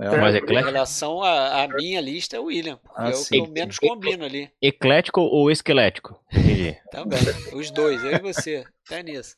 É, 0.00 0.16
mais 0.16 0.34
eclético? 0.34 0.68
Em 0.68 0.72
relação 0.72 1.22
à 1.22 1.68
minha 1.68 2.00
lista 2.00 2.36
é 2.36 2.40
o 2.40 2.44
William, 2.44 2.78
ah, 2.96 3.10
é 3.10 3.14
o 3.14 3.24
que 3.24 3.38
eu 3.38 3.46
menos 3.46 3.78
combino 3.78 4.24
ali. 4.24 4.50
Eclético 4.60 5.20
ou 5.20 5.50
esquelético? 5.50 6.18
Entendi. 6.32 6.76
Também, 6.90 7.18
os 7.52 7.70
dois, 7.70 8.02
eu 8.04 8.12
e 8.12 8.18
você, 8.18 8.64
até 8.86 9.02
nisso. 9.02 9.36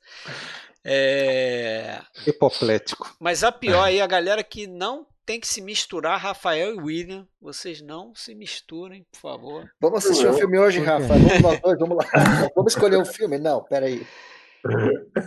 É... 0.85 2.01
Hipoplético. 2.27 3.15
Mas 3.21 3.45
a 3.45 3.53
pior 3.53 3.85
aí, 3.85 4.01
a 4.01 4.07
galera 4.07 4.43
que 4.43 4.67
não 4.67 5.07
tem 5.25 5.39
que 5.39 5.47
se 5.47 5.61
misturar, 5.61 6.21
Rafael 6.21 6.75
e 6.75 6.79
William, 6.79 7.27
vocês 7.41 7.81
não 7.81 8.15
se 8.15 8.35
misturem, 8.35 9.07
por 9.11 9.21
favor. 9.21 9.71
Vamos 9.81 10.05
assistir 10.05 10.27
o 10.27 10.31
um 10.31 10.35
filme 10.35 10.59
hoje, 10.59 10.81
Rafa. 10.81 11.07
Vamos 11.07 11.43
lá, 11.43 11.77
vamos 11.79 11.97
lá. 11.97 12.51
Vamos 12.55 12.73
escolher 12.73 12.97
um 12.99 13.05
filme? 13.05 13.39
Não, 13.39 13.63
peraí. 13.63 14.05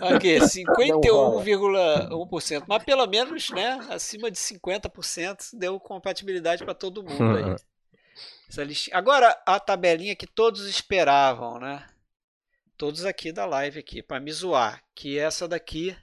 Aqui, 0.02 0.40
51,1%. 0.66 2.64
Mas 2.68 2.84
pelo 2.84 3.08
menos, 3.08 3.50
né, 3.50 3.80
acima 3.90 4.32
de 4.32 4.38
50% 4.38 5.50
deu 5.54 5.78
compatibilidade 5.80 6.64
para 6.64 6.74
todo 6.74 7.04
mundo 7.04 7.38
aí. 7.38 7.56
Agora, 8.94 9.38
a 9.46 9.60
tabelinha 9.60 10.16
que 10.16 10.28
todos 10.28 10.66
esperavam, 10.68 11.60
né? 11.60 11.86
todos 12.78 13.06
aqui 13.06 13.32
da 13.32 13.46
live 13.46 13.80
aqui, 13.80 14.02
para 14.02 14.20
me 14.20 14.32
zoar, 14.32 14.84
que 14.94 15.18
essa 15.18 15.48
daqui, 15.48 15.96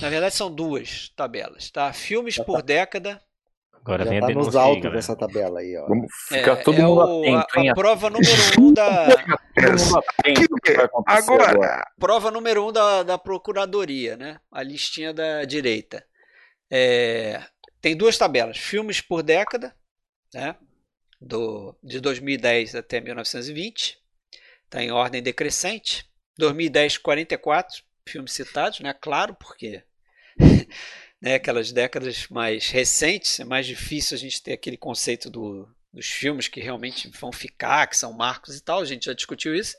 na 0.00 0.08
verdade 0.08 0.34
são 0.34 0.52
duas 0.52 1.10
tabelas, 1.10 1.70
tá? 1.70 1.92
Filmes 1.92 2.36
por 2.36 2.56
tá. 2.56 2.62
década. 2.62 3.22
Agora 3.82 4.04
Já 4.04 4.10
vem 4.10 4.20
tá 4.20 4.26
a 4.26 4.30
nos 4.30 4.54
altos 4.54 4.92
dessa 4.92 5.16
tabela 5.16 5.60
aí, 5.60 5.76
ó. 5.76 5.86
Vamos 5.86 6.12
ficar 6.28 6.52
é, 6.52 6.56
todo 6.56 6.78
é 6.78 6.82
mundo 6.82 6.98
o, 6.98 7.36
atento, 7.36 7.68
a, 7.68 7.70
a 7.70 7.74
prova 7.74 8.10
número 8.10 8.60
um 8.60 8.72
da... 8.74 9.06
agora, 11.06 11.50
agora, 11.50 11.90
prova 11.98 12.30
número 12.30 12.68
um 12.68 12.72
da, 12.72 13.02
da 13.02 13.16
procuradoria, 13.16 14.16
né? 14.16 14.38
A 14.52 14.62
listinha 14.62 15.14
da 15.14 15.44
direita. 15.44 16.04
É, 16.70 17.42
tem 17.80 17.96
duas 17.96 18.18
tabelas, 18.18 18.58
filmes 18.58 19.00
por 19.00 19.22
década, 19.22 19.74
né? 20.34 20.54
Do, 21.18 21.74
de 21.82 22.00
2010 22.00 22.74
até 22.74 23.00
1920, 23.00 23.98
está 24.64 24.82
em 24.82 24.90
ordem 24.90 25.22
decrescente. 25.22 26.08
2010, 26.38 26.98
44 26.98 27.82
filmes 28.06 28.32
citados, 28.32 28.80
né? 28.80 28.94
Claro, 28.94 29.34
porque 29.34 29.82
né, 31.20 31.34
aquelas 31.34 31.70
décadas 31.70 32.26
mais 32.28 32.68
recentes 32.70 33.40
é 33.40 33.44
mais 33.44 33.66
difícil 33.66 34.16
a 34.16 34.18
gente 34.18 34.42
ter 34.42 34.52
aquele 34.52 34.76
conceito 34.76 35.28
do, 35.28 35.68
dos 35.92 36.06
filmes 36.06 36.48
que 36.48 36.60
realmente 36.60 37.10
vão 37.20 37.30
ficar, 37.30 37.86
que 37.86 37.96
são 37.96 38.12
marcos 38.12 38.56
e 38.56 38.62
tal. 38.62 38.80
A 38.80 38.84
gente 38.84 39.06
já 39.06 39.12
discutiu 39.12 39.54
isso. 39.54 39.76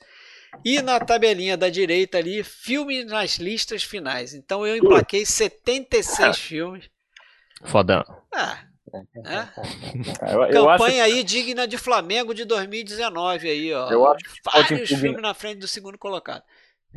E 0.64 0.82
na 0.82 1.00
tabelinha 1.00 1.56
da 1.56 1.70
direita 1.70 2.18
ali, 2.18 2.44
filmes 2.44 3.06
nas 3.06 3.38
listas 3.38 3.84
finais. 3.84 4.34
Então 4.34 4.68
eu 4.68 4.76
emplaquei 4.76 5.26
76 5.26 6.38
filmes. 6.40 6.90
Fodão. 7.64 8.04
Ah, 8.34 8.66
é? 9.26 10.34
Eu, 10.34 10.44
eu 10.44 10.66
Campanha 10.66 11.06
acho... 11.06 11.14
aí 11.14 11.24
digna 11.24 11.68
de 11.68 11.78
Flamengo 11.78 12.34
de 12.34 12.44
2019 12.44 13.50
aí, 13.50 13.74
ó. 13.74 13.90
Eu 13.90 14.06
acho 14.06 14.24
que 14.26 14.42
Vários 14.44 14.90
filmes 14.90 15.22
na 15.22 15.34
frente 15.34 15.60
do 15.60 15.68
segundo 15.68 15.98
colocado. 15.98 16.44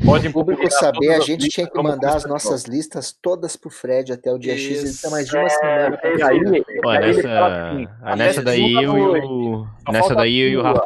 Pode 0.02 0.28
público 0.30 0.68
saber, 0.70 1.10
a 1.14 1.20
gente 1.20 1.48
tinha 1.48 1.70
que 1.70 1.80
mandar 1.80 2.16
as 2.16 2.24
nossas 2.24 2.64
listas 2.64 3.12
todas 3.12 3.54
pro 3.54 3.70
Fred 3.70 4.12
até 4.12 4.32
o 4.32 4.38
dia 4.38 4.54
Isso. 4.54 4.74
X, 4.74 4.84
ele 4.84 4.98
tá 5.02 5.10
mais 5.10 5.28
de 5.28 5.36
uma 5.36 5.48
semana. 5.48 6.00
É, 6.02 6.08
aí, 6.08 6.40
aí, 6.84 7.16
nessa, 7.16 7.46
assim, 7.46 7.88
nessa 8.16 8.42
daí 8.42 8.72
eu, 8.72 9.66
nessa 9.88 10.14
daí 10.14 10.36
eu 10.36 10.48
e 10.48 10.56
o 10.56 10.62
Rafa, 10.62 10.84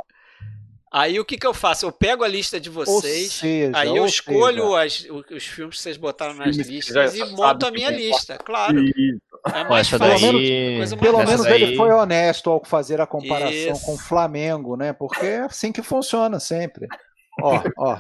Aí 0.91 1.21
o 1.21 1.25
que, 1.25 1.37
que 1.37 1.47
eu 1.47 1.53
faço? 1.53 1.85
Eu 1.85 1.93
pego 1.93 2.25
a 2.25 2.29
lista 2.29 2.59
de 2.59 2.71
vocês, 2.71 3.33
seja, 3.33 3.77
aí 3.77 3.95
eu 3.95 4.07
escolho 4.07 4.75
as, 4.75 5.07
os 5.31 5.45
filmes 5.45 5.77
que 5.77 5.83
vocês 5.83 5.99
botaram 5.99 6.35
nas 6.35 6.57
listas 6.57 7.15
e 7.15 7.25
monto 7.25 7.67
a 7.67 7.71
minha 7.71 7.91
lista, 7.91 8.39
claro. 8.39 8.83
É 9.55 9.65
mais 9.65 9.89
fácil. 9.89 10.33
Daí, 10.33 10.99
pelo 10.99 11.19
menos 11.19 11.45
daí... 11.45 11.63
ele 11.63 11.77
foi 11.77 11.91
honesto 11.91 12.49
ao 12.49 12.65
fazer 12.65 13.01
a 13.01 13.07
comparação 13.07 13.73
Isso. 13.73 13.85
com 13.85 13.95
o 13.95 13.99
Flamengo, 13.99 14.77
né? 14.77 14.93
Porque 14.95 15.27
é 15.27 15.41
assim 15.41 15.71
que 15.71 15.83
funciona 15.83 16.41
sempre. 16.41 16.89
Ó, 17.41 17.63
ó. 17.77 17.99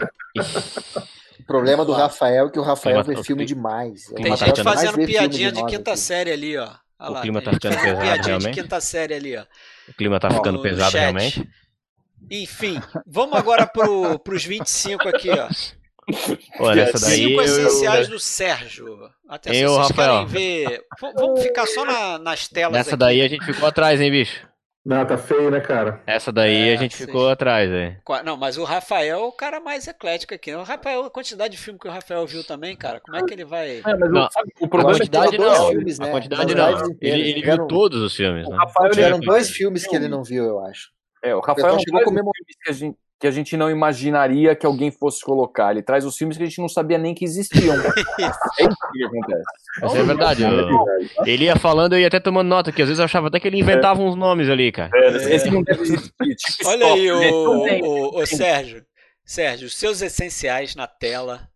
O 1.38 1.44
problema 1.44 1.84
do 1.84 1.92
Rafael 1.92 2.48
é 2.48 2.50
que 2.50 2.58
o 2.58 2.62
Rafael 2.62 3.02
vê 3.04 3.22
filme 3.22 3.44
demais. 3.44 4.04
Tem 4.06 4.36
gente 4.36 4.62
fazendo 4.62 4.96
piadinha 4.96 5.52
de, 5.52 5.62
de 5.62 5.66
quinta 5.66 5.92
aqui. 5.92 6.00
série 6.00 6.30
ali, 6.30 6.56
ó. 6.56 6.68
Olha 7.00 7.10
o 7.10 7.12
lá, 7.14 7.20
clima 7.22 7.40
tá 7.40 7.52
ficando 7.52 7.76
pesado, 7.76 8.00
piadinha 8.00 8.24
realmente. 8.24 8.54
de 8.54 8.62
quinta 8.62 8.80
série 8.80 9.14
ali, 9.14 9.36
ó. 9.36 9.44
O 9.88 9.94
clima 9.94 10.18
tá 10.20 10.30
ficando 10.30 10.60
pesado, 10.60 10.90
chat. 10.90 11.00
realmente. 11.00 11.48
Enfim, 12.30 12.80
vamos 13.06 13.38
agora 13.38 13.66
pro, 13.66 14.18
pros 14.18 14.44
25 14.44 15.08
aqui, 15.08 15.30
ó. 15.30 15.48
Olha, 16.58 16.82
essa 16.82 17.06
daí. 17.06 17.18
Cinco 17.18 17.40
essenciais 17.42 18.06
eu... 18.06 18.14
do 18.14 18.18
Sérgio. 18.18 18.98
Atenção, 19.28 19.60
eu, 19.60 19.74
vocês 19.74 19.88
Rafael. 19.88 20.26
querem 20.26 20.66
ver. 20.66 20.82
vamos 21.14 21.42
ficar 21.42 21.66
só 21.66 21.84
na, 21.84 22.18
nas 22.18 22.48
telas. 22.48 22.72
Nessa 22.72 22.90
aqui. 22.90 22.98
daí 22.98 23.22
a 23.22 23.28
gente 23.28 23.44
ficou 23.44 23.68
atrás, 23.68 24.00
hein, 24.00 24.10
bicho? 24.10 24.47
Não, 24.88 25.04
tá 25.04 25.18
feio, 25.18 25.50
né, 25.50 25.60
cara? 25.60 26.00
Essa 26.06 26.32
daí 26.32 26.70
é, 26.70 26.72
a 26.72 26.76
gente 26.76 26.96
ficou 26.96 27.28
atrás, 27.28 27.68
velho. 27.68 28.00
Não, 28.24 28.38
mas 28.38 28.56
o 28.56 28.64
Rafael 28.64 29.18
é 29.18 29.22
o 29.22 29.30
cara 29.30 29.60
mais 29.60 29.86
eclético 29.86 30.32
aqui. 30.32 30.50
O 30.54 30.62
Rafael, 30.62 31.04
a 31.04 31.10
quantidade 31.10 31.54
de 31.54 31.62
filme 31.62 31.78
que 31.78 31.86
o 31.86 31.90
Rafael 31.90 32.26
viu 32.26 32.42
também, 32.42 32.74
cara, 32.74 32.98
como 32.98 33.14
é 33.14 33.22
que 33.22 33.34
ele 33.34 33.44
vai. 33.44 33.80
É, 33.80 33.82
mas 33.84 34.10
não, 34.10 34.22
o, 34.22 34.64
o 34.64 34.68
problema 34.68 34.92
a 34.92 34.98
quantidade 34.98 35.36
é 35.36 35.38
não. 35.38 35.68
Filmes, 35.68 35.98
né? 35.98 36.08
A 36.08 36.10
quantidade 36.10 36.54
não. 36.54 36.96
Ele, 37.02 37.20
ele 37.20 37.42
viu 37.42 37.66
todos 37.66 38.00
os 38.00 38.16
filmes. 38.16 38.46
O 38.46 38.50
né? 38.50 38.56
Rafael 38.56 38.90
tiveram 38.90 39.20
dois 39.20 39.50
filmes 39.50 39.86
que 39.86 39.94
ele 39.94 40.08
não 40.08 40.24
viu, 40.24 40.46
eu 40.46 40.60
acho. 40.60 40.88
É, 41.22 41.34
o 41.34 41.40
Rafael 41.40 41.74
o 41.74 41.80
chegou 41.80 42.00
a 42.00 42.04
comer 42.04 42.22
que 42.22 42.70
a 42.70 42.72
gente 42.72 42.96
que 43.20 43.26
a 43.26 43.30
gente 43.30 43.56
não 43.56 43.68
imaginaria 43.68 44.54
que 44.54 44.64
alguém 44.64 44.92
fosse 44.92 45.24
colocar. 45.24 45.72
Ele 45.72 45.82
traz 45.82 46.04
os 46.04 46.16
filmes 46.16 46.36
que 46.36 46.42
a 46.44 46.46
gente 46.46 46.60
não 46.60 46.68
sabia 46.68 46.96
nem 46.96 47.14
que 47.14 47.24
existiam. 47.24 47.74
é 48.20 48.62
isso 48.62 48.76
que 48.92 49.04
acontece. 49.04 49.44
Mas 49.82 49.94
é 49.94 50.02
verdade. 50.04 50.42
Eu, 50.44 51.26
ele 51.26 51.44
ia 51.46 51.56
falando, 51.56 51.94
eu 51.94 52.00
ia 52.00 52.06
até 52.06 52.20
tomando 52.20 52.48
nota, 52.48 52.70
que 52.70 52.80
às 52.80 52.88
vezes 52.88 53.00
eu 53.00 53.04
achava 53.04 53.26
até 53.26 53.40
que 53.40 53.48
ele 53.48 53.58
inventava 53.58 54.00
é. 54.00 54.04
uns 54.04 54.14
nomes 54.14 54.48
ali, 54.48 54.70
cara. 54.70 54.90
É, 54.94 55.34
esse 55.34 55.50
não 55.50 55.62
deve 55.62 55.82
existir. 55.82 56.12
Tipo 56.38 56.68
Olha 56.68 56.86
aí, 56.86 57.10
o, 57.10 57.20
o, 57.20 57.84
o, 57.84 58.22
o 58.22 58.26
Sérgio. 58.26 58.84
Sérgio, 59.24 59.66
os 59.66 59.76
seus 59.76 60.00
essenciais 60.00 60.76
na 60.76 60.86
tela. 60.86 61.48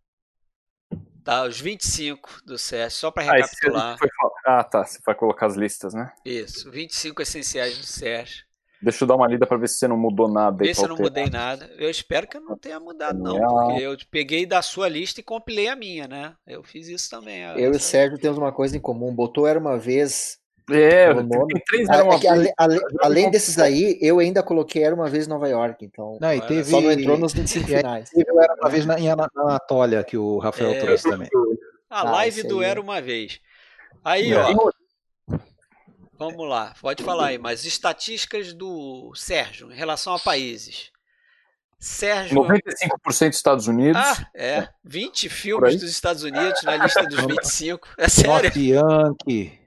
Tá, 1.25 1.45
os 1.45 1.61
25 1.61 2.41
do 2.45 2.59
Sérgio, 2.59 2.99
só 2.99 3.11
para 3.13 3.23
recapitular. 3.23 3.97
Ah, 4.45 4.59
ah, 4.59 4.65
tá. 4.65 4.85
Você 4.85 4.99
vai 5.07 5.15
colocar 5.15 5.47
as 5.47 5.55
listas, 5.55 5.95
né? 5.95 6.13
Isso, 6.25 6.69
25 6.73 7.23
essenciais 7.23 7.79
do 7.79 7.87
Sérgio. 7.87 8.45
Deixa 8.83 9.05
eu 9.05 9.09
dar 9.09 9.15
uma 9.15 9.29
lida 9.29 9.47
para 9.47 9.57
ver 9.57 9.69
se 9.69 9.77
você 9.77 9.87
não 9.87 9.97
mudou 9.97 10.29
nada. 10.29 10.57
Vê 10.57 10.75
se 10.75 10.83
eu 10.83 10.89
não 10.89 10.97
mudei 10.97 11.31
nada. 11.31 11.71
Eu 11.79 11.89
espero 11.89 12.27
que 12.27 12.37
eu 12.37 12.41
não 12.41 12.59
tenha 12.59 12.81
mudado, 12.81 13.17
não, 13.17 13.39
não, 13.39 13.69
porque 13.69 13.83
eu 13.83 13.97
peguei 14.11 14.45
da 14.45 14.61
sua 14.61 14.89
lista 14.89 15.21
e 15.21 15.23
compilei 15.23 15.69
a 15.69 15.77
minha, 15.77 16.09
né? 16.09 16.35
Eu 16.45 16.65
fiz 16.65 16.89
isso 16.89 17.09
também. 17.09 17.43
Eu 17.43 17.73
e 17.73 17.77
o 17.77 17.81
Sérgio 17.81 18.19
temos 18.19 18.39
uma 18.39 18.51
coisa 18.51 18.77
em 18.77 18.81
comum. 18.81 19.15
Botou 19.15 19.47
era 19.47 19.59
uma 19.59 19.79
vez. 19.79 20.39
É, 20.71 21.13
tem 21.15 21.63
três 21.67 21.89
era 21.89 22.05
uma 22.05 22.19
vez. 22.19 22.53
Ale, 22.57 22.81
além 23.01 23.31
desses 23.31 23.59
aí, 23.59 23.99
eu 24.01 24.21
ainda 24.21 24.43
coloquei 24.43 24.83
Era 24.83 24.95
uma 24.95 25.09
vez 25.09 25.27
em 25.27 25.29
Nova 25.29 25.49
York, 25.49 25.85
então. 25.85 26.19
Não, 26.21 26.33
e 26.33 26.41
teve, 26.41 26.65
só 26.65 26.81
não 26.81 26.91
entrou 26.91 27.19
nos 27.19 27.33
25 27.33 27.67
finais. 27.67 28.11
Teve 28.11 28.31
Era 28.31 28.55
uma 28.61 28.69
vez 28.69 28.87
na, 28.87 28.97
na 28.99 29.29
Anatólia, 29.37 30.03
que 30.03 30.17
o 30.17 30.39
Rafael 30.39 30.73
é, 30.73 30.79
trouxe 30.81 31.09
também. 31.09 31.29
A 31.89 32.03
live 32.05 32.41
ah, 32.41 32.49
do 32.49 32.63
Era 32.63 32.81
uma 32.81 33.01
vez. 33.01 33.39
Aí, 34.05 34.33
é. 34.33 34.39
ó. 34.39 34.73
Vamos 36.23 36.49
lá, 36.49 36.73
pode 36.81 37.03
falar 37.03 37.29
aí, 37.29 37.39
mas 37.39 37.65
estatísticas 37.65 38.53
do 38.53 39.13
Sérgio 39.17 39.73
em 39.73 39.75
relação 39.75 40.15
a 40.15 40.19
países. 40.21 40.93
Sérgio. 41.81 42.37
95% 42.37 43.29
dos 43.29 43.37
Estados 43.37 43.67
Unidos. 43.67 44.01
Ah, 44.01 44.31
é. 44.37 44.69
20 44.85 45.29
filmes 45.29 45.81
dos 45.81 45.91
Estados 45.91 46.23
Unidos 46.23 46.63
na 46.63 46.77
lista 46.77 47.05
dos 47.05 47.19
25. 47.27 47.89
É 47.99 48.09
sério. 48.09 48.53
Yankee. 48.57 49.59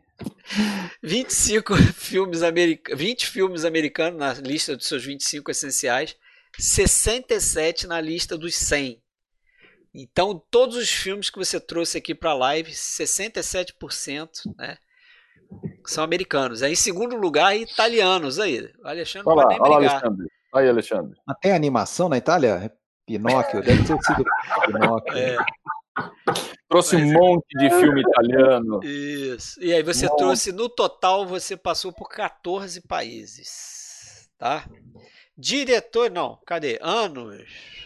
25 1.03 1.75
filmes 1.93 2.41
americanos, 2.41 2.97
20 2.97 3.27
filmes 3.27 3.65
americanos 3.65 4.17
na 4.17 4.31
lista 4.35 4.77
dos 4.77 4.87
seus 4.87 5.03
25 5.03 5.51
essenciais, 5.51 6.15
67 6.57 7.85
na 7.85 7.99
lista 7.99 8.37
dos 8.37 8.55
100. 8.55 9.01
Então, 9.93 10.41
todos 10.49 10.77
os 10.77 10.89
filmes 10.89 11.29
que 11.29 11.37
você 11.37 11.59
trouxe 11.59 11.97
aqui 11.97 12.15
para 12.15 12.31
a 12.31 12.33
live, 12.35 12.71
67%, 12.71 14.55
né? 14.57 14.77
São 15.91 16.03
americanos. 16.03 16.63
Aí, 16.63 16.73
em 16.73 16.75
segundo 16.75 17.15
lugar, 17.15 17.55
italianos. 17.55 18.39
Aí, 18.39 18.71
o 18.83 18.87
Alexandre 18.87 19.27
olha 19.27 19.41
pode 19.41 19.59
lá, 19.59 19.69
nem 19.69 19.77
brigar. 19.77 19.91
Alexandre. 19.91 20.27
Aí, 20.53 20.69
Alexandre. 20.69 21.17
Mas 21.25 21.37
tem 21.41 21.51
animação 21.51 22.09
na 22.09 22.17
Itália? 22.17 22.71
Pinóquio, 23.05 23.61
deve 23.61 23.83
ter 23.83 24.01
sido 24.01 24.23
Pinóquio. 24.65 25.17
É. 25.17 25.37
Trouxe 26.67 26.97
Mas, 26.97 27.05
um 27.05 27.13
monte 27.13 27.45
de 27.57 27.69
filme 27.69 28.01
italiano. 28.01 28.83
Isso. 28.83 29.61
E 29.61 29.71
aí 29.73 29.83
você 29.83 30.07
trouxe, 30.15 30.51
no 30.51 30.67
total, 30.67 31.25
você 31.25 31.55
passou 31.55 31.93
por 31.93 32.09
14 32.09 32.81
países. 32.81 34.27
Tá? 34.37 34.65
Diretor, 35.37 36.09
não, 36.09 36.39
cadê? 36.45 36.79
Anos. 36.81 37.43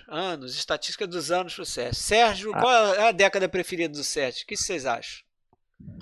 Anos, 0.08 0.56
estatística 0.56 1.06
dos 1.06 1.30
anos 1.30 1.54
pro 1.54 1.66
Sérgio. 1.66 1.96
Sérgio, 1.96 2.52
ah. 2.56 2.60
qual 2.60 2.96
é 2.96 3.10
a 3.10 3.12
década 3.12 3.48
preferida 3.48 3.94
do 3.94 4.04
Sérgio? 4.04 4.44
O 4.44 4.48
que 4.48 4.58
vocês 4.58 4.86
acham? 4.86 5.24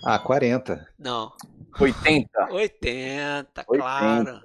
Ah, 0.04 0.20
40. 0.20 0.88
Não. 0.98 1.32
80. 1.80 2.30
80, 2.52 3.64
claro. 3.64 4.42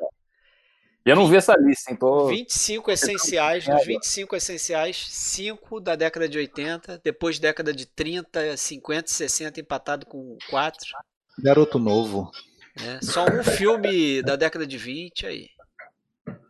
E 1.04 1.10
eu 1.10 1.16
não 1.16 1.26
vi 1.26 1.36
essa 1.36 1.56
lista, 1.56 1.92
então. 1.92 2.28
25 2.28 2.90
essenciais, 2.90 3.66
dos 3.66 3.84
25 3.84 4.36
essenciais, 4.36 5.04
5 5.08 5.80
da 5.80 5.96
década 5.96 6.28
de 6.28 6.38
80, 6.38 7.00
depois 7.02 7.40
década 7.40 7.72
de 7.72 7.86
30, 7.86 8.56
50, 8.56 9.08
60, 9.08 9.60
empatado 9.60 10.06
com 10.06 10.36
4. 10.48 10.78
Garoto 11.38 11.78
novo. 11.78 12.30
É, 12.76 13.00
só 13.02 13.24
um 13.24 13.42
filme 13.42 14.22
da 14.22 14.36
década 14.36 14.66
de 14.66 14.78
20 14.78 15.26
aí. 15.26 15.48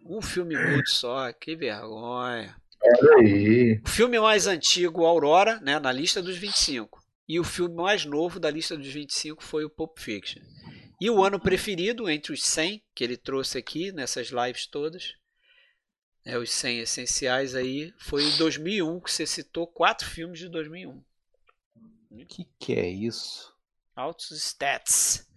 Um 0.04 0.20
filme 0.20 0.54
muito 0.54 0.90
só, 0.90 1.32
que 1.32 1.56
vergonha. 1.56 2.54
aí. 3.18 3.80
O 3.84 3.88
filme 3.88 4.20
mais 4.20 4.46
antigo, 4.46 5.06
Aurora, 5.06 5.58
né, 5.60 5.78
na 5.78 5.90
lista 5.90 6.20
dos 6.20 6.36
25. 6.36 7.01
E 7.28 7.38
o 7.38 7.44
filme 7.44 7.76
mais 7.76 8.04
novo 8.04 8.40
da 8.40 8.50
lista 8.50 8.76
dos 8.76 8.88
25 8.88 9.42
foi 9.42 9.64
o 9.64 9.70
Pulp 9.70 9.98
Fiction. 9.98 10.42
E 11.00 11.10
o 11.10 11.22
ano 11.22 11.40
preferido, 11.40 12.08
entre 12.08 12.32
os 12.32 12.44
100 12.44 12.82
que 12.94 13.02
ele 13.02 13.16
trouxe 13.16 13.58
aqui 13.58 13.92
nessas 13.92 14.28
lives 14.28 14.66
todas, 14.66 15.14
né, 16.24 16.38
os 16.38 16.50
100 16.50 16.80
essenciais 16.80 17.54
aí, 17.54 17.92
foi 17.98 18.30
2001, 18.32 19.00
que 19.00 19.10
você 19.10 19.26
citou 19.26 19.66
quatro 19.66 20.08
filmes 20.08 20.38
de 20.38 20.48
2001. 20.48 21.02
O 22.10 22.26
que, 22.26 22.46
que 22.58 22.74
é 22.74 22.88
isso? 22.88 23.52
Altos 23.96 24.30
stats. 24.30 25.28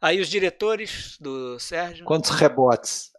Aí 0.00 0.20
os 0.20 0.28
diretores 0.28 1.16
do 1.20 1.58
Sérgio. 1.58 2.04
Quantos 2.04 2.30
rebotes? 2.30 3.12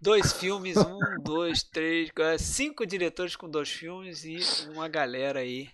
Dois 0.00 0.32
filmes, 0.38 0.76
um, 0.76 0.98
dois, 1.22 1.62
três, 1.62 2.10
quatro, 2.10 2.44
cinco 2.44 2.86
diretores 2.86 3.36
com 3.36 3.48
dois 3.48 3.70
filmes 3.70 4.24
e 4.24 4.38
uma 4.70 4.88
galera 4.88 5.40
aí 5.40 5.70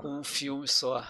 com 0.00 0.20
um 0.20 0.24
filme 0.24 0.66
só. 0.66 1.04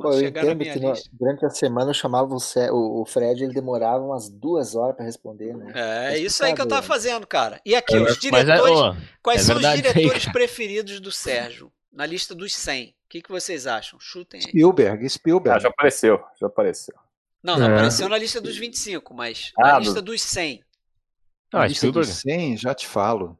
Pô, 0.00 0.12
eu 0.12 0.28
entendo 0.28 0.62
que 0.62 0.78
no, 0.78 0.92
durante 1.12 1.44
a 1.44 1.50
semana 1.50 1.90
eu 1.90 1.94
chamava 1.94 2.32
o, 2.32 3.00
o, 3.00 3.04
Fred, 3.04 3.42
ele 3.42 3.52
demorava 3.52 4.04
umas 4.04 4.28
duas 4.28 4.76
horas 4.76 4.94
para 4.94 5.04
responder, 5.04 5.56
né? 5.56 5.72
É, 5.74 6.14
é 6.14 6.18
isso 6.18 6.44
aí 6.44 6.54
que 6.54 6.60
eu 6.60 6.68
tava 6.68 6.82
fazendo, 6.82 7.26
cara. 7.26 7.60
E 7.64 7.74
aqui, 7.74 7.96
é, 7.96 8.00
os 8.00 8.16
é, 8.16 8.20
diretores. 8.20 8.78
É, 8.78 9.08
quais 9.20 9.40
é 9.40 9.44
são 9.44 9.56
os 9.56 9.62
diretores 9.62 10.26
aí, 10.26 10.32
preferidos 10.32 11.00
do 11.00 11.10
Sérgio? 11.10 11.72
Na 11.92 12.06
lista 12.06 12.32
dos 12.32 12.54
100. 12.54 12.90
O 12.90 12.94
que, 13.08 13.22
que 13.22 13.30
vocês 13.30 13.66
acham? 13.66 13.98
Chutem 13.98 14.38
aí. 14.38 14.46
Spielberg, 14.46 15.08
Spielberg. 15.08 15.56
Ah, 15.56 15.60
já 15.60 15.68
apareceu, 15.68 16.22
já 16.40 16.46
apareceu. 16.46 16.94
Não, 17.42 17.58
não 17.58 17.66
apareceu 17.66 18.08
na 18.08 18.18
lista 18.18 18.40
dos 18.40 18.56
25, 18.56 19.14
mas 19.14 19.52
ah, 19.58 19.72
na 19.72 19.78
lista 19.80 20.02
dos 20.02 20.20
100. 20.22 20.62
Ah, 21.52 21.66
lista 21.66 21.86
Spielberg. 21.86 22.08
dos 22.08 22.20
100, 22.20 22.56
já 22.56 22.74
te 22.74 22.86
falo. 22.86 23.36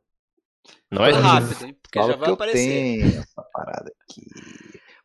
Não 0.91 1.05
é 1.05 1.13
rápido, 1.13 1.67
hein? 1.67 1.77
Porque 1.83 1.99
já 1.99 2.17
vai 2.17 2.31
aparecer. 2.31 3.01
Tenho 3.01 3.21
essa 3.21 3.43
parada 3.53 3.93
aqui. 4.03 4.23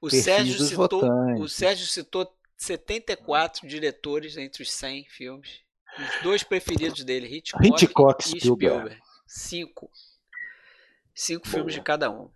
O 0.02 0.10
Sérgio, 0.10 0.60
citou, 0.60 1.02
o 1.40 1.48
Sérgio 1.48 1.88
citou 1.88 2.30
74 2.58 3.68
diretores 3.68 4.38
entre 4.38 4.64
os 4.64 4.72
100 4.72 5.06
filmes. 5.06 5.62
Os 5.98 6.24
dois 6.24 6.44
preferidos 6.44 7.04
dele, 7.04 7.28
Hitchcock, 7.28 7.68
Hitchcock 7.68 8.24
e 8.24 8.40
Spielberg. 8.40 8.76
Spielberg. 8.76 9.02
Cinco. 9.28 9.92
Cinco 11.14 11.44
Boa. 11.44 11.54
filmes 11.56 11.74
de 11.76 11.82
cada 11.82 12.10
um. 12.10 12.30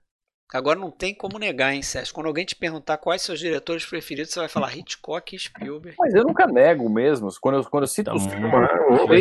Agora 0.54 0.80
não 0.80 0.90
tem 0.90 1.14
como 1.14 1.38
negar, 1.38 1.74
hein, 1.74 1.82
Sérgio? 1.82 2.14
Quando 2.14 2.28
alguém 2.28 2.46
te 2.46 2.56
perguntar 2.56 2.98
quais 2.98 3.22
seus 3.22 3.38
diretores 3.38 3.86
preferidos, 3.86 4.32
você 4.32 4.40
vai 4.40 4.48
falar 4.48 4.76
Hitchcock 4.78 5.36
e 5.36 5.40
Spielberg. 5.40 5.98
Mas 6.00 6.14
eu 6.14 6.24
nunca 6.24 6.48
nego 6.48 6.90
mesmo. 6.90 7.28
Quando 7.42 7.58
eu, 7.58 7.64
quando 7.66 7.84
eu 7.84 7.88
cito 7.88 8.12
tá 8.12 8.16
os 8.16 8.26
filmes, 8.26 8.54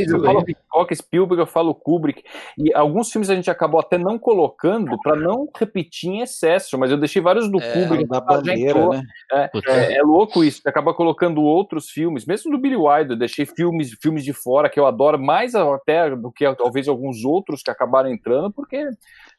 eu 0.09 0.23
falo 0.23 0.45
Hitchcock, 0.49 0.95
Spielberg, 0.95 1.43
eu 1.43 1.47
falo 1.47 1.75
Kubrick. 1.75 2.23
E 2.57 2.73
alguns 2.73 3.11
filmes 3.11 3.29
a 3.29 3.35
gente 3.35 3.51
acabou 3.51 3.81
até 3.81 3.99
não 3.99 4.21
colocando 4.21 4.97
para 5.03 5.17
não 5.17 5.49
repetir 5.59 6.11
em 6.11 6.21
excesso, 6.21 6.79
mas 6.79 6.93
eu 6.93 6.97
deixei 6.97 7.21
vários 7.21 7.51
do 7.51 7.61
é, 7.61 7.73
Kubrick. 7.73 8.07
Da 8.07 8.21
bandeira, 8.21 8.89
né? 8.89 9.03
É, 9.33 9.51
é, 9.67 9.99
é, 9.99 10.03
louco 10.03 10.45
isso. 10.45 10.63
Você 10.63 10.69
acaba 10.69 10.95
colocando 10.95 11.43
outros 11.43 11.91
filmes, 11.91 12.25
mesmo 12.25 12.53
do 12.53 12.59
Billy 12.59 12.77
Wilder, 12.77 13.13
eu 13.13 13.19
deixei 13.19 13.45
filmes, 13.45 13.97
filmes 14.01 14.25
de 14.25 14.33
fora 14.33 14.71
que 14.71 14.79
eu 14.79 14.87
adoro 14.87 15.19
mais 15.19 15.57
até 15.57 16.15
do 16.15 16.31
que 16.31 16.45
talvez 16.55 16.87
alguns 16.87 17.25
outros 17.25 17.65
que 17.65 17.71
acabaram 17.71 18.09
entrando, 18.09 18.53
porque 18.53 18.89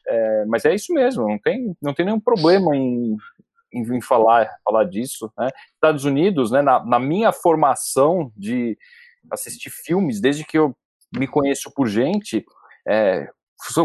é, 0.08 0.44
mas 0.46 0.64
é 0.64 0.74
isso 0.74 0.92
mesmo, 0.92 1.28
não 1.28 1.38
tem, 1.38 1.76
não 1.82 1.92
tem 1.92 2.06
nenhum 2.06 2.20
problema 2.20 2.74
em, 2.74 3.16
em, 3.72 3.82
em 3.96 4.00
falar, 4.00 4.48
falar 4.64 4.84
disso. 4.84 5.30
Né? 5.38 5.48
Estados 5.74 6.04
Unidos, 6.04 6.50
né, 6.50 6.62
na, 6.62 6.84
na 6.84 6.98
minha 6.98 7.30
formação 7.30 8.32
de 8.36 8.76
assistir 9.30 9.70
filmes, 9.70 10.20
desde 10.20 10.44
que 10.44 10.56
eu 10.56 10.74
me 11.14 11.26
conheço 11.26 11.70
por 11.74 11.86
gente, 11.86 12.44
é, 12.86 13.28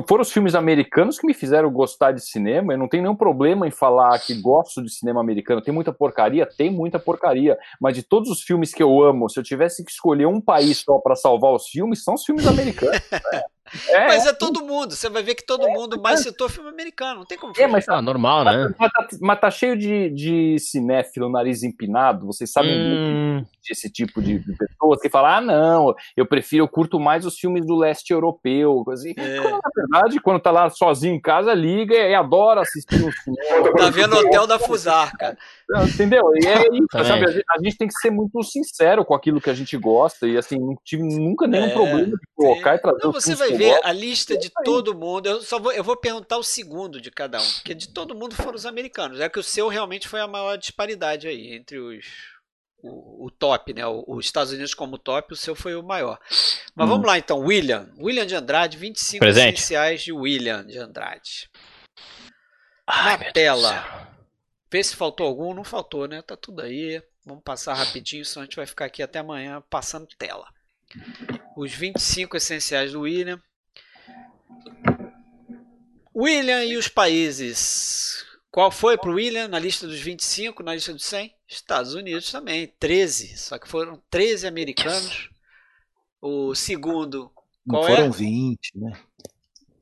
foram 0.07 0.21
os 0.21 0.31
filmes 0.31 0.53
americanos 0.53 1.17
que 1.19 1.25
me 1.25 1.33
fizeram 1.33 1.71
gostar 1.71 2.11
de 2.11 2.21
cinema. 2.21 2.73
Eu 2.73 2.77
não 2.77 2.87
tenho 2.87 3.03
nenhum 3.03 3.15
problema 3.15 3.67
em 3.67 3.71
falar 3.71 4.17
que 4.19 4.39
gosto 4.39 4.83
de 4.83 4.93
cinema 4.93 5.19
americano. 5.19 5.61
Tem 5.61 5.73
muita 5.73 5.91
porcaria? 5.91 6.45
Tem 6.45 6.69
muita 6.69 6.99
porcaria. 6.99 7.57
Mas 7.81 7.95
de 7.95 8.03
todos 8.03 8.29
os 8.29 8.43
filmes 8.43 8.73
que 8.73 8.83
eu 8.83 9.01
amo, 9.01 9.27
se 9.29 9.39
eu 9.39 9.43
tivesse 9.43 9.83
que 9.83 9.91
escolher 9.91 10.27
um 10.27 10.39
país 10.39 10.77
só 10.77 10.99
para 10.99 11.15
salvar 11.15 11.53
os 11.53 11.67
filmes, 11.67 12.03
são 12.03 12.13
os 12.13 12.23
filmes 12.23 12.45
americanos. 12.45 13.01
Né? 13.11 13.41
É, 13.89 14.07
mas 14.07 14.25
é 14.25 14.33
todo 14.33 14.63
mundo. 14.63 14.93
Você 14.93 15.09
vai 15.09 15.23
ver 15.23 15.35
que 15.35 15.45
todo 15.45 15.65
é, 15.65 15.73
mundo 15.73 15.99
mais 16.01 16.19
citou 16.21 16.49
filme 16.49 16.69
americano. 16.69 17.19
Não 17.19 17.25
tem 17.25 17.37
como. 17.37 17.53
É, 17.57 17.65
mas, 17.65 17.87
ah, 17.87 18.01
normal, 18.01 18.43
né? 18.43 18.73
Mas, 18.77 18.91
tá, 18.91 19.07
mas, 19.21 19.39
tá 19.39 19.49
cheio 19.51 19.77
de, 19.77 20.09
de 20.09 20.59
cinéfilo, 20.59 21.29
nariz 21.29 21.63
empinado. 21.63 22.27
Vocês 22.27 22.51
sabem 22.51 22.71
hum. 22.71 23.45
desse 23.67 23.89
tipo 23.89 24.21
de, 24.21 24.39
de 24.39 24.57
pessoas 24.57 24.99
que 25.01 25.09
falam: 25.09 25.31
ah, 25.31 25.41
não, 25.41 25.95
eu 26.15 26.25
prefiro, 26.25 26.63
eu 26.63 26.67
curto 26.67 26.99
mais 26.99 27.25
os 27.25 27.37
filmes 27.37 27.65
do 27.65 27.75
leste 27.75 28.11
europeu. 28.11 28.83
Assim. 28.91 29.13
É. 29.17 29.41
Quando, 29.41 29.53
na 29.53 29.71
verdade, 29.75 30.19
quando 30.19 30.39
tá 30.41 30.51
lá 30.51 30.69
sozinho 30.69 31.15
em 31.15 31.21
casa, 31.21 31.53
liga 31.53 31.95
e 31.95 32.13
adora 32.13 32.61
assistir 32.61 33.03
um 33.03 33.11
filme. 33.11 33.37
Tá 33.83 33.89
vendo 33.89 34.15
o 34.15 34.19
Hotel 34.19 34.45
da 34.45 34.59
Fusarca. 34.59 35.37
Entendeu? 35.93 36.23
E 36.35 36.45
é 36.45 36.61
isso, 36.73 36.87
sabe? 36.91 37.25
A 37.25 37.31
gente, 37.31 37.45
a 37.49 37.63
gente, 37.63 37.77
tem 37.77 37.87
que 37.87 37.95
ser 37.95 38.11
muito 38.11 38.41
sincero 38.43 39.03
com 39.03 39.13
aquilo 39.13 39.41
que 39.41 39.49
a 39.49 39.53
gente 39.53 39.75
gosta. 39.77 40.27
E 40.27 40.37
assim, 40.37 40.59
não 40.59 40.75
tive 40.83 41.03
nunca 41.03 41.47
nenhum 41.47 41.67
é, 41.67 41.73
problema 41.73 42.05
de 42.05 42.17
colocar 42.35 42.75
e 42.75 42.79
trazer 42.79 42.99
não, 43.03 43.11
Você 43.11 43.35
vai 43.35 43.51
ver 43.51 43.62
a 43.83 43.91
lista 43.91 44.37
de 44.37 44.49
todo 44.63 44.97
mundo. 44.97 45.27
Eu 45.27 45.41
só 45.41 45.59
vou, 45.59 45.71
eu 45.71 45.83
vou 45.83 45.95
perguntar 45.95 46.37
o 46.37 46.43
segundo 46.43 46.99
de 46.99 47.11
cada 47.11 47.41
um, 47.41 47.51
porque 47.55 47.73
de 47.73 47.89
todo 47.89 48.15
mundo 48.15 48.35
foram 48.35 48.55
os 48.55 48.65
americanos. 48.65 49.19
É 49.19 49.29
que 49.29 49.39
o 49.39 49.43
seu 49.43 49.67
realmente 49.67 50.07
foi 50.07 50.19
a 50.19 50.27
maior 50.27 50.57
disparidade 50.57 51.27
aí 51.27 51.53
entre 51.53 51.77
os. 51.79 52.05
O, 52.85 53.27
o 53.27 53.31
top, 53.31 53.73
né? 53.73 53.83
Os 53.87 54.25
Estados 54.25 54.51
Unidos 54.51 54.73
como 54.73 54.97
top, 54.97 55.31
o 55.31 55.37
seu 55.37 55.55
foi 55.55 55.73
o 55.73 55.81
maior. 55.81 56.19
Mas 56.75 56.85
hum. 56.85 56.89
vamos 56.89 57.07
lá 57.07 57.17
então, 57.17 57.39
William. 57.39 57.89
William 57.97 58.25
de 58.25 58.35
Andrade, 58.35 58.77
25 58.77 59.19
Presente. 59.19 59.55
essenciais 59.55 60.01
de 60.01 60.11
William 60.11 60.65
de 60.65 60.77
Andrade. 60.77 61.49
Ai, 62.85 63.17
Na 63.17 63.31
tela. 63.31 64.13
Vê 64.69 64.83
se 64.83 64.95
faltou 64.95 65.25
algum, 65.27 65.53
não 65.53 65.63
faltou, 65.63 66.07
né? 66.07 66.21
Tá 66.21 66.35
tudo 66.35 66.61
aí. 66.61 67.01
Vamos 67.25 67.43
passar 67.43 67.73
rapidinho, 67.73 68.25
senão 68.25 68.41
a 68.41 68.45
gente 68.45 68.55
vai 68.55 68.65
ficar 68.65 68.85
aqui 68.85 69.01
até 69.01 69.19
amanhã 69.19 69.63
passando 69.69 70.07
tela. 70.17 70.47
Os 71.55 71.71
25 71.71 72.35
essenciais 72.37 72.91
do 72.91 73.01
William. 73.01 73.41
William 76.15 76.63
e 76.63 76.77
os 76.77 76.87
países. 76.87 78.23
Qual 78.51 78.69
foi 78.69 78.97
para 78.97 79.09
o 79.09 79.15
William 79.15 79.47
na 79.47 79.57
lista 79.57 79.87
dos 79.87 79.99
25, 79.99 80.61
na 80.61 80.75
lista 80.75 80.93
dos 80.93 81.03
100? 81.05 81.33
Estados 81.47 81.95
Unidos 81.95 82.31
também, 82.31 82.71
13. 82.79 83.37
Só 83.37 83.57
que 83.57 83.67
foram 83.67 84.01
13 84.09 84.47
americanos. 84.47 85.29
O 86.21 86.53
segundo. 86.53 87.31
Qual 87.67 87.81
Não 87.81 87.89
foram 87.89 88.05
é? 88.05 88.09
20, 88.09 88.71
né? 88.75 88.93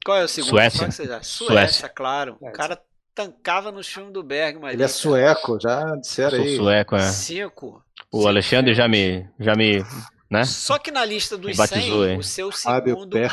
Qual 0.05 0.17
é 0.17 0.23
o 0.23 0.27
segundo? 0.27 0.51
Suécia. 0.51 0.91
Suécia, 0.91 1.23
Suécia, 1.23 1.89
claro. 1.89 2.37
O 2.39 2.51
cara 2.51 2.81
tancava 3.13 3.71
no 3.71 3.83
filme 3.83 4.11
do 4.11 4.23
Bergman. 4.23 4.71
Ele 4.71 4.83
é 4.83 4.87
sueco, 4.87 5.59
já 5.59 5.95
disseram 5.97 6.39
aí. 6.39 6.55
sueco, 6.55 6.95
é. 6.95 7.11
Cinco. 7.11 7.83
O. 8.11 8.27
Alexandre 8.27 8.73
já 8.73 8.87
me, 8.87 9.27
já 9.39 9.55
me 9.55 9.83
né? 10.31 10.45
Só 10.45 10.79
que 10.79 10.91
na 10.91 11.03
lista 11.03 11.37
dos 11.37 11.57
batizou, 11.57 12.05
100, 12.05 12.17
o 12.17 12.23
seu 12.23 12.49
segundo 12.53 13.17
é, 13.17 13.21
é, 13.21 13.27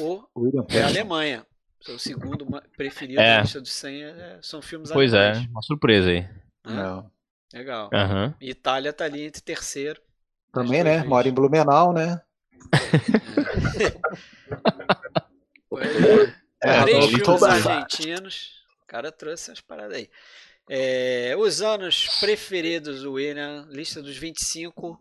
o 0.00 0.26
é 0.68 0.82
a 0.82 0.88
Alemanha. 0.88 1.46
O 1.80 1.84
seu 1.84 2.00
segundo 2.00 2.44
preferido 2.76 3.20
é. 3.20 3.36
na 3.36 3.42
lista 3.42 3.60
dos 3.60 3.72
100 3.72 4.02
é, 4.02 4.38
são 4.42 4.60
filmes 4.60 4.90
Pois 4.90 5.14
é, 5.14 5.28
alemães. 5.28 5.46
é, 5.46 5.50
uma 5.50 5.62
surpresa 5.62 6.10
aí. 6.10 6.28
Não. 6.64 7.08
Legal. 7.54 7.88
Uhum. 7.92 8.34
Itália 8.40 8.92
tá 8.92 9.04
ali 9.04 9.22
entre 9.22 9.40
terceiro. 9.40 10.02
Também, 10.52 10.82
né? 10.82 11.04
Mora 11.04 11.28
em 11.28 11.32
Blumenau, 11.32 11.92
né? 11.92 12.20
é. 16.60 16.82
Três 16.82 17.06
filmes 17.06 17.42
argentinos. 17.44 18.64
O 18.82 18.86
cara 18.86 19.12
trouxe 19.12 19.52
as 19.52 19.60
paradas 19.60 19.96
aí. 19.96 20.10
É, 20.68 21.34
os 21.38 21.62
anos 21.62 22.08
preferidos 22.20 23.02
do 23.02 23.12
William, 23.12 23.66
lista 23.70 24.02
dos 24.02 24.16
25, 24.16 25.00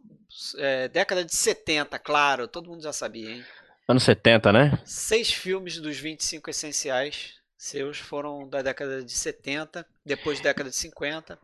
é, 0.57 0.87
década 0.87 1.25
de 1.25 1.35
70, 1.35 1.97
claro, 1.99 2.47
todo 2.47 2.69
mundo 2.69 2.83
já 2.83 2.93
sabia, 2.93 3.31
hein? 3.31 3.43
Anos 3.87 4.03
70, 4.03 4.51
né? 4.51 4.79
Seis 4.85 5.31
filmes 5.31 5.79
dos 5.79 5.97
25 5.97 6.49
essenciais 6.49 7.35
seus 7.57 7.97
foram 7.97 8.47
da 8.47 8.61
década 8.61 9.03
de 9.03 9.11
70, 9.11 9.85
depois 10.05 10.39
da 10.39 10.49
década 10.49 10.69
de 10.69 10.75
50. 10.75 11.37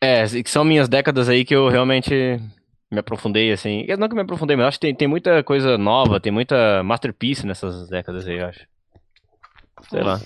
É, 0.00 0.24
que 0.42 0.50
são 0.50 0.64
minhas 0.64 0.88
décadas 0.88 1.28
aí 1.28 1.44
que 1.44 1.54
eu 1.54 1.68
realmente 1.68 2.40
me 2.90 3.00
aprofundei, 3.00 3.50
assim. 3.52 3.84
Eu 3.88 3.96
não 3.98 4.08
que 4.08 4.14
me 4.14 4.20
aprofundei, 4.20 4.56
mas 4.56 4.66
acho 4.66 4.78
que 4.78 4.86
tem, 4.86 4.94
tem 4.94 5.08
muita 5.08 5.42
coisa 5.42 5.76
nova, 5.76 6.20
tem 6.20 6.30
muita 6.30 6.82
masterpiece 6.84 7.44
nessas 7.46 7.88
décadas 7.88 8.28
aí, 8.28 8.38
eu 8.38 8.46
acho. 8.46 8.66
Sei 9.90 10.02
lá. 10.02 10.20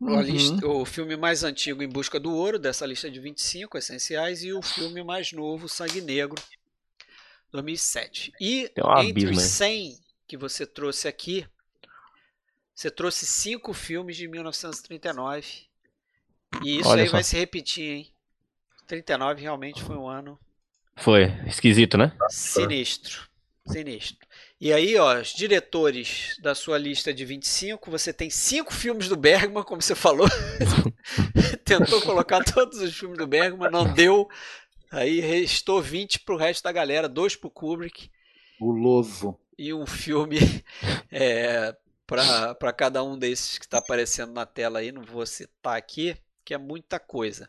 Uhum. 0.00 0.20
Lista, 0.20 0.66
o 0.66 0.84
filme 0.84 1.16
mais 1.16 1.42
antigo 1.42 1.82
Em 1.82 1.88
Busca 1.88 2.20
do 2.20 2.32
Ouro, 2.32 2.58
dessa 2.58 2.86
lista 2.86 3.10
de 3.10 3.18
25 3.18 3.76
essenciais, 3.76 4.44
e 4.44 4.52
o 4.52 4.62
filme 4.62 5.02
mais 5.02 5.32
novo, 5.32 5.68
Sangue 5.68 6.00
Negro, 6.00 6.40
2007. 7.50 8.32
E 8.40 8.70
um 8.78 9.02
entre 9.02 9.26
os 9.26 9.42
100 9.42 9.98
que 10.26 10.36
você 10.36 10.64
trouxe 10.64 11.08
aqui, 11.08 11.46
você 12.74 12.90
trouxe 12.92 13.26
cinco 13.26 13.72
filmes 13.72 14.16
de 14.16 14.28
1939. 14.28 15.66
E 16.62 16.78
isso 16.78 16.88
Olha 16.88 17.02
aí 17.02 17.08
só. 17.08 17.16
vai 17.16 17.24
se 17.24 17.36
repetir, 17.36 17.90
hein? 17.90 18.12
39 18.86 19.42
realmente 19.42 19.82
foi 19.82 19.96
um 19.96 20.08
ano. 20.08 20.38
Foi, 20.96 21.24
esquisito, 21.46 21.98
né? 21.98 22.12
Sinistro. 22.30 23.28
Sinistro. 23.66 24.27
E 24.60 24.72
aí, 24.72 24.96
ó, 24.96 25.20
os 25.20 25.28
diretores 25.28 26.36
da 26.42 26.52
sua 26.52 26.78
lista 26.78 27.14
de 27.14 27.24
25, 27.24 27.90
você 27.90 28.12
tem 28.12 28.28
cinco 28.28 28.74
filmes 28.74 29.08
do 29.08 29.16
Bergman, 29.16 29.62
como 29.62 29.80
você 29.80 29.94
falou. 29.94 30.26
Tentou 31.64 32.02
colocar 32.02 32.42
todos 32.42 32.80
os 32.80 32.96
filmes 32.96 33.18
do 33.18 33.26
Bergman, 33.26 33.70
não 33.70 33.92
deu. 33.92 34.28
Aí 34.90 35.20
restou 35.20 35.80
20 35.80 36.20
pro 36.20 36.36
resto 36.36 36.64
da 36.64 36.72
galera, 36.72 37.08
dois 37.08 37.36
pro 37.36 37.50
Kubrick. 37.50 38.10
Guloso. 38.58 39.38
E 39.56 39.72
um 39.72 39.86
filme 39.86 40.38
é, 41.12 41.76
para 42.04 42.72
cada 42.72 43.04
um 43.04 43.16
desses 43.16 43.58
que 43.58 43.64
está 43.64 43.78
aparecendo 43.78 44.32
na 44.32 44.44
tela 44.44 44.80
aí, 44.80 44.90
não 44.90 45.02
vou 45.02 45.24
citar 45.24 45.76
aqui, 45.76 46.16
que 46.44 46.52
é 46.52 46.58
muita 46.58 46.98
coisa. 46.98 47.48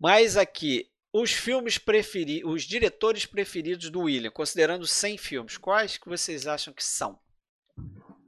Mas 0.00 0.36
aqui, 0.36 0.89
os 1.12 1.32
filmes 1.32 1.78
preferidos, 1.78 2.52
os 2.52 2.62
diretores 2.62 3.26
preferidos 3.26 3.90
do 3.90 4.00
William, 4.02 4.30
considerando 4.30 4.86
100 4.86 5.18
filmes, 5.18 5.56
quais 5.56 5.96
que 5.96 6.08
vocês 6.08 6.46
acham 6.46 6.72
que 6.72 6.84
são? 6.84 7.18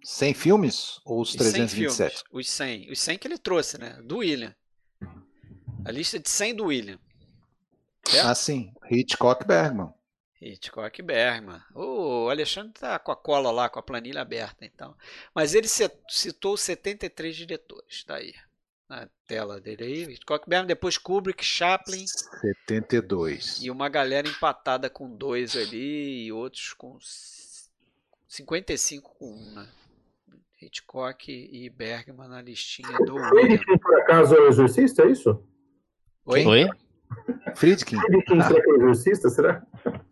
100 0.04 0.34
filmes 0.34 1.00
ou 1.04 1.20
os 1.20 1.28
Os 1.30 1.34
100 1.34 1.38
327? 1.38 2.10
filmes. 2.10 2.24
Os 2.32 2.50
100. 2.50 2.90
Os 2.90 3.00
100 3.00 3.18
que 3.18 3.28
ele 3.28 3.38
trouxe, 3.38 3.78
né? 3.78 4.00
Do 4.02 4.18
William. 4.18 4.54
A 5.84 5.92
lista 5.92 6.18
de 6.18 6.28
100 6.28 6.56
do 6.56 6.64
William. 6.66 6.98
Certo? 8.04 8.26
Ah, 8.26 8.34
sim. 8.34 8.72
Hitchcock 8.90 9.46
Bergman. 9.46 9.92
Hitchcock 10.40 11.00
Bergman. 11.02 11.62
O 11.72 12.28
Alexandre 12.28 12.72
tá 12.72 12.98
com 12.98 13.12
a 13.12 13.16
cola 13.16 13.52
lá, 13.52 13.68
com 13.68 13.78
a 13.78 13.82
planilha 13.82 14.20
aberta, 14.20 14.64
então. 14.64 14.96
Mas 15.32 15.54
ele 15.54 15.68
citou 16.08 16.56
73 16.56 17.36
diretores, 17.36 18.02
tá 18.02 18.16
aí. 18.16 18.34
Na 18.88 19.08
tela 19.26 19.60
dele 19.60 19.84
aí. 19.84 20.02
Hitchcock 20.12 20.44
e 20.46 20.50
Bergman, 20.50 20.66
depois 20.66 20.98
Kubrick, 20.98 21.42
Chaplin 21.44 22.04
72. 22.68 23.62
e 23.62 23.70
uma 23.70 23.88
galera 23.88 24.28
empatada 24.28 24.90
com 24.90 25.08
dois 25.16 25.56
ali 25.56 26.26
e 26.26 26.32
outros 26.32 26.74
com 26.74 26.98
c- 27.00 27.68
55 28.28 29.14
com 29.18 29.32
um, 29.34 29.54
né? 29.54 29.68
Hitchcock 30.60 31.30
e 31.32 31.68
Bergman 31.70 32.28
na 32.28 32.40
listinha 32.42 32.96
do. 32.98 33.18
Friedkin, 33.18 33.78
por 33.78 34.00
acaso, 34.00 34.34
é 34.36 34.40
o 34.40 34.48
exorcista, 34.48 35.02
é 35.02 35.10
isso? 35.10 35.42
Oi? 36.26 36.44
Oi? 36.46 36.66
Friedkin. 37.56 37.96
Friedkin, 37.98 38.40
será 38.42 38.62
que 38.62 38.70
é 38.70 38.72
o 38.72 38.76
exorcista, 38.76 39.28
será? 39.28 39.62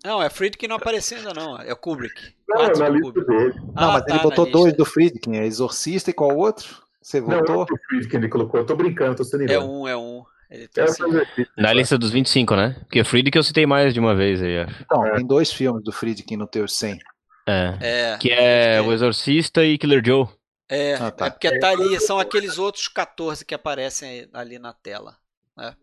Não, 0.05 0.23
é 0.23 0.29
Friedkin 0.29 0.67
não 0.67 0.77
apareceu 0.77 1.19
ainda 1.19 1.33
não, 1.35 1.57
é 1.59 1.75
Kubrick. 1.75 2.35
Não, 2.49 2.57
Quatro 2.57 2.79
na 2.81 2.89
lista 2.89 3.07
Kubrick. 3.13 3.29
dele. 3.31 3.55
Não, 3.61 3.73
Ah, 3.77 3.93
mas 3.93 4.05
tá, 4.05 4.15
ele 4.15 4.23
botou 4.23 4.45
lista. 4.45 4.59
dois 4.59 4.73
do 4.77 4.85
Friedkin. 4.85 5.37
É 5.37 5.47
Exorcista 5.47 6.11
e 6.11 6.15
qual 6.15 6.37
outro? 6.37 6.83
Você 7.03 7.21
Não, 7.21 7.33
é 7.33 7.37
votou? 7.39 7.63
o 7.63 7.67
Friedkin 7.89 8.17
ele 8.19 8.29
colocou. 8.29 8.61
Eu 8.61 8.67
tô 8.67 8.77
brincando, 8.77 9.17
tô 9.17 9.25
sendo 9.25 9.51
É 9.51 9.59
um, 9.59 9.89
é 9.89 9.97
um. 9.97 10.23
Ele 10.51 10.69
É 10.77 10.83
o 10.83 10.85
exorcista. 10.85 11.53
Na 11.57 11.73
lista 11.73 11.97
dos 11.97 12.11
25, 12.11 12.57
né? 12.57 12.77
Porque 12.81 13.03
Friedkin 13.05 13.39
eu 13.39 13.43
citei 13.43 13.67
mais 13.67 13.95
de 13.95 14.01
uma 14.01 14.15
vez 14.15 14.43
aí, 14.43 14.59
acho. 14.59 14.83
Então, 14.83 15.07
É. 15.07 15.17
tem 15.17 15.27
dois 15.27 15.53
filmes 15.53 15.83
do 15.85 15.93
Friedkin 15.93 16.37
no 16.37 16.47
teu 16.47 16.67
100. 16.69 16.99
É. 17.47 17.79
É, 17.81 18.19
Que 18.19 18.31
é 18.33 18.81
O 18.83 18.93
Exorcista 18.93 19.65
e 19.65 19.79
Killer 19.79 20.03
Joe. 20.05 20.27
é, 20.69 20.95
Ah, 20.95 21.11
tá. 21.11 21.27
é 21.27 21.31
porque 21.31 21.59
tá 21.59 21.71
ali, 21.71 21.99
são 22.01 22.19
aqueles 22.19 22.59
outros 22.59 22.87
14 22.89 23.45
que 23.45 23.55
aparecem 23.55 24.29
ali 24.33 24.59
na 24.59 24.73
tela. 24.73 25.17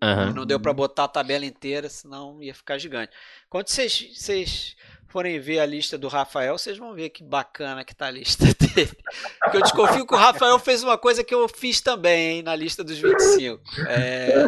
Aham. 0.01 0.29
E 0.29 0.33
não 0.33 0.45
deu 0.45 0.59
pra 0.59 0.73
botar 0.73 1.05
a 1.05 1.07
tabela 1.07 1.45
inteira, 1.45 1.89
senão 1.89 2.41
ia 2.41 2.53
ficar 2.53 2.77
gigante. 2.77 3.11
Quando 3.49 3.67
vocês, 3.69 4.75
forem 5.07 5.39
ver 5.39 5.59
a 5.59 5.65
lista 5.65 5.97
do 5.97 6.07
Rafael, 6.07 6.57
vocês 6.57 6.77
vão 6.77 6.93
ver 6.93 7.09
que 7.09 7.23
bacana 7.23 7.83
que 7.83 7.95
tá 7.95 8.07
a 8.07 8.11
lista 8.11 8.45
dele. 8.59 8.91
Porque 9.39 9.57
eu 9.57 9.61
desconfio 9.61 10.05
que 10.05 10.13
o 10.13 10.17
Rafael 10.17 10.59
fez 10.59 10.83
uma 10.83 10.97
coisa 10.97 11.23
que 11.23 11.33
eu 11.33 11.47
fiz 11.47 11.81
também, 11.81 12.37
hein, 12.37 12.43
na 12.43 12.55
lista 12.55 12.83
dos 12.83 12.97
25. 12.97 13.61
É, 13.87 14.47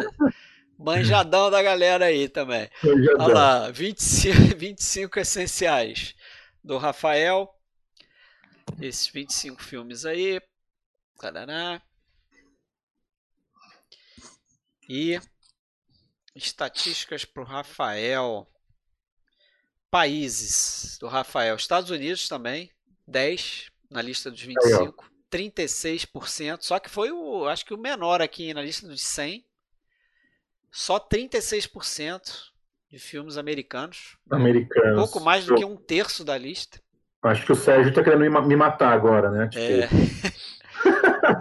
manjadão 0.78 1.50
da 1.50 1.62
galera 1.62 2.06
aí 2.06 2.28
também. 2.28 2.68
Olha 3.18 3.34
lá, 3.34 3.70
25, 3.70 4.56
25 4.56 5.18
essenciais 5.18 6.14
do 6.62 6.78
Rafael. 6.78 7.52
Esses 8.80 9.08
25 9.08 9.62
filmes 9.62 10.04
aí. 10.04 10.40
Tarará. 11.18 11.82
E 14.92 15.20
estatísticas 16.34 17.24
para 17.24 17.42
o 17.44 17.46
Rafael. 17.46 18.44
Países 19.88 20.98
do 20.98 21.06
Rafael. 21.06 21.54
Estados 21.54 21.90
Unidos 21.90 22.28
também, 22.28 22.70
10 23.06 23.70
na 23.88 24.02
lista 24.02 24.30
dos 24.32 24.40
25. 24.42 25.08
36%, 25.30 26.62
só 26.62 26.80
que 26.80 26.90
foi 26.90 27.12
o, 27.12 27.46
acho 27.46 27.64
que 27.64 27.72
o 27.72 27.78
menor 27.78 28.20
aqui 28.20 28.52
na 28.52 28.62
lista 28.62 28.88
dos 28.88 29.00
100. 29.02 29.44
Só 30.72 30.98
36% 30.98 32.50
de 32.88 32.98
filmes 32.98 33.36
americanos. 33.36 34.16
Americanos. 34.28 34.96
Pouco 34.96 35.20
mais 35.20 35.44
do 35.46 35.54
que 35.54 35.64
um 35.64 35.76
terço 35.76 36.24
da 36.24 36.36
lista. 36.36 36.80
Acho 37.22 37.46
que 37.46 37.52
o 37.52 37.56
Sérgio 37.56 37.92
tá 37.94 38.02
querendo 38.02 38.22
me 38.22 38.28
ma- 38.28 38.42
me 38.42 38.56
matar 38.56 38.92
agora, 38.92 39.30
né? 39.30 39.48
Tipo, 39.48 39.62
É. 39.62 39.88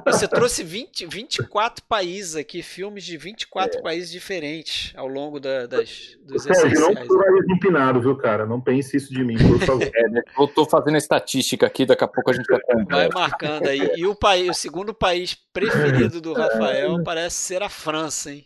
Você 0.05 0.27
trouxe 0.27 0.63
20, 0.63 1.05
24 1.05 1.83
países 1.85 2.35
aqui, 2.35 2.61
filmes 2.63 3.03
de 3.03 3.17
24 3.17 3.81
países 3.81 4.09
diferentes 4.11 4.93
ao 4.95 5.07
longo 5.07 5.39
da- 5.39 5.65
das, 5.67 6.17
dos 6.23 6.43
Sérgio, 6.43 6.79
não 6.79 6.89
essenciais. 6.91 7.07
sou 7.07 7.17
nariz 7.17 7.45
empinado, 7.49 8.01
viu, 8.01 8.15
cara? 8.17 8.45
Não 8.45 8.59
pense 8.61 8.95
isso 8.97 9.13
de 9.13 9.23
mim, 9.23 9.37
por 9.37 9.59
favor. 9.65 9.79
É, 9.95 10.07
né? 10.09 10.21
Eu 10.37 10.47
tô 10.47 10.65
fazendo 10.65 10.95
a 10.95 10.97
estatística 10.97 11.65
aqui, 11.65 11.85
daqui 11.85 12.03
a 12.03 12.07
pouco 12.07 12.29
a 12.29 12.33
gente 12.33 12.45
vai 12.47 12.59
Vai 12.67 12.75
comprar. 12.77 13.09
marcando 13.13 13.67
aí. 13.67 13.91
E 13.95 14.05
o, 14.05 14.15
país, 14.15 14.49
o 14.49 14.53
segundo 14.53 14.93
país 14.93 15.35
preferido 15.53 16.19
do 16.21 16.33
Rafael 16.33 17.01
parece 17.03 17.35
ser 17.37 17.61
a 17.63 17.69
França, 17.69 18.31
hein? 18.31 18.45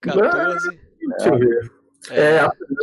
14. 0.00 0.68
Deixa 1.16 1.28
eu 1.28 1.38
ver. 1.38 1.72
É, 2.10 2.40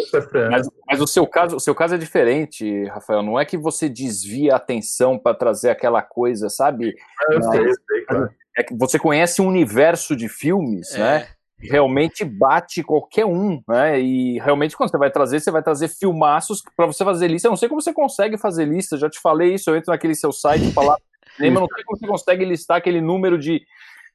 França. 0.10 0.50
Mas, 0.50 0.70
mas 0.88 1.02
o 1.02 1.08
seu 1.08 1.28
caso, 1.28 1.56
o 1.56 1.60
seu 1.60 1.76
caso 1.76 1.96
é 1.96 1.98
diferente, 1.98 2.86
Rafael. 2.86 3.22
Não 3.22 3.40
é 3.40 3.46
que 3.46 3.58
você 3.58 3.88
desvia 3.88 4.54
a 4.54 4.58
atenção 4.58 5.18
para 5.18 5.36
trazer 5.36 5.70
aquela 5.70 6.02
coisa, 6.02 6.50
sabe? 6.50 6.96
eu 7.30 7.42
sei, 7.44 7.60
eu 7.62 7.74
sei, 7.74 8.02
claro. 8.08 8.30
É 8.58 8.64
que 8.64 8.76
você 8.76 9.00
conhece 9.00 9.42
um 9.42 9.48
universo 9.48 10.16
de 10.16 10.28
filmes, 10.28 10.94
né? 10.98 11.18
É, 11.18 11.28
realmente 11.62 12.26
bate 12.26 12.84
qualquer 12.84 13.26
um, 13.26 13.62
né? 13.68 14.00
E 14.00 14.40
realmente 14.40 14.76
quando 14.76 14.90
você 14.90 14.98
vai 14.98 15.12
trazer, 15.12 15.40
você 15.40 15.52
vai 15.52 15.64
trazer 15.64 15.88
filmaços 15.88 16.62
para 16.76 16.86
você 16.86 17.06
fazer 17.06 17.28
lista. 17.28 17.48
Eu 17.48 17.52
não 17.52 17.58
sei 17.58 17.70
como 17.70 17.82
você 17.82 17.94
consegue 17.94 18.38
fazer 18.38 18.66
lista, 18.66 18.98
já 18.98 19.10
te 19.10 19.20
falei 19.20 19.54
isso, 19.54 19.70
eu 19.70 19.76
entro 19.76 19.92
naquele 19.92 20.16
seu 20.16 20.32
site 20.32 20.72
falar, 20.74 20.98
eu 21.40 21.52
não 21.52 21.68
sei 21.68 21.84
como 21.86 21.98
você 21.98 22.08
consegue 22.08 22.44
listar 22.44 22.78
aquele 22.78 23.00
número 23.00 23.38
de, 23.38 23.62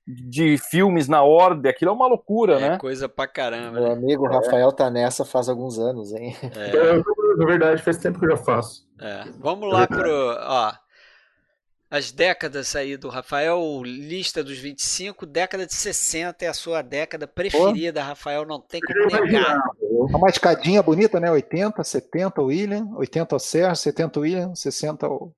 de 0.06 0.56
filmes 0.58 1.08
na 1.08 1.22
ordem, 1.22 1.70
aquilo 1.70 1.90
é 1.90 1.94
uma 1.94 2.06
loucura, 2.06 2.56
é 2.60 2.70
né? 2.70 2.78
coisa 2.78 3.08
pra 3.08 3.26
caramba. 3.26 3.72
Meu 3.80 3.88
Né? 3.88 3.92
amigo 3.94 4.26
Rafael 4.28 4.70
tá 4.72 4.88
nessa 4.90 5.24
faz 5.24 5.48
alguns 5.48 5.78
anos, 5.78 6.12
hein? 6.12 6.36
É, 6.54 6.76
Eu, 6.76 7.04
na 7.36 7.44
verdade, 7.46 7.82
faz 7.82 7.96
tempo 7.96 8.18
que 8.18 8.24
eu 8.26 8.30
já 8.30 8.36
faço. 8.36 8.86
é. 9.00 9.24
Vamos 9.38 9.72
lá 9.72 9.86
pro. 9.86 10.08
Ó, 10.40 10.72
as 11.90 12.10
décadas 12.10 12.74
aí 12.74 12.96
do 12.96 13.08
Rafael, 13.08 13.60
lista 13.84 14.42
dos 14.42 14.58
25, 14.58 15.24
década 15.24 15.66
de 15.66 15.74
60 15.74 16.44
é 16.44 16.48
a 16.48 16.54
sua 16.54 16.82
década 16.82 17.26
preferida, 17.28 18.02
Rafael, 18.02 18.44
não 18.44 18.60
tem 18.60 18.80
como 18.80 19.22
negar. 19.24 19.56
É 19.82 20.16
uma 20.16 20.28
escadinha 20.28 20.82
bonita, 20.82 21.18
né? 21.20 21.30
80, 21.30 21.82
70 21.84 22.42
o 22.42 22.46
William, 22.46 22.88
80 22.96 23.36
o 23.36 23.38
Sérgio, 23.38 23.76
70 23.76 24.18
o 24.18 24.22
William, 24.22 24.54
60 24.54 25.08
o. 25.08 25.32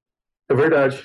É 0.51 0.55
verdade. 0.55 1.03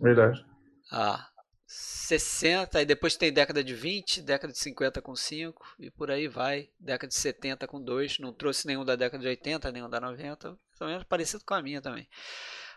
Verdade. 0.00 0.44
Ah, 0.92 1.26
60, 1.70 2.80
e 2.80 2.86
depois 2.86 3.14
tem 3.14 3.30
década 3.30 3.62
de 3.62 3.74
20, 3.74 4.22
década 4.22 4.50
de 4.50 4.58
50 4.58 5.02
com 5.02 5.14
5, 5.14 5.76
e 5.78 5.90
por 5.90 6.10
aí 6.10 6.26
vai. 6.26 6.70
Década 6.80 7.08
de 7.08 7.14
70 7.14 7.68
com 7.68 7.78
2, 7.78 8.18
não 8.20 8.32
trouxe 8.32 8.66
nenhum 8.66 8.86
da 8.86 8.96
década 8.96 9.22
de 9.22 9.28
80, 9.28 9.70
nenhum 9.70 9.90
da 9.90 10.00
90, 10.00 10.48
mais 10.48 10.80
ou 10.80 10.86
menos 10.86 11.04
parecido 11.04 11.44
com 11.44 11.52
a 11.52 11.60
minha 11.60 11.82
também. 11.82 12.08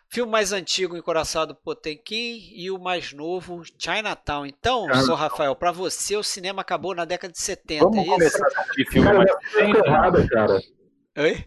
Filme 0.09 0.29
mais 0.29 0.51
antigo, 0.51 0.97
Encoraçado 0.97 1.55
Potemkin, 1.55 2.51
e 2.53 2.69
o 2.69 2.77
mais 2.77 3.13
novo, 3.13 3.63
Chinatown. 3.79 4.45
Então, 4.45 4.81
Chinatown. 4.81 5.05
sou 5.05 5.15
Rafael, 5.15 5.55
para 5.55 5.71
você 5.71 6.17
o 6.17 6.23
cinema 6.23 6.61
acabou 6.61 6.93
na 6.93 7.05
década 7.05 7.31
de 7.31 7.39
70, 7.39 7.85
Vamos 7.85 7.97
é 7.97 8.01
isso? 8.01 8.09
começar 8.09 8.71
de 8.75 8.89
filme 8.89 9.07
Cara, 9.07 9.17
mais 9.17 9.75
errada, 9.77 10.27
cara. 10.27 10.61
Oi? 11.17 11.45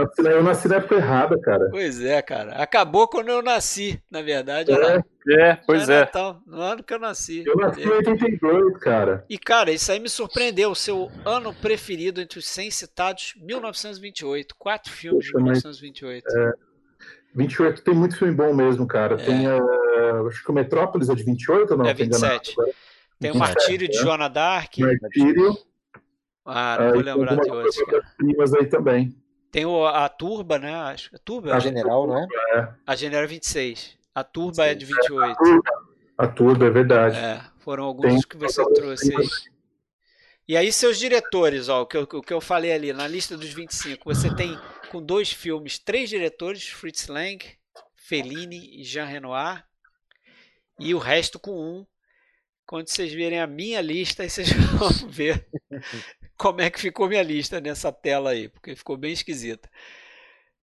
Eu 0.00 0.04
nasci, 0.06 0.22
na- 0.22 0.30
eu 0.30 0.42
nasci 0.42 0.68
na 0.68 0.76
época 0.76 0.94
errada, 0.96 1.40
cara. 1.40 1.68
Pois 1.70 2.00
é, 2.00 2.20
cara. 2.20 2.52
Acabou 2.56 3.06
quando 3.08 3.28
eu 3.28 3.42
nasci, 3.42 4.00
na 4.10 4.22
verdade. 4.22 4.70
lá. 4.72 5.02
É, 5.28 5.54
pois 5.66 5.88
é. 5.88 6.00
Chinatown, 6.00 6.40
no 6.46 6.60
ano 6.60 6.82
que 6.82 6.92
eu 6.92 6.98
nasci. 6.98 7.44
Eu 7.46 7.56
nasci 7.56 7.82
em 7.82 7.88
82, 7.88 8.76
cara. 8.78 9.24
E 9.28 9.38
cara, 9.38 9.70
isso 9.70 9.90
aí 9.90 9.98
me 10.00 10.08
surpreendeu. 10.08 10.70
O 10.70 10.74
seu 10.74 11.10
ano 11.24 11.54
preferido 11.54 12.20
entre 12.20 12.38
os 12.38 12.46
100 12.46 12.70
citados, 12.70 13.34
1928. 13.40 14.54
Quatro 14.58 14.92
filmes 14.92 15.24
de 15.24 15.32
Poxa, 15.32 15.44
mas- 15.44 15.58
1928. 15.62 16.26
28 17.34 17.82
tem 17.82 17.94
muito 17.94 18.16
filme 18.18 18.34
bom 18.34 18.54
mesmo, 18.54 18.86
cara. 18.86 19.16
Tem, 19.16 19.46
eh, 19.46 19.58
acho 20.28 20.44
que 20.44 20.50
o 20.50 20.54
Metrópolis 20.54 21.08
é 21.08 21.14
de 21.14 21.22
28 21.24 21.72
ou 21.72 21.78
não? 21.78 21.86
É 21.86 21.94
Tô 21.94 22.02
enganado 22.04 22.32
27. 22.34 22.52
agora. 22.60 22.74
Tem 23.20 23.30
o 23.30 23.34
27, 23.34 23.54
Martírio 23.56 23.88
de 23.88 23.96
né? 23.96 24.02
Joana 24.02 24.28
Dark. 24.28 24.78
Martírio. 24.78 25.56
Ah, 26.44 26.76
não 26.78 26.84
vou 26.92 27.02
tem 27.02 27.12
lembrar 27.14 27.36
de 27.36 27.50
outros, 27.50 27.76
cara. 27.84 28.02
primas 28.18 28.52
aí 28.54 28.66
também. 28.66 29.16
Tem 29.54 29.64
o, 29.64 29.86
a 29.86 30.08
Turba, 30.08 30.58
né? 30.58 30.74
Acho 30.74 31.10
que 31.10 31.14
é 31.14 31.18
Turba. 31.24 31.54
A 31.54 31.60
general, 31.60 32.08
não 32.08 32.18
é? 32.18 32.26
A 32.84 32.96
General 32.96 33.28
26. 33.28 33.96
A 34.12 34.24
Turba 34.24 34.66
é 34.66 34.74
de 34.74 34.84
28. 34.84 35.62
A 36.18 36.26
Turba, 36.26 36.66
é 36.66 36.70
verdade. 36.70 37.16
É, 37.16 37.40
foram 37.60 37.84
alguns 37.84 38.14
Tem- 38.14 38.22
que 38.22 38.36
você 38.36 38.64
trouxe 38.72 39.14
aí. 39.14 39.28
E 40.48 40.56
aí, 40.56 40.72
seus 40.72 40.98
diretores, 40.98 41.68
ó, 41.68 41.82
o 41.82 41.86
que, 41.86 41.96
eu, 41.96 42.02
o 42.02 42.20
que 42.20 42.32
eu 42.32 42.40
falei 42.40 42.72
ali, 42.72 42.92
na 42.92 43.06
lista 43.06 43.36
dos 43.36 43.50
25, 43.52 44.12
você 44.12 44.34
tem 44.34 44.58
com 44.90 45.00
dois 45.00 45.30
filmes, 45.30 45.78
três 45.78 46.10
diretores, 46.10 46.66
Fritz 46.66 47.06
Lang, 47.06 47.38
Fellini 47.94 48.80
e 48.80 48.82
Jean 48.82 49.04
Renoir, 49.04 49.64
e 50.80 50.92
o 50.96 50.98
resto 50.98 51.38
com 51.38 51.52
um. 51.52 51.86
Quando 52.66 52.88
vocês 52.88 53.12
verem 53.12 53.40
a 53.40 53.46
minha 53.46 53.80
lista, 53.80 54.24
aí 54.24 54.28
vocês 54.30 54.50
vão 54.76 54.90
ver 55.08 55.46
como 56.44 56.60
é 56.60 56.68
que 56.68 56.78
ficou 56.78 57.08
minha 57.08 57.22
lista 57.22 57.58
nessa 57.58 57.90
tela 57.90 58.30
aí, 58.30 58.50
porque 58.50 58.76
ficou 58.76 58.98
bem 58.98 59.12
esquisita. 59.12 59.66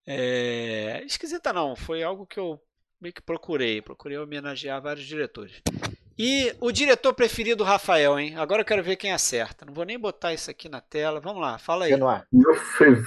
É, 0.05 1.01
Esquisita 1.05 1.51
não, 1.51 1.75
foi 1.75 2.03
algo 2.03 2.25
que 2.25 2.39
eu 2.39 2.61
meio 2.99 3.13
que 3.13 3.21
procurei, 3.21 3.81
procurei 3.81 4.17
homenagear 4.17 4.79
vários 4.81 5.05
diretores. 5.07 5.61
E 6.19 6.55
o 6.59 6.71
diretor 6.71 7.13
preferido 7.15 7.57
do 7.57 7.63
Rafael, 7.63 8.19
hein? 8.19 8.35
Agora 8.37 8.61
eu 8.61 8.65
quero 8.65 8.83
ver 8.83 8.95
quem 8.95 9.11
acerta. 9.11 9.65
Não 9.65 9.73
vou 9.73 9.85
nem 9.85 9.97
botar 9.97 10.33
isso 10.33 10.51
aqui 10.51 10.69
na 10.69 10.79
tela. 10.79 11.19
Vamos 11.19 11.41
lá, 11.41 11.57
fala 11.57 11.85
aí. 11.85 11.91
Renoir. 11.91 12.27
Meu 12.31 12.53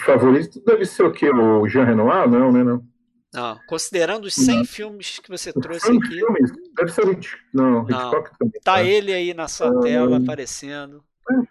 favorito 0.04 0.60
deve 0.64 0.84
ser 0.84 1.04
o 1.04 1.12
quê? 1.12 1.30
O 1.30 1.68
Jean 1.68 1.84
Renoir? 1.84 2.28
Não, 2.28 2.50
né? 2.50 2.64
Não. 2.64 2.84
Não, 3.32 3.60
considerando 3.68 4.24
os 4.24 4.34
100 4.34 4.64
filmes 4.64 5.18
que 5.20 5.28
você 5.28 5.52
trouxe 5.52 5.86
100 5.86 5.96
aqui, 5.98 6.08
filmes? 6.08 6.52
Deve 6.76 6.92
ser 6.92 7.04
o 7.04 7.12
Hitch... 7.12 7.34
Não, 7.52 7.70
Não. 7.70 7.90
Hitchcock 7.90 8.30
também. 8.38 8.60
tá 8.62 8.82
ele 8.82 9.12
aí 9.12 9.34
na 9.34 9.46
sua 9.48 9.68
Ah. 9.68 9.80
tela 9.80 10.16
aparecendo. 10.18 11.04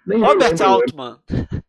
Nem 0.06 0.20
Robert 0.20 0.52
lembro. 0.52 0.66
Altman, 0.66 1.20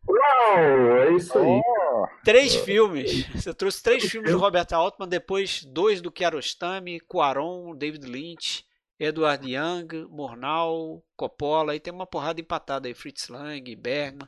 Uau, 0.07 0.97
é 0.97 1.15
isso 1.15 1.37
aí. 1.37 1.61
Oh, 1.65 2.07
três 2.23 2.55
filmes. 2.55 3.27
Você 3.29 3.53
trouxe 3.53 3.81
três 3.81 4.03
filmes 4.05 4.31
do 4.31 4.37
Robert 4.37 4.67
Altman, 4.71 5.07
depois 5.07 5.63
dois 5.65 6.01
do 6.01 6.11
Kiarostami, 6.11 6.99
Cuaron, 7.01 7.75
David 7.75 8.05
Lynch, 8.05 8.65
Edward 8.99 9.45
Young, 9.49 10.07
Murnau, 10.09 11.03
Coppola, 11.15 11.75
e 11.75 11.79
tem 11.79 11.93
uma 11.93 12.05
porrada 12.05 12.39
empatada 12.39 12.87
aí, 12.87 12.93
Fritz 12.93 13.27
Lang, 13.27 13.75
Bergman. 13.75 14.27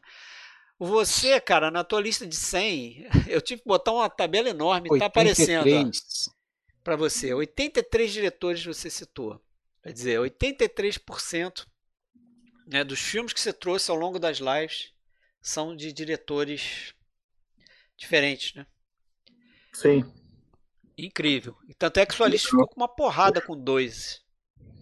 Você, 0.79 1.39
cara, 1.39 1.71
na 1.71 1.83
tua 1.83 2.01
lista 2.01 2.27
de 2.27 2.35
100, 2.35 3.07
eu 3.27 3.41
tive 3.41 3.61
que 3.61 3.67
botar 3.67 3.93
uma 3.93 4.09
tabela 4.09 4.49
enorme, 4.49 4.89
tá 4.99 5.05
aparecendo 5.05 5.65
83. 5.65 6.29
para 6.83 6.95
você. 6.95 7.33
83 7.33 8.11
diretores 8.11 8.65
você 8.65 8.89
citou. 8.89 9.41
Quer 9.81 9.93
dizer, 9.93 10.19
83% 10.19 11.65
né, 12.67 12.83
dos 12.83 12.99
filmes 12.99 13.33
que 13.33 13.39
você 13.39 13.53
trouxe 13.53 13.89
ao 13.89 13.97
longo 13.97 14.19
das 14.19 14.39
lives 14.39 14.91
são 15.41 15.75
de 15.75 15.93
diretores 15.93 16.93
diferentes, 17.95 18.53
né? 18.53 18.65
Sim. 19.73 20.05
Incrível. 20.97 21.55
E 21.67 21.73
tanto 21.73 21.99
é 21.99 22.05
que 22.05 22.13
sua 22.13 22.27
lista 22.27 22.49
ficou 22.49 22.67
com 22.67 22.81
uma 22.81 22.87
porrada 22.87 23.39
com 23.39 23.55
dois. 23.55 24.21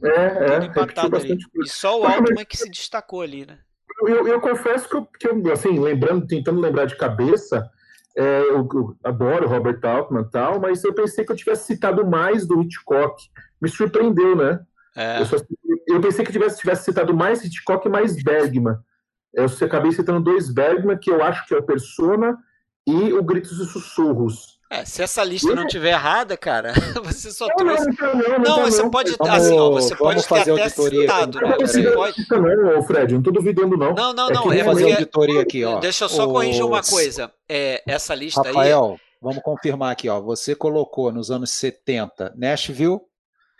É, 0.03 0.09
é. 0.09 0.59
Tudo 0.59 0.65
empatado 0.65 1.15
ali. 1.15 1.37
E 1.63 1.67
só 1.67 1.99
o 1.99 2.05
Altman 2.05 2.45
que 2.45 2.57
se 2.57 2.69
destacou 2.69 3.21
ali, 3.21 3.45
né? 3.45 3.59
Eu, 4.01 4.27
eu 4.27 4.41
confesso 4.41 4.89
que 4.89 4.95
eu, 4.95 5.05
que 5.05 5.27
eu, 5.27 5.53
assim, 5.53 5.79
lembrando, 5.79 6.27
tentando 6.27 6.59
lembrar 6.59 6.85
de 6.85 6.97
cabeça, 6.97 7.69
é, 8.17 8.41
eu, 8.49 8.67
eu 8.73 8.97
adoro 9.03 9.47
Robert 9.47 9.79
Altman 9.83 10.21
e 10.21 10.31
tal, 10.31 10.59
mas 10.59 10.83
eu 10.83 10.93
pensei 10.93 11.25
que 11.25 11.31
eu 11.31 11.35
tivesse 11.35 11.65
citado 11.65 12.05
mais 12.05 12.47
do 12.47 12.61
Hitchcock. 12.61 13.21
Me 13.61 13.69
surpreendeu, 13.69 14.35
né? 14.35 14.65
É, 14.95 15.19
Eu, 15.21 15.25
só- 15.25 15.37
eu 15.87 16.01
pensei 16.01 16.23
que 16.25 16.31
tivesse, 16.31 16.59
tivesse 16.59 16.85
citado 16.85 17.13
mais 17.15 17.43
Hitchcock 17.43 17.87
e 17.87 17.91
mais 17.91 18.21
Bergman. 18.23 18.75
Eu 19.33 19.45
acabei 19.45 19.91
citando 19.91 20.21
dois 20.21 20.49
Bergman, 20.49 20.97
que 20.97 21.11
eu 21.11 21.21
acho 21.23 21.45
que 21.47 21.53
é 21.53 21.57
o 21.57 21.63
Persona 21.63 22.37
e 22.87 23.11
o 23.13 23.21
Gritos 23.23 23.59
e 23.59 23.65
Sussurros. 23.65 24.55
é, 24.71 24.85
se 24.85 25.01
essa 25.03 25.23
lista 25.23 25.53
não 25.53 25.67
tiver 25.67 25.89
errada, 25.91 26.37
cara, 26.37 26.71
você 27.03 27.29
só 27.31 27.45
Não, 27.47 27.55
trouxe. 27.55 27.85
não, 27.87 28.13
não, 28.13 28.13
não, 28.13 28.29
Não, 28.29 28.57
não, 28.59 28.65
você 28.65 28.89
pode, 28.89 29.11
Vamos- 29.17 29.33
assim, 29.35 29.57
ó, 29.59 29.71
você 29.71 29.95
pode 29.95 30.21
ter 30.21 30.27
fazer 30.27 30.51
até 30.53 30.69
citado, 30.69 31.39
né? 31.41 31.55
Você 31.59 31.91
pode. 31.91 32.25
Não, 32.31 32.83
Fred, 32.83 33.13
não 33.15 33.21
tô 33.21 33.31
duvidando, 33.31 33.75
não. 33.77 33.93
Não, 33.93 34.13
não, 34.13 34.29
É 34.29 34.33
não. 34.33 34.53
É 34.53 34.63
Vamos 34.63 34.79
fazer 34.81 34.91
auditoria 34.93 35.41
aqui, 35.41 35.63
ó. 35.65 35.79
Deixa 35.79 36.05
eu 36.05 36.09
só 36.09 36.25
O- 36.27 36.31
corrigir 36.31 36.63
uma 36.63 36.81
coisa. 36.81 37.31
É, 37.49 37.83
essa 37.85 38.15
lista 38.15 38.41
aí. 38.41 38.47
Rafael, 38.47 38.97
vamos 39.21 39.43
confirmar 39.43 39.91
aqui, 39.91 40.07
ó. 40.07 40.21
Você 40.21 40.55
colocou 40.55 41.11
nos 41.11 41.29
anos 41.29 41.51
70 41.51 42.33
Nashville 42.37 42.99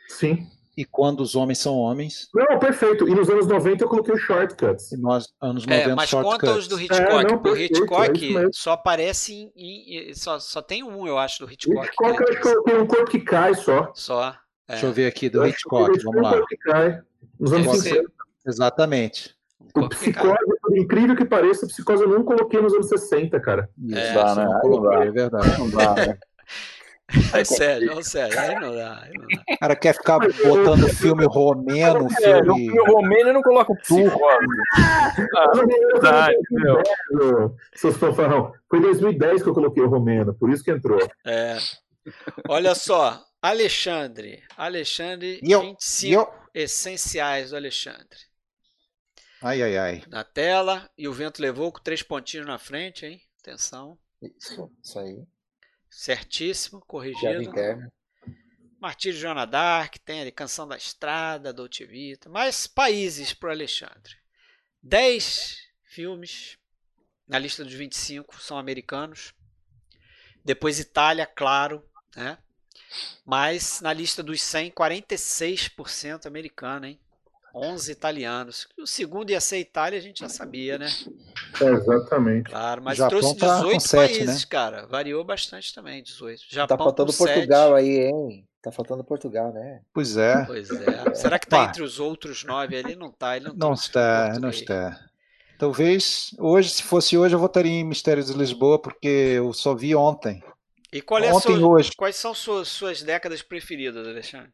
Sim. 0.07 0.47
E 0.77 0.84
Quando 0.85 1.22
os 1.22 1.35
Homens 1.35 1.60
São 1.60 1.76
Homens, 1.77 2.27
Não, 2.34 2.60
perfeito. 2.60 3.07
E 3.07 3.15
nos 3.15 3.30
anos 3.30 3.47
90 3.47 3.84
eu 3.84 3.88
coloquei 3.88 4.14
o 4.14 4.18
Shortcuts. 4.18 4.91
e 4.91 4.97
nós, 4.97 5.27
anos 5.41 5.65
90 5.65 5.89
É, 5.91 5.95
mas 5.95 6.10
Shortcuts. 6.10 6.39
conta 6.41 6.60
os 6.60 6.68
do 6.68 6.77
É, 6.80 6.84
Hitchcock. 6.84 7.23
não, 7.23 7.35
o 7.35 7.39
perfeito, 7.41 7.73
é 7.73 7.77
Hitchcock 7.77 8.34
mesmo. 8.34 8.49
só 8.53 8.72
aparece 8.73 9.52
em. 9.56 10.10
em- 10.10 10.14
só, 10.14 10.38
só 10.39 10.61
tem 10.61 10.84
um, 10.84 11.07
eu 11.07 11.18
acho, 11.18 11.45
do 11.45 11.52
Hitchcock. 11.52 11.88
Hitchcock, 11.88 12.10
eu 12.10 12.19
né? 12.19 12.26
acho 12.30 12.41
que 12.41 12.47
eu 12.47 12.52
coloquei 12.64 12.77
um 12.80 12.88
corpo 12.88 13.11
que 13.11 13.19
cai 13.19 13.53
só. 13.56 13.91
Só. 13.95 14.35
É, 14.68 14.73
Deixa 14.73 14.85
eu 14.88 14.93
ver 14.93 15.06
aqui 15.07 15.27
Eu 15.27 15.31
do 15.31 15.38
eu 15.43 15.47
Hitchcock, 15.47 15.69
coloquei 15.85 16.03
vamos 16.03 16.19
um 16.19 16.23
lá. 16.23 16.30
corpo 16.31 16.47
que 16.47 16.57
cai. 16.57 17.02
Nos 17.39 17.53
anos 17.53 17.68
Deve 17.68 17.89
50. 17.89 18.11
Exatamente. 18.47 19.35
um 19.76 19.81
O. 19.85 19.89
Psicose, 19.89 20.38
por 20.61 20.77
incrível 20.77 21.15
que 21.15 21.26
pareça, 21.26 21.68
Psicose 21.68 22.03
eu 22.03 22.10
não 22.10 22.23
coloquei 22.23 22.61
nos 22.61 22.73
anos 22.73 22.88
60, 22.88 23.39
cara. 23.39 23.69
É, 23.91 24.14
não 24.14 24.35
né? 24.35 24.60
Não 24.64 24.81
dá. 24.84 25.03
é 25.06 25.11
verdade. 25.11 25.60
Não 25.60 25.69
dá, 25.69 25.93
né? 25.95 26.18
É 27.34 27.44
sério, 27.44 27.88
não, 27.94 28.02
sério. 28.02 28.38
Aí 28.40 28.60
não 28.60 28.76
dá. 28.76 29.02
Aí 29.03 29.14
não 29.14 29.27
dá. 29.27 29.53
O 29.53 29.57
cara 29.60 29.76
quer 29.76 29.94
ficar 29.94 30.19
botando 30.19 30.88
filme 30.95 31.26
romeno, 31.26 31.98
É, 32.22 32.41
no 32.41 32.45
filme. 32.49 32.65
filme 32.72 32.91
romeno 32.91 33.30
eu 33.30 33.34
não 33.34 33.41
coloco 33.44 33.73
o. 33.73 33.77
Ah, 35.38 35.52
verdade, 35.94 36.36
meu. 36.52 37.56
Seus 37.76 37.95
fanfarrão. 37.98 38.53
Foi 38.69 38.80
em 38.80 38.84
2010 38.84 39.44
que 39.44 39.49
eu 39.49 39.53
coloquei 39.53 39.84
o 39.84 39.88
Romeno, 39.90 40.34
por 40.34 40.49
isso 40.49 40.64
que 40.64 40.72
entrou. 40.72 40.99
É. 41.26 41.57
Olha 42.49 42.73
só, 42.76 43.23
Alexandre. 43.41 44.44
Alexandre, 44.57 45.40
E 45.44 45.52
eu- 45.52 45.61
25 45.61 46.10
E 46.11 46.14
eu... 46.14 46.27
essenciais 46.53 47.52
do 47.52 47.56
Alexandre. 47.56 48.18
Ai, 49.41 49.61
ai, 49.61 49.77
ai. 49.77 50.03
Na 50.10 50.23
tela, 50.23 50.90
e 50.98 51.07
o 51.07 51.14
vento 51.14 51.40
levou 51.41 51.72
com 51.72 51.80
três 51.82 52.02
pontinhos 52.02 52.48
na 52.48 52.57
frente, 52.57 53.06
hein? 53.06 53.22
Atenção. 53.41 53.98
Isso, 54.22 54.72
isso 54.84 54.98
aí. 54.99 55.19
Certíssimo, 55.95 56.81
corrigido. 56.81 57.23
Martírio 58.81 59.17
Joana 59.17 59.45
Dark, 59.45 59.95
tem 59.99 60.19
ali 60.19 60.30
Canção 60.30 60.67
da 60.67 60.76
Estrada, 60.76 61.53
Dolce 61.53 61.85
Vita. 61.85 62.27
Mais 62.27 62.67
países 62.67 63.34
para 63.34 63.47
o 63.47 63.51
Alexandre. 63.53 64.13
10 64.84 65.57
filmes 65.85 66.57
na 67.26 67.39
lista 67.39 67.63
dos 67.63 67.73
25 67.73 68.41
são 68.41 68.57
americanos. 68.57 69.34
Depois 70.43 70.81
Itália, 70.81 71.26
claro, 71.26 71.81
né? 72.13 72.38
Mas 73.26 73.80
na 73.80 73.93
lista 73.93 74.22
dos 74.22 74.41
100, 74.41 74.72
46% 74.72 76.26
americano, 76.26 76.88
hein? 76.88 76.99
11 77.55 77.89
italianos. 77.89 78.67
O 78.77 78.85
segundo 78.85 79.30
ia 79.30 79.39
ser 79.39 79.59
Itália, 79.59 79.97
a 79.97 80.01
gente 80.01 80.19
já 80.19 80.30
sabia, 80.30 80.77
né? 80.77 80.88
É, 81.61 81.69
exatamente. 81.72 82.49
Claro, 82.49 82.82
mas 82.82 82.98
Japão 82.98 83.19
trouxe 83.19 83.38
tá 83.38 83.57
com 83.57 83.64
18 83.65 83.82
sete, 83.82 84.18
países, 84.19 84.41
né? 84.41 84.48
cara. 84.49 84.86
Variou 84.88 85.23
bastante 85.23 85.73
também, 85.73 86.02
18. 86.03 86.40
Tá 86.41 86.45
Japão 86.49 86.77
faltando 86.77 87.14
com 87.14 87.23
sete. 87.26 87.34
Portugal 87.34 87.76
aí, 87.76 87.98
hein? 88.07 88.48
Tá 88.61 88.72
faltando 88.72 89.03
Portugal, 89.03 89.53
né? 89.53 89.82
Pois 89.94 90.18
é. 90.18 90.44
Pois 90.45 90.69
é. 90.72 91.15
Será 91.15 91.38
que 91.38 91.48
tá 91.48 91.65
entre 91.65 91.84
os 91.84 91.99
outros 91.99 92.44
nove 92.44 92.76
ali? 92.76 92.95
Não 92.95 93.11
tá. 93.11 93.36
Ele 93.38 93.49
não, 93.49 93.56
Não 93.56 93.73
está, 93.73 94.40
não 94.40 94.49
está. 94.49 94.99
Talvez 95.57 96.32
hoje, 96.40 96.69
se 96.69 96.84
fosse 96.84 97.18
hoje, 97.18 97.36
eu 97.36 97.40
votaria 97.40 97.72
em 97.72 97.84
Mistérios 97.84 98.26
de 98.27 98.34
Lisboa, 98.34 98.77
porque 98.82 99.07
eu 99.07 99.53
só 99.53 99.73
vi 99.73 99.95
ontem. 99.95 100.44
E 100.91 101.02
qual 101.02 101.22
é 101.23 101.30
a 101.30 101.34
Ontem 101.36 101.57
sua- 101.57 101.68
hoje. 101.68 101.91
quais 101.95 102.15
são 102.15 102.34
suas, 102.34 102.68
suas 102.68 103.02
décadas 103.02 103.41
preferidas, 103.41 104.06
Alexandre? 104.07 104.52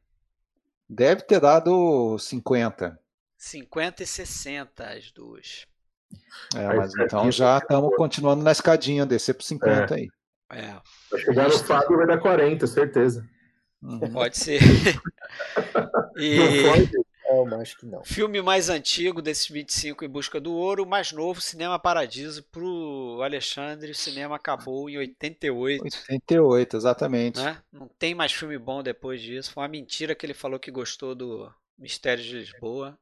Deve 0.90 1.22
ter 1.22 1.40
dado 1.40 2.18
50. 2.20 3.00
50 3.38 4.04
e 4.04 4.06
60 4.06 4.84
as 4.86 5.12
duas. 5.12 5.66
É, 6.56 6.74
mas 6.76 6.94
então 6.98 7.32
já 7.32 7.58
estamos 7.58 7.96
continuando 7.96 8.44
na 8.44 8.52
escadinha, 8.52 9.06
descer 9.06 9.34
para 9.34 9.46
50 9.46 9.96
aí. 9.96 10.10
É, 10.52 10.76
Vai 11.10 11.20
chegar 11.22 11.48
no 11.48 11.58
Fábio 11.60 11.98
vai 11.98 12.08
dar 12.08 12.20
40, 12.20 12.68
certeza. 12.68 13.26
Uhum. 13.82 14.12
pode 14.12 14.38
ser. 14.38 14.60
Não 16.14 16.24
e 16.24 16.64
pode? 16.64 16.92
Não, 17.32 17.62
acho 17.62 17.78
que 17.78 17.86
não. 17.86 18.04
filme 18.04 18.42
mais 18.42 18.70
antigo 18.70 19.22
desses 19.22 19.48
25 19.48 20.04
em 20.04 20.10
busca 20.10 20.40
do 20.40 20.52
ouro, 20.54 20.84
o 20.84 20.88
mais 20.88 21.14
novo, 21.14 21.40
Cinema 21.40 21.80
Paradiso, 21.80 22.44
pro 22.44 23.22
Alexandre, 23.24 23.92
o 23.92 23.96
cinema 23.96 24.36
acabou 24.36 24.90
em 24.90 24.98
88. 24.98 25.82
88, 25.82 26.78
exatamente. 26.78 27.40
né? 27.40 27.58
Não 27.72 27.88
tem 27.88 28.14
mais 28.14 28.34
filme 28.34 28.58
bom 28.58 28.84
depois 28.84 29.22
disso. 29.22 29.54
Foi 29.54 29.64
uma 29.64 29.70
mentira 29.70 30.14
que 30.14 30.26
ele 30.26 30.34
falou 30.34 30.60
que 30.60 30.70
gostou 30.70 31.16
do 31.16 31.50
Mistério 31.80 32.22
de 32.22 32.40
Lisboa. 32.40 32.98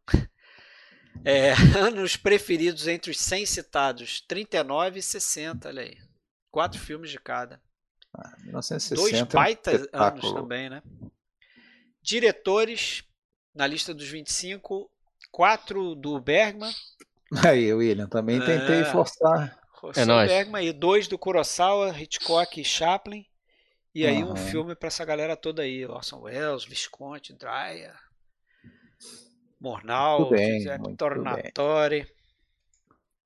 É, 1.26 1.52
anos 1.78 2.16
preferidos 2.16 2.88
entre 2.88 3.12
os 3.12 3.20
100 3.20 3.46
citados, 3.46 4.22
39 4.22 5.00
e 5.00 5.04
60, 5.04 5.68
olha 5.68 5.84
aí. 5.84 5.98
Quatro 6.52 6.80
filmes 6.80 7.12
de 7.12 7.20
cada. 7.20 7.62
1960. 8.44 8.96
Dois 8.96 9.14
é 9.14 9.98
um 9.98 10.04
anos 10.04 10.34
também, 10.34 10.70
né? 10.70 10.82
Diretores, 12.02 13.04
na 13.54 13.68
lista 13.68 13.94
dos 13.94 14.08
25, 14.08 14.90
quatro 15.32 15.94
do 15.96 16.20
Bergman. 16.20 16.74
Aí, 17.46 17.72
William, 17.72 18.08
também 18.08 18.40
tentei 18.40 18.82
É. 18.82 18.86
forçar. 18.86 19.60
José 19.82 20.06
nóis. 20.06 20.30
Bergman 20.30 20.68
e 20.68 20.74
dois 20.74 21.08
do 21.08 21.18
Kurosawa, 21.18 21.98
Hitchcock 21.98 22.60
e 22.60 22.66
Chaplin. 22.66 23.26
E 23.94 24.06
aí 24.06 24.24
um 24.24 24.32
Aham. 24.32 24.36
filme 24.36 24.76
pra 24.76 24.88
essa 24.88 25.06
galera 25.06 25.36
toda 25.36 25.62
aí, 25.62 25.86
Orson 25.86 26.22
Welles, 26.22 26.64
Visconti, 26.66 27.34
Dreyer, 27.34 27.96
Mornal, 29.60 30.20
Muito 30.20 30.32
bem, 30.32 30.64
Tornatore. 30.96 32.08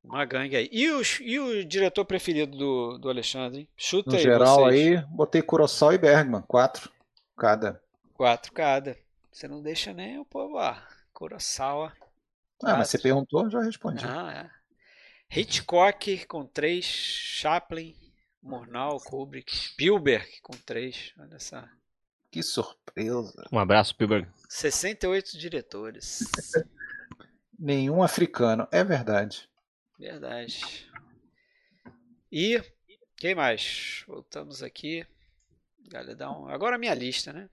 Uma 0.03 0.26
gangue 0.26 0.55
aí. 0.55 0.69
E, 0.72 0.89
os, 0.89 1.19
e 1.22 1.39
o 1.39 1.64
diretor 1.65 2.05
preferido 2.05 2.57
do, 2.57 2.97
do 2.97 3.10
Alexandre? 3.10 3.69
Chuta 3.77 4.10
No 4.11 4.18
aí 4.18 4.23
geral, 4.23 4.65
vocês. 4.65 4.97
aí, 4.97 5.05
botei 5.07 5.41
Kurosawa 5.41 5.95
e 5.95 5.97
Bergman, 5.97 6.41
quatro 6.41 6.91
cada. 7.38 7.81
Quatro 8.14 8.51
cada. 8.51 8.97
Você 9.31 9.47
não 9.47 9.61
deixa 9.61 9.93
nem 9.93 10.19
o 10.19 10.26
povo 10.26 10.55
lá. 10.55 10.85
Kurosawa. 11.14 11.93
Ah, 12.64 12.77
mas 12.77 12.89
você 12.89 12.97
perguntou, 12.97 13.49
já 13.49 13.61
respondi. 13.61 14.05
Ah, 14.05 14.49
é. 14.49 15.39
Hitchcock 15.39 16.26
com 16.27 16.45
três, 16.45 16.85
Chaplin, 16.85 17.95
Murnau, 18.41 18.99
Kubrick, 18.99 19.55
Spielberg 19.55 20.27
com 20.41 20.53
três. 20.65 21.14
Olha 21.19 21.39
só. 21.39 21.64
Que 22.34 22.41
surpresa. 22.41 23.47
Um 23.51 23.60
abraço, 23.60 23.91
Spielberg. 23.91 24.27
68 24.49 25.38
diretores. 25.38 26.23
Nenhum 27.60 28.01
africano, 28.01 28.68
é 28.72 28.84
verdade. 28.84 29.47
Verdade. 29.99 30.91
E 32.31 32.60
quem 33.18 33.35
mais? 33.35 34.03
Voltamos 34.07 34.64
aqui. 34.64 35.05
Galera, 35.88 36.15
dá 36.15 36.31
um... 36.31 36.47
Agora 36.47 36.76
a 36.76 36.80
minha 36.80 36.95
lista, 36.95 37.31
né? 37.31 37.47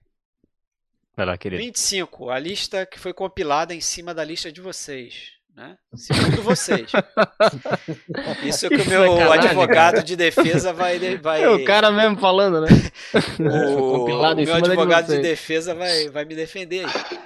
Vai 1.15 1.27
lá, 1.27 1.37
querido. 1.37 1.63
25, 1.63 2.31
a 2.31 2.39
lista 2.39 2.87
que 2.87 2.99
foi 2.99 3.13
compilada 3.13 3.75
em 3.75 3.83
cima 3.83 4.15
da 4.15 4.25
lista 4.25 4.51
de 4.51 4.63
vocês. 4.63 5.33
Né? 5.61 5.77
Segundo 5.95 6.41
vocês. 6.41 6.91
Isso 8.43 8.67
que 8.67 8.77
o 8.77 8.89
meu 8.89 9.13
Sacanagem, 9.13 9.49
advogado 9.51 10.03
de 10.03 10.17
defesa 10.17 10.73
vai. 10.73 10.99
vai 11.19 11.43
É 11.43 11.51
o 11.51 11.63
cara 11.67 11.91
mesmo 11.91 12.19
falando, 12.19 12.63
né? 12.63 12.69
o, 13.77 14.05
o 14.05 14.09
em 14.09 14.47
meu 14.47 14.63
de 14.63 14.71
advogado 14.71 15.05
de 15.05 15.13
vocês. 15.13 15.23
defesa 15.23 15.75
vai, 15.75 16.09
vai 16.09 16.25
me 16.25 16.35
defender 16.35 16.87
aí. 16.87 17.19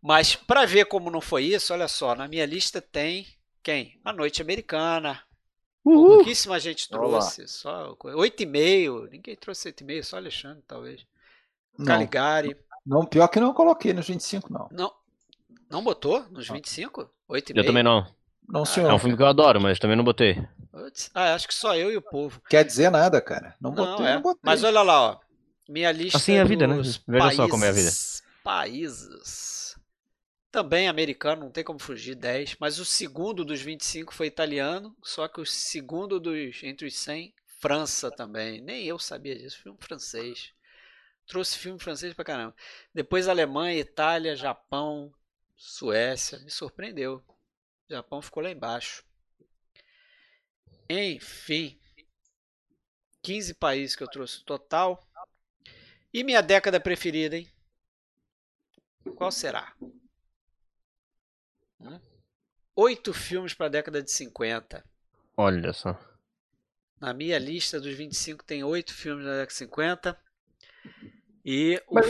Mas 0.00 0.34
para 0.34 0.64
ver 0.64 0.86
como 0.86 1.10
não 1.10 1.20
foi 1.20 1.44
isso, 1.44 1.74
olha 1.74 1.86
só, 1.86 2.14
na 2.14 2.26
minha 2.26 2.46
lista 2.46 2.80
tem 2.80 3.26
quem? 3.62 4.00
A 4.02 4.10
Noite 4.10 4.40
Americana. 4.40 5.22
Uhul. 5.84 6.16
Pouquíssima 6.16 6.58
gente 6.58 6.88
trouxe, 6.88 7.46
só 7.46 7.94
8,5. 7.94 9.10
Ninguém 9.10 9.36
trouxe 9.36 9.70
8,5, 9.70 10.02
só 10.02 10.16
Alexandre, 10.16 10.64
talvez. 10.66 11.04
Não, 11.76 11.84
Caligari. 11.84 12.56
não, 12.86 13.04
pior 13.04 13.28
que 13.28 13.38
não 13.38 13.52
coloquei 13.52 13.92
nos 13.92 14.08
25, 14.08 14.50
não. 14.50 14.66
Não, 14.70 14.94
não 15.68 15.84
botou 15.84 16.24
nos 16.30 16.48
25? 16.48 17.10
8,5? 17.32 17.56
Eu 17.56 17.66
também 17.66 17.82
não. 17.82 18.06
Não, 18.48 18.62
É 18.62 18.66
senhor. 18.66 18.92
um 18.92 18.98
filme 18.98 19.16
que 19.16 19.22
eu 19.22 19.26
adoro, 19.26 19.60
mas 19.60 19.78
também 19.78 19.96
não 19.96 20.04
botei. 20.04 20.36
Ah, 21.14 21.34
acho 21.34 21.46
que 21.48 21.54
só 21.54 21.76
eu 21.76 21.90
e 21.92 21.96
o 21.96 22.02
povo. 22.02 22.40
Quer 22.48 22.64
dizer 22.64 22.90
nada, 22.90 23.20
cara. 23.20 23.54
Não 23.60 23.70
Não, 23.72 23.84
botei, 23.92 24.06
é. 24.06 24.14
não 24.14 24.22
botei. 24.22 24.40
Mas 24.42 24.62
olha 24.64 24.82
lá, 24.82 25.00
ó. 25.12 25.20
Minha 25.68 25.92
lista 25.92 26.18
Assim 26.18 26.34
é 26.34 26.40
a 26.40 26.44
vida, 26.44 26.66
né? 26.66 26.76
Veja 27.06 27.30
só 27.32 27.48
como 27.48 27.64
é 27.64 27.68
a 27.68 27.72
vida. 27.72 27.84
países- 27.84 28.22
Países. 28.42 29.76
Também 30.50 30.88
americano, 30.88 31.44
não 31.44 31.50
tem 31.50 31.64
como 31.64 31.78
fugir, 31.78 32.14
10. 32.14 32.56
Mas 32.60 32.78
o 32.78 32.84
segundo 32.84 33.44
dos 33.44 33.60
25 33.62 34.12
foi 34.12 34.26
italiano. 34.26 34.94
Só 35.02 35.26
que 35.28 35.40
o 35.40 35.46
segundo 35.46 36.18
dos 36.20 36.62
entre 36.62 36.86
os 36.86 36.98
100, 36.98 37.32
França 37.60 38.10
também. 38.10 38.60
Nem 38.60 38.84
eu 38.84 38.98
sabia 38.98 39.38
disso. 39.38 39.62
Filme 39.62 39.78
francês. 39.80 40.50
Trouxe 41.26 41.56
filme 41.56 41.78
francês 41.78 42.12
pra 42.12 42.24
caramba. 42.24 42.54
Depois 42.92 43.28
Alemanha, 43.28 43.78
Itália, 43.78 44.34
Japão, 44.34 45.12
Suécia. 45.56 46.38
Me 46.40 46.50
surpreendeu. 46.50 47.22
O 47.88 47.92
Japão 47.92 48.22
ficou 48.22 48.42
lá 48.42 48.50
embaixo. 48.50 49.04
Enfim. 50.88 51.78
15 53.22 53.54
países 53.54 53.96
que 53.96 54.02
eu 54.02 54.10
trouxe 54.10 54.44
total. 54.44 55.08
E 56.12 56.22
minha 56.22 56.42
década 56.42 56.80
preferida, 56.80 57.36
hein? 57.36 57.50
Qual 59.16 59.30
será? 59.30 59.74
Hum? 61.80 62.00
Oito 62.76 63.12
filmes 63.12 63.54
para 63.54 63.66
a 63.66 63.70
década 63.70 64.02
de 64.02 64.10
50. 64.10 64.84
Olha 65.36 65.72
só. 65.72 65.98
Na 67.00 67.12
minha 67.12 67.38
lista 67.38 67.80
dos 67.80 67.94
25 67.94 68.44
tem 68.44 68.62
oito 68.62 68.94
filmes 68.94 69.24
da 69.24 69.32
década 69.32 69.48
de 69.48 69.54
50. 69.54 70.20
E 71.44 71.82
o 71.88 71.94
Mas 71.94 72.06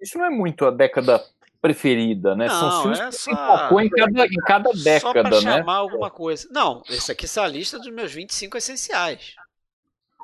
Isso 0.00 0.18
não 0.18 0.24
é 0.24 0.30
muito 0.30 0.64
a 0.64 0.70
década 0.70 1.24
preferida, 1.60 2.34
né? 2.34 2.46
Não, 2.46 2.54
São 2.70 2.82
filmes 2.82 3.00
é 3.00 3.08
que 3.08 3.14
só- 3.16 3.30
se 3.30 3.36
focou 3.36 3.80
em 3.80 3.88
cada, 3.88 4.26
em 4.26 4.36
cada 4.46 4.70
só 4.72 4.84
década, 4.84 5.40
né? 5.40 5.58
chamar 5.58 5.76
alguma 5.76 6.10
coisa. 6.10 6.48
Não, 6.50 6.82
esse 6.88 7.10
aqui 7.12 7.26
é 7.26 7.40
a 7.40 7.46
lista 7.46 7.78
dos 7.78 7.92
meus 7.92 8.12
25 8.12 8.56
essenciais. 8.56 9.34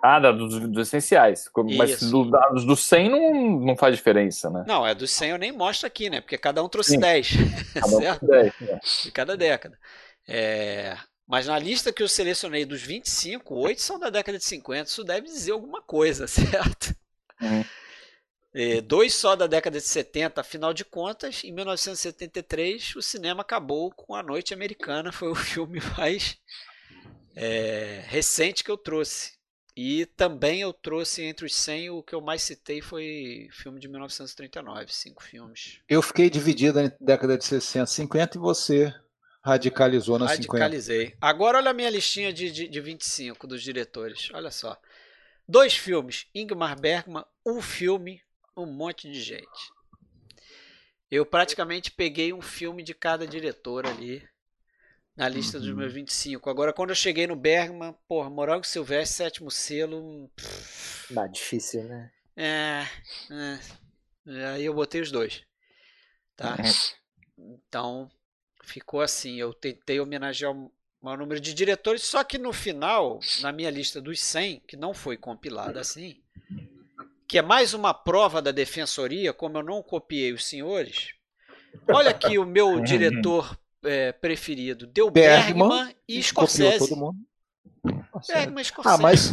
Ah, 0.03 0.19
dos, 0.19 0.59
dos 0.59 0.89
essenciais. 0.89 1.49
Mas 1.79 2.11
do, 2.11 2.29
dados 2.29 2.65
dos 2.65 2.81
100 2.85 3.09
não, 3.09 3.61
não 3.61 3.77
faz 3.77 3.95
diferença, 3.95 4.51
né? 4.51 4.65
Não, 4.67 4.85
é 4.85 4.97
dos 4.97 5.13
100 5.13 5.31
eu 5.31 5.39
nem 5.39 5.53
mostro 5.53 5.87
aqui, 5.87 6.11
né? 6.11 6.21
Porque 6.21 6.37
cada 6.37 6.63
um 6.63 6.69
trouxe 6.69 6.91
Sim. 6.91 6.99
10. 7.01 7.31
Cada 7.75 7.87
um 7.87 8.01
certo? 8.03 8.21
com 8.21 8.27
10, 8.27 8.53
né? 8.61 8.81
de 9.05 9.13
cada 9.13 9.37
década. 9.37 9.79
É, 10.27 10.97
mas 11.25 11.47
na 11.47 11.57
lista 11.57 11.93
que 11.93 12.03
eu 12.03 12.09
selecionei 12.09 12.65
dos 12.65 12.83
25, 12.83 13.55
8 13.55 13.81
são 13.81 13.97
da 13.99 14.11
década 14.11 14.39
de 14.39 14.45
50. 14.45 14.91
Isso 14.91 15.05
deve 15.05 15.29
dizer 15.29 15.53
alguma 15.53 15.81
coisa, 15.81 16.27
certo? 16.29 16.95
Uhum. 17.41 17.65
É, 18.55 18.81
dois 18.83 19.15
só 19.15 19.35
da 19.35 19.47
década 19.47 19.79
de 19.79 19.87
70, 19.87 20.41
afinal 20.41 20.75
de 20.75 20.85
contas, 20.85 21.43
em 21.43 21.53
1973 21.53 22.97
o 22.97 23.03
cinema 23.03 23.41
acabou 23.41 23.91
com 23.91 24.15
A 24.15 24.23
Noite 24.23 24.53
Americana, 24.53 25.11
foi 25.11 25.31
o 25.31 25.35
filme 25.37 25.81
mais 25.97 26.37
é, 27.35 28.05
recente 28.07 28.63
que 28.63 28.71
eu 28.71 28.77
trouxe. 28.77 29.41
E 29.75 30.05
também 30.05 30.61
eu 30.61 30.71
trouxe 30.71 31.23
entre 31.23 31.47
os 31.47 31.55
100, 31.55 31.91
o 31.91 32.03
que 32.03 32.15
eu 32.15 32.21
mais 32.21 32.43
citei 32.43 32.83
foi 32.83 33.49
filme 33.53 33.81
de 33.81 33.89
1939, 33.89 34.93
cinco 34.93 35.23
filmes. 35.23 35.81
Eu 35.89 36.03
fiquei 36.03 36.29
dividido 36.29 36.79
entre 36.79 36.99
década 37.01 37.39
de 37.39 37.45
60 37.47 37.91
e 37.91 37.95
50 37.95 38.37
e 38.37 38.41
você 38.41 38.95
radicalizou 39.43 40.19
na 40.19 40.29
50. 40.29 40.53
Radicalizei. 40.53 41.17
Agora 41.19 41.57
olha 41.57 41.71
a 41.71 41.75
minha 41.75 41.89
listinha 41.89 42.31
de, 42.35 42.53
de, 42.53 42.69
de 42.69 42.81
25 42.83 43.47
dos 43.47 43.63
diretores. 43.63 44.29
Olha 44.35 44.51
só. 44.51 44.79
Dois 45.49 45.75
filmes, 45.75 46.27
Ingmar 46.35 46.79
Bergman, 46.79 47.25
um 47.45 47.63
filme, 47.63 48.21
um 48.57 48.67
monte 48.67 49.11
de 49.11 49.21
gente. 49.21 49.73
Eu 51.11 51.27
praticamente 51.27 51.91
peguei 51.91 52.33
um 52.33 52.41
filme 52.41 52.83
de 52.83 52.95
cada 52.95 53.27
diretor 53.27 53.87
ali 53.87 54.27
na 55.17 55.29
lista 55.29 55.61
dos 55.61 55.75
meus 55.75 55.93
25. 55.93 56.49
Agora, 56.49 56.73
quando 56.73 56.91
eu 56.91 56.97
cheguei 56.97 57.27
no 57.27 57.37
Bergman, 57.37 57.95
porra, 58.09 58.31
Morango 58.31 58.67
Silvestre, 58.67 59.17
sétimo 59.17 59.51
selo. 59.51 60.31
pff, 60.35 61.15
difícil, 61.33 61.85
né? 61.85 62.11
é, 62.37 62.87
é. 63.31 64.47
Aí 64.55 64.65
eu 64.65 64.73
botei 64.73 65.01
os 65.01 65.11
dois. 65.11 65.43
Tá? 66.37 66.57
Então, 67.37 68.11
ficou 68.65 69.01
assim. 69.01 69.37
Eu 69.37 69.53
tentei 69.53 70.01
homenagear 70.01 70.53
o 70.53 70.73
maior 71.01 71.19
número 71.19 71.41
de 71.41 71.53
diretores, 71.53 72.03
só 72.03 72.25
que 72.25 72.39
no 72.39 72.53
final, 72.53 73.21
na 73.41 73.53
minha 73.53 73.71
lista 73.71 74.01
dos 74.01 74.21
100, 74.21 74.61
que 74.61 74.77
não 74.77 74.95
foi 74.95 75.17
compilada 75.17 75.81
assim, 75.81 76.23
que 77.33 77.39
é 77.39 77.43
mais 77.43 77.73
uma 77.73 77.95
prova 77.95 78.43
da 78.43 78.51
defensoria, 78.51 79.33
como 79.33 79.57
eu 79.57 79.63
não 79.63 79.83
copiei 79.83 80.35
os 80.35 80.45
senhores. 80.45 81.15
Olha 81.91 82.11
aqui 82.11 82.39
o 82.39 82.45
meu 82.45 82.79
diretor 82.85 83.59
é, 83.83 84.13
preferido. 84.13 84.87
Deu 84.87 85.11
Bergman, 85.11 85.67
Bergman 85.67 85.97
e 86.07 86.23
Scorsese. 86.23 86.79
todo 86.87 86.95
mundo. 86.95 87.17
Bergman 88.29 88.61
e 88.61 88.65
Scorsese. 88.67 88.95
Ah, 88.95 88.99
mas, 88.99 89.31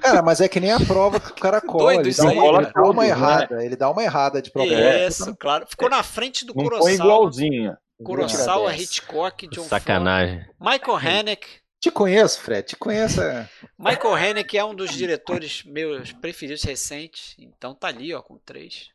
cara, 0.00 0.22
mas 0.22 0.40
é 0.40 0.48
que 0.48 0.58
nem 0.60 0.72
a 0.72 0.80
prova 0.80 1.20
que 1.20 1.30
o 1.30 1.34
cara 1.34 1.60
cola. 1.60 1.92
Doido 1.92 2.08
Ele 2.08 2.14
dá, 2.16 2.28
aí, 2.30 2.38
uma, 2.38 2.62
né? 2.62 2.64
ele 2.64 2.72
dá 2.72 2.82
uma 2.90 3.02
Né? 3.02 3.08
errada. 3.10 3.64
Ele 3.66 3.76
dá 3.76 3.90
uma 3.90 4.02
errada 4.02 4.40
de 4.40 4.50
propósito. 4.50 4.80
Isso, 5.08 5.36
claro. 5.36 5.66
Ficou 5.68 5.90
na 5.90 6.02
frente 6.02 6.46
do 6.46 6.54
Kurosawa. 6.54 6.90
igualzinha. 6.90 7.76
Kurosawa, 8.02 8.70
Tira 8.70 8.76
dez. 8.78 8.80
Hitchcock, 8.88 9.46
John 9.48 9.56
Ford. 9.56 9.68
Sacanagem. 9.68 10.42
Michael 10.58 10.96
Haneke. 10.96 11.61
Te 11.82 11.90
conheço, 11.90 12.40
Fred. 12.40 12.68
Te 12.68 12.76
conheço. 12.76 13.20
é. 13.20 13.50
Michael 13.76 14.14
Haneke 14.14 14.56
é 14.56 14.64
um 14.64 14.72
dos 14.72 14.92
diretores 14.92 15.64
meus 15.64 16.12
preferidos 16.12 16.62
recentes. 16.62 17.34
Então 17.36 17.74
tá 17.74 17.88
ali, 17.88 18.14
ó, 18.14 18.22
com 18.22 18.38
três. 18.38 18.90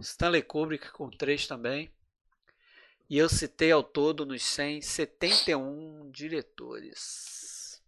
Stanley 0.00 0.42
Kubrick 0.42 0.90
com 0.90 1.08
três 1.08 1.46
também. 1.46 1.88
E 3.08 3.16
eu 3.16 3.28
citei 3.28 3.70
ao 3.70 3.84
todo 3.84 4.26
nos 4.26 4.42
100, 4.42 4.82
71 4.82 6.10
diretores. 6.10 7.80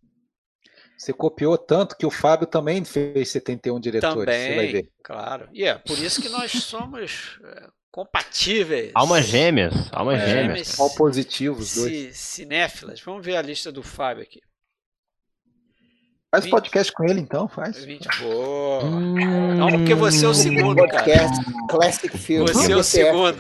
Você 0.97 1.13
copiou 1.13 1.59
tanto 1.59 1.97
que 1.97 2.07
o 2.07 2.11
Fábio 2.11 2.47
também 2.47 2.85
fez 2.85 3.31
71 3.31 3.81
diretores. 3.81 4.17
Você 4.17 4.25
vai 4.25 4.55
também, 4.55 4.73
ver. 4.73 4.93
claro. 5.03 5.49
E 5.53 5.65
é 5.65 5.77
por 5.79 5.99
isso 5.99 6.23
que 6.23 6.29
nós 6.29 6.53
somos 6.53 7.41
é, 7.43 7.69
compatíveis. 7.97 8.91
Almas 8.95 9.25
gêmeas. 9.27 9.73
Almas 9.91 10.21
É, 10.21 10.27
gêmeas. 10.27 10.59
mas- 10.69 10.75
Qual 10.77 10.91
positivo 10.95 11.59
os 11.59 11.75
dois. 11.77 11.91
Ci- 11.91 12.13
cinéfilas. 12.15 13.01
Vamos 13.01 13.25
ver 13.25 13.37
a 13.37 13.43
lista 13.43 13.73
do 13.73 13.83
Fábio 13.83 14.23
aqui. 14.23 14.41
Faz 16.31 16.45
vinte- 16.45 16.51
podcast 16.51 16.93
com 16.93 17.05
ele 17.05 17.21
então, 17.21 17.49
faz. 17.49 17.83
20. 17.83 18.07
Boa. 18.21 18.85
Hum, 18.85 19.55
Não, 19.55 19.71
porque 19.71 19.95
você 19.95 20.27
é 20.27 20.29
o 20.29 20.35
segundo, 20.35 20.77
cara. 20.77 20.89
Podcast 21.05 21.37
Classic 21.71 22.19
Film. 22.19 22.47
Você 22.47 22.73
é 22.73 22.77
o 22.77 22.83
segundo. 22.83 23.39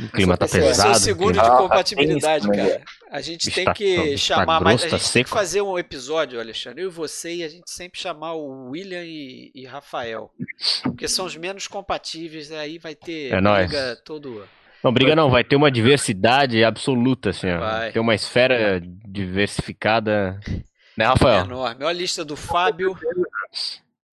O 0.00 0.08
clima 0.08 0.36
tá 0.36 0.46
Você 0.46 0.58
é 0.58 0.60
o 0.60 0.62
Você 0.62 0.68
é 0.68 0.72
o 0.72 0.86
pesado. 0.86 0.98
segundo 1.00 1.32
de 1.32 1.40
Ah, 1.40 1.56
compatibilidade, 1.56 2.48
cara. 2.48 2.82
A 3.10 3.20
gente 3.20 3.50
tem 3.50 3.64
tá- 3.64 3.74
que 3.74 4.12
tá 4.12 4.16
chamar 4.16 4.60
mais. 4.60 4.80
grosso, 4.80 4.86
A 4.94 4.98
tá 4.98 5.02
gente 5.02 5.12
tem 5.12 5.24
que 5.24 5.30
fazer 5.30 5.60
um 5.62 5.78
episódio, 5.78 6.38
Alexandre, 6.38 6.82
eu 6.82 6.88
e 6.88 6.92
você, 6.92 7.34
e 7.36 7.42
a 7.44 7.48
gente 7.48 7.70
sempre 7.70 7.98
chamar 8.00 8.34
o 8.34 8.70
William 8.70 9.02
e, 9.04 9.50
e 9.54 9.66
Rafael. 9.66 10.30
Porque 10.84 11.08
são 11.08 11.26
os 11.26 11.36
menos 11.36 11.66
compatíveis, 11.66 12.52
aí 12.52 12.78
vai 12.78 12.94
ter 12.94 13.32
É 13.32 13.40
nóis. 13.40 13.66
briga 13.68 13.96
todo. 14.04 14.46
Não, 14.84 14.92
briga 14.92 15.16
não, 15.16 15.28
vai 15.28 15.42
ter 15.42 15.56
uma 15.56 15.70
diversidade 15.72 16.62
absoluta, 16.62 17.30
assim, 17.30 17.50
ó. 17.50 17.58
Vai. 17.58 17.90
Ter 17.90 17.98
uma 17.98 18.14
esfera 18.14 18.80
diversificada. 19.08 20.38
Né, 20.96 21.04
É 21.04 21.08
Rafael? 21.08 21.44
enorme. 21.44 21.84
Olha 21.84 21.90
a 21.90 21.92
lista 21.92 22.24
do 22.24 22.36
Fábio. 22.36 22.96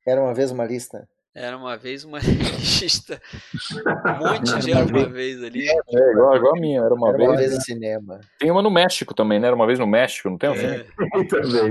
Era 0.07 0.22
uma 0.22 0.34
vez 0.34 0.49
uma 0.52 0.66
lista. 0.66 1.07
Era 1.38 1.57
uma 1.57 1.76
vez 1.76 2.06
uma 2.06 2.18
lista. 2.24 3.22
Um 3.84 4.26
monte 4.26 4.57
de 4.60 4.72
era 4.72 4.86
uma 4.86 5.10
vez 5.10 5.44
ali. 5.44 5.68
É, 5.70 6.12
igual, 6.12 6.38
igual 6.38 6.56
a 6.56 6.60
minha, 6.60 6.80
era 6.82 6.94
uma 6.94 7.10
Era 7.10 7.18
vez. 7.18 7.30
uma 7.30 7.38
vez 7.38 7.53
no 7.56 7.62
cinema. 7.62 8.22
Tem 8.40 8.49
uma 8.49 8.62
no 8.62 8.72
México 8.72 9.14
também, 9.14 9.38
né? 9.38 9.48
Era 9.48 9.56
uma 9.56 9.68
vez 9.68 9.78
no 9.78 9.86
México, 9.86 10.30
não 10.30 10.38
tem 10.38 10.49
um 10.49 10.56
filme? 10.56 10.76
É. 10.78 10.86
também, 11.28 11.70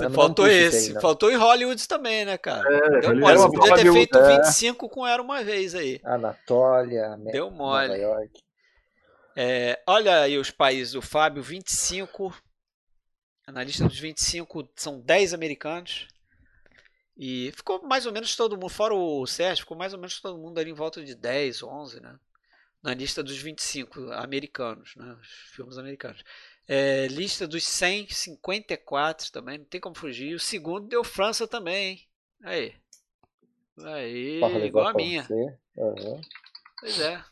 não 0.00 0.10
Faltou 0.12 0.46
esse. 0.46 0.94
aí. 0.94 1.02
Faltou 1.02 1.32
em 1.32 1.36
Hollywood 1.36 1.88
também, 1.88 2.24
né, 2.24 2.38
cara? 2.38 2.62
É, 2.72 3.00
Deu 3.00 3.16
mole. 3.16 3.24
era 3.24 3.38
Você 3.38 3.44
uma 3.44 3.50
podia 3.50 3.62
ter 3.62 3.70
Hollywood, 3.88 3.96
feito 3.98 4.18
é. 4.18 4.36
25 4.38 4.88
com 4.88 5.04
Era 5.04 5.20
uma 5.20 5.42
vez 5.42 5.74
aí. 5.74 6.00
Anatólia, 6.04 7.16
Deu 7.32 7.50
mole. 7.50 7.88
Nova 7.88 7.98
York. 7.98 8.40
É, 9.34 9.80
olha 9.84 10.20
aí 10.20 10.38
os 10.38 10.52
países 10.52 10.92
do 10.92 11.02
Fábio, 11.02 11.42
25. 11.42 12.32
Na 13.52 13.64
lista 13.64 13.84
dos 13.84 13.98
25 13.98 14.68
são 14.76 15.00
10 15.00 15.34
americanos 15.34 16.06
E 17.16 17.50
ficou 17.56 17.82
mais 17.82 18.04
ou 18.04 18.12
menos 18.12 18.36
todo 18.36 18.56
mundo, 18.56 18.68
fora 18.68 18.94
o 18.94 19.26
Sérgio, 19.26 19.64
ficou 19.64 19.76
mais 19.76 19.94
ou 19.94 19.98
menos 19.98 20.20
todo 20.20 20.36
mundo 20.36 20.58
ali 20.58 20.70
em 20.70 20.74
volta 20.74 21.02
de 21.02 21.14
10, 21.14 21.62
11, 21.62 22.00
né? 22.00 22.18
Na 22.82 22.92
lista 22.92 23.22
dos 23.22 23.38
25 23.38 24.12
americanos, 24.12 24.94
né? 24.96 25.16
Os 25.20 25.28
filmes 25.54 25.78
americanos. 25.78 26.22
É, 26.68 27.06
lista 27.06 27.46
dos 27.46 27.64
100, 27.64 28.08
54 28.10 29.32
também, 29.32 29.58
não 29.58 29.64
tem 29.64 29.80
como 29.80 29.96
fugir. 29.96 30.34
O 30.34 30.40
segundo 30.40 30.88
deu 30.88 31.02
França 31.02 31.46
também, 31.46 31.90
hein? 31.90 32.00
Aí. 32.44 32.74
Aí, 33.78 34.40
igual 34.64 34.88
a 34.88 34.94
minha. 34.94 35.26
Aham. 35.78 36.20
Pois 36.80 37.00
é. 37.00 37.24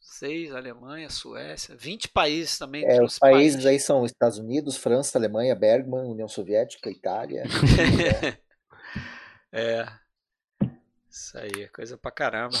Seis, 0.00 0.52
Alemanha, 0.52 1.08
Suécia, 1.08 1.74
20 1.76 2.08
países 2.08 2.58
também. 2.58 2.84
É, 2.84 3.02
os 3.02 3.18
países 3.18 3.64
aí 3.64 3.78
são 3.78 4.04
Estados 4.04 4.38
Unidos, 4.38 4.76
França, 4.76 5.16
Alemanha, 5.16 5.54
Bergman, 5.54 6.04
União 6.04 6.28
Soviética, 6.28 6.90
Itália. 6.90 7.44
é. 9.52 9.86
Isso 11.08 11.36
aí, 11.38 11.68
coisa 11.68 11.98
pra 11.98 12.10
caramba. 12.10 12.56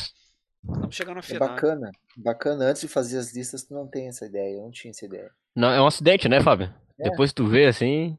Vamos 0.62 0.94
chegar 0.94 1.14
no 1.14 1.20
É 1.20 1.22
final. 1.22 1.48
bacana. 1.48 1.90
Bacana. 2.16 2.64
Antes 2.66 2.82
de 2.82 2.88
fazer 2.88 3.18
as 3.18 3.32
listas, 3.32 3.62
tu 3.64 3.72
não 3.74 3.86
tem 3.88 4.08
essa 4.08 4.26
ideia. 4.26 4.56
Eu 4.56 4.62
não 4.62 4.70
tinha 4.70 4.90
essa 4.90 5.04
ideia. 5.06 5.30
Não, 5.54 5.70
é 5.70 5.80
um 5.80 5.86
acidente, 5.86 6.28
né, 6.28 6.40
Fábio? 6.42 6.72
É. 6.98 7.08
Depois 7.10 7.32
tu 7.32 7.46
vê 7.46 7.66
assim. 7.66 8.18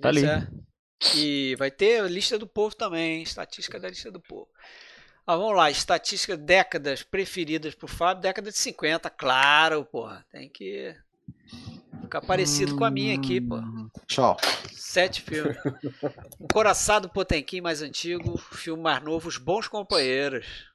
Tá 0.00 0.08
ali. 0.08 0.24
é. 0.24 0.46
E 1.16 1.56
vai 1.56 1.70
ter 1.70 2.00
a 2.02 2.06
lista 2.08 2.38
do 2.38 2.46
povo 2.46 2.74
também, 2.76 3.16
hein? 3.16 3.22
estatística 3.22 3.80
da 3.80 3.88
lista 3.88 4.10
do 4.10 4.20
povo. 4.20 4.48
Ah, 5.26 5.36
vamos 5.36 5.56
lá, 5.56 5.70
estatística 5.70 6.36
décadas 6.36 7.02
preferidas 7.02 7.74
pro 7.74 7.88
Fábio, 7.88 8.22
década 8.22 8.50
de 8.50 8.58
50, 8.58 9.08
claro, 9.10 9.84
porra. 9.86 10.24
Tem 10.30 10.48
que 10.50 10.94
ficar 12.02 12.20
parecido 12.20 12.76
com 12.76 12.84
a 12.84 12.90
minha 12.90 13.14
aqui, 13.14 13.40
pô. 13.40 13.56
Tchau. 14.06 14.36
Sete 14.72 15.22
filmes. 15.22 15.56
Coraçado 16.52 17.08
Potemkin 17.08 17.60
mais 17.60 17.82
antigo, 17.82 18.36
filme 18.36 18.82
mais 18.82 19.02
novo, 19.02 19.28
Os 19.28 19.38
Bons 19.38 19.68
Companheiros. 19.68 20.70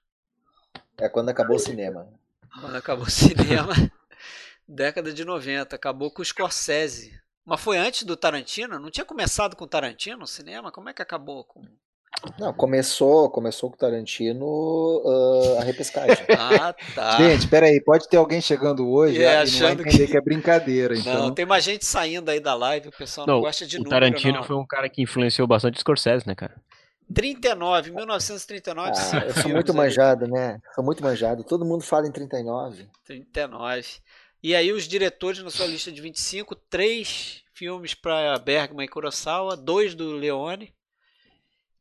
É 0.97 1.09
quando 1.09 1.29
acabou 1.29 1.57
o 1.57 1.59
cinema. 1.59 2.07
Quando 2.61 2.75
acabou 2.75 3.05
o 3.05 3.11
cinema, 3.11 3.73
década 4.65 5.11
de 5.11 5.25
90, 5.25 5.75
acabou 5.75 6.09
com 6.09 6.21
o 6.21 6.25
Scorsese. 6.25 7.19
Mas 7.43 7.61
foi 7.61 7.77
antes 7.77 8.03
do 8.03 8.15
Tarantino? 8.15 8.79
Não 8.79 8.89
tinha 8.89 9.05
começado 9.05 9.55
com 9.55 9.65
o 9.65 9.67
Tarantino 9.67 10.19
no 10.19 10.27
cinema? 10.27 10.71
Como 10.71 10.89
é 10.89 10.93
que 10.93 11.01
acabou 11.01 11.43
com. 11.43 11.63
Não, 12.39 12.51
começou, 12.53 13.29
começou 13.29 13.69
com 13.69 13.75
o 13.75 13.79
Tarantino 13.79 15.01
ah, 15.05 15.61
a 15.61 15.63
repescagem. 15.63 16.25
Ah, 16.37 16.73
tá. 16.93 17.17
Gente, 17.17 17.47
peraí, 17.47 17.79
pode 17.81 18.07
ter 18.09 18.17
alguém 18.17 18.41
chegando 18.41 18.89
hoje 18.89 19.23
É, 19.23 19.45
e 19.45 19.59
não 19.59 19.69
entender 19.71 19.89
que- 19.91 20.07
que... 20.07 20.17
é 20.17 20.21
brincadeira. 20.21 20.97
Então, 20.97 21.13
Não, 21.13 21.33
tem 21.33 21.45
mais 21.45 21.63
gente 21.63 21.85
saindo 21.85 22.29
aí 22.29 22.39
da 22.39 22.53
live, 22.55 22.89
o 22.89 22.91
pessoal 22.91 23.27
não, 23.27 23.35
Não, 23.35 23.41
gosta 23.41 23.65
de 23.65 23.75
o 23.77 23.79
número, 23.79 23.89
Tarantino 23.89 24.33
não. 24.37 24.43
foi 24.43 24.55
um 24.55 24.65
cara 24.65 24.89
que 24.89 25.01
influenciou 25.01 25.47
bastante 25.47 25.75
o 25.77 25.79
Scorsese, 25.79 26.25
né, 26.27 26.33
cara? 26.35 26.55
39, 27.13 27.91
1939, 27.91 28.91
Ah, 29.13 29.25
eu 29.27 29.33
sou 29.41 29.51
muito 29.51 29.71
aí. 29.71 29.77
manjado, 29.77 30.27
né? 30.27 30.59
Sou 30.73 30.83
muito 30.83 31.03
manjado. 31.03 31.43
Todo 31.43 31.63
mundo 31.63 31.83
fala 31.83 32.07
em 32.07 32.11
39. 32.11 32.87
39. 33.05 33.85
E 34.41 34.55
aí 34.55 34.71
os 34.71 34.87
diretores 34.87 35.43
na 35.43 35.49
sua 35.51 35.67
lista 35.67 35.91
de 35.91 36.01
25, 36.01 36.55
três 36.55 37.43
filmes 37.53 37.93
para 37.93 38.37
Bergman 38.39 38.85
e 38.85 38.89
Kurosawa, 38.89 39.55
dois 39.55 39.93
do 39.93 40.11
Leone 40.13 40.73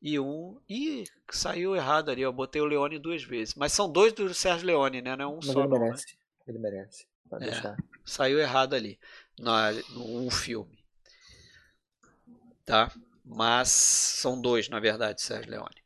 e 0.06 0.20
um... 0.20 0.60
Ih, 0.68 1.04
saiu 1.30 1.74
errado 1.74 2.10
ali, 2.10 2.20
eu 2.20 2.30
botei 2.30 2.60
o 2.60 2.66
Leone 2.66 2.98
duas 2.98 3.24
vezes. 3.24 3.54
Mas 3.54 3.72
são 3.72 3.90
dois 3.90 4.12
do 4.12 4.34
Sérgio 4.34 4.66
Leone, 4.66 5.00
né? 5.00 5.16
Não 5.16 5.24
é 5.24 5.26
um 5.28 5.36
Mas 5.36 5.46
só 5.46 5.64
ele 5.64 5.68
né? 5.70 5.78
merece. 5.78 6.16
Ele 6.46 6.58
merece. 6.58 7.06
Pode 7.30 7.44
É. 7.44 7.50
deixar. 7.50 7.76
Saiu 8.04 8.38
errado 8.38 8.74
ali, 8.74 9.00
na, 9.38 9.72
no 9.72 10.18
um 10.26 10.30
filme. 10.30 10.78
Tá? 12.66 12.92
Mas 13.24 13.70
são 13.70 14.38
dois, 14.38 14.68
na 14.68 14.78
verdade, 14.78 15.22
Sérgio 15.22 15.50
Leone. 15.50 15.82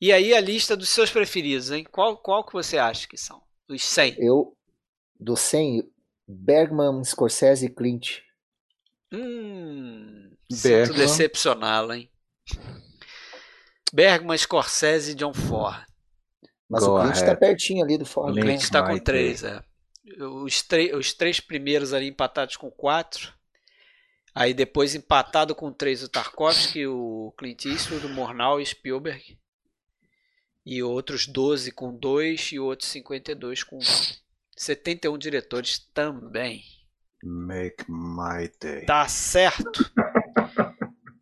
E 0.00 0.12
aí 0.12 0.34
a 0.34 0.40
lista 0.40 0.76
dos 0.76 0.88
seus 0.88 1.10
preferidos, 1.10 1.70
hein? 1.70 1.84
Qual, 1.84 2.16
qual 2.16 2.42
que 2.42 2.52
você 2.52 2.76
acha 2.76 3.06
que 3.06 3.16
são? 3.16 3.40
Dos 3.68 3.84
100? 3.84 4.16
Eu, 4.18 4.56
do 5.18 5.36
100, 5.36 5.88
Bergman, 6.26 7.04
Scorsese 7.04 7.66
e 7.66 7.70
Clint. 7.70 8.18
Hum, 9.12 10.32
Bergman. 10.50 10.86
sinto 10.86 10.96
decepcioná-lo, 10.96 11.92
hein? 11.94 12.10
Bergman, 13.92 14.36
Scorsese 14.36 15.12
e 15.12 15.14
John 15.14 15.34
Ford. 15.34 15.84
Mas 16.68 16.84
Go 16.84 16.96
o 16.96 17.02
Clint 17.02 17.16
tá 17.16 17.24
ahead. 17.24 17.40
pertinho 17.40 17.84
ali 17.84 17.98
do 17.98 18.06
Ford. 18.06 18.36
O 18.36 18.40
Clint 18.40 18.62
está 18.62 18.86
com 18.86 18.98
três, 18.98 19.42
é. 19.42 19.60
Os, 20.18 20.64
os 20.96 21.12
três 21.12 21.40
primeiros 21.40 21.92
ali 21.92 22.06
empatados 22.06 22.56
com 22.56 22.70
quatro. 22.70 23.32
Aí 24.34 24.54
depois 24.54 24.94
empatado 24.94 25.54
com 25.54 25.72
três 25.72 26.02
o 26.02 26.08
Tarkovsky, 26.08 26.86
o 26.86 27.34
Clint 27.36 27.64
Eastwood, 27.64 28.06
o 28.06 28.08
Murnau 28.08 28.60
e 28.60 28.66
Spielberg. 28.66 29.38
E 30.64 30.82
outros 30.82 31.26
12 31.26 31.72
com 31.72 31.92
dois 31.96 32.52
e 32.52 32.58
outros 32.58 32.88
52 32.90 33.64
com 33.64 33.78
um. 33.78 33.80
71 34.56 35.16
diretores 35.18 35.78
também. 35.92 36.62
Make 37.22 37.84
my 37.88 38.50
day. 38.60 38.84
Tá 38.84 39.08
certo. 39.08 39.90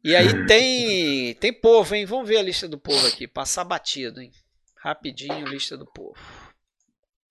E 0.09 0.17
aí 0.17 0.47
tem 0.47 1.35
tem 1.35 1.53
povo, 1.53 1.95
hein? 1.95 2.07
Vamos 2.07 2.27
ver 2.27 2.39
a 2.39 2.43
lista 2.43 2.67
do 2.67 2.79
povo 2.79 3.07
aqui, 3.07 3.29
passar 3.29 3.63
batido, 3.63 4.23
hein? 4.23 4.33
Rapidinho, 4.79 5.47
lista 5.47 5.77
do 5.77 5.85
povo. 5.85 6.17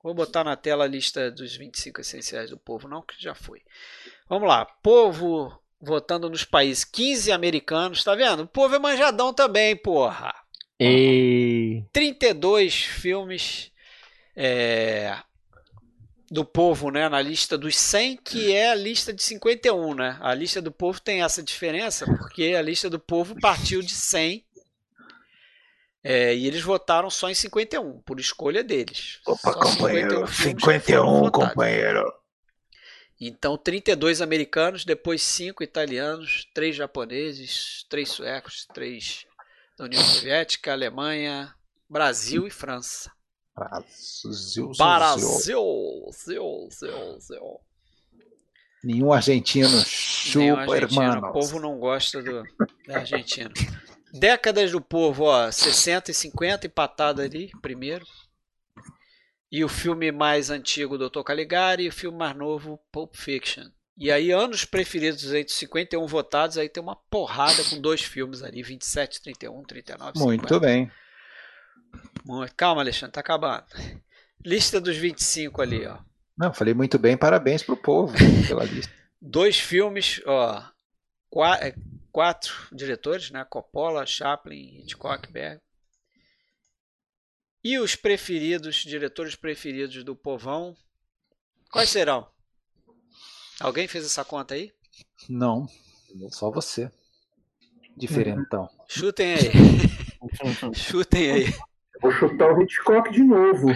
Vou 0.04 0.14
botar 0.14 0.44
na 0.44 0.56
tela 0.56 0.84
a 0.84 0.88
lista 0.88 1.32
dos 1.32 1.56
25 1.56 2.02
essenciais 2.02 2.52
do 2.52 2.58
povo, 2.60 2.88
não, 2.88 3.02
que 3.02 3.16
já 3.18 3.34
foi. 3.34 3.64
Vamos 4.30 4.48
lá, 4.48 4.64
povo 4.64 5.60
votando 5.82 6.30
nos 6.30 6.46
países, 6.46 6.86
15 6.86 7.32
americanos, 7.32 8.04
tá 8.04 8.14
vendo? 8.14 8.44
O 8.44 8.48
povo 8.48 8.76
é 8.76 8.78
manjadão 8.78 9.34
também, 9.34 9.76
porra. 9.76 10.32
E 10.80 11.84
32 11.92 12.76
filmes 12.76 13.72
é, 14.36 15.18
do 16.30 16.44
povo, 16.44 16.92
né, 16.92 17.08
na 17.08 17.22
lista 17.22 17.58
dos 17.58 17.78
100, 17.78 18.18
que 18.18 18.54
é 18.54 18.70
a 18.70 18.76
lista 18.76 19.14
de 19.14 19.24
51, 19.24 19.94
né? 19.94 20.18
A 20.22 20.34
lista 20.34 20.62
do 20.62 20.72
povo 20.72 21.00
tem 21.00 21.24
essa 21.24 21.42
diferença 21.42 22.06
porque 22.06 22.54
a 22.58 22.62
lista 22.62 22.90
do 22.90 23.00
povo 23.00 23.40
partiu 23.40 23.82
de 23.82 23.94
100 23.94 24.46
é, 26.04 26.34
e 26.36 26.48
eles 26.48 26.62
votaram 26.62 27.10
só 27.10 27.30
em 27.30 27.34
51, 27.34 28.02
por 28.02 28.20
escolha 28.20 28.64
deles. 28.64 29.20
Opa, 29.26 29.52
Só 29.52 29.60
companheiro. 29.60 30.26
51 30.26 30.28
filmes 30.28 30.64
que 30.64 30.72
51, 30.72 31.04
foram 31.04 31.20
votados. 31.20 31.50
companheiro. 31.50 32.14
Então, 33.20 33.58
32 33.58 34.22
americanos, 34.22 34.86
depois 34.86 35.22
5 35.22 35.64
italianos, 35.64 36.48
3 36.54 36.76
japoneses, 36.76 37.86
3 37.90 38.08
suecos, 38.08 38.66
3 38.74 39.26
da 39.78 39.86
União 39.86 40.02
Soviética, 40.02 40.72
Alemanha, 40.72 41.54
Brasil 41.90 42.48
e 42.48 42.52
França. 42.52 43.12
Brasil, 43.58 44.72
Brasil. 44.78 45.28
Zil, 46.12 46.70
Zil, 46.70 47.18
Zil. 47.20 47.60
Nenhum 48.84 49.12
argentino 49.12 49.68
Nenhum 49.68 49.84
chupa, 49.84 50.74
argentino, 50.74 51.02
hermanos. 51.02 51.30
O 51.30 51.34
povo 51.34 51.60
não 51.60 51.80
gosta 51.80 52.22
do, 52.22 52.44
da 52.88 53.00
Argentina. 53.00 53.52
Décadas 54.14 54.72
do 54.72 54.80
povo, 54.80 55.24
ó, 55.24 55.52
60 55.52 56.12
e 56.12 56.14
50, 56.14 56.68
empatado 56.68 57.22
ali, 57.22 57.50
primeiro. 57.62 58.06
E 59.52 59.64
o 59.64 59.70
filme 59.70 60.12
mais 60.12 60.50
antigo, 60.50 60.98
Dr. 60.98 61.24
Caligari, 61.24 61.84
e 61.84 61.90
o 61.90 61.92
filme 61.94 62.18
mais 62.18 62.36
novo, 62.36 62.80
Pulp 62.92 63.16
Fiction. 63.16 63.66
E 63.98 64.12
aí, 64.12 64.32
anos 64.32 64.64
preferidos 64.64 65.34
entre 65.34 65.52
os 65.52 65.58
51 65.58 66.06
votados, 66.06 66.58
aí 66.58 66.70
tem 66.70 66.84
uma 66.84 66.96
porrada 66.96 67.64
com 67.64 67.82
dois 67.82 68.02
filmes 68.02 68.44
ali, 68.44 68.62
27, 68.62 69.22
31, 69.24 69.64
39, 69.64 70.20
Muito 70.20 70.42
50. 70.44 70.60
bem. 70.60 70.92
Muito- 72.26 72.54
Calma, 72.56 72.82
Alexandre, 72.82 73.14
tá 73.14 73.20
acabando. 73.22 73.66
Lista 74.46 74.80
dos 74.80 74.96
25 74.98 75.62
ali, 75.62 75.86
ó. 75.86 75.98
Não, 76.38 76.54
falei 76.54 76.74
muito 76.74 77.00
bem, 77.00 77.18
parabéns 77.18 77.64
pro 77.64 77.76
povo 77.78 78.14
pela 78.48 78.64
lista. 78.66 78.92
Dois 79.22 79.58
filmes, 79.60 80.22
ó. 80.26 80.64
qua- 81.30 81.58
é, 81.58 81.76
Quatro 82.12 82.54
diretores, 82.72 83.30
né? 83.30 83.46
Coppola, 83.48 84.04
Chaplin, 84.06 84.80
Hitchcock, 84.82 85.32
Berg. 85.32 85.62
E 87.64 87.78
os 87.78 87.96
preferidos, 87.96 88.78
diretores 88.78 89.36
preferidos 89.36 90.04
do 90.04 90.16
povão, 90.16 90.76
quais 91.72 91.90
serão? 91.90 92.28
Alguém 93.60 93.88
fez 93.88 94.06
essa 94.06 94.24
conta 94.26 94.56
aí? 94.56 94.72
Não, 95.30 95.68
só 96.32 96.50
você. 96.50 96.92
Diferentão. 97.96 98.68
Chutem 98.88 99.34
aí. 99.34 99.52
Chutem 100.74 101.32
aí. 101.32 101.46
Vou 102.02 102.12
chutar 102.12 102.52
o 102.52 102.62
Hitchcock 102.62 103.12
de 103.12 103.24
novo. 103.24 103.68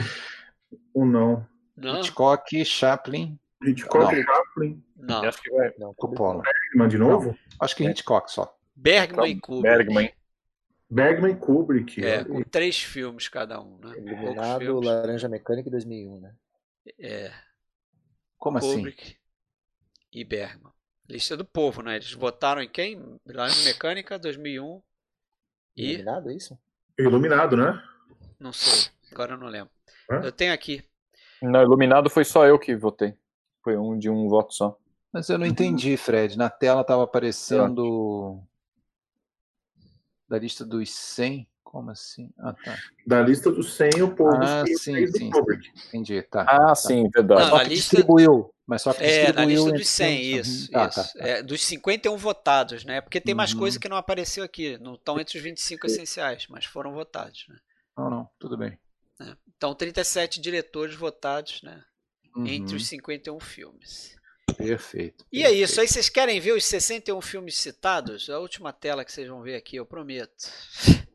Ou 0.93 1.05
não? 1.05 1.45
Não? 1.75 1.99
Hitchcock, 1.99 2.63
Chaplin, 2.65 3.39
Hitchcock, 3.63 4.13
Não. 4.15 4.23
Chaplin, 4.23 4.83
Não. 4.97 5.23
Acho 5.23 5.41
que 5.41 5.51
vai. 5.51 5.73
Não, 5.77 5.93
Coppola. 5.93 6.43
Bergman 6.43 6.87
de 6.87 6.97
novo? 6.97 7.37
Acho 7.59 7.75
que 7.75 7.83
Hitchcock 7.83 8.31
só. 8.31 8.55
Bergman 8.75 9.31
e 9.31 9.39
Kubrick. 9.39 9.77
Bergman. 9.77 10.13
Bergman 10.89 11.31
e 11.31 11.35
Kubrick. 11.35 12.05
É, 12.05 12.23
com 12.23 12.43
três 12.43 12.81
filmes 12.81 13.27
cada 13.29 13.61
um, 13.61 13.77
né? 13.77 13.97
Iluminado. 13.97 14.79
Laranja 14.79 15.29
Mecânica 15.29 15.69
em 15.69 15.71
2001, 15.71 16.19
né? 16.19 16.35
É, 16.99 17.31
Como 18.37 18.57
assim? 18.57 18.77
Kubrick 18.77 19.17
e 20.11 20.23
Bergman. 20.25 20.71
Lista 21.07 21.35
do 21.37 21.45
povo, 21.45 21.81
né? 21.81 21.95
Eles 21.95 22.11
votaram 22.13 22.61
em 22.61 22.69
quem? 22.69 23.19
Laranja 23.25 23.63
Mecânica, 23.65 24.19
2001. 24.19 24.81
E? 25.75 25.93
Iluminado, 25.93 26.29
é 26.29 26.33
isso? 26.35 26.59
Iluminado, 26.97 27.55
né? 27.57 27.81
Não 28.41 28.51
sei, 28.51 28.89
agora 29.11 29.33
eu 29.33 29.37
não 29.37 29.45
lembro. 29.45 29.71
Hã? 30.09 30.15
Eu 30.23 30.31
tenho 30.31 30.51
aqui. 30.51 30.83
Não, 31.43 31.61
iluminado 31.61 32.09
foi 32.09 32.25
só 32.25 32.43
eu 32.47 32.57
que 32.57 32.75
votei. 32.75 33.13
Foi 33.63 33.77
um 33.77 33.95
de 33.99 34.09
um 34.09 34.27
voto 34.27 34.51
só. 34.51 34.75
Mas 35.13 35.29
eu 35.29 35.37
não 35.37 35.45
entendi, 35.45 35.95
Fred. 35.95 36.35
Na 36.35 36.49
tela 36.49 36.81
estava 36.81 37.03
aparecendo 37.03 38.41
da 40.27 40.39
lista 40.39 40.65
dos 40.65 40.89
100. 40.91 41.47
Como 41.63 41.91
assim? 41.91 42.31
Ah, 42.39 42.51
tá. 42.53 42.75
Da 43.05 43.21
lista 43.21 43.51
dos 43.51 43.75
100, 43.75 44.01
o 44.01 44.13
povo 44.15 44.35
Ah, 44.41 44.65
sim, 44.65 45.05
sim, 45.07 45.29
Robert. 45.29 45.61
Entendi, 45.87 46.21
tá. 46.23 46.45
Ah, 46.49 46.73
sim, 46.75 47.07
verdade. 47.09 47.41
Não, 47.43 47.49
só 47.51 47.59
que 47.63 47.69
lista- 47.69 47.95
distribuiu. 47.95 48.53
Mas 48.65 48.81
só 48.81 48.93
que 48.93 49.03
É, 49.03 49.31
na 49.31 49.45
lista 49.45 49.69
entre 49.69 49.77
dos 49.79 49.87
100, 49.89 50.23
filmes. 50.23 50.47
isso. 50.47 50.71
Tá, 50.71 50.87
isso. 50.87 50.95
tá, 50.95 51.19
tá. 51.19 51.27
É, 51.27 51.43
dos 51.43 51.63
51 51.63 52.17
votados, 52.17 52.83
né? 52.83 52.99
Porque 53.01 53.21
tem 53.21 53.35
mais 53.35 53.53
Uhum. 53.53 53.59
coisa 53.59 53.79
que 53.79 53.87
não 53.87 53.95
apareceu 53.97 54.43
aqui. 54.43 54.77
Não 54.79 54.95
estão 54.95 55.19
entre 55.19 55.37
os 55.37 55.43
25 55.43 55.85
essenciais, 55.85 56.47
mas 56.49 56.65
foram 56.65 56.91
votados, 56.93 57.45
né? 57.47 57.55
Não, 57.97 58.09
não, 58.09 58.29
tudo 58.39 58.57
bem. 58.57 58.77
Então, 59.55 59.75
37 59.75 60.39
diretores 60.41 60.95
votados, 60.95 61.61
né? 61.61 61.83
Entre 62.37 62.71
Uhum, 62.73 62.77
os 62.77 62.87
51 62.87 63.39
filmes. 63.39 64.15
Perfeito. 64.57 65.25
E 65.31 65.43
é 65.43 65.51
isso. 65.51 65.79
Aí 65.79 65.87
vocês 65.87 66.09
querem 66.09 66.39
ver 66.39 66.53
os 66.53 66.65
61 66.65 67.21
filmes 67.21 67.57
citados? 67.57 68.29
A 68.29 68.39
última 68.39 68.71
tela 68.73 69.03
que 69.05 69.11
vocês 69.11 69.27
vão 69.27 69.41
ver 69.41 69.55
aqui, 69.55 69.75
eu 69.75 69.85
prometo. 69.85 70.31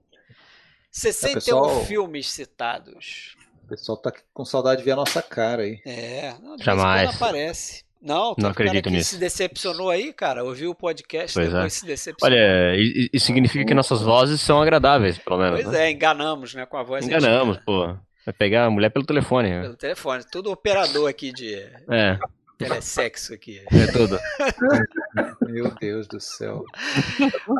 61 0.93 1.35
pessoal- 1.35 1.85
filmes 1.85 2.31
citados. 2.31 3.36
O 3.65 3.69
pessoal 3.69 3.98
tá 3.98 4.12
com 4.32 4.44
saudade 4.44 4.78
de 4.81 4.85
ver 4.85 4.93
a 4.93 4.97
nossa 4.97 5.20
cara 5.23 5.62
aí. 5.65 5.81
É, 5.85 6.39
não, 6.39 6.57
Jamais. 6.59 7.15
aparece. 7.16 7.85
Não, 8.07 8.35
Não 8.39 8.51
acredito 8.51 8.89
nisso. 8.89 9.11
se 9.11 9.19
decepcionou 9.19 9.91
aí, 9.91 10.12
cara. 10.12 10.45
Ouviu 10.45 10.70
o 10.70 10.74
podcast, 10.74 11.35
Pois 11.35 11.49
depois 11.49 11.66
é. 11.66 11.69
se 11.77 11.85
decepcionou. 11.87 12.39
Olha, 12.39 12.77
isso 13.12 13.27
significa 13.27 13.65
que 13.65 13.74
nossas 13.74 14.01
vozes 14.01 14.41
são 14.41 14.62
agradáveis, 14.62 15.19
pelo 15.19 15.39
menos. 15.39 15.61
Pois 15.62 15.73
né? 15.73 15.89
é, 15.89 15.91
enganamos, 15.91 16.55
né, 16.55 16.65
com 16.66 16.77
a 16.77 16.83
voz 16.85 17.05
Enganamos, 17.05 17.59
pô. 17.66 17.87
Vai 18.24 18.33
pegar 18.33 18.66
a 18.66 18.70
mulher 18.70 18.91
pelo 18.91 19.05
telefone. 19.05 19.51
né? 19.51 19.62
pelo 19.62 19.77
telefone. 19.77 20.24
Tudo 20.31 20.51
operador 20.53 21.09
aqui 21.11 21.33
de 21.33 21.55
É, 21.91 22.16
telesexo 22.59 23.35
aqui. 23.35 23.61
é 23.73 23.87
tudo. 23.89 24.19
Meu 25.49 25.70
Deus 25.81 26.07
do 26.07 26.20
céu. 26.20 26.65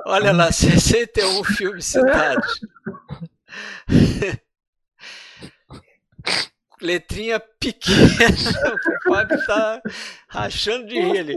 Olha 0.06 0.32
lá, 0.32 0.51
61 0.52 1.43
filmes 1.44 1.86
citados. 1.86 2.60
Letrinha 6.86 7.40
pequena, 7.40 7.96
o 9.06 9.10
Fábio 9.12 9.46
tá 9.46 9.82
rachando 10.28 10.86
de 10.86 10.98
rir 11.00 11.18
ali. 11.18 11.34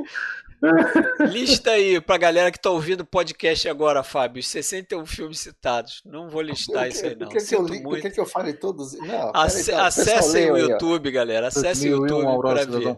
Lista 1.32 1.72
aí 1.72 2.02
pra 2.02 2.18
galera 2.18 2.52
que 2.52 2.60
tá 2.60 2.70
ouvindo 2.70 3.00
o 3.02 3.06
podcast 3.06 3.68
agora, 3.70 4.04
Fábio, 4.04 4.42
os 4.42 4.48
61 4.50 5.06
filmes 5.06 5.40
citados. 5.40 6.02
Não 6.06 6.30
vou 6.30 6.42
listar 6.42 6.88
isso 6.90 7.06
aí, 7.06 7.16
não. 7.16 7.28
Por 7.30 7.38
que, 7.38 7.46
que 7.46 7.56
eu, 7.56 7.64
li- 7.66 7.82
muito. 7.82 8.02
que, 8.02 8.10
que 8.12 8.20
eu 8.20 8.26
falei 8.26 8.52
todos? 8.54 8.92
Não, 9.00 9.32
Ace- 9.36 9.72
peraí, 9.72 9.82
o 9.82 9.86
pessoal 9.86 9.86
acessem 9.86 10.52
o 10.52 10.56
aí. 10.56 10.62
YouTube, 10.64 11.12
galera. 11.12 11.48
Acessem 11.48 11.94
o 11.94 12.00
2001, 12.00 12.18
YouTube 12.18 12.28
Aurora 12.28 12.68
pra 12.68 12.80
ver. 12.80 12.98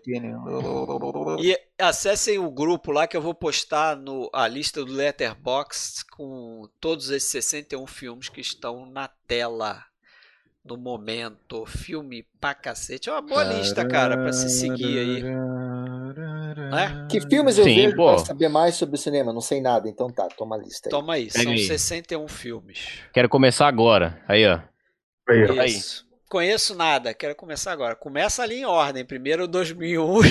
E 1.40 1.60
acessem 1.80 2.40
o 2.40 2.50
grupo 2.50 2.92
lá 2.92 3.06
que 3.06 3.16
eu 3.16 3.22
vou 3.22 3.36
postar 3.36 3.96
no, 3.96 4.28
a 4.34 4.48
lista 4.48 4.84
do 4.84 4.92
Letterboxd 4.92 6.06
com 6.12 6.68
todos 6.80 7.12
esses 7.12 7.30
61 7.30 7.86
filmes 7.86 8.28
que 8.28 8.42
estão 8.42 8.88
na 8.88 9.08
tela 9.28 9.84
no 10.64 10.78
momento. 10.78 11.66
Filme 11.66 12.26
pra 12.40 12.54
cacete. 12.54 13.10
É 13.10 13.12
uma 13.12 13.22
boa 13.22 13.44
lista, 13.44 13.86
cara, 13.88 14.18
pra 14.18 14.32
se 14.32 14.50
seguir 14.50 15.00
aí. 15.00 15.24
É? 16.74 17.08
Que 17.08 17.22
filmes 17.22 17.58
eu 17.58 17.64
Sim, 17.64 17.76
vejo 17.76 17.96
pô. 17.96 18.16
pra 18.16 18.26
saber 18.26 18.50
mais 18.50 18.76
sobre 18.76 18.96
o 18.96 19.00
cinema? 19.00 19.34
Não 19.34 19.42
sei 19.42 19.62
nada, 19.62 19.90
então 19.90 20.12
tá, 20.12 20.28
toma 20.28 20.56
a 20.56 20.60
lista 20.60 20.88
aí. 20.88 20.92
Toma 20.92 21.14
aí, 21.14 21.32
Pega 21.32 21.44
são 21.44 21.52
aí. 21.52 21.68
61 21.68 22.28
filmes. 22.28 23.00
Quero 23.14 23.30
começar 23.30 23.68
agora. 23.68 24.22
Aí, 24.28 24.46
ó. 24.46 24.60
Ó. 25.30 25.60
Aí. 25.60 25.72
Isso. 25.72 26.06
Conheço 26.30 26.74
nada, 26.76 27.14
quero 27.14 27.36
começar 27.36 27.74
agora. 27.74 27.94
Começa 27.94 28.42
ali 28.42 28.62
em 28.62 28.66
ordem. 28.66 29.04
Primeiro 29.04 29.48
2001. 29.48 30.22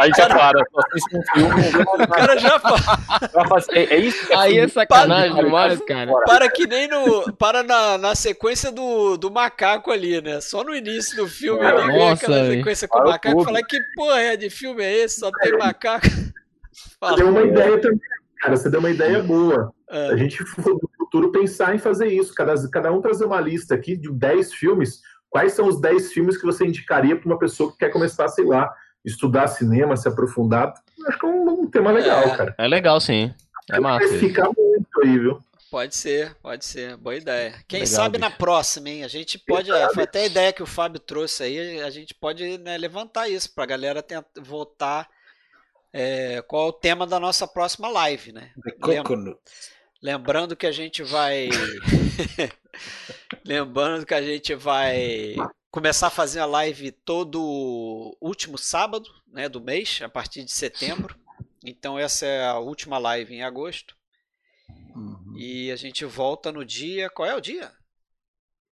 Aí 0.00 0.10
já 0.16 0.28
para, 0.28 0.64
só 0.72 0.80
assiste 0.80 1.16
um 1.16 1.22
filme. 1.22 1.84
o 2.04 2.08
cara 2.08 2.38
já 2.38 2.58
fazer- 2.60 3.72
É, 3.76 3.94
é 3.94 3.98
isso 3.98 4.26
que 4.26 4.32
é 4.32 4.36
Aí 4.36 4.58
é 4.58 4.68
sacanagem 4.68 5.32
Para, 5.32 5.44
demais, 5.44 5.78
para, 5.78 5.86
cara. 5.86 6.12
Para 6.24 6.50
que 6.50 6.66
nem 6.66 6.88
no. 6.88 7.32
Para 7.34 7.62
na, 7.62 7.98
na 7.98 8.14
sequência 8.14 8.72
do, 8.72 9.16
do 9.16 9.30
macaco 9.30 9.90
ali, 9.90 10.20
né? 10.20 10.40
Só 10.40 10.64
no 10.64 10.74
início 10.74 11.16
do 11.16 11.28
filme 11.28 11.62
Nossa, 11.62 11.82
ali 11.84 11.92
vem 11.92 12.10
aquela 12.10 12.46
sequência 12.46 12.88
com 12.88 12.98
o 12.98 13.04
macaco 13.04 13.40
e 13.40 13.44
falar 13.44 13.62
que 13.62 13.78
porra 13.94 14.20
é 14.20 14.36
de 14.36 14.48
filme 14.50 14.82
é 14.82 15.04
esse? 15.04 15.20
Só 15.20 15.30
tem 15.30 15.56
macaco. 15.58 16.06
Fala. 17.00 17.16
Deu 17.16 17.28
uma 17.28 17.42
ideia 17.42 17.78
também, 17.80 18.00
cara. 18.40 18.56
Você 18.56 18.70
deu 18.70 18.80
uma 18.80 18.90
ideia 18.90 19.22
boa. 19.22 19.72
Ah, 19.90 20.08
A 20.12 20.16
gente 20.16 20.42
no 20.42 20.80
futuro 20.98 21.30
pensar 21.32 21.74
em 21.74 21.78
fazer 21.78 22.08
isso. 22.08 22.34
Cada, 22.34 22.54
cada 22.70 22.92
um 22.92 23.00
trazer 23.00 23.24
uma 23.24 23.40
lista 23.40 23.74
aqui 23.74 23.96
de 23.96 24.10
10 24.10 24.54
filmes. 24.54 25.00
Quais 25.28 25.52
são 25.52 25.66
os 25.68 25.80
10 25.80 26.12
filmes 26.12 26.38
que 26.38 26.46
você 26.46 26.64
indicaria 26.64 27.16
para 27.16 27.26
uma 27.26 27.38
pessoa 27.38 27.70
que 27.70 27.78
quer 27.78 27.90
começar, 27.90 28.28
sei 28.28 28.44
lá, 28.46 28.72
estudar 29.06 29.46
cinema, 29.46 29.96
se 29.96 30.06
aprofundar? 30.08 30.74
Acho 31.08 31.18
que 31.18 31.24
é 31.24 31.28
um, 31.28 31.48
um 31.62 31.70
tema 31.70 31.90
legal, 31.92 32.20
É. 32.24 32.36
cara. 32.36 32.54
É 32.58 32.66
legal, 32.68 33.00
sim. 33.00 33.32
É 33.70 33.80
massa. 33.80 34.06
Vai 34.08 34.18
ficar 34.18 34.50
muito 34.56 35.00
aí, 35.02 35.18
viu? 35.18 35.40
Pode 35.70 35.96
ser, 35.96 36.34
pode 36.36 36.64
ser. 36.64 36.96
Boa 36.96 37.16
ideia. 37.16 37.54
Quem 37.66 37.80
Legal, 37.80 37.94
sabe 37.96 38.18
na 38.18 38.28
bicho. 38.28 38.38
próxima, 38.38 38.88
hein? 38.88 39.04
A 39.04 39.08
gente 39.08 39.36
pode. 39.38 39.70
Foi 39.92 40.04
até 40.04 40.20
a 40.22 40.26
ideia 40.26 40.52
que 40.52 40.62
o 40.62 40.66
Fábio 40.66 41.00
trouxe 41.00 41.42
aí. 41.42 41.80
A 41.82 41.90
gente 41.90 42.14
pode 42.14 42.58
né, 42.58 42.78
levantar 42.78 43.28
isso 43.28 43.52
pra 43.54 43.66
galera 43.66 44.00
tentar 44.02 44.26
votar. 44.40 45.08
é, 45.92 46.40
qual 46.42 46.66
é 46.66 46.68
o 46.68 46.72
tema 46.72 47.06
da 47.06 47.18
nossa 47.18 47.48
próxima 47.48 47.88
live, 47.88 48.32
né? 48.32 48.50
Lembra-. 48.84 49.34
Lembrando 50.00 50.54
que 50.54 50.66
a 50.66 50.72
gente 50.72 51.02
vai. 51.02 51.48
Lembrando 53.44 54.06
que 54.06 54.14
a 54.14 54.22
gente 54.22 54.54
vai 54.54 55.34
começar 55.70 56.06
a 56.08 56.10
fazer 56.10 56.40
a 56.40 56.46
live 56.46 56.90
todo 56.90 58.16
último 58.20 58.56
sábado 58.58 59.08
né, 59.26 59.48
do 59.48 59.60
mês, 59.60 60.00
a 60.02 60.08
partir 60.08 60.44
de 60.44 60.52
setembro. 60.52 61.16
Então, 61.64 61.98
essa 61.98 62.24
é 62.26 62.46
a 62.46 62.58
última 62.58 62.98
live 62.98 63.34
em 63.34 63.42
agosto. 63.42 63.96
Uhum. 64.94 65.34
E 65.36 65.70
a 65.70 65.76
gente 65.76 66.04
volta 66.04 66.50
no 66.52 66.64
dia. 66.64 67.10
Qual 67.10 67.28
é 67.28 67.34
o 67.34 67.40
dia? 67.40 67.72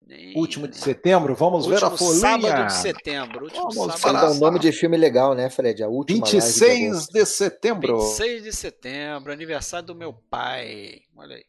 Nem- 0.04 0.36
Último 0.36 0.66
de 0.66 0.76
setembro, 0.76 1.34
vamos 1.34 1.66
ver 1.66 1.82
a 1.84 1.88
Último 1.88 1.98
folhinha. 1.98 2.20
sábado 2.20 2.66
de 2.66 2.72
setembro. 2.72 3.44
Último 3.44 3.70
Vamos 3.70 4.00
sábado 4.00 4.26
dar 4.26 4.30
um 4.32 4.38
nome 4.40 4.58
de 4.58 4.72
filme 4.72 4.96
legal, 4.96 5.34
né, 5.34 5.48
Fred? 5.48 5.82
A 5.84 5.88
última 5.88 6.26
live 6.26 6.40
de 6.40 6.40
26 6.42 7.06
de 7.06 7.26
setembro. 7.26 7.98
26 8.00 8.42
de 8.42 8.52
setembro, 8.52 9.32
aniversário 9.32 9.86
do 9.86 9.94
meu 9.94 10.12
pai. 10.12 11.02
Olha 11.16 11.36
aí. 11.36 11.44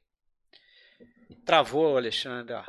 Travou, 1.46 1.98
Alexandre. 1.98 2.56
Ó. 2.56 2.64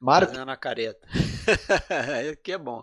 Marco, 0.00 0.32
Fazendo 0.32 0.50
a 0.50 0.56
careta. 0.56 1.06
que 2.42 2.52
é 2.52 2.58
bom. 2.58 2.82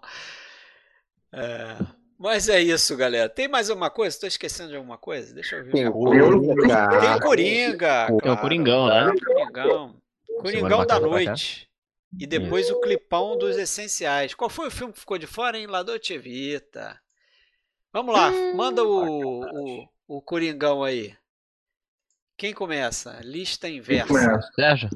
É, 1.33 1.77
mas 2.17 2.49
é 2.49 2.61
isso, 2.61 2.95
galera. 2.97 3.29
Tem 3.29 3.47
mais 3.47 3.69
alguma 3.69 3.89
coisa? 3.89 4.15
Estou 4.15 4.27
esquecendo 4.27 4.69
de 4.69 4.75
alguma 4.75 4.97
coisa? 4.97 5.33
Deixa 5.33 5.57
eu 5.57 5.65
ver. 5.65 5.71
Tem 5.71 5.87
o 5.87 5.93
Coringa. 5.93 6.99
Tem 6.99 7.15
o 7.15 7.19
Coringa. 7.19 8.05
Tem 8.07 8.15
o 8.15 8.19
claro. 8.19 8.41
Coringão, 8.41 8.87
né? 8.87 9.13
Coringão. 9.25 10.01
Coringão 10.41 10.85
da 10.85 10.99
noite. 10.99 11.69
E 12.17 12.25
depois 12.25 12.69
o 12.71 12.79
clipão 12.81 13.37
dos 13.37 13.57
essenciais. 13.57 14.33
Qual 14.33 14.49
foi 14.49 14.67
o 14.67 14.71
filme 14.71 14.93
que 14.93 14.99
ficou 14.99 15.17
de 15.17 15.27
fora, 15.27 15.57
hein? 15.57 15.67
La 15.67 15.83
Dolce 15.83 16.17
Vita. 16.17 16.99
Vamos 17.91 18.13
lá, 18.13 18.31
manda 18.53 18.83
o, 18.83 19.41
o, 19.41 19.89
o 20.07 20.21
Coringão 20.21 20.83
aí. 20.83 21.15
Quem 22.39 22.53
começa? 22.53 23.19
Lista 23.21 23.67
inversa. 23.67 24.39
Sérgio? 24.55 24.89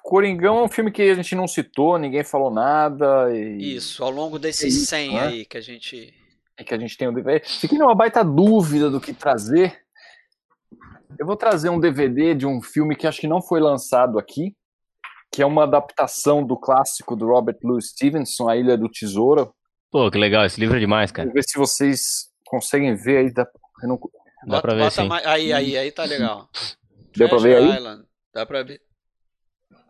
Coringão 0.00 0.58
é 0.58 0.62
um 0.62 0.68
filme 0.68 0.92
que 0.92 1.02
a 1.02 1.14
gente 1.14 1.34
não 1.34 1.48
citou, 1.48 1.98
ninguém 1.98 2.22
falou 2.22 2.52
nada. 2.52 3.36
E... 3.36 3.74
Isso, 3.74 4.04
ao 4.04 4.12
longo 4.12 4.38
desses 4.38 4.76
Isso, 4.76 4.86
100 4.86 5.12
né? 5.12 5.20
aí 5.26 5.44
que 5.44 5.58
a 5.58 5.60
gente. 5.60 6.14
é 6.56 6.62
que 6.62 6.72
a 6.72 6.78
gente 6.78 6.96
tem 6.96 7.08
um 7.08 7.12
DVD. 7.12 7.44
Fiquei 7.44 7.76
numa 7.76 7.96
baita 7.96 8.22
dúvida 8.22 8.88
do 8.88 9.00
que 9.00 9.12
trazer. 9.12 9.76
Eu 11.18 11.26
vou 11.26 11.36
trazer 11.36 11.68
um 11.68 11.80
DVD 11.80 12.32
de 12.32 12.46
um 12.46 12.62
filme 12.62 12.94
que 12.94 13.08
acho 13.08 13.20
que 13.20 13.26
não 13.26 13.42
foi 13.42 13.58
lançado 13.58 14.20
aqui, 14.20 14.54
que 15.32 15.42
é 15.42 15.46
uma 15.46 15.64
adaptação 15.64 16.46
do 16.46 16.56
clássico 16.56 17.16
do 17.16 17.26
Robert 17.26 17.58
Louis 17.64 17.88
Stevenson, 17.88 18.48
A 18.48 18.56
Ilha 18.56 18.78
do 18.78 18.88
Tesouro. 18.88 19.52
Pô, 19.90 20.08
que 20.12 20.18
legal. 20.18 20.44
Esse 20.46 20.60
livro 20.60 20.76
é 20.76 20.80
demais, 20.80 21.10
cara. 21.10 21.26
Vamos 21.26 21.34
ver 21.34 21.42
se 21.50 21.58
vocês 21.58 22.30
conseguem 22.46 22.94
ver 22.94 23.16
aí. 23.16 23.32
Dá, 23.32 23.44
eu 23.82 23.88
não- 23.88 23.98
Dá 24.46 24.60
pra 24.62 24.74
ver, 24.74 24.80
bota 24.84 25.02
sim. 25.02 25.08
mais- 25.08 25.26
Aí, 25.26 25.52
aí, 25.52 25.76
aí 25.76 25.92
tá 25.92 26.04
legal. 26.04 26.48
Deu 27.16 27.28
pra 27.28 27.38
Treasure 27.38 27.48
ver 27.48 27.56
aí? 27.70 27.76
Island. 27.76 28.04
Dá 28.32 28.46
pra 28.46 28.62
ver. 28.62 28.80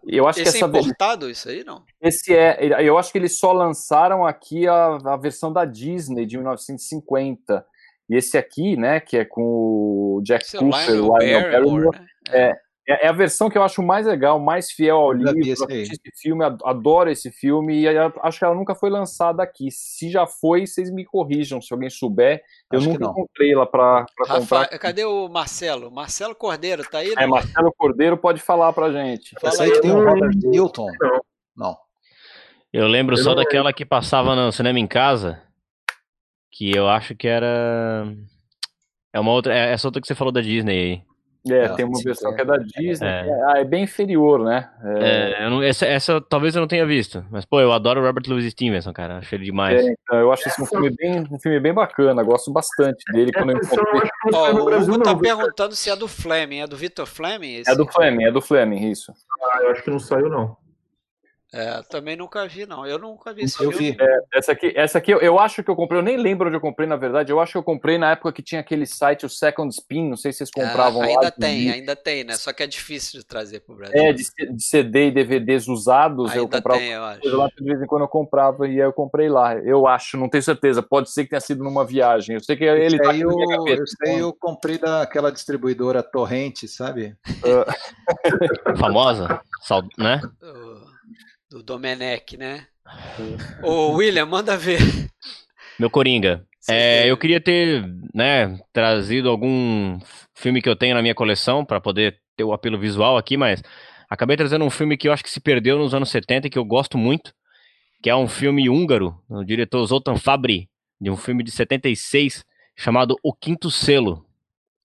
eu 0.07 0.27
acho 0.29 0.41
que 0.41 0.49
Esse 0.49 0.57
é 0.57 0.61
essa 0.61 0.69
ve- 0.69 0.79
importado, 0.79 1.29
isso 1.29 1.49
aí 1.49 1.65
não? 1.65 1.85
esse 2.01 2.33
é, 2.35 2.59
eu 2.83 2.97
acho 2.97 3.11
que 3.11 3.19
eles 3.19 3.39
só 3.39 3.53
lançaram 3.53 4.25
aqui 4.25 4.67
a, 4.69 4.97
a 5.05 5.17
versão 5.17 5.53
da 5.53 5.65
Disney 5.65 6.25
de 6.27 6.37
1950. 6.37 7.67
E 8.09 8.15
esse 8.15 8.39
aqui, 8.39 8.77
né, 8.77 9.01
que 9.01 9.17
é 9.17 9.25
com 9.25 9.43
o 9.43 10.21
Jack 10.23 10.45
Esse 10.45 10.57
é 10.57 10.61
o 10.61 10.63
Cooper, 10.71 10.87
Lionel 10.91 11.05
o 11.11 11.19
Lionel 11.19 11.41
Barrymore, 11.51 11.85
Barrymore, 11.91 11.99
né? 12.01 12.07
É, 12.31 12.53
é 12.89 13.09
a 13.09 13.13
versão 13.13 13.51
que 13.51 13.59
eu 13.59 13.63
acho 13.63 13.83
mais 13.83 14.07
legal, 14.07 14.39
mais 14.39 14.71
fiel 14.71 14.97
ao 14.97 15.13
Eu 15.13 15.33
livro. 15.33 15.41
esse 15.73 15.99
filme, 16.21 16.45
ad- 16.45 16.63
adoro 16.65 17.11
esse 17.11 17.31
filme 17.33 17.81
e 17.81 17.89
acho 18.23 18.39
que 18.39 18.45
ela 18.45 18.55
nunca 18.55 18.75
foi 18.75 18.91
lançada 18.91 19.43
aqui. 19.43 19.71
Se 19.71 20.09
já 20.11 20.27
foi, 20.27 20.67
vocês 20.67 20.91
me 20.91 21.05
corrijam, 21.05 21.61
se 21.61 21.73
alguém 21.75 21.91
souber. 21.91 22.43
Eu 22.73 22.79
Acho 22.79 22.89
nunca 22.89 23.05
não. 23.05 23.11
encontrei 23.11 23.53
ela 23.53 23.67
para 23.67 24.07
comprar. 24.29 24.69
Cadê 24.79 25.05
o 25.05 25.29
Marcelo? 25.29 25.91
Marcelo 25.91 26.35
Cordeiro, 26.35 26.85
tá 26.89 26.99
aí? 26.99 27.13
É, 27.17 27.23
não? 27.23 27.29
Marcelo 27.31 27.75
Cordeiro 27.77 28.17
pode 28.17 28.41
falar 28.41 28.73
pra 28.73 28.93
gente. 28.93 29.35
Fala 29.41 29.53
Essa 29.53 29.65
aí. 29.65 29.81
tem 29.81 29.91
o 29.91 29.99
eu- 29.99 30.05
Robert 30.09 30.31
Newton. 30.45 30.87
Não. 31.01 31.21
Não. 31.57 31.77
Eu 32.73 32.87
lembro 32.87 33.15
Eu 33.17 33.23
só 33.23 33.31
não 33.31 33.37
daquela 33.37 33.73
que 33.73 33.85
passava 33.87 34.37
no 34.37 34.53
cinema 34.53 34.79
em 34.79 34.87
casa, 34.87 35.43
que 36.53 36.71
eu 36.77 36.89
acho 36.89 37.15
que 37.15 37.27
era. 37.27 38.07
É 39.13 39.19
uma 39.19 39.33
outra. 39.33 39.55
É 39.57 39.73
essa 39.73 39.89
outra 39.89 40.01
que 40.01 40.07
você 40.07 40.15
falou 40.15 40.33
da 40.33 40.41
Disney 40.41 40.79
aí. 40.79 41.03
É, 41.51 41.69
tem 41.69 41.85
uma 41.85 42.01
versão 42.03 42.33
é. 42.33 42.35
que 42.35 42.41
é 42.43 42.45
da 42.45 42.57
Disney. 42.57 43.07
É. 43.09 43.29
é- 43.29 43.43
ah, 43.49 43.55
é 43.59 43.65
bem 43.65 43.85
inferior, 43.85 44.45
né? 44.45 44.69
É, 44.83 45.43
É, 45.43 45.47
eu 45.47 45.51
não- 45.51 45.63
essa, 45.63 45.87
essa 45.87 46.21
talvez 46.21 46.55
eu 46.55 46.61
não 46.61 46.69
tenha 46.69 46.87
visto. 46.87 47.25
Mas, 47.31 47.45
pô, 47.45 47.61
eu 47.61 47.73
adoro 47.73 48.01
o 48.01 48.05
Robert 48.05 48.25
Louis 48.29 48.51
Stevenson, 48.51 48.93
cara. 48.93 49.19
Acho 49.19 49.35
ele 49.35 49.45
demais. 49.45 49.85
é, 49.85 49.93
então, 49.93 50.19
eu 50.19 50.33
acho 50.33 50.49
esse 50.49 50.61
um 50.61 50.67
filme 50.67 50.91
bem, 50.91 51.27
um 51.31 51.39
filme 51.39 51.61
bem 51.61 51.73
bacana. 51.73 52.23
Gosto 52.23 52.53
bastante 52.53 53.05
dele 53.13 53.33
quando 53.33 53.51
eu 53.51 53.57
encontrei. 53.59 54.11
Ó, 54.33 54.53
o 54.53 54.83
Hugo 54.83 55.03
tá 55.03 55.15
perguntando 55.15 55.75
se 55.75 55.91
é 55.91 55.97
do 55.97 56.09
Fleming. 56.09 56.61
É 56.61 56.67
do 56.67 56.77
Victor 56.77 57.07
Fleming? 57.07 57.57
esse? 57.57 57.71
É 57.71 57.75
do 57.75 57.87
Fleming, 57.87 58.25
é 58.25 58.33
do 58.33 58.41
Fleming, 58.41 58.91
isso. 58.91 59.13
Ah, 59.43 59.61
eu 59.63 59.71
acho 59.71 59.83
que 59.83 59.91
não 59.91 59.99
saiu, 59.99 60.29
não. 60.29 60.57
É, 61.57 61.83
também 61.89 62.17
nunca 62.17 62.47
vi, 62.47 62.67
não. 62.67 62.87
Eu 62.87 62.99
nunca 62.99 63.33
vi 63.33 63.45
esse 63.45 63.63
Eu 63.63 63.73
filme. 63.73 63.93
vi. 63.93 63.97
Essa 64.35 64.53
aqui, 64.53 64.73
essa 64.77 64.99
aqui 64.99 65.11
eu, 65.11 65.21
eu 65.21 65.39
acho 65.39 65.63
que 65.65 65.71
eu 65.71 65.77
comprei, 65.77 65.99
eu 65.99 66.05
nem 66.05 66.17
lembro 66.17 66.49
onde 66.49 66.57
eu 66.57 66.61
comprei, 66.61 66.87
na 66.87 66.97
verdade. 66.97 67.33
Eu 67.33 67.41
acho 67.41 67.53
que 67.53 67.59
eu 67.59 67.63
comprei 67.63 67.97
na 67.97 68.11
época 68.13 68.33
que 68.33 68.43
tinha 68.43 68.61
aquele 68.61 68.85
site, 68.85 69.25
o 69.25 69.29
Second 69.29 69.73
Spin, 69.75 70.09
não 70.11 70.17
sei 70.17 70.33
se 70.33 70.39
vocês 70.39 70.51
compravam 70.51 71.03
Ah, 71.03 71.07
lá. 71.07 71.11
ainda 71.13 71.31
de 71.31 71.37
tem, 71.39 71.71
ainda 71.71 71.97
tem, 71.97 72.25
né? 72.25 72.35
Só 72.37 72.53
que 72.53 72.63
é 72.63 72.67
difícil 72.67 73.21
de 73.21 73.27
trazer 73.27 73.61
pro 73.61 73.75
Brasil. 73.75 73.97
É, 73.99 74.13
de, 74.13 74.23
de 74.23 74.63
CD 74.65 75.09
e 75.09 75.11
DVDs 75.11 75.67
usados, 75.69 76.35
eu 76.35 76.43
ainda 76.43 76.57
comprava 76.59 76.79
tem, 76.81 76.91
eu 76.93 77.05
acho. 77.05 77.37
lá, 77.37 77.49
de 77.57 77.65
vez 77.65 77.83
em 77.83 77.87
quando 77.87 78.03
eu 78.03 78.09
comprava 78.09 78.67
e 78.69 78.73
aí 78.73 78.79
eu 78.87 78.93
comprei 78.93 79.29
lá. 79.29 79.55
Eu 79.57 79.87
acho, 79.87 80.17
não 80.17 80.29
tenho 80.29 80.43
certeza. 80.43 80.83
Pode 80.83 81.11
ser 81.11 81.25
que 81.25 81.31
tenha 81.31 81.41
sido 81.41 81.65
numa 81.65 81.85
viagem. 81.85 82.35
Eu 82.35 82.43
sei 82.43 82.57
que 82.57 82.65
ele 82.65 82.85
Esse 82.85 82.99
tá 82.99 83.11
aí 83.11 83.23
aqui 83.23 83.25
na 83.25 83.31
eu, 83.33 83.37
minha 83.37 83.57
cabeça. 83.59 83.83
esse 83.83 83.97
aí 84.09 84.19
eu 84.19 84.33
comprei 84.33 84.79
daquela 84.79 85.33
distribuidora 85.33 86.03
Torrente, 86.03 86.69
sabe? 86.69 87.17
Famosa, 88.79 89.41
sal- 89.63 89.83
né? 89.99 90.21
Do, 91.51 91.59
do 91.59 91.63
Domenech, 91.63 92.37
né? 92.37 92.67
Ô, 93.63 93.93
William, 93.93 94.27
manda 94.27 94.57
ver. 94.57 94.79
Meu 95.79 95.91
Coringa. 95.91 96.47
É, 96.69 97.09
eu 97.09 97.17
queria 97.17 97.41
ter, 97.41 97.85
né, 98.13 98.59
trazido 98.73 99.29
algum 99.31 100.01
filme 100.35 100.61
que 100.61 100.69
eu 100.69 100.75
tenho 100.75 100.95
na 100.95 101.03
minha 101.03 101.15
coleção 101.15 101.65
para 101.65 101.81
poder 101.81 102.21
ter 102.37 102.43
o 102.43 102.53
apelo 102.53 102.79
visual 102.79 103.17
aqui, 103.17 103.37
mas 103.37 103.63
acabei 104.11 104.37
trazendo 104.37 104.65
um 104.65 104.71
filme 104.71 104.97
que 104.97 105.09
eu 105.09 105.13
acho 105.13 105.23
que 105.23 105.31
se 105.31 105.41
perdeu 105.41 105.79
nos 105.79 105.95
anos 105.95 106.11
70 106.11 106.47
e 106.47 106.51
que 106.51 106.59
eu 106.59 106.65
gosto 106.65 106.99
muito, 106.99 107.33
que 108.03 108.11
é 108.11 108.17
um 108.17 108.27
filme 108.27 108.69
húngaro, 108.69 109.17
do 109.29 109.45
diretor 109.45 109.87
Zoltan 109.87 110.17
Fabri, 110.17 110.69
de 111.01 111.09
um 111.09 111.17
filme 111.17 111.45
de 111.45 111.53
76 111.53 112.45
chamado 112.75 113.17
O 113.23 113.33
Quinto 113.33 113.71
Selo. 113.71 114.27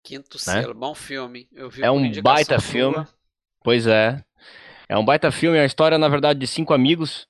Quinto 0.03 0.37
né? 0.47 0.61
selo, 0.61 0.73
bom 0.73 0.95
filme. 0.95 1.47
Eu 1.53 1.69
vi 1.69 1.83
É 1.83 1.91
um 1.91 2.11
baita 2.21 2.59
sua. 2.59 2.71
filme. 2.71 3.07
Pois 3.63 3.85
é. 3.85 4.23
É 4.91 4.97
um 4.97 5.05
baita 5.05 5.31
filme, 5.31 5.57
é 5.57 5.61
a 5.61 5.65
história, 5.65 5.97
na 5.97 6.09
verdade, 6.09 6.37
de 6.37 6.45
cinco 6.45 6.73
amigos. 6.73 7.25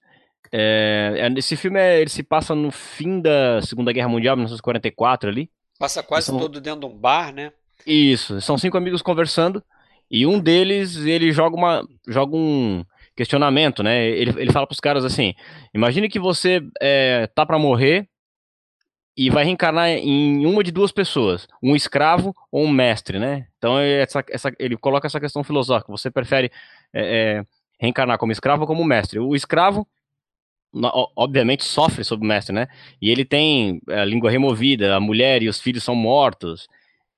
É, 0.51 1.13
é- 1.19 1.39
esse 1.39 1.55
filme 1.55 1.79
é- 1.79 2.01
ele 2.01 2.09
se 2.09 2.23
passa 2.23 2.55
no 2.55 2.71
fim 2.71 3.21
da 3.21 3.61
Segunda 3.61 3.93
Guerra 3.93 4.09
Mundial, 4.09 4.35
1944 4.35 5.29
ali. 5.29 5.47
Passa 5.77 6.01
quase 6.01 6.25
São- 6.25 6.39
todo 6.39 6.59
dentro 6.59 6.79
de 6.79 6.85
um 6.87 6.97
bar, 6.97 7.31
né? 7.31 7.51
Isso, 7.85 8.41
são 8.41 8.57
cinco 8.57 8.77
amigos 8.77 9.03
conversando 9.03 9.63
e 10.09 10.25
um 10.25 10.39
deles 10.39 10.95
ele 10.97 11.31
joga 11.31 11.55
uma 11.55 11.87
joga 12.07 12.35
um 12.35 12.83
questionamento, 13.15 13.83
né? 13.83 14.07
Ele, 14.07 14.33
ele 14.41 14.51
fala 14.51 14.65
pros 14.65 14.79
caras 14.79 15.05
assim: 15.05 15.35
imagine 15.71 16.09
que 16.09 16.19
você 16.19 16.63
é, 16.81 17.27
tá 17.27 17.45
para 17.45 17.59
morrer 17.59 18.07
e 19.15 19.29
vai 19.29 19.43
reencarnar 19.43 19.89
em 19.89 20.45
uma 20.45 20.63
de 20.63 20.71
duas 20.71 20.91
pessoas, 20.91 21.47
um 21.61 21.75
escravo 21.75 22.33
ou 22.51 22.65
um 22.65 22.71
mestre, 22.71 23.19
né? 23.19 23.47
Então 23.57 23.77
essa, 23.79 24.23
essa, 24.29 24.51
ele 24.57 24.77
coloca 24.77 25.07
essa 25.07 25.19
questão 25.19 25.43
filosófica: 25.43 25.91
você 25.91 26.09
prefere 26.09 26.51
é, 26.93 27.39
é, 27.39 27.45
reencarnar 27.79 28.17
como 28.17 28.31
escravo 28.31 28.61
ou 28.61 28.67
como 28.67 28.83
mestre? 28.83 29.19
O 29.19 29.35
escravo 29.35 29.87
obviamente 31.17 31.65
sofre 31.65 32.03
sob 32.03 32.23
o 32.23 32.27
mestre, 32.27 32.53
né? 32.53 32.67
E 33.01 33.09
ele 33.09 33.25
tem 33.25 33.81
a 33.89 34.05
língua 34.05 34.31
removida, 34.31 34.95
a 34.95 34.99
mulher 34.99 35.43
e 35.43 35.49
os 35.49 35.59
filhos 35.59 35.83
são 35.83 35.95
mortos. 35.95 36.67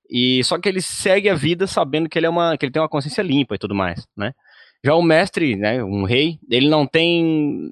E 0.09 0.43
só 0.43 0.57
que 0.59 0.67
ele 0.67 0.81
segue 0.81 1.29
a 1.29 1.35
vida 1.35 1.67
sabendo 1.67 2.09
que 2.09 2.17
ele 2.17 2.25
é 2.25 2.29
uma 2.29 2.57
que 2.57 2.65
ele 2.65 2.71
tem 2.71 2.81
uma 2.81 2.89
consciência 2.89 3.21
limpa 3.21 3.55
e 3.55 3.57
tudo 3.59 3.75
mais, 3.75 4.07
né? 4.17 4.33
Já 4.83 4.95
o 4.95 5.01
mestre, 5.01 5.55
né, 5.55 5.81
um 5.83 6.03
rei, 6.03 6.39
ele 6.49 6.67
não 6.69 6.85
tem 6.85 7.71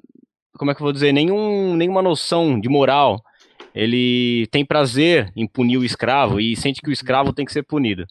como 0.56 0.70
é 0.70 0.74
que 0.74 0.80
eu 0.80 0.84
vou 0.84 0.92
dizer, 0.92 1.12
nenhum 1.12 1.74
nenhuma 1.76 2.02
noção 2.02 2.58
de 2.60 2.68
moral. 2.68 3.22
Ele 3.74 4.46
tem 4.50 4.64
prazer 4.64 5.32
em 5.34 5.46
punir 5.46 5.78
o 5.78 5.84
escravo 5.84 6.38
e 6.38 6.54
sente 6.56 6.80
que 6.80 6.90
o 6.90 6.92
escravo 6.92 7.32
tem 7.32 7.44
que 7.44 7.52
ser 7.52 7.62
punido. 7.62 8.06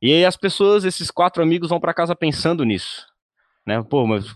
E 0.00 0.12
aí 0.12 0.24
as 0.24 0.36
pessoas, 0.36 0.84
esses 0.84 1.10
quatro 1.10 1.42
amigos 1.42 1.68
vão 1.68 1.80
para 1.80 1.94
casa 1.94 2.14
pensando 2.14 2.64
nisso, 2.64 3.06
né? 3.66 3.82
Pô, 3.82 4.06
mas 4.06 4.26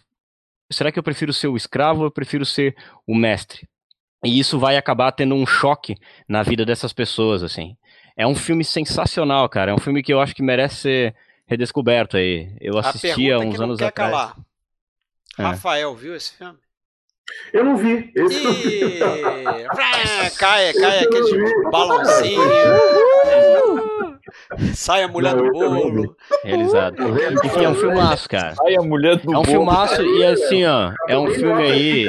será 0.70 0.92
que 0.92 0.98
eu 0.98 1.02
prefiro 1.02 1.32
ser 1.32 1.48
o 1.48 1.56
escravo 1.56 2.00
ou 2.00 2.06
eu 2.06 2.10
prefiro 2.10 2.44
ser 2.44 2.76
o 3.06 3.14
mestre? 3.14 3.68
E 4.24 4.38
isso 4.38 4.58
vai 4.58 4.76
acabar 4.76 5.12
tendo 5.12 5.34
um 5.34 5.46
choque 5.46 5.96
na 6.28 6.42
vida 6.42 6.64
dessas 6.64 6.92
pessoas, 6.92 7.42
assim. 7.42 7.76
É 8.16 8.26
um 8.26 8.34
filme 8.34 8.64
sensacional, 8.64 9.48
cara. 9.48 9.70
É 9.70 9.74
um 9.74 9.78
filme 9.78 10.02
que 10.02 10.12
eu 10.12 10.20
acho 10.20 10.34
que 10.34 10.42
merece 10.42 10.76
ser 10.76 11.14
redescoberto 11.46 12.16
aí. 12.16 12.52
Eu 12.60 12.76
assisti 12.78 13.32
há 13.32 13.38
que 13.38 13.44
uns 13.44 13.60
anos 13.60 13.80
atrás. 13.80 14.10
calar. 14.10 14.36
É. 15.38 15.42
Rafael, 15.42 15.94
viu 15.94 16.16
esse 16.16 16.36
filme? 16.36 16.58
Eu 17.52 17.64
não 17.64 17.76
vi. 17.76 18.10
Esse 18.14 18.36
eu 18.38 18.44
não 18.44 18.52
vi. 18.52 18.80
Cai, 20.38 20.72
cai 20.72 20.98
aquele 21.00 21.70
balãozinho. 21.70 22.40
Sai 24.74 25.02
a 25.02 25.08
mulher 25.08 25.34
Não, 25.34 25.44
do 25.46 25.52
bolo. 25.52 26.16
Realizado. 26.44 26.96
Enfim, 27.44 27.64
é 27.64 27.68
um 27.68 27.74
filmaço, 27.74 28.28
cara. 28.28 28.54
Ai, 28.66 28.76
a 28.76 28.82
mulher 28.82 29.16
do 29.16 29.32
É 29.32 29.38
um 29.38 29.42
bolo. 29.42 29.44
filmaço 29.46 30.02
e 30.02 30.24
assim, 30.24 30.64
ó, 30.64 30.92
é 31.08 31.18
um 31.18 31.28
filme 31.30 31.62
aí. 31.62 32.06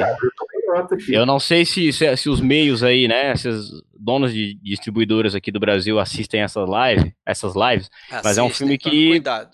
Eu 1.08 1.26
não 1.26 1.40
sei 1.40 1.64
se, 1.64 1.92
se, 1.92 2.16
se 2.16 2.28
os 2.28 2.40
meios 2.40 2.82
aí, 2.82 3.08
né, 3.08 3.32
esses 3.32 3.70
donos 3.98 4.32
de 4.32 4.54
distribuidoras 4.62 5.34
aqui 5.34 5.50
do 5.50 5.58
Brasil 5.60 5.98
assistem 5.98 6.42
essas 6.42 6.68
lives, 6.68 7.12
essas 7.26 7.54
lives. 7.54 7.90
Mas 8.22 8.38
é 8.38 8.42
um 8.42 8.46
Assistem, 8.46 8.66
filme 8.68 8.78
que- 8.78 9.08
Cuidado. 9.10 9.50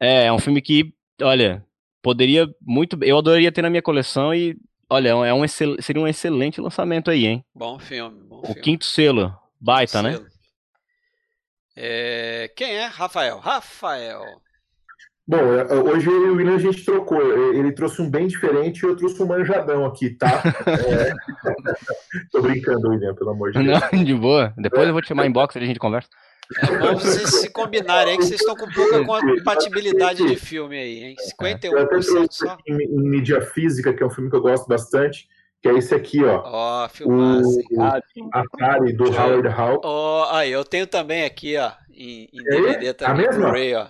É, 0.00 0.26
é 0.26 0.32
um 0.32 0.38
filme 0.38 0.60
que, 0.60 0.92
olha, 1.22 1.64
poderia 2.02 2.48
muito, 2.60 2.98
eu 3.02 3.18
adoraria 3.18 3.52
ter 3.52 3.62
na 3.62 3.70
minha 3.70 3.82
coleção 3.82 4.34
e, 4.34 4.56
olha, 4.94 5.08
é 5.10 5.34
um 5.34 5.44
excel- 5.44 5.76
seria 5.80 6.00
um 6.02 6.08
excelente 6.08 6.60
lançamento 6.60 7.10
aí, 7.10 7.26
hein? 7.26 7.44
Bom 7.54 7.78
filme, 7.78 8.20
bom 8.28 8.40
O 8.40 8.46
filme. 8.46 8.60
quinto 8.62 8.84
selo, 8.84 9.36
baita, 9.60 10.02
né? 10.02 10.12
Selo. 10.12 10.26
É, 11.76 12.50
quem 12.56 12.76
é? 12.76 12.86
Rafael. 12.86 13.38
Rafael. 13.38 14.22
Bom, 15.26 15.38
é, 15.38 15.74
hoje 15.74 16.06
eu 16.06 16.26
e 16.26 16.30
o 16.30 16.36
William 16.36 16.54
a 16.54 16.58
gente 16.58 16.84
trocou. 16.84 17.20
Ele 17.54 17.72
trouxe 17.72 18.00
um 18.02 18.10
bem 18.10 18.26
diferente 18.26 18.82
e 18.82 18.86
eu 18.86 18.94
trouxe 18.94 19.22
um 19.22 19.26
manjadão 19.26 19.84
aqui, 19.86 20.10
tá? 20.10 20.28
É... 20.68 21.12
Tô 22.30 22.42
brincando, 22.42 22.90
William, 22.90 23.14
pelo 23.14 23.30
amor 23.30 23.50
de 23.52 23.62
Deus. 23.64 23.80
Não, 23.92 24.04
de 24.04 24.14
boa. 24.14 24.52
Depois 24.56 24.86
eu 24.86 24.92
vou 24.92 25.02
te 25.02 25.08
chamar 25.08 25.26
em 25.26 25.32
box 25.32 25.56
e 25.56 25.58
a 25.62 25.66
gente 25.66 25.78
conversa. 25.78 26.08
É 26.62 26.78
bom 26.78 26.94
vocês 26.94 27.30
se 27.40 27.50
combinarem 27.50 28.12
aí, 28.12 28.18
que 28.18 28.24
vocês 28.26 28.40
estão 28.40 28.54
com 28.54 28.70
pouca 28.70 29.02
compatibilidade 29.04 30.24
de 30.26 30.36
filme 30.36 30.78
aí, 30.78 31.04
hein? 31.04 31.16
Eu 31.18 31.46
até 31.54 31.68
51% 31.68 31.88
trouxe 31.88 32.26
só. 32.30 32.56
em, 32.66 32.74
em 32.82 33.08
mídia 33.08 33.40
física, 33.40 33.92
que 33.94 34.02
é 34.02 34.06
um 34.06 34.10
filme 34.10 34.28
que 34.30 34.36
eu 34.36 34.42
gosto 34.42 34.66
bastante, 34.68 35.26
que 35.62 35.68
é 35.68 35.72
esse 35.78 35.94
aqui, 35.94 36.22
ó. 36.22 36.42
Ó, 36.44 36.88
filmaço, 36.88 37.58
hein? 37.60 37.66
O 37.72 37.82
Atari, 38.38 38.92
do 38.92 39.04
Howard 39.04 39.48
Hawks. 39.48 39.80
Ó, 39.84 40.28
aí, 40.34 40.52
eu 40.52 40.64
tenho 40.64 40.86
também 40.86 41.24
aqui, 41.24 41.56
ó, 41.56 41.72
em, 41.90 42.28
em 42.32 42.40
É? 42.40 42.50
DVD 42.60 42.88
A 42.90 42.94
também, 42.94 43.26
mesma? 43.26 43.44
Blu-ray, 43.46 43.74
ó. 43.74 43.86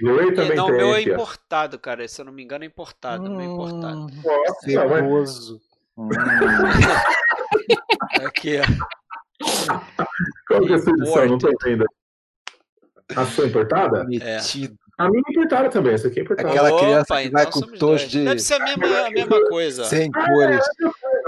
Blu-ray 0.00 0.28
E, 0.28 0.34
também 0.34 0.56
não, 0.56 0.64
o 0.64 0.68
tem 0.68 0.76
meu 0.76 0.88
é 0.88 0.96
ó. 0.96 0.98
importado, 0.98 1.78
cara. 1.78 2.06
Se 2.08 2.20
eu 2.20 2.24
não 2.24 2.32
me 2.32 2.42
engano, 2.42 2.64
é 2.64 2.66
importado. 2.66 3.24
o 3.24 3.30
meu 3.30 3.40
é 3.40 3.44
importado. 3.44 3.98
Hum, 3.98 4.08
Nossa, 4.24 4.66
não, 4.66 4.88
mas- 4.88 4.98
Ferroso. 5.00 5.60
Aqui, 8.26 8.58
ó. 8.60 8.64
Qual 10.48 10.60
que 10.66 10.72
é 10.72 10.76
a 10.76 10.78
sua 10.78 10.92
edição? 10.92 11.26
Não 11.26 11.38
tô 11.38 11.50
vendo. 11.62 11.84
A 13.16 13.24
sua 13.26 13.46
importada? 13.46 14.04
Metido. 14.04 14.76
A 14.98 15.08
minha 15.08 15.22
é 15.26 15.30
importada 15.30 15.70
também, 15.70 15.94
essa 15.94 16.08
aqui 16.08 16.18
é 16.18 16.22
importada. 16.24 16.48
Aquela 16.50 16.76
criança 16.78 17.04
que 17.04 17.10
vai 17.12 17.24
então 17.26 17.50
com 17.62 17.78
dois. 17.78 18.02
de- 18.10 18.24
Deve 18.24 18.40
ser 18.40 18.54
a 18.54 18.64
mesma, 18.64 19.06
a 19.06 19.10
mesma 19.10 19.40
coisa. 19.48 19.84
Sem 19.84 20.10
cores. 20.10 20.64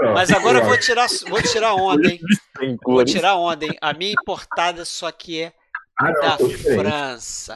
Ó, 0.01 0.13
Mas 0.13 0.29
agora 0.31 0.59
eu 0.59 0.65
vou 0.65 0.77
tirar, 0.77 1.07
vou 1.29 1.41
tirar 1.41 1.73
onda, 1.75 2.07
hein? 2.09 2.19
Vou 2.61 2.77
cores. 2.97 3.11
tirar 3.11 3.35
onda, 3.37 3.65
hein? 3.65 3.75
A 3.81 3.93
minha 3.93 4.11
importada 4.11 4.83
só 4.85 5.09
que 5.11 5.41
é 5.41 5.53
Ah, 5.97 6.11
não, 6.11 6.19
da. 6.21 6.37
França. 6.75 7.55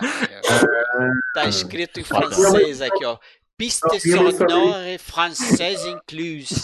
Tá 1.34 1.46
escrito 1.46 2.00
em 2.00 2.04
francês 2.04 2.82
aqui, 2.82 3.04
ó. 3.06 3.18
Piste 3.58 4.00
sonore 4.00 4.98
française 4.98 5.88
incluse. 5.90 6.64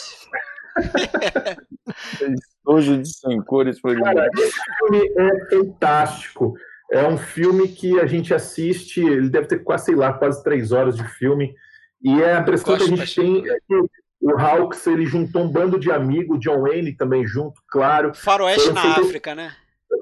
Hoje 2.65 2.97
de 2.97 3.09
sem 3.09 3.41
cores 3.41 3.79
foi 3.79 3.99
Cara, 3.99 4.29
esse 4.37 4.59
filme 4.79 5.11
é 5.17 5.49
fantástico. 5.49 6.53
É 6.91 7.07
um 7.07 7.17
filme 7.17 7.69
que 7.69 7.99
a 7.99 8.05
gente 8.05 8.33
assiste, 8.33 8.99
ele 8.99 9.29
deve 9.29 9.47
ter 9.47 9.63
quase, 9.63 9.85
sei 9.85 9.95
lá, 9.95 10.13
quase 10.13 10.43
três 10.43 10.71
horas 10.71 10.95
de 10.95 11.03
filme. 11.03 11.55
E 12.03 12.21
é 12.21 12.35
a 12.35 12.41
impressão 12.41 12.77
que 12.77 12.83
a 12.83 12.87
gente 12.87 13.15
tem 13.15 13.49
é 13.49 13.57
que 13.67 13.75
o 14.21 14.37
Hawks 14.37 14.85
ele 14.85 15.05
juntou 15.05 15.43
um 15.43 15.51
bando 15.51 15.79
de 15.79 15.91
amigos, 15.91 16.39
John 16.39 16.61
Wayne 16.61 16.95
também 16.95 17.25
junto, 17.25 17.61
claro. 17.67 18.13
Faroeste 18.13 18.71
na 18.71 18.97
África, 18.97 19.33
né? 19.33 19.53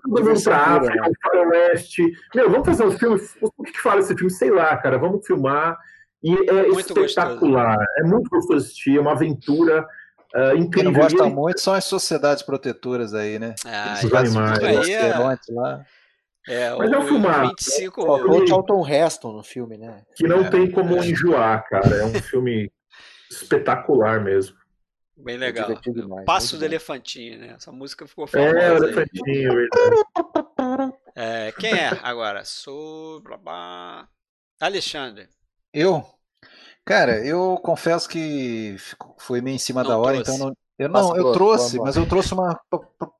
Mundo 0.05 0.43
pra 0.43 0.57
África, 0.57 1.01
né? 1.01 1.11
Faroeste. 1.21 2.11
Meu, 2.35 2.49
vamos 2.49 2.65
fazer 2.65 2.83
um 2.83 2.91
filme. 2.91 3.21
O 3.41 3.63
que, 3.63 3.71
que 3.71 3.81
fala 3.81 3.99
esse 3.99 4.15
filme? 4.15 4.29
Sei 4.29 4.51
lá, 4.51 4.75
cara. 4.77 4.97
Vamos 4.97 5.25
filmar. 5.25 5.77
E 6.21 6.33
é 6.49 6.67
muito 6.67 6.79
espetacular. 6.79 7.77
Gostoso. 7.77 7.91
É 7.97 8.03
muito 8.03 8.29
gostoso 8.29 8.65
assistir, 8.65 8.97
é 8.97 9.01
uma 9.01 9.13
aventura. 9.13 9.87
Uh, 10.35 10.55
incrível. 10.55 10.69
Quem 10.71 10.83
não 10.83 10.93
gosta 10.93 11.29
muito 11.29 11.59
são 11.59 11.73
as 11.73 11.85
sociedades 11.85 12.43
protetoras 12.43 13.13
aí, 13.13 13.39
né? 13.39 13.55
Ah, 13.65 13.93
Esses 13.93 14.13
animais. 14.13 14.59
Aí 14.63 14.93
é... 14.93 15.17
lá. 15.49 15.85
É, 16.47 16.75
Mas 16.75 16.91
é 16.91 16.97
um 16.97 17.07
filmar. 17.07 17.47
25... 17.49 18.05
Faltou 18.05 18.47
Charlton 18.47 18.87
Heston 18.87 19.33
no 19.33 19.43
filme, 19.43 19.77
né? 19.77 20.03
Que 20.15 20.27
não 20.27 20.45
é, 20.45 20.49
tem 20.49 20.71
como 20.71 20.97
é. 20.97 21.07
enjoar, 21.07 21.63
cara. 21.67 21.95
É 21.95 22.05
um 22.05 22.13
filme 22.13 22.71
espetacular 23.29 24.23
mesmo. 24.23 24.57
Bem 25.15 25.37
legal. 25.37 25.69
Demais, 25.81 26.25
Passo 26.25 26.57
do 26.57 26.65
Elefantinho, 26.65 27.39
né? 27.39 27.53
Essa 27.57 27.71
música 27.71 28.07
ficou 28.07 28.25
famosa. 28.25 28.57
É, 28.57 28.71
o 28.71 28.77
Elefantinho, 28.77 29.53
verdade. 29.53 30.93
É, 31.15 31.51
quem 31.51 31.73
é 31.73 31.89
agora? 32.01 32.43
Sou. 32.45 33.21
Blá, 33.21 33.37
blá. 33.37 34.07
Alexandre. 34.59 35.27
Eu? 35.73 36.05
Cara, 36.89 37.23
eu 37.23 37.55
confesso 37.61 38.09
que 38.09 38.75
foi 39.19 39.41
meio 39.41 39.53
em 39.53 39.59
cima 39.59 39.83
não 39.83 39.91
da 39.91 39.97
hora, 39.99 40.23
trouxe. 40.23 40.31
então 40.31 40.47
não. 40.47 40.57
Eu 40.75 40.89
não, 40.89 41.15
eu 41.15 41.33
trouxe, 41.33 41.77
mas 41.77 41.95
eu 41.95 42.07
trouxe 42.07 42.33
uma, 42.33 42.59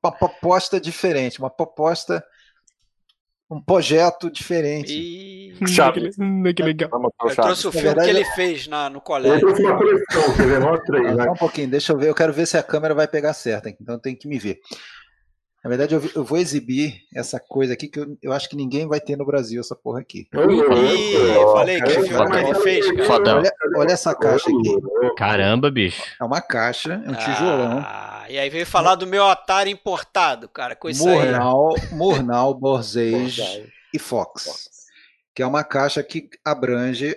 uma 0.02 0.10
proposta 0.10 0.80
diferente, 0.80 1.38
uma 1.38 1.48
proposta 1.48 2.20
um 3.48 3.62
projeto 3.62 4.28
diferente. 4.28 4.92
E... 4.92 5.68
Chato. 5.68 6.00
Que 6.00 6.62
legal. 6.64 6.90
Eu 7.22 7.36
trouxe 7.36 7.68
o 7.68 7.70
filme 7.70 7.86
verdade, 7.86 8.10
que 8.10 8.16
ele 8.16 8.24
fez 8.34 8.66
na, 8.66 8.90
no 8.90 9.00
colégio. 9.00 9.36
Eu 9.36 9.54
trouxe 9.54 9.62
uma 9.62 9.78
coleção, 9.78 10.36
quer 10.36 10.46
ver? 10.48 10.60
Mostra 10.60 10.98
aí. 10.98 11.14
Só 11.14 11.30
um 11.30 11.36
pouquinho, 11.36 11.70
deixa 11.70 11.92
eu 11.92 11.98
ver. 11.98 12.08
Eu 12.08 12.14
quero 12.14 12.32
ver 12.32 12.46
se 12.46 12.58
a 12.58 12.64
câmera 12.64 12.94
vai 12.94 13.06
pegar 13.06 13.34
certo, 13.34 13.68
então 13.68 14.00
tem 14.00 14.16
que 14.16 14.26
me 14.26 14.38
ver. 14.38 14.58
Na 15.62 15.68
verdade, 15.68 15.94
eu, 15.94 16.02
eu, 16.14 16.24
vou 16.24 16.38
exibir 16.38 17.02
essa 17.14 17.38
coisa 17.38 17.74
aqui 17.74 17.86
que 17.86 18.00
eu, 18.00 18.16
eu, 18.22 18.32
acho 18.32 18.48
que 18.48 18.56
ninguém 18.56 18.88
vai 18.88 18.98
ter 18.98 19.14
no 19.14 19.26
Brasil, 19.26 19.60
essa 19.60 19.76
porra 19.76 20.00
aqui. 20.00 20.26
Ih, 20.32 21.34
falei 21.52 21.82
que 21.82 21.90
filme 21.90 22.40
ele 22.40 22.54
fez, 22.60 22.90
cara. 22.92 23.36
Olha, 23.36 23.52
olha, 23.76 23.92
essa 23.92 24.14
caixa 24.14 24.48
aqui. 24.48 25.14
Caramba, 25.18 25.70
bicho. 25.70 26.02
É 26.18 26.24
uma 26.24 26.40
caixa, 26.40 27.02
é 27.04 27.10
um 27.10 27.14
tijolão. 27.14 27.84
Ah, 27.84 28.24
e 28.30 28.38
aí 28.38 28.48
veio 28.48 28.64
falar 28.64 28.94
do 28.94 29.06
meu 29.06 29.26
Atari 29.26 29.70
importado, 29.70 30.48
cara. 30.48 30.74
Coisa 30.74 31.04
Murnau, 31.04 31.74
Murnau, 31.92 32.54
Borzage 32.54 33.70
e 33.92 33.98
Fox. 33.98 34.70
Que 35.34 35.42
é 35.42 35.46
uma 35.46 35.62
caixa 35.62 36.02
que 36.02 36.30
abrange 36.42 37.14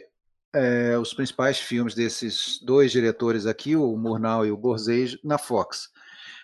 é, 0.54 0.98
os 0.98 1.14
principais 1.14 1.60
filmes 1.60 1.96
desses 1.96 2.60
dois 2.62 2.92
diretores 2.92 3.46
aqui, 3.46 3.74
o 3.76 3.96
Murnau 3.96 4.46
e 4.46 4.52
o 4.52 4.58
Borzage, 4.58 5.18
na 5.24 5.38
Fox. 5.38 5.94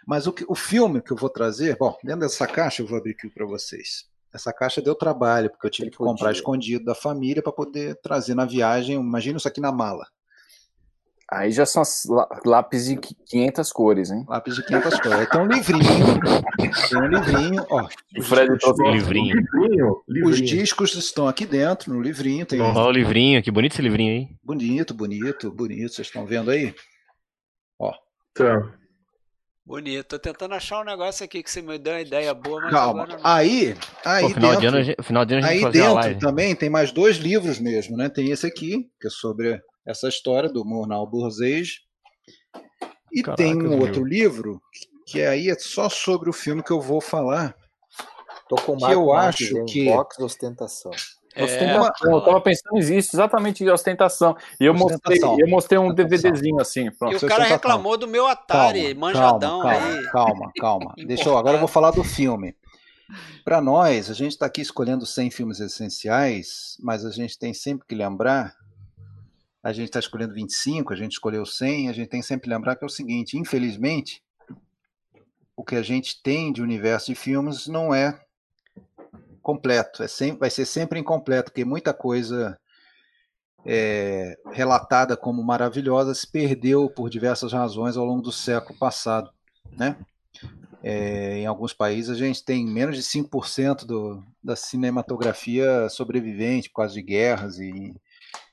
Mas 0.09 0.25
o, 0.25 0.33
que, 0.33 0.43
o 0.47 0.55
filme 0.55 1.03
que 1.03 1.11
eu 1.11 1.17
vou 1.17 1.29
trazer, 1.29 1.77
bom, 1.77 1.95
dentro 2.03 2.21
dessa 2.21 2.47
caixa 2.47 2.81
eu 2.81 2.87
vou 2.87 2.97
abrir 2.97 3.11
aqui 3.11 3.29
para 3.29 3.45
vocês. 3.45 4.09
Essa 4.33 4.51
caixa 4.51 4.81
deu 4.81 4.95
trabalho, 4.95 5.51
porque 5.51 5.67
eu 5.67 5.69
tive 5.69 5.91
que 5.91 5.97
comprar 5.97 6.31
escondido 6.31 6.83
da 6.83 6.95
família 6.95 7.43
para 7.43 7.51
poder 7.51 7.95
trazer 8.01 8.33
na 8.33 8.43
viagem. 8.43 8.95
Imagina 8.95 9.37
isso 9.37 9.47
aqui 9.47 9.61
na 9.61 9.71
mala. 9.71 10.07
Aí 11.31 11.51
já 11.51 11.63
são 11.63 11.83
lápis 12.43 12.85
de 12.85 12.97
500 12.97 13.71
cores, 13.71 14.09
hein? 14.09 14.25
Lápis 14.27 14.55
de 14.55 14.65
500 14.65 14.99
cores. 14.99 15.19
Aí 15.19 15.27
tem 15.27 15.41
um 15.41 15.45
livrinho. 15.45 16.19
tem 16.89 16.97
um 16.97 17.07
livrinho, 17.07 17.65
ó. 17.69 17.87
O 18.17 18.23
Fred 18.23 18.57
trouxe 18.57 18.81
um 18.81 18.89
livrinho. 18.89 19.35
livrinho. 19.35 20.27
Os 20.27 20.41
discos 20.41 20.95
estão 20.95 21.27
aqui 21.27 21.45
dentro, 21.45 21.93
no 21.93 22.01
livrinho. 22.01 22.47
Tem... 22.47 22.59
Ó, 22.59 22.87
o 22.87 22.91
livrinho, 22.91 23.43
que 23.43 23.51
bonito 23.51 23.73
esse 23.73 23.81
livrinho 23.83 24.11
aí. 24.11 24.27
Bonito, 24.43 24.91
bonito, 24.91 25.51
bonito. 25.51 25.93
Vocês 25.93 26.07
estão 26.07 26.25
vendo 26.25 26.49
aí? 26.49 26.73
Ó. 27.77 27.93
Tá. 28.33 28.78
Bonito. 29.69 30.07
Tô 30.07 30.17
tentando 30.17 30.55
achar 30.55 30.81
um 30.81 30.83
negócio 30.83 31.23
aqui 31.23 31.43
que 31.43 31.51
você 31.51 31.61
me 31.61 31.77
deu 31.77 31.93
uma 31.93 32.01
ideia 32.01 32.33
boa, 32.33 32.59
mas 32.59 32.71
Calma. 32.71 33.03
Agora 33.03 33.17
não... 33.19 33.21
Aí, 33.23 33.77
aí 34.03 34.23
Pô, 34.23 34.29
final 34.29 34.51
dentro, 34.59 34.83
de 34.83 34.89
ano, 34.89 35.03
final 35.03 35.25
de 35.25 35.33
ano 35.35 35.45
a 35.45 35.53
gente 35.53 35.65
aí 35.67 35.71
dentro 35.71 36.19
também 36.19 36.55
tem 36.55 36.71
mais 36.71 36.91
dois 36.91 37.17
livros 37.17 37.59
mesmo, 37.59 37.95
né? 37.95 38.09
Tem 38.09 38.31
esse 38.31 38.47
aqui, 38.47 38.89
que 38.99 39.05
é 39.05 39.11
sobre 39.11 39.61
essa 39.85 40.07
história 40.07 40.49
do 40.49 40.65
Murnau 40.65 41.07
Burzage. 41.07 41.81
E 43.13 43.21
Caraca, 43.21 43.43
tem 43.43 43.55
um 43.61 43.79
outro 43.79 44.03
livro 44.03 44.59
que 45.05 45.21
aí 45.21 45.51
é 45.51 45.55
só 45.59 45.87
sobre 45.87 46.31
o 46.31 46.33
filme 46.33 46.63
que 46.63 46.71
eu 46.71 46.81
vou 46.81 46.99
falar. 46.99 47.55
Tô 48.47 48.55
com 48.55 48.75
que 48.75 48.91
eu 48.91 49.13
acho 49.13 49.65
que 49.65 49.85
box 49.85 50.19
ostentação. 50.19 50.91
É, 51.39 51.43
ostentação. 51.43 52.11
Eu 52.11 52.21
tava 52.21 52.41
pensando 52.41 52.75
nisso, 52.75 53.15
exatamente 53.15 53.63
de 53.63 53.69
ostentação. 53.69 54.35
E 54.59 54.65
eu 54.65 54.73
mostrei, 54.73 55.19
eu 55.23 55.47
mostrei 55.47 55.79
um 55.79 55.93
DVDzinho 55.93 56.59
assim. 56.59 56.91
Pronto. 56.91 57.13
E 57.13 57.25
o 57.25 57.27
cara 57.27 57.45
reclamou 57.45 57.97
do 57.97 58.07
meu 58.07 58.27
Atari, 58.27 58.93
calma, 58.93 58.99
manjadão 58.99 59.61
calma, 59.61 59.71
aí. 59.71 60.03
Calma, 60.07 60.51
calma. 60.59 60.93
Deixa 61.07 61.29
eu, 61.29 61.37
agora 61.37 61.55
eu 61.55 61.59
vou 61.59 61.67
falar 61.67 61.91
do 61.91 62.03
filme. 62.03 62.55
Para 63.43 63.61
nós, 63.61 64.09
a 64.09 64.13
gente 64.13 64.33
está 64.33 64.45
aqui 64.45 64.61
escolhendo 64.61 65.05
100 65.05 65.31
filmes 65.31 65.59
essenciais, 65.59 66.77
mas 66.79 67.05
a 67.05 67.11
gente 67.11 67.39
tem 67.39 67.53
sempre 67.53 67.87
que 67.87 67.95
lembrar. 67.95 68.53
A 69.63 69.73
gente 69.73 69.87
está 69.87 69.99
escolhendo 69.99 70.33
25, 70.33 70.93
a 70.93 70.95
gente 70.95 71.13
escolheu 71.13 71.45
100, 71.45 71.89
a 71.89 71.93
gente 71.93 72.09
tem 72.09 72.21
sempre 72.21 72.43
que 72.43 72.49
lembrar 72.49 72.75
que 72.75 72.83
é 72.83 72.87
o 72.87 72.89
seguinte: 72.89 73.37
infelizmente, 73.37 74.21
o 75.55 75.63
que 75.63 75.75
a 75.75 75.81
gente 75.81 76.21
tem 76.21 76.53
de 76.53 76.61
universo 76.61 77.07
de 77.07 77.15
filmes 77.15 77.67
não 77.67 77.93
é 77.93 78.19
completo. 79.49 80.03
É 80.03 80.07
sempre, 80.07 80.41
vai 80.41 80.49
ser 80.51 80.65
sempre 80.65 80.99
incompleto, 80.99 81.51
porque 81.51 81.65
muita 81.65 81.91
coisa 81.91 82.59
é, 83.65 84.37
relatada 84.51 85.17
como 85.17 85.43
maravilhosa 85.43 86.13
se 86.13 86.31
perdeu 86.31 86.87
por 86.87 87.09
diversas 87.09 87.51
razões 87.51 87.97
ao 87.97 88.05
longo 88.05 88.21
do 88.21 88.31
século 88.31 88.77
passado. 88.77 89.31
Né? 89.75 89.97
É, 90.83 91.39
em 91.39 91.47
alguns 91.47 91.73
países 91.73 92.11
a 92.11 92.13
gente 92.15 92.45
tem 92.45 92.63
menos 92.63 92.95
de 92.95 93.01
5% 93.01 93.85
do, 93.85 94.23
da 94.43 94.55
cinematografia 94.55 95.89
sobrevivente 95.89 96.69
por 96.69 96.75
causa 96.75 96.93
de 96.93 97.01
guerras 97.01 97.57
e 97.57 97.95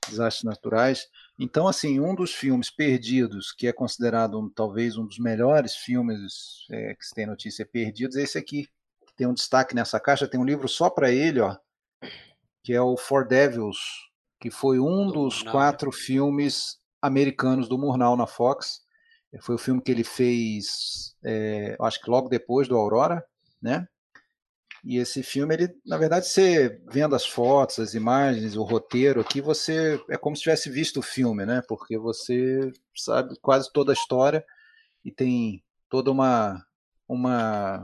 desastres 0.09 0.44
naturais. 0.44 1.09
Então, 1.39 1.68
assim, 1.68 2.01
um 2.01 2.14
dos 2.14 2.32
filmes 2.32 2.70
perdidos, 2.70 3.52
que 3.52 3.66
é 3.66 3.73
considerado 3.73 4.40
um, 4.40 4.48
talvez 4.48 4.97
um 4.97 5.05
dos 5.05 5.18
melhores 5.18 5.74
filmes 5.74 6.64
é, 6.70 6.94
que 6.94 7.05
se 7.05 7.14
tem 7.14 7.27
notícia 7.27 7.66
perdidos, 7.66 8.16
é 8.16 8.23
esse 8.23 8.39
aqui, 8.39 8.66
tem 9.16 9.26
um 9.26 9.34
destaque 9.34 9.74
nessa 9.74 9.98
caixa, 9.98 10.28
tem 10.28 10.38
um 10.38 10.44
livro 10.44 10.68
só 10.68 10.90
para 10.90 11.10
ele, 11.10 11.40
ó, 11.40 11.56
que 12.62 12.72
é 12.72 12.80
o 12.80 12.97
For 12.97 13.26
Devils, 13.26 13.78
que 14.40 14.51
foi 14.51 14.78
um 14.78 15.10
do 15.10 15.24
dos 15.24 15.43
Murnau. 15.43 15.52
quatro 15.52 15.90
filmes 15.90 16.78
americanos 17.01 17.68
do 17.68 17.78
Murnau 17.78 18.16
na 18.16 18.26
Fox. 18.26 18.84
Foi 19.40 19.55
o 19.55 19.59
filme 19.59 19.82
que 19.82 19.90
ele 19.90 20.05
fez, 20.05 21.14
é, 21.22 21.76
acho 21.80 22.01
que 22.01 22.10
logo 22.10 22.28
depois 22.28 22.68
do 22.68 22.76
Aurora, 22.76 23.24
né? 23.60 23.86
E 24.84 24.98
esse 24.98 25.22
filme, 25.22 25.55
ele, 25.55 25.76
na 25.84 25.98
verdade, 25.98 26.26
você 26.28 26.80
vendo 26.88 27.14
as 27.16 27.26
fotos, 27.26 27.80
as 27.80 27.94
imagens, 27.94 28.56
o 28.56 28.62
roteiro 28.62 29.20
aqui, 29.20 29.40
você 29.40 30.01
é 30.09 30.16
como 30.16 30.36
se 30.36 30.43
tivesse 30.43 30.70
visto 30.70 31.01
o 31.01 31.02
filme, 31.02 31.44
né? 31.44 31.60
Porque 31.68 31.98
você 31.98 32.72
sabe 32.94 33.36
quase 33.43 33.70
toda 33.72 33.93
a 33.93 33.94
história 33.94 34.44
e 35.05 35.10
tem 35.10 35.62
toda 35.90 36.10
uma 36.10 36.64
uma 37.09 37.82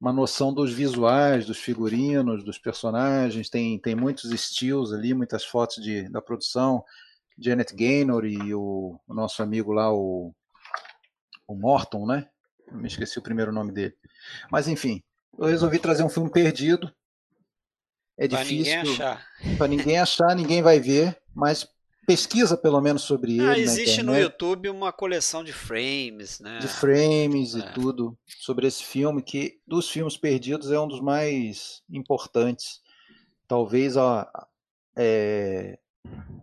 uma 0.00 0.12
noção 0.12 0.52
dos 0.52 0.72
visuais, 0.72 1.44
dos 1.44 1.58
figurinos, 1.58 2.42
dos 2.42 2.58
personagens, 2.58 3.50
tem, 3.50 3.78
tem 3.78 3.94
muitos 3.94 4.30
estilos 4.32 4.94
ali, 4.94 5.12
muitas 5.12 5.44
fotos 5.44 5.82
de, 5.82 6.08
da 6.08 6.22
produção. 6.22 6.82
Janet 7.38 7.74
Gaynor 7.74 8.24
e 8.24 8.54
o, 8.54 8.98
o 9.06 9.14
nosso 9.14 9.42
amigo 9.42 9.72
lá, 9.72 9.92
o, 9.92 10.34
o 11.46 11.54
Morton, 11.54 12.06
né? 12.06 12.28
Me 12.72 12.86
esqueci 12.86 13.18
o 13.18 13.22
primeiro 13.22 13.52
nome 13.52 13.72
dele. 13.72 13.94
Mas 14.50 14.68
enfim, 14.68 15.02
eu 15.38 15.46
resolvi 15.46 15.78
trazer 15.78 16.02
um 16.02 16.08
filme 16.08 16.30
perdido. 16.30 16.92
É 18.16 18.28
pra 18.28 18.42
difícil. 18.42 18.96
Para 19.56 19.68
ninguém 19.68 19.98
achar, 19.98 20.34
ninguém 20.34 20.62
vai 20.62 20.78
ver, 20.78 21.20
mas 21.34 21.66
pesquisa 22.10 22.56
pelo 22.56 22.80
menos 22.80 23.02
sobre 23.02 23.40
ah, 23.40 23.52
ele. 23.52 23.62
Existe 23.62 24.02
no 24.02 24.18
YouTube 24.18 24.68
uma 24.68 24.92
coleção 24.92 25.44
de 25.44 25.52
frames, 25.52 26.40
né? 26.40 26.58
De 26.58 26.66
frames 26.66 27.54
é. 27.54 27.60
e 27.60 27.72
tudo 27.72 28.18
sobre 28.40 28.66
esse 28.66 28.82
filme, 28.82 29.22
que 29.22 29.60
dos 29.64 29.88
filmes 29.88 30.16
perdidos 30.16 30.72
é 30.72 30.80
um 30.80 30.88
dos 30.88 31.00
mais 31.00 31.82
importantes. 31.88 32.80
Talvez 33.46 33.96
a, 33.96 34.28
é, 34.96 35.78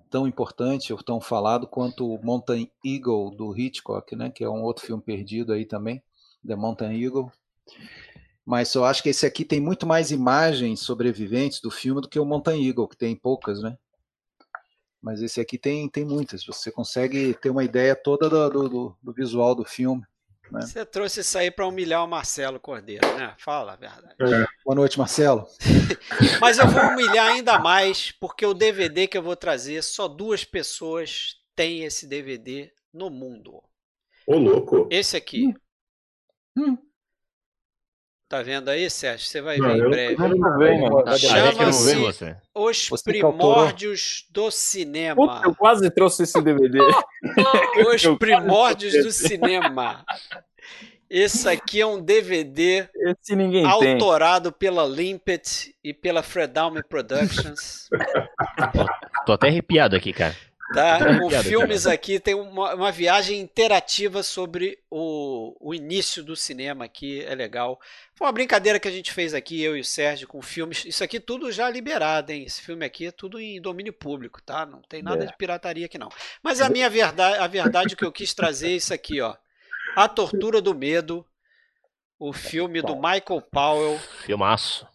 tão 0.09 0.25
importante 0.25 0.93
ou 0.93 1.03
tão 1.03 1.19
falado 1.19 1.67
quanto 1.67 2.13
o 2.13 2.23
Mountain 2.23 2.71
Eagle 2.85 3.35
do 3.35 3.57
Hitchcock, 3.57 4.15
né? 4.15 4.29
Que 4.29 4.45
é 4.45 4.49
um 4.49 4.63
outro 4.63 4.85
filme 4.85 5.03
perdido 5.03 5.51
aí 5.51 5.65
também, 5.65 6.01
The 6.47 6.55
Mountain 6.55 7.03
Eagle. 7.03 7.29
Mas 8.45 8.73
eu 8.73 8.85
acho 8.85 9.03
que 9.03 9.09
esse 9.09 9.25
aqui 9.25 9.43
tem 9.43 9.59
muito 9.59 9.85
mais 9.85 10.11
imagens 10.11 10.79
sobreviventes 10.79 11.59
do 11.59 11.69
filme 11.69 11.99
do 11.99 12.07
que 12.07 12.17
o 12.17 12.25
Mountain 12.25 12.65
Eagle, 12.65 12.87
que 12.87 12.95
tem 12.95 13.13
poucas, 13.13 13.61
né? 13.61 13.77
Mas 15.07 15.21
esse 15.21 15.39
aqui 15.39 15.57
tem, 15.57 15.87
tem 15.87 16.03
muitas. 16.03 16.45
Você 16.45 16.69
consegue 16.69 17.33
ter 17.35 17.49
uma 17.49 17.63
ideia 17.63 17.95
toda 17.95 18.29
do, 18.29 18.67
do, 18.67 18.97
do 19.01 19.13
visual 19.13 19.55
do 19.55 19.63
filme. 19.63 20.03
Né? 20.51 20.59
Você 20.59 20.85
trouxe 20.85 21.21
isso 21.21 21.37
aí 21.37 21.49
para 21.49 21.65
humilhar 21.65 22.03
o 22.03 22.07
Marcelo 22.09 22.59
Cordeiro, 22.59 23.07
né? 23.15 23.33
Fala 23.39 23.71
a 23.71 23.75
verdade. 23.77 24.15
Boa 24.65 24.75
noite, 24.75 24.99
Marcelo. 24.99 25.47
Mas 26.41 26.57
eu 26.57 26.67
vou 26.67 26.81
humilhar 26.81 27.27
ainda 27.31 27.57
mais, 27.57 28.11
porque 28.11 28.45
o 28.45 28.53
DVD 28.53 29.07
que 29.07 29.17
eu 29.17 29.23
vou 29.23 29.37
trazer, 29.37 29.81
só 29.81 30.09
duas 30.09 30.43
pessoas 30.43 31.37
têm 31.55 31.85
esse 31.85 32.05
DVD 32.05 32.69
no 32.93 33.09
mundo. 33.09 33.63
Ô, 34.27 34.35
louco. 34.35 34.89
Esse 34.91 35.15
aqui. 35.15 35.55
Hum. 36.57 36.77
Tá 38.29 38.41
vendo 38.41 38.67
aí, 38.69 38.89
Sérgio? 38.89 39.25
Você 39.25 39.39
vai 39.39 39.57
Não, 39.57 39.69
ver 39.69 39.77
em 39.77 39.89
breve. 39.89 40.15
Vê 40.15 41.17
Chama-se 41.17 41.95
você. 41.95 42.35
Os 42.53 42.89
Você. 42.89 43.03
Primórdios 43.03 44.25
do 44.29 44.51
Cinema. 44.51 45.15
Puta, 45.15 45.47
eu 45.47 45.55
quase 45.55 45.89
trouxe 45.89 46.23
esse 46.23 46.41
DVD. 46.41 46.79
Os 47.93 48.03
eu 48.03 48.17
Primórdios 48.17 48.93
do 49.01 49.11
Cinema. 49.13 50.03
Esse 51.09 51.47
aqui 51.47 51.79
é 51.79 51.85
um 51.85 52.01
DVD 52.01 52.89
Esse 52.93 53.33
ninguém 53.33 53.63
tem. 53.79 53.93
autorado 53.93 54.51
pela 54.51 54.85
Limpet 54.85 55.73
e 55.81 55.93
pela 55.93 56.21
Fredalme 56.21 56.83
Productions. 56.83 57.87
Tô 59.25 59.31
até 59.31 59.47
arrepiado 59.47 59.95
aqui, 59.95 60.11
cara. 60.11 60.35
Tá? 60.73 60.97
Com 60.99 61.25
Obrigado, 61.25 61.45
filmes 61.45 61.87
aqui, 61.87 62.19
tem 62.19 62.35
uma, 62.35 62.75
uma 62.75 62.91
viagem 62.91 63.39
interativa 63.39 64.21
sobre 64.21 64.77
o, 64.91 65.55
o 65.61 65.73
início 65.73 66.21
do 66.21 66.35
cinema 66.35 66.83
aqui, 66.83 67.23
é 67.23 67.33
legal. 67.33 67.79
Foi 68.13 68.27
uma 68.27 68.33
brincadeira 68.33 68.77
que 68.77 68.87
a 68.87 68.91
gente 68.91 69.13
fez 69.13 69.33
aqui, 69.33 69.61
eu 69.61 69.77
e 69.77 69.79
o 69.79 69.85
Sérgio, 69.85 70.27
com 70.27 70.41
filmes. 70.41 70.83
Isso 70.83 71.03
aqui 71.03 71.21
tudo 71.21 71.51
já 71.53 71.69
liberado, 71.69 72.31
hein? 72.33 72.43
Esse 72.43 72.61
filme 72.61 72.85
aqui 72.85 73.07
é 73.07 73.11
tudo 73.11 73.39
em 73.39 73.61
domínio 73.61 73.93
público, 73.93 74.41
tá? 74.41 74.65
Não 74.65 74.81
tem 74.81 75.01
nada 75.01 75.23
É. 75.23 75.27
de 75.27 75.37
pirataria 75.37 75.85
aqui, 75.85 75.97
não. 75.97 76.09
Mas 76.43 76.59
a 76.59 76.69
minha 76.69 76.89
verdade, 76.89 77.37
a 77.37 77.47
verdade 77.47 77.95
que 77.95 78.03
eu 78.03 78.11
quis 78.11 78.33
trazer 78.33 78.67
é 78.67 78.75
isso 78.75 78.93
aqui, 78.93 79.21
ó. 79.21 79.35
A 79.95 80.09
Tortura 80.09 80.61
do 80.61 80.75
Medo, 80.75 81.25
o 82.19 82.33
filme 82.33 82.81
do 82.81 82.95
Michael 82.95 83.41
Powell. 83.51 83.99
Filmaço. 84.25 84.85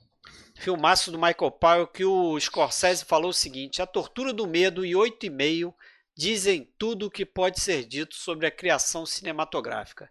Filmaço 0.62 1.10
do 1.10 1.18
Michael 1.18 1.50
Powell 1.50 1.88
que 1.88 2.04
o 2.04 2.38
Scorsese 2.38 3.04
falou 3.04 3.30
o 3.30 3.34
seguinte: 3.34 3.82
A 3.82 3.86
tortura 3.86 4.32
do 4.32 4.46
medo 4.46 4.86
e 4.86 4.94
oito 4.94 5.26
e 5.26 5.30
meio 5.30 5.74
dizem 6.14 6.72
tudo 6.78 7.06
o 7.06 7.10
que 7.10 7.26
pode 7.26 7.58
ser 7.58 7.84
dito 7.84 8.14
sobre 8.14 8.46
a 8.46 8.50
criação 8.50 9.04
cinematográfica. 9.04 10.08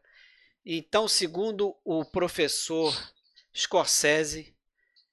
Então, 0.65 1.07
segundo 1.07 1.73
o 1.85 2.03
professor 2.03 2.93
Scorsese, 3.55 4.53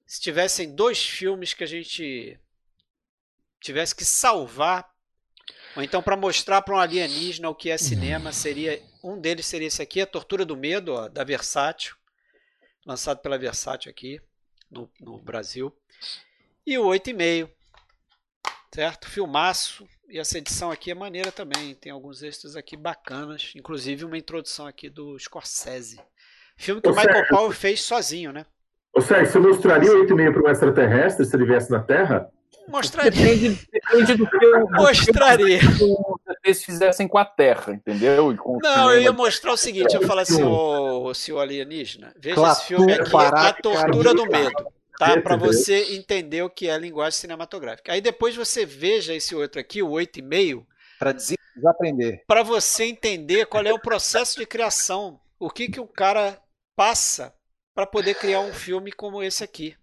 se 0.05 0.19
tivessem 0.19 0.75
dois 0.75 1.01
filmes 1.01 1.53
que 1.53 1.63
a 1.63 1.67
gente 1.67 2.37
tivesse 3.61 3.95
que 3.95 4.03
salvar, 4.03 4.93
ou 5.73 5.81
então 5.81 6.03
para 6.03 6.17
mostrar 6.17 6.61
para 6.63 6.75
um 6.75 6.79
alienígena 6.79 7.49
o 7.49 7.55
que 7.55 7.69
é 7.69 7.77
cinema, 7.77 8.33
seria 8.33 8.83
um 9.01 9.17
deles 9.17 9.45
seria 9.45 9.69
esse 9.69 9.81
aqui, 9.81 10.01
A 10.01 10.05
Tortura 10.05 10.43
do 10.45 10.57
Medo, 10.57 10.91
ó, 10.91 11.07
da 11.07 11.23
Versátil, 11.23 11.95
lançado 12.85 13.21
pela 13.21 13.37
Versátil 13.37 13.89
aqui 13.89 14.19
no, 14.69 14.89
no 14.99 15.17
Brasil. 15.17 15.73
E 16.65 16.77
o 16.77 16.85
8,5. 16.85 17.49
Certo? 18.73 19.09
Filmaço. 19.09 19.87
E 20.07 20.19
essa 20.19 20.37
edição 20.37 20.71
aqui 20.71 20.91
é 20.91 20.95
maneira 20.95 21.31
também. 21.31 21.75
Tem 21.75 21.91
alguns 21.91 22.23
extras 22.23 22.55
aqui 22.55 22.77
bacanas. 22.77 23.53
Inclusive 23.55 24.05
uma 24.05 24.17
introdução 24.17 24.67
aqui 24.67 24.89
do 24.89 25.17
Scorsese. 25.17 25.99
Filme 26.55 26.81
que 26.81 26.87
Ô, 26.87 26.91
o 26.91 26.95
Michael 26.95 27.15
Sérgio. 27.15 27.35
Powell 27.35 27.51
fez 27.51 27.81
sozinho, 27.81 28.31
né? 28.31 28.45
Ô, 28.93 29.01
Sérgio, 29.01 29.31
você 29.31 29.39
mostraria 29.39 29.91
o 29.91 30.05
8,5 30.05 30.33
para 30.33 30.43
um 30.43 30.51
extraterrestre 30.51 31.25
se 31.25 31.35
ele 31.35 31.45
viesse 31.45 31.71
na 31.71 31.79
Terra? 31.81 32.29
Mostraria. 32.67 33.11
Depende, 33.11 33.67
depende 33.71 34.15
do 34.15 34.29
que 34.29 34.45
eu, 34.45 34.69
Mostraria. 34.69 35.59
Eles 36.49 36.63
fizessem 36.63 37.07
com 37.07 37.17
a 37.17 37.25
Terra, 37.25 37.73
entendeu? 37.73 38.31
E 38.31 38.37
com 38.37 38.57
o 38.57 38.59
Não, 38.61 38.91
eu 38.91 39.01
ia 39.01 39.11
mostrar 39.13 39.53
o 39.53 39.57
seguinte, 39.57 39.95
eu 39.95 40.05
falar 40.05 40.23
assim, 40.23 40.43
ô, 40.43 41.13
senhor 41.13 41.39
alienígena, 41.39 42.13
veja 42.17 42.35
Clatum, 42.35 42.51
esse 42.51 42.67
filme 42.67 42.93
aqui, 42.93 43.07
A 43.07 43.11
Pará, 43.11 43.53
Tortura 43.53 44.13
do. 44.13 44.25
Medo, 44.25 44.67
tá? 44.97 45.19
Para 45.21 45.35
você 45.35 45.95
entender 45.95 46.41
o 46.41 46.49
que 46.49 46.67
é 46.67 46.77
linguagem 46.77 47.19
cinematográfica. 47.19 47.93
Aí 47.93 48.01
depois 48.01 48.35
você 48.35 48.65
veja 48.65 49.13
esse 49.13 49.35
outro 49.35 49.59
aqui, 49.59 49.81
o 49.81 49.89
8,5, 49.89 50.65
Para 50.99 51.13
desaprender. 51.13 52.23
para 52.27 52.43
você 52.43 52.85
entender 52.85 53.45
qual 53.45 53.63
é 53.63 53.73
o 53.73 53.79
processo 53.79 54.37
de 54.39 54.45
criação, 54.45 55.19
o 55.39 55.49
que 55.49 55.69
que 55.69 55.79
o 55.79 55.87
cara 55.87 56.39
passa 56.75 57.33
para 57.73 57.85
poder 57.85 58.15
criar 58.15 58.41
um 58.41 58.53
filme 58.53 58.91
como 58.91 59.23
esse 59.23 59.43
aqui. 59.43 59.75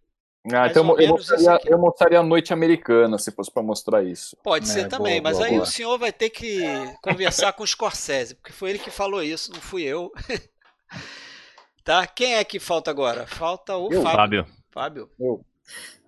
Ah, 0.54 0.68
então 0.68 0.82
eu, 0.98 1.08
mostraria, 1.08 1.60
eu 1.66 1.78
mostraria 1.78 2.20
a 2.20 2.22
Noite 2.22 2.52
Americana, 2.52 3.18
se 3.18 3.30
fosse 3.32 3.50
para 3.50 3.62
mostrar 3.62 4.04
isso. 4.04 4.36
Pode 4.42 4.66
É, 4.66 4.68
ser 4.68 4.88
boa, 4.88 4.90
também, 4.90 5.20
mas 5.20 5.38
boa, 5.38 5.46
aí 5.46 5.52
boa. 5.54 5.62
o 5.64 5.66
senhor 5.66 5.98
vai 5.98 6.12
ter 6.12 6.30
que 6.30 6.60
conversar 7.02 7.52
com 7.54 7.62
o 7.64 7.66
Scorsese, 7.66 8.34
porque 8.36 8.52
foi 8.52 8.70
ele 8.70 8.78
que 8.78 8.90
falou 8.90 9.22
isso, 9.22 9.52
não 9.52 9.60
fui 9.60 9.82
eu. 9.82 10.12
tá? 11.84 12.06
Quem 12.06 12.34
é 12.34 12.44
que 12.44 12.58
falta 12.58 12.90
agora? 12.90 13.26
Falta 13.26 13.76
o 13.76 13.92
Eu. 13.92 14.02
Fábio. 14.02 14.44
Fábio. 14.44 14.46
Fábio. 14.70 15.10
Eu 15.18 15.44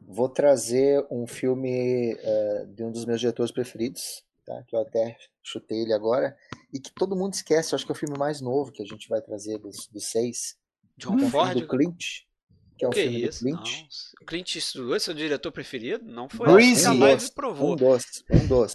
vou 0.02 0.28
trazer 0.28 1.05
um 1.10 1.27
filme 1.27 2.12
eh, 2.19 2.66
de 2.69 2.82
um 2.85 2.90
dos 2.93 3.05
meus 3.05 3.20
diretores 3.20 3.51
preferidos, 3.51 4.24
tá? 4.47 4.62
que 4.66 4.74
eu 4.77 4.81
até 4.81 5.16
chutei 5.43 5.82
ele 5.82 5.93
agora, 5.93 6.36
e 6.73 6.78
que 6.78 6.93
todo 6.93 7.16
mundo 7.16 7.32
esquece, 7.35 7.73
eu 7.73 7.77
acho 7.77 7.85
que 7.86 7.93
é 7.93 7.94
o 7.94 7.98
filme 7.98 8.19
mais 8.19 8.40
novo 8.40 8.70
que 8.70 8.82
a 8.82 8.86
gente 8.86 9.09
vai 9.09 9.20
trazer 9.20 9.59
dos, 9.59 9.86
dos 9.89 10.05
seis, 10.10 10.56
John 10.97 11.12
é 11.12 11.16
um 11.16 11.19
filme 11.31 11.32
Ford. 11.32 11.55
do 11.60 11.69
Clint, 11.69 12.05
que 12.78 12.84
é 12.84 12.88
um 12.88 12.90
que 12.90 13.02
filme 13.02 13.22
isso? 13.24 13.44
do 13.44 13.50
Não. 13.50 13.62
Clint. 13.62 13.86
Clint 14.26 14.55
Eastwood 14.56 14.94
é 14.94 14.98
seu 14.98 15.14
diretor 15.14 15.52
preferido? 15.52 16.05
Não 16.05 16.28
foi 16.28 16.46
que 16.46 16.84
a 16.86 16.92
live 16.92 17.30
provou. 17.32 17.72
Um 17.72 17.76
dos, 17.76 18.05
um 18.30 18.46
dos, 18.46 18.74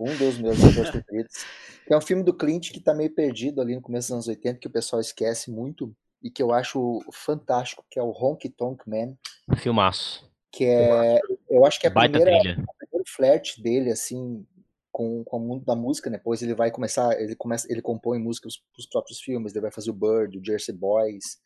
um 0.00 0.16
dos 0.16 0.38
meus 0.38 0.56
diretores 0.56 0.90
preferidos. 0.90 1.44
Que 1.86 1.92
é 1.92 1.96
um 1.96 2.00
filme 2.00 2.22
do 2.22 2.32
Clint 2.34 2.70
que 2.72 2.80
tá 2.80 2.94
meio 2.94 3.10
perdido 3.14 3.60
ali 3.60 3.74
no 3.74 3.82
começo 3.82 4.08
dos 4.08 4.14
anos 4.14 4.28
80, 4.28 4.58
que 4.58 4.66
o 4.66 4.70
pessoal 4.70 5.00
esquece 5.00 5.50
muito, 5.50 5.94
e 6.22 6.30
que 6.30 6.42
eu 6.42 6.52
acho 6.52 7.00
fantástico, 7.12 7.84
que 7.90 7.98
é 7.98 8.02
o 8.02 8.10
Honky 8.10 8.48
Tonk 8.48 8.88
Man, 8.88 9.14
Filmaço. 9.58 10.26
que 10.50 10.64
é, 10.64 11.20
eu 11.50 11.66
acho 11.66 11.78
que 11.78 11.86
é 11.86 11.90
a 11.90 11.92
Baita 11.92 12.18
primeira, 12.18 12.40
trilha. 12.40 12.64
o 12.66 12.76
primeiro 12.78 13.04
flerte 13.06 13.62
dele, 13.62 13.90
assim, 13.90 14.46
com, 14.90 15.22
com 15.24 15.36
o 15.36 15.40
mundo 15.40 15.64
da 15.64 15.76
música, 15.76 16.08
né? 16.08 16.16
depois 16.16 16.40
ele 16.42 16.54
vai 16.54 16.70
começar, 16.70 17.20
ele 17.20 17.36
começa, 17.36 17.70
ele 17.70 17.82
compõe 17.82 18.18
músicas 18.18 18.56
para 18.56 18.80
os 18.80 18.86
próprios 18.86 19.20
filmes, 19.20 19.52
ele 19.52 19.60
vai 19.60 19.70
fazer 19.70 19.90
o 19.90 19.94
Bird, 19.94 20.38
o 20.38 20.44
Jersey 20.44 20.74
Boys. 20.74 21.38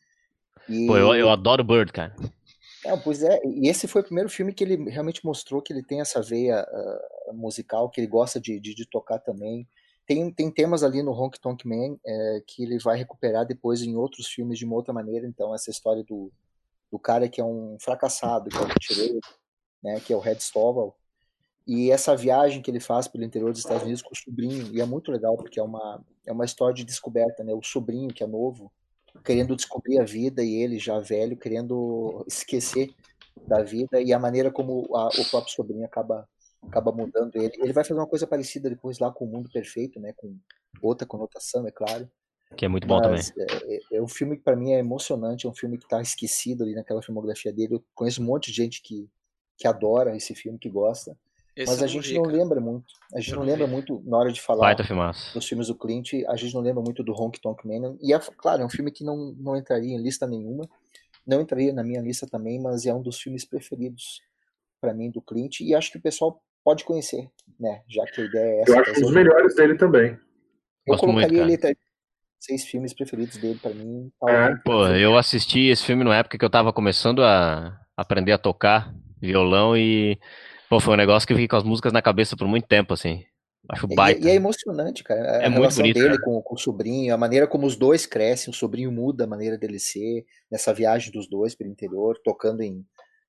E, 0.69 0.87
Pô, 0.87 0.97
eu, 0.97 1.15
eu 1.15 1.29
adoro 1.29 1.63
Bird, 1.63 1.91
cara. 1.91 2.15
Não, 2.85 2.97
pois 2.99 3.23
é, 3.23 3.41
e 3.45 3.67
esse 3.67 3.87
foi 3.87 4.01
o 4.01 4.05
primeiro 4.05 4.29
filme 4.29 4.53
que 4.53 4.63
ele 4.63 4.89
realmente 4.89 5.25
mostrou 5.25 5.61
que 5.61 5.73
ele 5.73 5.83
tem 5.83 5.99
essa 5.99 6.21
veia 6.21 6.61
ah, 6.61 7.33
musical, 7.33 7.89
que 7.89 7.99
ele 7.99 8.07
gosta 8.07 8.39
de, 8.39 8.59
de, 8.59 8.73
de 8.73 8.85
tocar 8.85 9.19
também. 9.19 9.67
Tem, 10.05 10.31
tem 10.31 10.49
temas 10.49 10.81
ali 10.81 11.03
no 11.03 11.11
Honky 11.11 11.39
Tonk 11.39 11.67
Man 11.67 11.97
eh, 12.03 12.43
que 12.47 12.63
ele 12.63 12.79
vai 12.79 12.97
recuperar 12.97 13.45
depois 13.45 13.83
em 13.83 13.95
outros 13.95 14.27
filmes 14.27 14.57
de 14.57 14.65
uma 14.65 14.75
outra 14.75 14.91
maneira. 14.91 15.27
Então, 15.27 15.53
essa 15.53 15.69
história 15.69 16.03
do, 16.03 16.31
do 16.91 16.97
cara 16.97 17.29
que 17.29 17.39
é 17.39 17.43
um 17.43 17.77
fracassado, 17.79 18.49
que 18.49 18.57
é 18.57 18.61
um 18.61 18.67
tireiro, 18.79 19.19
né, 19.83 19.99
que 19.99 20.11
é 20.11 20.15
o 20.15 20.19
Red 20.19 20.39
Stovall, 20.39 20.95
e 21.67 21.91
essa 21.91 22.15
viagem 22.15 22.61
que 22.63 22.71
ele 22.71 22.79
faz 22.79 23.07
pelo 23.07 23.23
interior 23.23 23.51
dos 23.51 23.59
Estados 23.59 23.83
Unidos 23.83 24.01
com 24.01 24.11
o 24.11 24.17
sobrinho, 24.17 24.75
e 24.75 24.81
é 24.81 24.85
muito 24.85 25.11
legal 25.11 25.37
porque 25.37 25.59
é 25.59 25.63
uma, 25.63 26.03
é 26.25 26.31
uma 26.31 26.45
história 26.45 26.73
de 26.73 26.83
descoberta, 26.83 27.43
né? 27.43 27.53
O 27.53 27.61
sobrinho 27.61 28.11
que 28.11 28.23
é 28.23 28.27
novo, 28.27 28.71
querendo 29.23 29.55
descobrir 29.55 29.99
a 29.99 30.03
vida 30.05 30.43
e 30.43 30.55
ele 30.55 30.79
já 30.79 30.99
velho 30.99 31.37
querendo 31.37 32.23
esquecer 32.27 32.93
da 33.47 33.63
vida 33.63 34.01
e 34.01 34.13
a 34.13 34.19
maneira 34.19 34.51
como 34.51 34.95
a- 34.95 35.07
o 35.09 35.29
próprio 35.29 35.53
sobrinho 35.53 35.85
acaba 35.85 36.27
acaba 36.61 36.91
mudando 36.91 37.35
ele. 37.37 37.53
Ele 37.57 37.71
vai 37.71 37.85
fazer 37.85 37.99
uma 37.99 38.05
coisa 38.07 38.27
parecida 38.27 38.69
depois 38.69 38.99
lá 38.99 39.09
com 39.11 39.23
o 39.25 39.27
Mundo 39.27 39.49
Perfeito, 39.49 39.97
né? 39.99 40.13
Com 40.17 40.37
outra 40.81 41.07
conotação, 41.07 41.65
é 41.65 41.71
claro. 41.71 42.09
Que 42.57 42.65
é 42.65 42.67
muito 42.67 42.85
bom 42.87 43.01
também. 43.01 43.17
Mas 43.17 43.33
é, 43.37 43.75
é- 43.75 43.97
é 43.97 44.01
um 44.01 44.07
filme 44.07 44.35
que 44.35 44.43
para 44.43 44.57
mim 44.57 44.73
é 44.73 44.79
emocionante, 44.79 45.47
é 45.47 45.49
um 45.49 45.53
filme 45.53 45.77
que 45.77 45.87
tá 45.87 46.01
esquecido 46.01 46.63
ali 46.63 46.75
naquela 46.75 47.01
filmografia 47.01 47.53
dele. 47.53 47.75
Eu 47.75 47.83
conheço 47.95 48.21
um 48.21 48.25
monte 48.25 48.51
de 48.51 48.57
gente 48.57 48.81
que, 48.81 49.07
que 49.57 49.67
adora 49.67 50.15
esse 50.17 50.35
filme, 50.35 50.59
que 50.59 50.69
gosta, 50.69 51.17
Esse 51.59 51.73
mas 51.73 51.83
a 51.83 51.87
gente 51.87 52.07
vi, 52.07 52.15
não 52.15 52.23
cara. 52.23 52.37
lembra 52.37 52.61
muito. 52.61 52.85
A 53.13 53.19
gente 53.19 53.31
não 53.31 53.39
não 53.39 53.45
lembra 53.45 53.67
vi. 53.67 53.73
muito 53.73 54.01
na 54.05 54.17
hora 54.17 54.31
de 54.31 54.39
falar 54.39 54.73
dos 55.33 55.45
filmes 55.45 55.67
do 55.67 55.75
Clint, 55.75 56.13
a 56.29 56.37
gente 56.37 56.53
não 56.53 56.61
lembra 56.61 56.81
muito 56.81 57.03
do 57.03 57.11
Honky 57.11 57.41
Tonk 57.41 57.67
Man. 57.67 57.97
E 58.01 58.13
é 58.13 58.19
claro, 58.37 58.61
é 58.61 58.65
um 58.65 58.69
filme 58.69 58.89
que 58.91 59.03
não, 59.03 59.35
não 59.37 59.57
entraria 59.57 59.93
em 59.93 60.01
lista 60.01 60.25
nenhuma. 60.25 60.69
Não 61.27 61.41
entraria 61.41 61.73
na 61.73 61.83
minha 61.83 61.99
lista 62.01 62.25
também, 62.25 62.61
mas 62.61 62.85
é 62.85 62.93
um 62.93 63.01
dos 63.01 63.19
filmes 63.19 63.43
preferidos 63.43 64.21
para 64.79 64.93
mim 64.93 65.11
do 65.11 65.21
Clint 65.21 65.59
e 65.59 65.75
acho 65.75 65.91
que 65.91 65.97
o 65.97 66.01
pessoal 66.01 66.41
pode 66.63 66.85
conhecer, 66.85 67.29
né? 67.59 67.83
Já 67.89 68.05
que 68.05 68.21
a 68.21 68.23
ideia 68.23 68.51
é 68.51 68.61
essa. 68.61 68.71
Eu 68.71 68.79
acho 68.79 68.81
um 68.81 68.93
trazer 68.93 69.01
dos 69.01 69.13
melhores 69.13 69.55
dele 69.55 69.75
também. 69.75 70.11
eu 70.11 70.17
Gosto 70.87 71.07
muito, 71.07 71.27
colocaria 71.27 71.57
cara. 71.57 71.71
ele 71.71 71.77
seis 72.39 72.63
filmes 72.63 72.93
preferidos 72.93 73.35
dele 73.35 73.59
para 73.61 73.73
mim. 73.73 74.09
tá 74.17 74.31
É. 74.31 74.55
Pô, 74.63 74.87
eu 74.87 75.17
assisti 75.17 75.67
esse 75.67 75.83
filme 75.83 76.05
na 76.05 76.15
época 76.15 76.37
que 76.37 76.45
eu 76.45 76.49
tava 76.49 76.71
começando 76.71 77.21
a 77.21 77.77
aprender 77.97 78.31
a 78.31 78.37
tocar 78.37 78.95
violão 79.21 79.75
e, 79.75 80.17
pô, 80.69 80.79
foi 80.79 80.93
um 80.93 80.97
negócio 80.97 81.25
que 81.27 81.33
eu 81.33 81.37
fiquei 81.37 81.47
com 81.47 81.55
as 81.57 81.63
músicas 81.63 81.91
na 81.91 82.01
cabeça 82.01 82.37
por 82.37 82.47
muito 82.47 82.67
tempo, 82.67 82.93
assim. 82.93 83.23
Acho 83.69 83.85
E- 83.91 83.95
baita. 83.95 84.25
E, 84.25 84.29
é 84.31 84.35
emocionante, 84.35 85.03
cara. 85.03 85.39
A, 85.39 85.43
É 85.43 85.49
muito 85.49 85.75
bonito, 85.75 85.95
dele 85.95 86.09
cara. 86.11 86.21
com, 86.21 86.41
com 86.41 86.55
o 86.55 86.57
sobrinho, 86.57 87.13
a 87.13 87.17
maneira 87.17 87.45
como 87.45 87.67
os 87.67 87.75
dois 87.75 88.05
crescem, 88.05 88.51
o 88.51 88.55
sobrinho 88.55 88.91
muda 88.91 89.25
a 89.25 89.27
maneira 89.27 89.57
dele 89.57 89.79
ser, 89.79 90.25
nessa 90.51 90.73
viagem 90.73 91.11
dos 91.11 91.27
dois 91.29 91.53
pelo 91.55 91.69
interior, 91.69 92.17
tocando 92.23 92.61
em. 92.61 92.83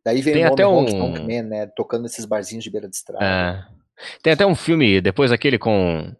Daí 0.04 0.22
vem 0.22 0.34
Tem 0.34 0.44
o 0.46 0.52
até 0.52 0.66
um- 0.66 1.10
Man, 1.26 1.42
né? 1.42 1.66
Tocando 1.76 2.02
nesses 2.04 2.24
barzinhos 2.24 2.64
de 2.64 2.70
beira 2.70 2.88
de 2.88 2.96
estrada. 2.96 3.24
É. 3.24 3.80
Tem 4.22 4.32
até 4.32 4.46
um 4.46 4.54
filme, 4.54 5.00
depois 5.00 5.30
aquele 5.32 5.58
com 5.58 6.14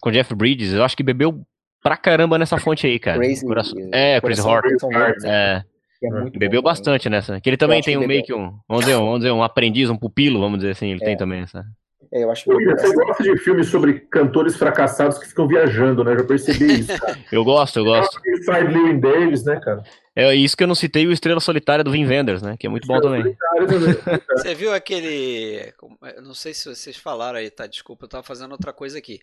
com 0.00 0.10
Jeff 0.12 0.32
Bridges, 0.34 0.72
eu 0.72 0.84
acho 0.84 0.96
que 0.96 1.02
bebeu 1.02 1.44
pra 1.82 1.96
caramba 1.96 2.38
nessa 2.38 2.56
fonte 2.56 2.86
aí, 2.86 2.98
cara. 3.00 3.18
Crazy, 3.18 3.44
Coração- 3.44 3.78
É, 3.92 4.20
Crazy 4.20 4.40
do 4.40 4.46
Coração 4.48 4.88
Verde, 4.88 5.26
É, 5.26 5.64
é 6.02 6.10
muito 6.10 6.38
bebeu 6.38 6.62
bom 6.62 6.68
também. 6.68 6.84
bastante 6.84 7.08
nessa. 7.08 7.40
Que 7.40 7.50
ele 7.50 7.56
também 7.56 7.80
tem 7.82 7.96
um 7.96 8.06
meio 8.06 8.22
que 8.22 8.32
um, 8.34 8.58
vamos 8.68 8.84
dizer, 8.84 8.96
um, 8.96 9.04
vamos 9.04 9.18
dizer, 9.20 9.32
um 9.32 9.42
aprendiz, 9.42 9.90
um 9.90 9.96
pupilo, 9.96 10.40
vamos 10.40 10.58
dizer 10.58 10.70
assim, 10.72 10.90
ele 10.90 11.02
É. 11.02 11.04
tem 11.06 11.16
também 11.16 11.40
essa. 11.42 11.64
É, 12.10 12.24
eu 12.24 12.30
acho 12.30 12.44
que 12.44 12.50
você 12.54 12.94
gosta 12.94 13.22
de 13.22 13.36
filmes 13.38 13.68
sobre 13.68 14.00
cantores 14.00 14.56
fracassados 14.56 15.18
que 15.18 15.26
ficam 15.26 15.46
viajando, 15.46 16.02
né? 16.02 16.16
Já 16.16 16.24
percebi 16.24 16.80
isso. 16.80 16.98
Cara. 16.98 17.18
Eu 17.30 17.44
gosto, 17.44 17.80
eu 17.80 17.84
gosto. 17.84 18.18
Inside 18.26 18.72
Lewin 18.72 18.98
Davis, 18.98 19.44
né, 19.44 19.60
cara? 19.62 19.82
É 20.16 20.34
isso 20.34 20.56
que 20.56 20.64
eu 20.64 20.66
não 20.68 20.74
citei 20.74 21.06
o 21.06 21.12
Estrela 21.12 21.38
Solitária 21.38 21.84
do 21.84 21.90
Vin 21.92 22.06
Wenders, 22.06 22.40
né? 22.40 22.56
Que 22.58 22.66
é 22.66 22.70
muito 22.70 22.88
bom 22.88 22.98
também. 22.98 23.36
Você 24.32 24.54
viu 24.54 24.72
aquele. 24.72 25.70
eu 26.16 26.22
Não 26.22 26.32
sei 26.32 26.54
se 26.54 26.74
vocês 26.74 26.96
falaram 26.96 27.38
aí, 27.38 27.50
tá? 27.50 27.66
Desculpa, 27.66 28.06
eu 28.06 28.08
tava 28.08 28.22
fazendo 28.22 28.52
outra 28.52 28.72
coisa 28.72 28.96
aqui. 28.96 29.20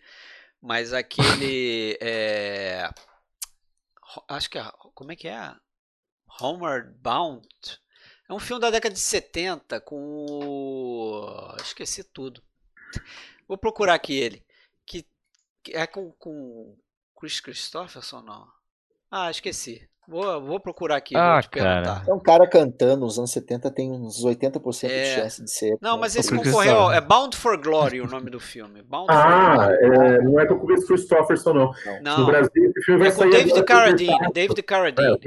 Mas 0.61 0.93
aquele. 0.93 1.97
é, 2.01 2.87
Ho- 4.15 4.23
Acho 4.29 4.47
que 4.49 4.59
é. 4.59 4.63
Como 4.93 5.11
é 5.11 5.15
que 5.15 5.27
é? 5.27 5.51
Homeward 6.41 6.91
Bound. 7.01 7.47
É 8.29 8.33
um 8.33 8.39
filme 8.39 8.61
da 8.61 8.69
década 8.71 8.93
de 8.93 8.99
70 8.99 9.79
com 9.81 10.25
o. 10.29 11.55
Esqueci 11.61 12.03
tudo. 12.03 12.41
Vou 13.47 13.57
procurar 13.57 13.93
aqui 13.93 14.17
ele. 14.17 14.43
Que, 14.85 15.05
é 15.69 15.85
com, 15.85 16.11
com 16.13 16.75
Chris 17.19 17.39
Christopherson, 17.39 18.21
não? 18.21 18.47
Ah, 19.11 19.29
esqueci. 19.29 19.87
Vou, 20.07 20.39
vou 20.41 20.59
procurar 20.59 20.97
aqui. 20.97 21.15
Ah, 21.15 21.33
vou 21.33 21.41
te 21.43 21.49
cara. 21.49 22.03
É 22.07 22.13
um 22.13 22.19
cara 22.19 22.47
cantando 22.47 23.05
nos 23.05 23.17
anos 23.17 23.31
70 23.31 23.71
tem 23.71 23.91
uns 23.91 24.23
80% 24.23 24.89
É. 24.89 25.03
de 25.03 25.21
chance 25.21 25.43
de 25.43 25.51
ser. 25.51 25.77
Não, 25.81 25.97
mas 25.97 26.15
esse 26.15 26.35
concorreu. 26.35 26.91
É 26.91 27.01
Bound 27.01 27.35
for 27.35 27.57
Glory 27.57 28.01
o 28.01 28.07
nome 28.07 28.29
do 28.29 28.39
filme. 28.39 28.83
Bound 28.83 29.07
Ah, 29.09 29.67
é, 29.71 30.21
não 30.21 30.39
é 30.39 30.45
com 30.47 30.55
o 30.55 30.65
Chris 30.65 30.85
Christopherson, 30.85 31.53
não. 31.53 31.71
No 31.71 32.01
Não. 32.01 32.25
Brasil, 32.25 32.51
esse 32.69 32.85
filme 32.85 32.99
vai 32.99 33.09
É 33.09 33.11
com 33.11 33.17
sair 33.19 33.31
David. 33.31 33.63
Carradine. 33.63 34.31
David 34.33 34.63
Carradine. 34.63 35.17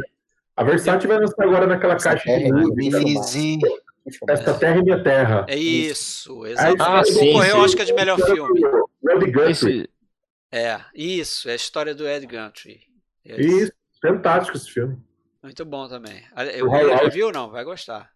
A 0.58 0.64
Versátil 0.64 1.08
vai 1.08 1.20
lançar 1.20 1.44
agora 1.44 1.68
naquela 1.68 1.94
Essa 1.94 2.10
caixa 2.10 2.24
terra 2.24 2.64
de 2.74 2.96
é. 2.96 3.12
Easy. 3.14 3.58
Esta 4.28 4.54
terra 4.58 4.78
é 4.78 4.82
minha 4.82 5.00
terra. 5.04 5.46
É 5.48 5.54
isso, 5.54 6.44
exatamente. 6.44 6.82
Ah, 6.82 7.04
sim, 7.04 7.14
concorreu 7.14 7.54
sim. 7.54 7.60
Oscar 7.60 7.86
de 7.86 7.92
melhor 7.92 8.18
filme. 8.18 8.60
O 9.00 9.10
Ed 9.12 9.30
Guthrie. 9.30 9.88
É, 10.50 10.80
isso, 10.92 11.48
é 11.48 11.52
a 11.52 11.54
história 11.54 11.94
do 11.94 12.08
Ed 12.08 12.26
Guntry. 12.26 12.80
Esse. 13.24 13.62
Isso, 13.62 13.72
fantástico 14.02 14.56
esse 14.56 14.68
filme. 14.68 14.98
Muito 15.40 15.64
bom 15.64 15.86
também. 15.86 16.24
O 16.60 16.66
O 16.66 16.72
Will 16.72 16.88
já 16.88 17.08
viu? 17.08 17.30
Não, 17.30 17.48
vai 17.50 17.62
gostar. 17.62 18.10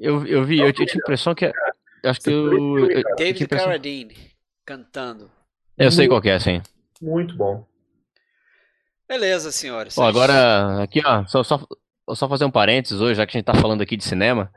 eu, 0.00 0.26
eu 0.26 0.44
vi, 0.44 0.60
eu, 0.60 0.72
tinha 0.72 0.88
a 0.90 0.96
impressão 0.96 1.34
que. 1.34 1.44
é- 1.44 1.52
Acho 2.04 2.20
que 2.22 2.30
eu. 2.30 2.78
eu, 2.78 2.90
eu 2.90 3.02
David 3.18 3.48
Carradine 3.48 4.16
cantando. 4.64 5.30
Eu 5.76 5.90
sei 5.92 6.08
qual 6.08 6.22
que 6.22 6.30
é, 6.30 6.38
sim. 6.38 6.62
Muito 7.02 7.36
bom. 7.36 7.66
Beleza, 9.08 9.52
senhores. 9.52 9.96
Ó, 9.98 10.04
agora, 10.06 10.82
aqui, 10.82 11.00
ó, 11.04 11.24
só, 11.26 11.42
só, 11.42 11.60
só 12.14 12.28
fazer 12.28 12.44
um 12.44 12.50
parênteses 12.50 13.00
hoje, 13.00 13.14
já 13.16 13.26
que 13.26 13.36
a 13.36 13.38
gente 13.38 13.46
tá 13.46 13.54
falando 13.54 13.82
aqui 13.82 13.96
de 13.96 14.04
cinema. 14.04 14.50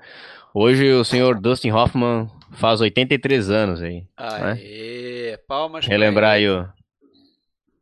Hoje 0.54 0.92
o 0.94 1.04
senhor 1.04 1.40
Dustin 1.40 1.72
Hoffman 1.72 2.30
faz 2.54 2.80
83 2.82 3.50
anos 3.50 3.82
aí. 3.82 4.06
Aê, 4.16 5.38
palmas 5.48 5.86
pra 5.86 5.94
Relembrar 5.94 6.38
ele. 6.38 6.48
aí 6.48 6.52
o. 6.58 6.68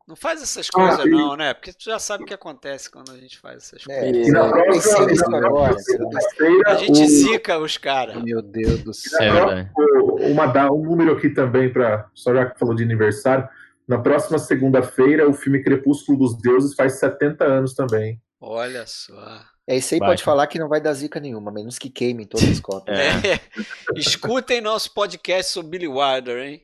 Não 0.08 0.14
faz 0.14 0.40
essas 0.40 0.70
coisas 0.70 1.04
e- 1.04 1.08
não, 1.10 1.34
né? 1.36 1.52
Porque 1.52 1.72
tu 1.72 1.82
já 1.84 1.98
sabe 1.98 2.22
o 2.22 2.26
que 2.26 2.34
acontece 2.34 2.88
quando 2.88 3.10
a 3.10 3.16
gente 3.16 3.40
faz 3.40 3.56
essas 3.56 3.82
É, 3.88 4.12
coisas. 4.12 4.32
Na 4.32 4.38
eu 4.40 4.50
próxima, 4.50 4.72
pensei 4.72 5.06
nisso 5.06 5.30
na 5.30 5.38
agora. 5.38 5.72
próxima 5.72 5.80
segunda-feira, 5.98 6.70
A 6.70 6.74
gente 6.76 7.02
o- 7.02 7.08
zica 7.08 7.58
os 7.58 7.76
caras. 7.76 8.22
Meu 8.22 8.40
Deus 8.40 8.84
do 8.84 8.90
e 8.92 8.94
céu. 8.94 9.20
É 9.20 9.32
verdade. 9.32 9.70
uma, 10.32 10.70
um 10.72 10.82
número 10.84 11.12
aqui 11.12 11.30
também, 11.30 11.72
para 11.72 12.06
só 12.14 12.32
já 12.32 12.46
que 12.46 12.56
falou 12.58 12.74
de 12.76 12.84
aniversário. 12.84 13.48
Na 13.86 13.98
próxima 13.98 14.38
segunda-feira, 14.38 15.28
o 15.28 15.32
filme 15.34 15.62
Crepúsculo 15.62 16.18
dos 16.18 16.36
Deuses 16.40 16.74
faz 16.74 16.98
70 16.98 17.44
anos 17.44 17.74
também. 17.74 18.20
Olha 18.40 18.86
só. 18.86 19.40
É 19.66 19.76
isso 19.76 19.94
aí, 19.94 20.00
Vai, 20.00 20.10
pode 20.10 20.22
falar 20.22 20.46
que 20.46 20.58
não 20.58 20.68
vai 20.68 20.80
dar 20.80 20.92
zica 20.92 21.18
nenhuma, 21.18 21.50
menos 21.50 21.78
que 21.78 21.90
queimem 21.90 22.26
todas 22.26 22.48
as 22.48 22.58
cópias. 22.60 22.98
É. 22.98 23.34
É. 23.34 23.40
Escutem 23.96 24.60
nosso 24.60 24.92
podcast 24.92 25.52
sobre 25.52 25.70
Billy 25.78 25.88
Wilder, 25.88 26.38
hein? 26.46 26.62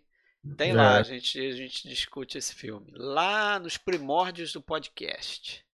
Tem 0.57 0.73
lá, 0.73 0.97
É. 0.97 1.01
a 1.01 1.03
gente, 1.05 1.39
a 1.41 1.53
gente 1.53 1.89
discute 1.89 2.37
esse 2.39 2.55
filme. 2.55 2.93
Lá 2.97 3.59
nos 3.61 3.77
primórdios 3.77 4.53
do 4.53 4.61
podcast. 4.61 5.65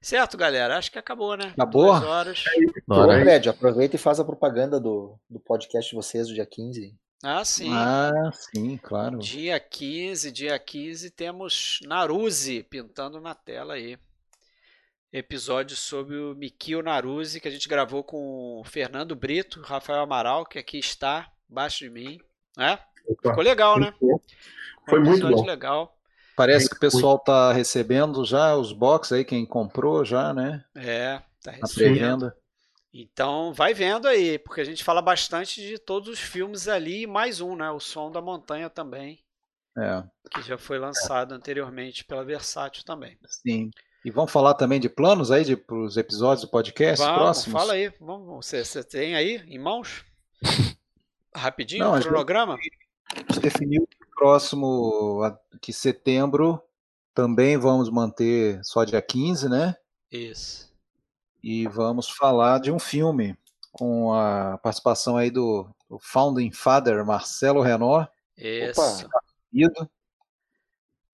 Certo, 0.00 0.36
galera? 0.36 0.76
Acho 0.76 0.90
que 0.90 0.98
acabou, 0.98 1.36
né? 1.36 1.52
Acabou? 1.54 1.86
Duas 1.86 2.02
horas. 2.02 2.44
Ô, 2.88 2.94
Bora. 2.94 3.20
Fred, 3.20 3.48
aproveita 3.48 3.94
e 3.94 3.98
faz 4.00 4.18
a 4.18 4.24
propaganda 4.24 4.80
do, 4.80 5.16
do 5.30 5.38
podcast 5.38 5.90
de 5.90 5.94
vocês 5.96 6.26
do 6.26 6.34
dia 6.34 6.44
15. 6.44 6.92
Ah, 7.22 7.44
sim. 7.44 7.72
Ah, 7.72 8.30
sim, 8.32 8.76
claro. 8.76 9.18
Dia 9.18 9.60
15, 9.60 10.32
dia 10.32 10.58
15, 10.58 11.10
temos 11.10 11.78
Naruse 11.84 12.64
pintando 12.64 13.20
na 13.20 13.32
tela 13.32 13.74
aí. 13.74 13.96
Episódio 15.12 15.76
sobre 15.76 16.16
o 16.16 16.34
Mikio 16.34 16.82
Naruse, 16.82 17.40
que 17.40 17.46
a 17.46 17.50
gente 17.50 17.68
gravou 17.68 18.02
com 18.02 18.60
o 18.60 18.64
Fernando 18.64 19.14
Brito, 19.14 19.60
Rafael 19.60 20.00
Amaral, 20.00 20.44
que 20.44 20.58
aqui 20.58 20.78
está, 20.78 21.30
abaixo 21.48 21.84
de 21.84 21.90
mim. 21.90 22.18
Né? 22.56 22.78
Opa, 23.06 23.30
Ficou 23.30 23.44
legal, 23.44 23.78
né? 23.78 23.94
Foi 24.88 24.98
Um 24.98 25.04
muito 25.04 25.28
bom. 25.28 25.44
legal. 25.44 25.96
Parece 26.34 26.68
que 26.68 26.76
o 26.76 26.80
pessoal 26.80 27.18
tá 27.18 27.52
recebendo 27.52 28.24
já 28.24 28.56
os 28.56 28.72
box 28.72 29.12
aí, 29.12 29.24
quem 29.24 29.46
comprou 29.46 30.04
já, 30.04 30.32
né? 30.32 30.64
É, 30.74 31.20
tá 31.42 31.52
Na 31.52 31.58
recebendo. 31.58 32.32
Então 32.92 33.52
vai 33.54 33.72
vendo 33.72 34.06
aí, 34.06 34.38
porque 34.38 34.60
a 34.60 34.64
gente 34.64 34.84
fala 34.84 35.00
bastante 35.00 35.60
de 35.60 35.78
todos 35.78 36.08
os 36.08 36.18
filmes 36.20 36.68
ali 36.68 37.02
e 37.02 37.06
mais 37.06 37.40
um, 37.40 37.56
né? 37.56 37.70
O 37.70 37.80
Som 37.80 38.10
da 38.10 38.20
Montanha 38.20 38.68
também, 38.68 39.18
É, 39.78 40.04
que 40.30 40.42
já 40.42 40.58
foi 40.58 40.78
lançado 40.78 41.32
anteriormente 41.32 42.04
pela 42.04 42.24
Versátil 42.24 42.84
também. 42.84 43.18
sim. 43.26 43.70
E 44.04 44.10
vamos 44.10 44.32
falar 44.32 44.54
também 44.54 44.80
de 44.80 44.88
planos 44.88 45.30
aí 45.30 45.44
de, 45.44 45.56
para 45.56 45.76
os 45.76 45.96
episódios 45.96 46.40
do 46.44 46.50
podcast 46.50 47.04
Vamos, 47.04 47.18
próximos? 47.20 47.60
fala 47.60 47.74
aí. 47.74 47.88
Vamos, 48.00 48.44
você, 48.44 48.64
você 48.64 48.82
tem 48.82 49.14
aí 49.14 49.36
em 49.46 49.60
mãos? 49.60 50.04
Rapidinho, 51.34 51.84
Não, 51.84 51.96
o 51.96 52.00
cronograma? 52.02 52.56
A 53.14 53.18
gente 53.20 53.40
definiu 53.40 53.86
que 53.86 53.96
próximo, 54.16 55.20
que 55.60 55.72
setembro, 55.72 56.60
também 57.14 57.56
vamos 57.56 57.88
manter 57.90 58.58
só 58.64 58.82
dia 58.82 59.00
15, 59.00 59.48
né? 59.48 59.76
Isso. 60.10 60.71
E 61.42 61.66
vamos 61.66 62.08
falar 62.08 62.60
de 62.60 62.70
um 62.70 62.78
filme 62.78 63.36
com 63.72 64.12
a 64.14 64.58
participação 64.58 65.16
aí 65.16 65.30
do, 65.30 65.68
do 65.88 65.98
Founding 65.98 66.52
Father 66.52 67.04
Marcelo 67.04 67.62
Renor, 67.62 68.06
Isso. 68.36 69.08
ido, 69.52 69.90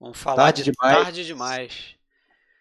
Vamos 0.00 0.18
falar 0.18 0.36
Tarde 0.36 0.62
de 0.62 0.70
demais. 0.72 1.02
tarde 1.02 1.26
demais. 1.26 1.94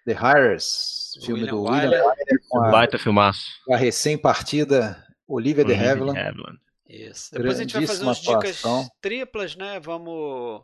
The 0.05 0.13
Hires, 0.13 1.11
filme 1.23 1.41
William 1.41 1.51
do. 1.53 1.63
William 1.63 1.89
Wyler, 1.89 2.39
com 2.49 2.63
a, 2.63 2.71
Baita 2.71 2.97
filmaço. 2.97 3.45
a 3.69 3.75
recém-partida 3.75 5.05
Olivia 5.27 5.63
de 5.65 5.73
Havilland. 5.73 6.17
Havilland. 6.17 6.59
Isso. 6.87 7.31
Depois 7.33 7.59
a 7.59 7.61
gente 7.63 7.73
vai 7.73 7.85
fazer 7.85 8.03
umas 8.03 8.17
dicas 8.19 8.59
atuação. 8.65 8.89
triplas, 9.01 9.55
né? 9.55 9.79
Vamos 9.79 10.63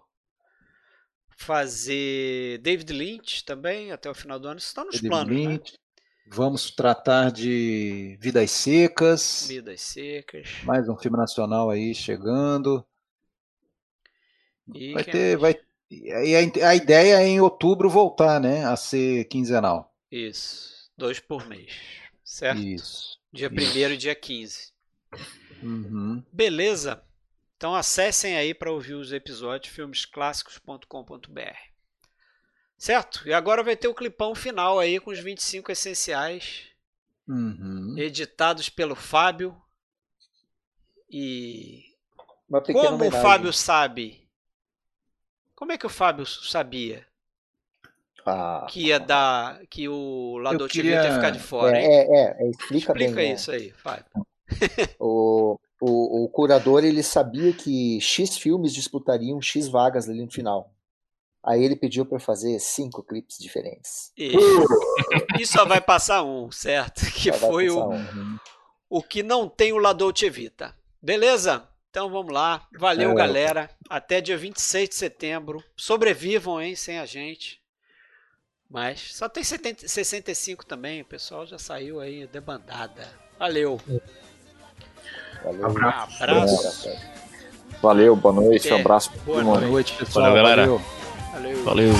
fazer 1.37 2.59
David 2.59 2.93
Lynch 2.93 3.43
também 3.43 3.91
até 3.91 4.09
o 4.09 4.13
final 4.13 4.39
do 4.39 4.47
ano. 4.47 4.57
Isso 4.57 4.67
está 4.67 4.83
nos 4.85 4.95
David 4.95 5.09
planos, 5.09 5.45
né? 5.45 5.59
Vamos 6.25 6.71
tratar 6.71 7.31
de 7.31 8.17
Vidas 8.19 8.49
Secas, 8.51 9.45
Vidas 9.47 9.81
secas. 9.81 10.47
mais 10.63 10.87
um 10.89 10.97
filme 10.97 11.17
nacional 11.17 11.69
aí 11.69 11.93
chegando. 11.93 12.83
E 14.73 14.93
Vai 14.93 15.03
ter, 15.03 15.37
mais? 15.37 15.55
vai, 15.55 15.63
e 15.91 16.35
a, 16.35 16.69
a 16.69 16.75
ideia 16.75 17.21
é 17.21 17.27
em 17.27 17.41
outubro 17.41 17.89
voltar, 17.89 18.39
né, 18.39 18.65
a 18.65 18.75
ser 18.75 19.25
quinzenal. 19.25 19.93
Isso. 20.11 20.89
Dois 20.97 21.19
por 21.19 21.45
mês. 21.47 21.73
Certo? 22.23 22.61
Isso. 22.61 23.19
Dia. 23.31 23.49
1 23.49 23.91
e 23.91 23.97
dia 23.97 24.15
15. 24.15 24.71
Uhum. 25.61 26.23
Beleza? 26.31 27.03
Então 27.57 27.75
acessem 27.75 28.35
aí 28.35 28.53
para 28.53 28.71
ouvir 28.71 28.93
os 28.93 29.11
episódios 29.11 29.73
filmesclássicos.com.br. 29.73 31.72
Certo? 32.83 33.25
E 33.25 33.33
agora 33.33 33.63
vai 33.63 33.77
ter 33.77 33.87
o 33.87 33.93
clipão 33.93 34.35
final 34.35 34.77
aí 34.77 34.99
com 34.99 35.09
os 35.09 35.17
25 35.19 35.71
essenciais, 35.71 36.63
Uhum. 37.25 37.95
editados 37.97 38.67
pelo 38.67 38.93
Fábio. 38.93 39.55
E 41.09 41.85
como 42.65 42.79
o 42.79 42.93
homenagem. 42.95 43.21
Fábio 43.21 43.53
sabe? 43.53 44.27
Como 45.55 45.71
é 45.71 45.77
que 45.77 45.85
o 45.85 45.89
Fábio 45.89 46.25
sabia 46.25 47.07
Ah, 48.25 48.67
que 48.69 48.87
ia 48.87 48.99
dar 48.99 49.65
que 49.67 49.87
o 49.87 50.37
Lado 50.39 50.67
TV 50.67 50.89
ia 50.89 50.99
queria- 50.99 51.13
ficar 51.15 51.29
de 51.29 51.39
fora, 51.39 51.77
é, 51.77 51.85
é, 51.85 52.43
é, 52.43 52.49
explica, 52.49 52.91
Explica 52.91 53.13
bem. 53.15 53.29
né? 53.29 53.35
isso 53.35 53.49
aí, 53.51 53.71
Fábio. 53.71 54.05
O, 54.99 55.57
o, 55.79 56.25
o 56.25 56.27
curador 56.27 56.83
ele 56.83 57.01
sabia 57.01 57.53
que 57.53 58.01
X 58.01 58.37
filmes 58.37 58.73
disputariam 58.73 59.41
X 59.41 59.69
vagas 59.69 60.09
ali 60.09 60.21
no 60.21 60.29
final. 60.29 60.72
Aí 61.45 61.63
ele 61.63 61.75
pediu 61.75 62.05
para 62.05 62.19
fazer 62.19 62.57
cinco 62.59 63.03
clipes 63.03 63.37
diferentes. 63.37 64.11
E, 64.17 64.31
e 65.39 65.45
só 65.45 65.65
vai 65.65 65.81
passar 65.81 66.23
um, 66.23 66.49
certo? 66.51 67.05
Que 67.11 67.33
Só 67.33 67.47
foi 67.47 67.69
o, 67.69 67.91
um. 67.91 68.37
o 68.89 69.03
que 69.03 69.21
não 69.21 69.49
tem 69.49 69.73
o 69.73 69.77
La 69.77 69.91
Dolce 69.91 70.29
Vita. 70.29 70.73
Beleza? 71.01 71.67
Então 71.89 72.09
vamos 72.09 72.33
lá. 72.33 72.65
Valeu, 72.79 73.11
É. 73.11 73.15
galera. 73.15 73.69
Até 73.89 74.21
dia 74.21 74.37
26 74.37 74.89
de 74.89 74.95
setembro. 74.95 75.61
Sobrevivam, 75.75 76.61
hein, 76.61 76.75
sem 76.75 76.97
a 76.97 77.05
gente. 77.05 77.61
Mas 78.69 79.13
só 79.13 79.27
tem 79.29 79.43
70, 79.43 79.87
65 79.87 80.65
também, 80.65 81.01
o 81.01 81.05
pessoal 81.05 81.45
já 81.45 81.59
saiu 81.59 81.99
aí 81.99 82.25
debandada. 82.25 83.07
Valeu. 83.37 83.79
Valeu. 85.43 85.65
Abraço. 85.67 86.23
Abraço. 86.23 86.89
Valeu, 87.81 88.15
boa 88.15 88.33
noite, 88.33 88.69
É, 88.69 88.73
um 88.75 88.79
abraço. 88.79 89.11
Boa 89.25 89.43
noite, 89.43 89.93
pessoal. 89.97 90.25
Valeu, 90.29 90.41
galera. 90.43 90.65
Valeu. 90.67 91.02
Valeu. 91.33 91.63
Valeu. 91.63 91.93